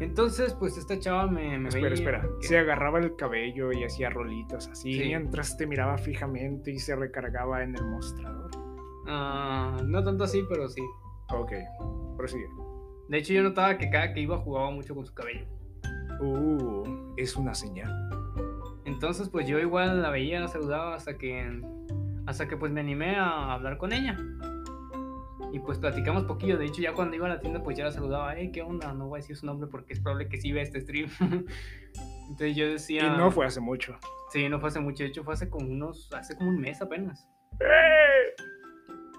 Entonces, 0.00 0.54
pues 0.54 0.76
esta 0.76 0.98
chava 0.98 1.28
me, 1.28 1.56
me 1.56 1.68
Espera, 1.68 1.94
espera. 1.94 2.28
Se 2.40 2.58
agarraba 2.58 2.98
el 2.98 3.14
cabello 3.14 3.70
y 3.70 3.84
hacía 3.84 4.10
rolitos 4.10 4.66
así 4.66 4.98
mientras 4.98 5.56
te 5.56 5.68
miraba 5.68 5.98
fijamente 5.98 6.72
y 6.72 6.80
se 6.80 6.96
recargaba 6.96 7.62
en 7.62 7.76
el 7.76 7.84
mostrador. 7.84 8.50
Ah, 9.06 9.76
no 9.84 10.02
tanto 10.02 10.24
así, 10.24 10.44
pero 10.48 10.68
sí. 10.68 10.82
Ok, 11.30 11.52
prosigue. 12.16 12.48
De 13.08 13.18
hecho, 13.18 13.32
yo 13.32 13.42
notaba 13.42 13.78
que 13.78 13.90
cada 13.90 14.12
que 14.12 14.20
iba 14.20 14.36
jugaba 14.38 14.70
mucho 14.70 14.94
con 14.94 15.06
su 15.06 15.14
cabello. 15.14 15.46
Uh, 16.20 17.14
es 17.16 17.36
una 17.36 17.54
señal. 17.54 17.90
Entonces, 18.84 19.28
pues 19.28 19.46
yo 19.46 19.58
igual 19.58 20.02
la 20.02 20.10
veía, 20.10 20.40
la 20.40 20.48
saludaba 20.48 20.94
hasta 20.94 21.16
que 21.16 21.62
hasta 22.26 22.46
que 22.46 22.58
pues 22.58 22.70
me 22.70 22.80
animé 22.80 23.16
a 23.16 23.54
hablar 23.54 23.78
con 23.78 23.92
ella. 23.92 24.16
Y 25.52 25.60
pues 25.60 25.78
platicamos 25.78 26.24
poquillo. 26.24 26.58
De 26.58 26.66
hecho, 26.66 26.82
ya 26.82 26.92
cuando 26.92 27.16
iba 27.16 27.26
a 27.26 27.30
la 27.30 27.40
tienda, 27.40 27.62
pues 27.62 27.76
ya 27.78 27.84
la 27.84 27.92
saludaba. 27.92 28.38
Eh, 28.38 28.50
¿qué 28.52 28.60
onda? 28.60 28.92
No 28.92 29.08
voy 29.08 29.18
a 29.18 29.22
decir 29.22 29.36
su 29.36 29.46
nombre 29.46 29.66
porque 29.66 29.94
es 29.94 30.00
probable 30.00 30.28
que 30.28 30.38
sí 30.38 30.52
vea 30.52 30.62
este 30.62 30.80
stream. 30.80 31.08
Entonces 32.28 32.54
yo 32.54 32.68
decía. 32.68 33.06
Y 33.06 33.16
no 33.16 33.30
fue 33.30 33.46
hace 33.46 33.60
mucho. 33.60 33.96
Sí, 34.30 34.46
no 34.48 34.60
fue 34.60 34.68
hace 34.68 34.80
mucho. 34.80 35.04
De 35.04 35.08
hecho, 35.08 35.24
fue 35.24 35.34
hace 35.34 35.48
como 35.48 35.66
unos. 35.66 36.10
Hace 36.12 36.36
como 36.36 36.50
un 36.50 36.60
mes 36.60 36.82
apenas. 36.82 37.26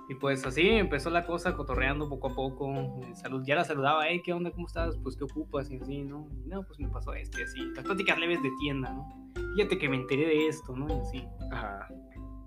Y 0.09 0.15
pues 0.15 0.43
así 0.45 0.67
empezó 0.67 1.11
la 1.11 1.25
cosa, 1.25 1.55
cotorreando 1.55 2.09
poco 2.09 2.29
a 2.31 2.35
poco. 2.35 2.73
eh, 2.73 3.13
Salud, 3.13 3.43
ya 3.45 3.55
la 3.55 3.63
saludaba, 3.63 4.07
hey, 4.07 4.21
¿qué 4.25 4.33
onda? 4.33 4.49
¿Cómo 4.49 4.65
estás? 4.65 4.97
Pues, 5.03 5.15
¿qué 5.15 5.23
ocupas? 5.23 5.69
Y 5.69 5.77
así, 5.77 6.03
¿no? 6.03 6.27
Y, 6.43 6.49
no, 6.49 6.63
pues 6.63 6.79
me 6.79 6.87
pasó 6.89 7.13
esto 7.13 7.39
y 7.39 7.43
así. 7.43 7.59
Las 7.75 7.85
pláticas 7.85 8.17
leves 8.17 8.41
de 8.41 8.49
tienda, 8.59 8.91
¿no? 8.91 9.31
Fíjate 9.55 9.77
que 9.77 9.87
me 9.87 9.97
enteré 9.97 10.25
de 10.25 10.47
esto, 10.47 10.75
¿no? 10.75 10.87
Y 10.89 10.99
así. 10.99 11.27
Ajá. 11.51 11.87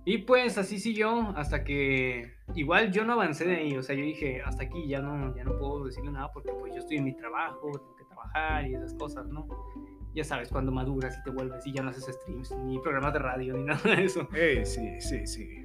Y 0.04 0.18
pues 0.18 0.58
así 0.58 0.80
siguió 0.80 1.28
hasta 1.36 1.62
que 1.62 2.34
igual 2.56 2.90
yo 2.90 3.04
no 3.04 3.12
avancé 3.12 3.44
de 3.44 3.54
ahí, 3.54 3.76
o 3.76 3.82
sea, 3.84 3.94
yo 3.94 4.02
dije, 4.02 4.42
hasta 4.42 4.64
aquí 4.64 4.88
ya 4.88 5.00
no, 5.00 5.32
ya 5.36 5.44
no 5.44 5.56
puedo 5.56 5.84
decirle 5.84 6.10
nada 6.10 6.32
porque 6.32 6.50
pues 6.58 6.72
yo 6.74 6.80
estoy 6.80 6.96
en 6.96 7.04
mi 7.04 7.14
trabajo, 7.14 7.70
tengo 7.70 7.94
que 7.94 8.04
trabajar 8.06 8.66
y 8.66 8.74
esas 8.74 8.94
cosas, 8.94 9.28
¿no? 9.28 9.46
Ya 10.12 10.24
sabes, 10.24 10.48
cuando 10.48 10.72
maduras 10.72 11.16
y 11.16 11.22
te 11.22 11.30
vuelves 11.30 11.64
y 11.68 11.72
ya 11.72 11.84
no 11.84 11.90
haces 11.90 12.12
streams, 12.12 12.50
ni 12.64 12.80
programas 12.80 13.12
de 13.12 13.20
radio, 13.20 13.56
ni 13.56 13.62
nada 13.64 13.80
de 13.94 14.04
eso. 14.04 14.28
Ey, 14.34 14.66
sí, 14.66 15.00
sí, 15.00 15.24
sí. 15.24 15.61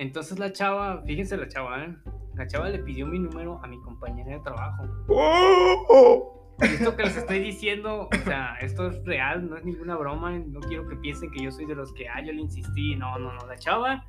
Entonces 0.00 0.38
la 0.38 0.50
chava, 0.50 1.02
fíjense 1.04 1.36
la 1.36 1.46
chava, 1.46 1.84
¿eh? 1.84 1.94
La 2.34 2.46
chava 2.46 2.70
le 2.70 2.78
pidió 2.78 3.06
mi 3.06 3.18
número 3.18 3.60
a 3.62 3.66
mi 3.66 3.78
compañera 3.82 4.32
de 4.32 4.40
trabajo. 4.40 4.84
¡Oh! 5.08 6.56
Esto 6.58 6.96
que 6.96 7.02
les 7.02 7.18
estoy 7.18 7.40
diciendo, 7.40 8.08
o 8.10 8.24
sea, 8.24 8.54
esto 8.62 8.86
es 8.86 9.04
real, 9.04 9.50
no 9.50 9.58
es 9.58 9.64
ninguna 9.66 9.96
broma. 9.96 10.38
No 10.38 10.60
quiero 10.60 10.88
que 10.88 10.96
piensen 10.96 11.30
que 11.30 11.44
yo 11.44 11.50
soy 11.50 11.66
de 11.66 11.74
los 11.74 11.92
que, 11.92 12.08
ah, 12.08 12.22
yo 12.24 12.32
le 12.32 12.40
insistí. 12.40 12.96
No, 12.96 13.18
no, 13.18 13.30
no. 13.34 13.46
La 13.46 13.56
chava 13.56 14.02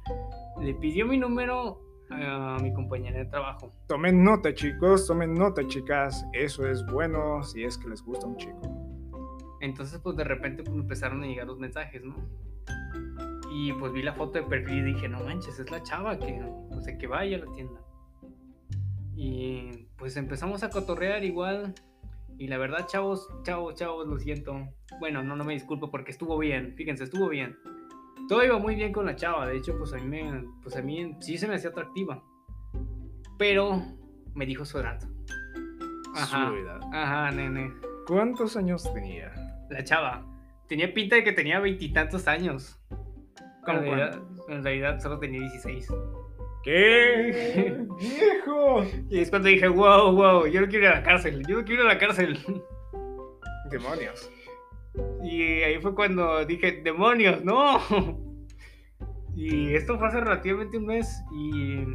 le 0.62 0.74
pidió 0.76 1.06
mi 1.06 1.18
número 1.18 1.82
a 2.10 2.58
mi 2.62 2.74
compañera 2.74 3.20
de 3.20 3.26
trabajo. 3.26 3.70
Tomen 3.90 4.24
nota, 4.24 4.54
chicos, 4.54 5.08
tomen 5.08 5.34
nota, 5.34 5.68
chicas. 5.68 6.26
Eso 6.32 6.66
es 6.66 6.86
bueno 6.86 7.44
si 7.44 7.66
es 7.66 7.78
que 7.78 7.90
les 7.90 8.02
gusta 8.02 8.28
un 8.28 8.38
chico. 8.38 8.62
Entonces, 9.60 10.00
pues 10.00 10.16
de 10.16 10.24
repente 10.24 10.64
pues, 10.64 10.74
empezaron 10.74 11.22
a 11.22 11.28
llegar 11.28 11.48
los 11.48 11.60
mensajes, 11.60 12.02
¿no? 12.02 12.16
Y 13.54 13.74
pues 13.74 13.92
vi 13.92 14.02
la 14.02 14.14
foto 14.14 14.40
de 14.40 14.44
perfil 14.44 14.88
y 14.88 14.94
dije, 14.94 15.10
no 15.10 15.20
manches, 15.24 15.60
es 15.60 15.70
la 15.70 15.84
chava 15.84 16.18
que, 16.18 16.42
pues, 16.70 16.86
de 16.86 16.98
que 16.98 17.06
vaya 17.06 17.36
a 17.36 17.40
la 17.42 17.52
tienda. 17.52 17.82
Y 19.16 19.88
pues 19.98 20.16
empezamos 20.16 20.64
a 20.64 20.70
cotorrear 20.70 21.24
igual. 21.26 21.76
Y 22.38 22.48
la 22.48 22.58
verdad, 22.58 22.88
chavos, 22.88 23.28
chavos, 23.44 23.76
chavos, 23.76 24.08
lo 24.08 24.18
siento. 24.18 24.70
Bueno, 25.00 25.22
no, 25.22 25.36
no 25.36 25.44
me 25.44 25.54
disculpo 25.54 25.92
porque 25.92 26.12
estuvo 26.12 26.38
bien. 26.38 26.74
Fíjense, 26.76 27.04
estuvo 27.04 27.28
bien. 27.28 27.58
Todo 28.30 28.44
iba 28.44 28.58
muy 28.58 28.76
bien 28.76 28.94
con 28.94 29.06
la 29.06 29.16
chava. 29.16 29.46
De 29.46 29.58
hecho, 29.58 29.78
pues 29.78 29.94
a 29.94 29.98
mí, 29.98 30.06
me, 30.06 30.46
pues 30.64 30.78
a 30.78 30.82
mí 30.82 31.16
sí 31.20 31.38
se 31.38 31.48
me 31.48 31.56
hacía 31.56 31.72
atractiva. 31.72 32.24
Pero 33.38 33.84
me 34.34 34.46
dijo 34.46 34.64
su 34.64 34.80
edad. 34.80 34.98
Ajá. 36.16 36.48
Su 36.48 36.56
edad. 36.56 36.80
Ajá, 36.94 37.32
nene. 37.32 37.74
¿Cuántos 38.08 38.56
años 38.56 38.92
tenía? 38.94 39.34
La 39.70 39.84
chava. 39.84 40.26
Tenía 40.68 40.94
pinta 40.94 41.18
de 41.18 41.24
que 41.26 41.34
tenía 41.34 41.60
veintitantos 41.60 42.28
años. 42.28 42.82
¿Cómo 43.66 43.80
En 43.80 43.84
realidad, 43.86 44.22
en 44.48 44.64
realidad 44.64 45.00
solo 45.00 45.20
tenía 45.20 45.42
16. 45.42 45.88
¿Qué? 46.64 47.86
¡Viejo! 48.00 48.84
Y 49.10 49.20
es 49.20 49.30
cuando 49.30 49.50
dije, 49.50 49.68
wow, 49.68 50.12
wow, 50.12 50.46
yo 50.48 50.62
no 50.62 50.68
quiero 50.68 50.86
ir 50.86 50.92
a 50.92 50.96
la 51.00 51.04
cárcel, 51.04 51.44
yo 51.48 51.58
no 51.58 51.66
quiero 51.66 51.84
ir 51.84 51.90
a 51.90 51.94
la 51.94 52.00
cárcel. 52.00 52.38
Demonios. 53.70 54.32
Y 55.24 55.42
ahí 55.62 55.80
fue 55.80 55.96
cuando 55.96 56.46
dije, 56.46 56.82
demonios, 56.84 57.44
no. 57.44 57.80
Y 59.36 59.74
esto 59.76 59.98
fue 59.98 60.08
hace 60.08 60.20
relativamente 60.20 60.78
un 60.78 60.86
mes 60.86 61.24
y... 61.34 61.86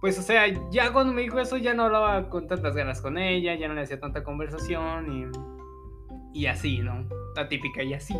Pues, 0.00 0.18
o 0.18 0.22
sea, 0.22 0.46
ya 0.70 0.92
cuando 0.92 1.12
me 1.12 1.22
dijo 1.22 1.38
eso 1.38 1.56
ya 1.58 1.74
no 1.74 1.84
hablaba 1.84 2.28
con 2.28 2.48
tantas 2.48 2.74
ganas 2.74 3.00
con 3.00 3.18
ella, 3.18 3.54
ya 3.54 3.68
no 3.68 3.74
le 3.74 3.82
hacía 3.82 4.00
tanta 4.00 4.24
conversación 4.24 5.12
y... 5.12 6.38
Y 6.40 6.46
así, 6.46 6.78
¿no? 6.78 7.06
La 7.36 7.46
típica, 7.46 7.82
y 7.82 7.92
así. 7.92 8.16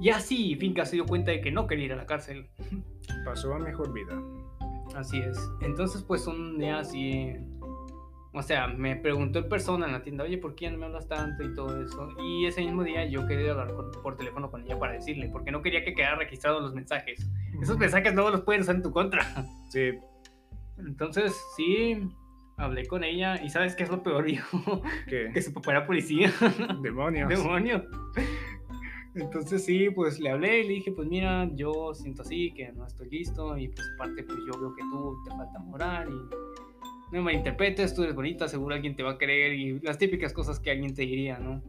Y 0.00 0.10
así, 0.10 0.54
Finca 0.56 0.84
se 0.84 0.96
dio 0.96 1.06
cuenta 1.06 1.30
de 1.30 1.40
que 1.40 1.50
no 1.50 1.66
quería 1.66 1.86
ir 1.86 1.92
a 1.92 1.96
la 1.96 2.06
cárcel. 2.06 2.48
Pasó 3.24 3.54
a 3.54 3.58
mejor 3.58 3.92
vida. 3.92 4.20
Así 4.94 5.18
es. 5.18 5.38
Entonces, 5.62 6.02
pues 6.02 6.26
un 6.26 6.58
día 6.58 6.78
así. 6.78 7.32
O 8.32 8.42
sea, 8.42 8.66
me 8.68 8.96
preguntó 8.96 9.38
en 9.38 9.48
persona 9.48 9.86
en 9.86 9.92
la 9.92 10.02
tienda, 10.02 10.24
oye, 10.24 10.36
¿por 10.36 10.54
qué 10.54 10.70
no 10.70 10.76
me 10.76 10.84
hablas 10.86 11.08
tanto 11.08 11.42
y 11.42 11.54
todo 11.54 11.82
eso? 11.82 12.10
Y 12.22 12.44
ese 12.44 12.60
mismo 12.62 12.84
día 12.84 13.06
yo 13.06 13.26
quería 13.26 13.52
hablar 13.52 13.72
con- 13.74 13.90
por 14.02 14.14
teléfono 14.16 14.50
con 14.50 14.62
ella 14.62 14.78
para 14.78 14.92
decirle, 14.92 15.30
porque 15.32 15.50
no 15.50 15.62
quería 15.62 15.82
que 15.82 15.94
quedara 15.94 16.16
registrados 16.16 16.62
los 16.62 16.74
mensajes. 16.74 17.26
Esos 17.62 17.78
mensajes 17.78 18.14
luego 18.14 18.30
los 18.30 18.42
pueden 18.42 18.60
usar 18.60 18.76
en 18.76 18.82
tu 18.82 18.90
contra. 18.90 19.20
Sí, 19.70 19.92
Entonces, 20.78 21.34
sí, 21.56 21.98
hablé 22.58 22.86
con 22.86 23.02
ella 23.04 23.42
y 23.42 23.48
¿sabes 23.48 23.74
qué 23.74 23.84
es 23.84 23.90
lo 23.90 24.02
peor, 24.02 24.24
viejo? 24.24 24.82
que 25.08 25.30
que 25.32 25.40
su 25.42 25.54
papá 25.54 25.70
era 25.72 25.86
policía. 25.86 26.30
demonios. 26.82 27.28
¡Demonio! 27.34 27.84
Entonces 29.16 29.64
sí, 29.64 29.88
pues 29.90 30.20
le 30.20 30.30
hablé 30.30 30.60
y 30.60 30.62
le 30.64 30.72
dije, 30.74 30.92
pues 30.92 31.08
mira, 31.08 31.48
yo 31.54 31.94
siento 31.94 32.22
así, 32.22 32.52
que 32.52 32.70
no 32.72 32.86
estoy 32.86 33.08
listo 33.08 33.56
y 33.56 33.68
pues 33.68 33.86
aparte 33.94 34.22
pues 34.22 34.38
yo 34.46 34.60
veo 34.60 34.74
que 34.74 34.82
tú 34.82 35.16
te 35.24 35.30
falta 35.30 35.58
moral 35.60 36.08
y 36.10 36.12
no 36.12 37.12
me 37.12 37.20
malinterpretes, 37.22 37.94
tú 37.94 38.02
eres 38.02 38.14
bonita, 38.14 38.46
seguro 38.46 38.74
alguien 38.74 38.94
te 38.94 39.02
va 39.02 39.12
a 39.12 39.18
creer 39.18 39.54
y 39.54 39.80
las 39.80 39.96
típicas 39.96 40.32
cosas 40.32 40.60
que 40.60 40.70
alguien 40.70 40.92
te 40.94 41.02
diría, 41.02 41.38
¿no? 41.38 41.62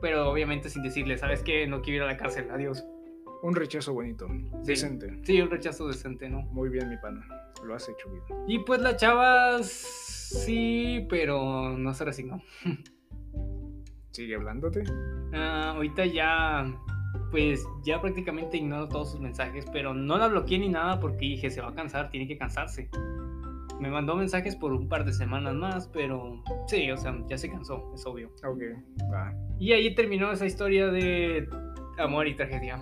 Pero 0.00 0.28
obviamente 0.30 0.68
sin 0.68 0.82
decirle, 0.82 1.16
¿sabes 1.16 1.42
qué? 1.42 1.66
No 1.66 1.80
quiero 1.80 1.98
ir 1.98 2.02
a 2.02 2.06
la 2.12 2.16
cárcel, 2.18 2.50
adiós. 2.50 2.84
Un 3.42 3.54
rechazo 3.54 3.94
bonito, 3.94 4.26
Sí. 4.28 4.44
decente. 4.64 5.18
Sí, 5.22 5.40
un 5.40 5.50
rechazo 5.50 5.86
decente, 5.86 6.28
¿no? 6.28 6.42
Muy 6.52 6.68
bien, 6.68 6.88
mi 6.90 6.96
pana. 6.98 7.26
Lo 7.64 7.74
has 7.74 7.88
hecho 7.88 8.10
bien. 8.10 8.24
Y 8.46 8.58
pues 8.58 8.80
la 8.82 8.96
chava 8.96 9.62
sí, 9.62 11.06
pero 11.08 11.70
no 11.78 11.94
se 11.94 12.04
resignó. 12.04 12.42
¿Sigue 14.14 14.36
hablándote? 14.36 14.84
Ah, 15.32 15.72
ahorita 15.74 16.06
ya, 16.06 16.72
pues 17.32 17.66
ya 17.82 18.00
prácticamente 18.00 18.58
ignoro 18.58 18.88
todos 18.88 19.10
sus 19.10 19.20
mensajes, 19.20 19.66
pero 19.72 19.92
no 19.92 20.16
la 20.16 20.28
bloqueé 20.28 20.60
ni 20.60 20.68
nada 20.68 21.00
porque 21.00 21.18
dije, 21.18 21.50
se 21.50 21.60
va 21.60 21.70
a 21.70 21.74
cansar, 21.74 22.10
tiene 22.10 22.28
que 22.28 22.38
cansarse. 22.38 22.88
Me 23.80 23.90
mandó 23.90 24.14
mensajes 24.14 24.54
por 24.54 24.72
un 24.72 24.88
par 24.88 25.04
de 25.04 25.12
semanas 25.12 25.54
más, 25.54 25.88
pero 25.88 26.40
sí, 26.68 26.88
o 26.92 26.96
sea, 26.96 27.12
ya 27.28 27.36
se 27.36 27.50
cansó, 27.50 27.90
es 27.92 28.06
obvio. 28.06 28.28
Ok, 28.46 28.62
va. 29.12 29.34
Y 29.58 29.72
ahí 29.72 29.92
terminó 29.96 30.30
esa 30.30 30.46
historia 30.46 30.86
de 30.86 31.48
amor 31.98 32.28
y 32.28 32.36
tragedia. 32.36 32.80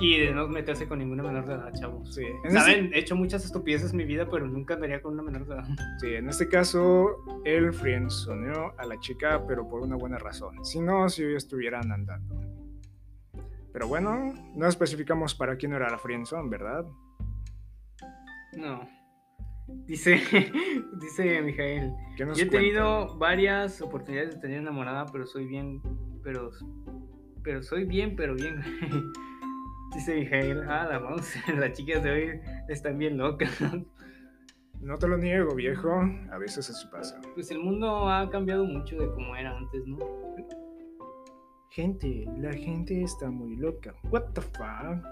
Y 0.00 0.18
de 0.18 0.32
no 0.32 0.48
meterse 0.48 0.88
con 0.88 0.98
ninguna 0.98 1.22
menor 1.22 1.46
de 1.46 1.54
edad, 1.54 1.72
chavos. 1.72 2.14
Sí, 2.14 2.24
en, 2.44 2.52
Saben, 2.52 2.92
he 2.92 2.98
hecho 2.98 3.14
muchas 3.14 3.44
estupideces 3.44 3.92
en 3.92 3.98
mi 3.98 4.04
vida, 4.04 4.28
pero 4.28 4.46
nunca 4.46 4.74
andaría 4.74 5.00
con 5.00 5.14
una 5.14 5.22
menor 5.22 5.46
de 5.46 5.54
edad. 5.54 5.64
Sí, 6.00 6.14
en 6.14 6.28
este 6.28 6.48
caso, 6.48 7.24
él 7.44 7.72
friendzoneó 7.72 8.74
a 8.76 8.86
la 8.86 8.98
chica, 8.98 9.44
pero 9.46 9.68
por 9.68 9.82
una 9.82 9.96
buena 9.96 10.18
razón. 10.18 10.64
Si 10.64 10.80
no, 10.80 11.08
si 11.08 11.22
hoy 11.24 11.36
estuvieran 11.36 11.92
andando. 11.92 12.34
Pero 13.72 13.88
bueno, 13.88 14.34
no 14.54 14.66
especificamos 14.66 15.34
para 15.34 15.56
quién 15.56 15.72
era 15.72 15.88
la 15.90 15.98
friendzone, 15.98 16.48
¿verdad? 16.48 16.84
No. 18.56 18.88
Dice, 19.86 20.20
dice 21.00 21.42
Mijael, 21.42 21.92
¿Qué 22.16 22.24
nos 22.24 22.38
Yo 22.38 22.44
he 22.44 22.48
tenido 22.48 23.16
varias 23.18 23.80
oportunidades 23.80 24.34
de 24.34 24.40
tener 24.40 24.58
enamorada, 24.58 25.06
pero 25.06 25.26
soy 25.26 25.46
bien, 25.46 25.80
pero, 26.22 26.50
pero 27.42 27.62
soy 27.62 27.84
bien, 27.84 28.14
pero 28.16 28.34
bien. 28.34 28.62
Dice 29.94 30.14
Mijael, 30.16 30.68
ah, 30.68 30.86
la 30.90 30.98
vamos, 30.98 31.32
las 31.56 31.72
chicas 31.72 32.02
de 32.02 32.10
hoy 32.10 32.40
están 32.68 32.98
bien 32.98 33.16
locas. 33.16 33.50
No 34.80 34.98
te 34.98 35.08
lo 35.08 35.16
niego, 35.16 35.54
viejo. 35.54 35.88
A 36.30 36.36
veces 36.36 36.68
así 36.68 36.86
pasa. 36.88 37.20
Pues 37.34 37.50
el 37.50 37.60
mundo 37.60 38.08
ha 38.08 38.28
cambiado 38.28 38.64
mucho 38.64 38.98
de 38.98 39.08
como 39.12 39.34
era 39.36 39.56
antes, 39.56 39.86
¿no? 39.86 39.98
Gente, 41.70 42.26
la 42.38 42.52
gente 42.52 43.02
está 43.02 43.30
muy 43.30 43.56
loca. 43.56 43.94
What 44.10 44.32
the 44.34 44.42
fuck? 44.42 45.02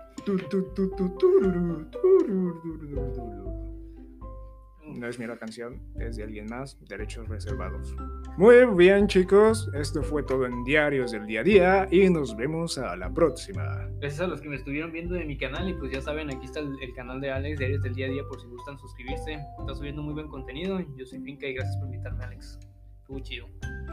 No 4.84 5.06
es 5.06 5.18
mera 5.18 5.38
canción, 5.38 5.80
es 5.98 6.16
de 6.16 6.24
alguien 6.24 6.46
más, 6.46 6.78
derechos 6.88 7.28
reservados. 7.28 7.94
Muy 8.36 8.64
bien 8.76 9.06
chicos, 9.06 9.70
esto 9.74 10.02
fue 10.02 10.22
todo 10.24 10.46
en 10.46 10.64
Diarios 10.64 11.12
del 11.12 11.26
Día 11.26 11.40
a 11.40 11.44
Día 11.44 11.88
y 11.90 12.10
nos 12.10 12.36
vemos 12.36 12.78
a 12.78 12.96
la 12.96 13.12
próxima. 13.12 13.88
Gracias 14.00 14.20
a 14.20 14.26
los 14.26 14.40
que 14.40 14.48
me 14.48 14.56
estuvieron 14.56 14.90
viendo 14.90 15.14
de 15.14 15.24
mi 15.24 15.38
canal 15.38 15.68
y 15.68 15.74
pues 15.74 15.92
ya 15.92 16.00
saben, 16.00 16.30
aquí 16.30 16.46
está 16.46 16.60
el, 16.60 16.72
el 16.82 16.92
canal 16.94 17.20
de 17.20 17.30
Alex, 17.30 17.58
Diarios 17.58 17.82
del 17.82 17.94
Día 17.94 18.06
a 18.06 18.10
Día 18.10 18.22
por 18.28 18.40
si 18.40 18.48
gustan 18.48 18.78
suscribirse. 18.78 19.38
Está 19.60 19.74
subiendo 19.74 20.02
muy 20.02 20.14
buen 20.14 20.28
contenido, 20.28 20.80
yo 20.96 21.06
soy 21.06 21.20
Finca 21.20 21.46
y 21.46 21.54
gracias 21.54 21.76
por 21.76 21.86
invitarme 21.86 22.24
Alex. 22.24 22.58
Estuvo 23.02 23.20
chido. 23.20 23.48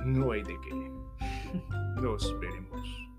No 0.05 0.31
hay 0.31 0.43
de 0.43 0.55
qué. 0.61 0.91
Nos 2.01 2.39
veremos. 2.39 3.09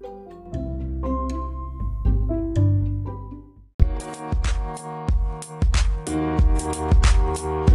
you 7.43 7.70